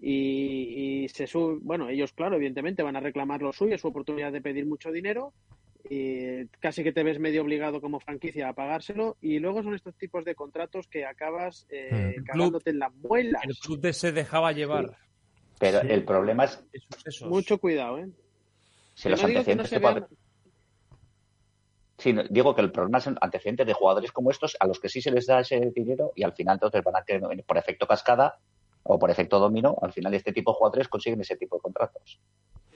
y, 0.00 1.02
y 1.04 1.08
se 1.08 1.26
sube, 1.26 1.58
bueno, 1.62 1.88
ellos 1.88 2.12
claro, 2.12 2.36
evidentemente 2.36 2.82
van 2.82 2.96
a 2.96 3.00
reclamar 3.00 3.42
lo 3.42 3.52
suyo, 3.52 3.76
su 3.78 3.88
oportunidad 3.88 4.32
de 4.32 4.40
pedir 4.40 4.66
mucho 4.66 4.90
dinero 4.92 5.32
y 5.88 6.46
casi 6.60 6.82
que 6.82 6.92
te 6.92 7.02
ves 7.02 7.18
medio 7.18 7.42
obligado 7.42 7.80
como 7.80 8.00
franquicia 8.00 8.48
a 8.48 8.52
pagárselo 8.52 9.16
y 9.20 9.38
luego 9.38 9.62
son 9.62 9.74
estos 9.74 9.96
tipos 9.96 10.24
de 10.24 10.34
contratos 10.34 10.86
que 10.88 11.04
acabas 11.06 11.66
eh, 11.70 12.16
Hmm. 12.18 12.24
cagándote 12.24 12.70
en 12.70 12.78
las 12.80 12.94
muelas. 12.94 13.42
El 13.44 13.56
club 13.56 13.80
de 13.80 13.92
se 13.92 14.12
dejaba 14.12 14.52
llevar. 14.52 14.96
Pero 15.58 15.80
Sí. 15.80 15.86
el 15.90 16.04
problema 16.04 16.44
es 16.44 16.64
Esos. 17.04 17.28
Mucho 17.28 17.58
cuidado, 17.58 17.98
¿eh? 17.98 18.08
si 18.94 19.04
Que 19.04 19.08
los 19.10 19.22
no 19.22 19.28
digo 19.28 19.44
que 19.44 19.54
no 19.56 19.62
antecedentes 19.62 19.70
se 19.70 19.78
vean- 19.78 20.06
Sí, 22.00 22.14
digo 22.30 22.54
que 22.54 22.60
el 22.60 22.70
problema 22.70 22.98
es 22.98 23.08
antecedentes 23.20 23.66
de 23.66 23.72
jugadores 23.72 24.12
como 24.12 24.30
estos 24.30 24.56
a 24.60 24.66
los 24.68 24.78
que 24.78 24.88
sí 24.88 25.00
se 25.02 25.10
les 25.10 25.26
da 25.26 25.40
ese 25.40 25.72
dinero 25.74 26.12
y 26.14 26.22
al 26.22 26.32
final 26.32 26.54
entonces 26.56 26.82
van 26.84 26.94
a 26.96 27.02
que 27.02 27.18
por 27.44 27.58
efecto 27.58 27.88
cascada 27.88 28.38
o 28.82 28.98
por 28.98 29.10
efecto 29.10 29.38
dominó, 29.38 29.76
al 29.82 29.92
final 29.92 30.14
este 30.14 30.32
tipo 30.32 30.52
de 30.52 30.56
jugadores 30.56 30.88
consiguen 30.88 31.20
ese 31.20 31.36
tipo 31.36 31.56
de 31.56 31.62
contratos. 31.62 32.20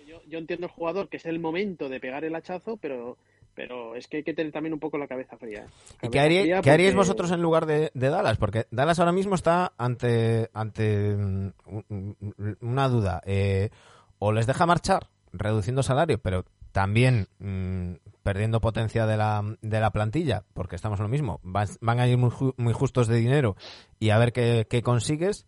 Yo, 0.07 0.21
yo 0.29 0.39
entiendo 0.39 0.67
el 0.67 0.73
jugador 0.73 1.09
que 1.09 1.17
es 1.17 1.27
el 1.27 1.39
momento 1.41 1.89
de 1.89 2.01
pegar 2.01 2.25
el 2.25 2.35
hachazo, 2.35 2.77
pero, 2.77 3.17
pero 3.55 3.97
es 3.97 4.07
que 4.09 4.19
hay 4.19 4.23
que 4.25 4.35
tener 4.35 4.53
también 4.53 4.75
un 4.75 4.81
poco 4.81 4.99
la 4.99 5.07
cabeza 5.09 5.37
fría. 5.39 5.67
¿Y 6.03 6.09
Cabeza 6.09 6.11
qué, 6.11 6.21
haría- 6.21 6.43
fría 6.43 6.61
qué 6.63 6.71
haríais 6.71 6.95
vosotros 6.95 7.31
en 7.31 7.41
lugar 7.41 7.65
de, 7.67 7.91
de 7.95 8.09
Dallas? 8.11 8.37
Porque 8.37 8.67
Dallas 8.71 8.99
ahora 8.99 9.13
mismo 9.13 9.35
está 9.35 9.73
ante, 9.79 10.51
ante 10.53 11.17
mm, 11.17 11.53
un- 11.67 12.57
una 12.61 12.89
duda. 12.89 13.23
Eh, 13.25 13.71
o 14.19 14.33
les 14.33 14.47
deja 14.47 14.67
marchar 14.67 15.09
reduciendo 15.33 15.83
salario, 15.83 16.19
pero 16.19 16.45
también 16.73 17.27
mm, 17.39 17.95
perdiendo 18.23 18.61
potencia 18.61 19.07
de 19.07 19.17
la, 19.17 19.43
de 19.63 19.81
la 19.81 19.91
plantilla, 19.91 20.45
porque 20.55 20.77
estamos 20.77 20.99
en 21.01 21.05
lo 21.05 21.09
mismo. 21.09 21.41
Van, 21.43 21.69
van 21.81 22.01
a 22.01 22.07
ir 22.07 22.19
muy, 22.19 22.31
ju- 22.31 22.55
muy 22.59 22.73
justos 22.73 23.09
de 23.09 23.17
dinero 23.17 23.57
y 23.99 24.11
a 24.11 24.19
ver 24.19 24.33
qué, 24.33 24.67
qué 24.69 24.83
consigues. 24.83 25.47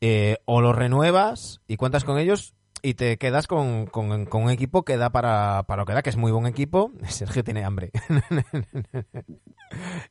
Eh, 0.00 0.38
o 0.44 0.60
los 0.60 0.76
renuevas 0.76 1.60
y 1.66 1.76
cuentas 1.76 2.04
con 2.04 2.18
ellos 2.18 2.54
y 2.82 2.94
te 2.94 3.16
quedas 3.16 3.46
con, 3.46 3.86
con- 3.86 4.26
con 4.26 4.42
un 4.44 4.50
equipo 4.50 4.84
que 4.84 4.96
da 4.98 5.10
para, 5.10 5.64
para 5.66 5.82
lo 5.82 5.86
que 5.86 5.94
da, 5.94 6.02
que 6.02 6.10
es 6.10 6.16
muy 6.16 6.30
buen 6.32 6.46
equipo. 6.46 6.92
Sergio 7.08 7.42
tiene 7.44 7.64
hambre. 7.64 7.90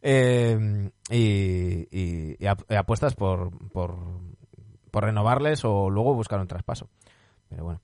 Eh, 0.02 0.90
y, 1.10 1.88
y- 1.91 2.36
y 2.40 2.45
ap- 2.45 2.70
y 2.70 2.76
apuestas 2.76 3.16
por, 3.16 3.52
por, 3.70 3.95
por 4.91 5.03
renovarles 5.03 5.64
o 5.64 5.90
luego 5.90 6.14
buscar 6.14 6.40
un 6.40 6.48
traspaso. 6.48 6.90
Pero 7.49 7.64
bueno. 7.64 7.82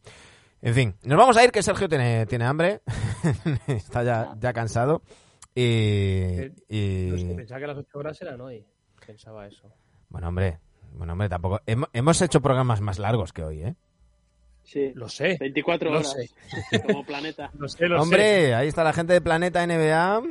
En 0.61 0.73
fin, 0.75 0.95
nos 1.03 1.17
vamos 1.17 1.37
a 1.37 1.43
ir 1.43 1.51
que 1.51 1.63
Sergio 1.63 1.87
tiene, 1.89 2.25
tiene 2.25 2.45
hambre. 2.45 2.81
Está 3.67 4.03
ya, 4.03 4.35
ya 4.39 4.53
cansado. 4.53 5.01
Y, 5.55 5.63
y- 6.69 7.07
No 7.11 7.17
sé, 7.17 7.33
pensaba 7.35 7.59
que 7.61 7.67
las 7.67 7.77
8 7.77 7.97
horas 7.97 8.21
eran 8.21 8.41
hoy. 8.41 8.65
Pensaba 9.05 9.47
eso. 9.47 9.71
Bueno, 10.09 10.27
hombre. 10.27 10.59
Bueno, 10.93 11.13
hombre, 11.13 11.29
tampoco. 11.29 11.61
Hemo- 11.65 11.89
hemos 11.93 12.21
hecho 12.21 12.41
programas 12.41 12.81
más 12.81 12.99
largos 12.99 13.33
que 13.33 13.43
hoy, 13.43 13.61
¿eh? 13.63 13.75
Sí, 14.63 14.91
Lo 14.95 15.09
sé. 15.09 15.37
24 15.39 15.89
Lo 15.89 15.97
horas 15.97 16.15
como 16.87 17.03
planeta. 17.05 17.51
Lo 17.57 17.67
sé, 17.67 17.87
lo 17.87 17.97
sé. 17.97 18.01
Hombre, 18.01 18.53
ahí 18.55 18.67
está 18.67 18.83
la 18.83 18.93
gente 18.93 19.13
de 19.13 19.21
Planeta 19.21 19.65
NBA. 19.65 20.21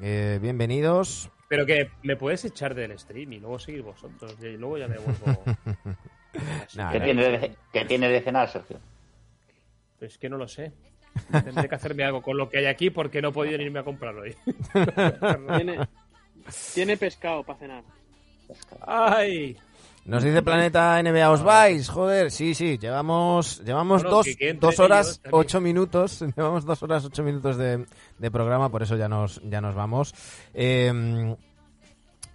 Eh, 0.00 0.38
bienvenidos. 0.40 1.30
Pero 1.48 1.66
que 1.66 1.90
me 2.04 2.16
puedes 2.16 2.44
echar 2.44 2.74
del 2.74 2.96
stream 2.98 3.32
y 3.32 3.40
luego 3.40 3.58
seguir 3.58 3.82
vosotros. 3.82 4.36
Y 4.40 4.56
luego 4.56 4.78
ya 4.78 4.88
me 4.88 4.98
vuelvo. 4.98 5.42
Nah, 6.76 6.92
¿Qué, 6.92 6.98
nah. 7.00 7.04
tiene 7.06 7.22
de, 7.28 7.56
¿Qué 7.72 7.84
tiene 7.86 8.08
de 8.08 8.20
cenar, 8.20 8.48
Sergio? 8.48 8.78
Es 10.00 10.16
que 10.16 10.28
no 10.30 10.36
lo 10.36 10.46
sé. 10.46 10.72
Tendré 11.44 11.68
que 11.68 11.74
hacerme 11.74 12.04
algo 12.04 12.22
con 12.22 12.36
lo 12.38 12.48
que 12.48 12.58
hay 12.58 12.66
aquí 12.66 12.90
porque 12.90 13.20
no 13.20 13.30
he 13.30 13.32
podido 13.32 13.60
irme 13.60 13.80
a 13.80 13.82
comprar 13.82 14.14
hoy. 14.14 14.36
Tiene, 15.56 15.88
tiene 16.72 16.96
pescado 16.96 17.42
para 17.42 17.58
cenar. 17.58 17.82
¡Ay! 18.86 19.58
Nos 20.04 20.24
dice 20.24 20.42
Planeta 20.42 21.00
NBA, 21.02 21.30
os 21.30 21.42
vais, 21.42 21.88
joder, 21.88 22.30
sí, 22.30 22.54
sí, 22.54 22.78
llevamos, 22.78 23.62
llevamos 23.64 24.02
Bueno, 24.02 24.16
dos, 24.16 24.26
que- 24.36 24.54
dos 24.54 24.80
horas, 24.80 25.20
ocho 25.30 25.60
minutos, 25.60 26.20
llevamos 26.36 26.64
dos 26.64 26.82
horas, 26.82 27.04
ocho 27.04 27.22
minutos 27.22 27.56
de, 27.56 27.84
de 28.18 28.30
programa, 28.30 28.70
por 28.70 28.82
eso 28.82 28.96
ya 28.96 29.08
nos, 29.08 29.40
ya 29.44 29.60
nos 29.60 29.74
vamos. 29.74 30.14
Eh, 30.54 31.36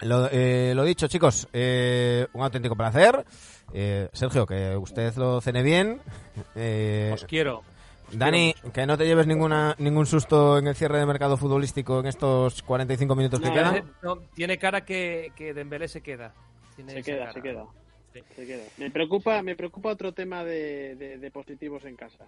lo, 0.01 0.29
eh, 0.31 0.73
lo 0.75 0.83
dicho, 0.83 1.07
chicos, 1.07 1.47
eh, 1.53 2.27
un 2.33 2.43
auténtico 2.43 2.75
placer. 2.75 3.25
Eh, 3.73 4.09
Sergio, 4.13 4.45
que 4.45 4.75
usted 4.77 5.13
lo 5.15 5.41
cene 5.41 5.63
bien. 5.63 6.01
Eh, 6.55 7.11
Os 7.13 7.25
quiero. 7.25 7.63
Os 8.09 8.17
Dani, 8.17 8.53
quiero 8.53 8.73
que 8.73 8.85
no 8.85 8.97
te 8.97 9.05
lleves 9.05 9.25
ninguna, 9.25 9.73
ningún 9.79 10.05
susto 10.05 10.57
en 10.59 10.67
el 10.67 10.75
cierre 10.75 10.99
de 10.99 11.05
mercado 11.05 11.35
futbolístico 11.37 11.99
en 12.01 12.05
estos 12.07 12.61
45 12.61 13.15
minutos 13.15 13.39
que 13.39 13.47
No, 13.47 13.53
quedan. 13.53 13.93
No, 14.03 14.17
tiene 14.35 14.57
cara 14.59 14.85
que, 14.85 15.31
que 15.35 15.53
Dembélé 15.53 15.87
se 15.87 16.01
queda. 16.01 16.33
Tiene 16.75 16.93
Se 16.93 17.03
queda, 17.03 17.31
se 17.31 17.41
queda. 17.41 17.65
Sí. 18.13 18.21
Se 18.35 18.45
queda. 18.45 18.63
Me 18.77 18.89
preocupa, 18.91 19.41
me 19.41 19.55
preocupa 19.55 19.89
otro 19.89 20.13
tema 20.13 20.43
de, 20.43 20.95
de- 20.95 21.17
de 21.17 21.31
positivos 21.31 21.83
en 21.85 21.95
casa. 21.95 22.25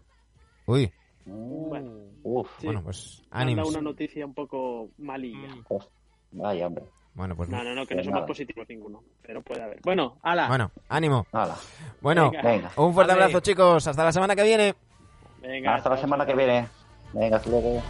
Uy, 0.65 0.91
Bueno, 1.25 1.91
Uf, 2.23 2.49
sí. 2.59 2.65
bueno, 2.67 2.83
pues 2.83 3.23
ánimos. 3.31 3.67
dado 3.67 3.79
una 3.79 3.89
noticia 3.89 4.25
un 4.25 4.33
poco 4.33 4.89
malilla. 4.97 5.55
Mm. 5.69 6.39
vaya, 6.41 6.67
hombre. 6.67 6.85
Bueno, 7.13 7.35
pues 7.35 7.49
No, 7.49 7.63
no, 7.63 7.73
no, 7.73 7.85
que 7.85 7.95
no 7.95 8.03
somos 8.03 8.15
nada. 8.15 8.27
positivos 8.27 8.67
ninguno. 8.69 9.01
Pero 9.23 9.41
puede 9.41 9.63
haber. 9.63 9.79
Bueno, 9.81 10.17
ala. 10.21 10.47
Bueno, 10.49 10.71
ánimo. 10.87 11.25
Hala. 11.31 11.55
Bueno, 11.99 12.29
Venga. 12.31 12.43
Venga. 12.49 12.71
un 12.77 12.93
fuerte 12.93 13.13
Vale. 13.13 13.23
abrazo, 13.23 13.39
chicos. 13.39 13.87
Hasta 13.87 14.03
la 14.03 14.11
semana 14.11 14.35
que 14.35 14.43
viene. 14.43 14.75
Venga, 15.41 15.75
Hasta 15.75 15.89
la 15.89 15.97
semana 15.97 16.25
chao. 16.25 16.35
que 16.35 16.45
viene. 16.45 16.67
Venga, 17.13 17.37
hasta 17.37 17.49
luego. 17.49 17.81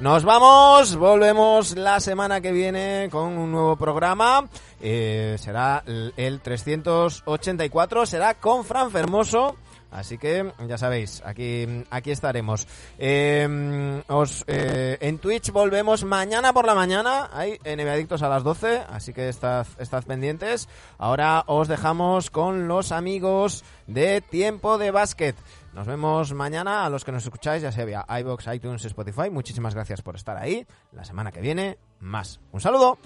Nos 0.00 0.24
vamos, 0.24 0.96
volvemos 0.96 1.76
la 1.76 2.00
semana 2.00 2.40
que 2.40 2.50
viene 2.50 3.08
con 3.12 3.38
un 3.38 3.52
nuevo 3.52 3.76
programa. 3.76 4.48
Eh, 4.80 5.36
será 5.38 5.84
el 5.86 6.12
el 6.16 6.40
384, 6.40 8.04
será 8.04 8.34
con 8.34 8.64
Fran 8.64 8.90
Fermoso. 8.90 9.56
Así 9.92 10.18
que 10.18 10.52
ya 10.66 10.76
sabéis, 10.76 11.22
aquí, 11.24 11.84
aquí 11.88 12.10
estaremos. 12.10 12.66
Eh, 12.98 14.02
os, 14.08 14.42
eh, 14.48 14.98
en 15.00 15.18
Twitch 15.18 15.52
volvemos 15.52 16.02
mañana 16.02 16.52
por 16.52 16.66
la 16.66 16.74
mañana, 16.74 17.30
hay 17.32 17.60
NBA 17.64 17.92
Adictos 17.92 18.22
a 18.22 18.28
las 18.28 18.42
12, 18.42 18.82
así 18.90 19.12
que 19.12 19.28
estad, 19.28 19.68
estad 19.78 20.02
pendientes. 20.02 20.68
Ahora 20.98 21.44
os 21.46 21.68
dejamos 21.68 22.30
con 22.30 22.66
los 22.66 22.90
amigos 22.90 23.62
de 23.86 24.20
Tiempo 24.20 24.78
de 24.78 24.90
Básquet. 24.90 25.36
Nos 25.74 25.88
vemos 25.88 26.32
mañana. 26.32 26.86
A 26.86 26.90
los 26.90 27.04
que 27.04 27.10
nos 27.10 27.24
escucháis, 27.24 27.62
ya 27.62 27.72
sea 27.72 27.84
vía 27.84 28.06
iBox, 28.08 28.46
iTunes, 28.54 28.84
Spotify, 28.84 29.28
muchísimas 29.30 29.74
gracias 29.74 30.02
por 30.02 30.14
estar 30.14 30.36
ahí. 30.36 30.64
La 30.92 31.04
semana 31.04 31.32
que 31.32 31.40
viene, 31.40 31.78
más. 31.98 32.40
Un 32.52 32.60
saludo. 32.60 32.98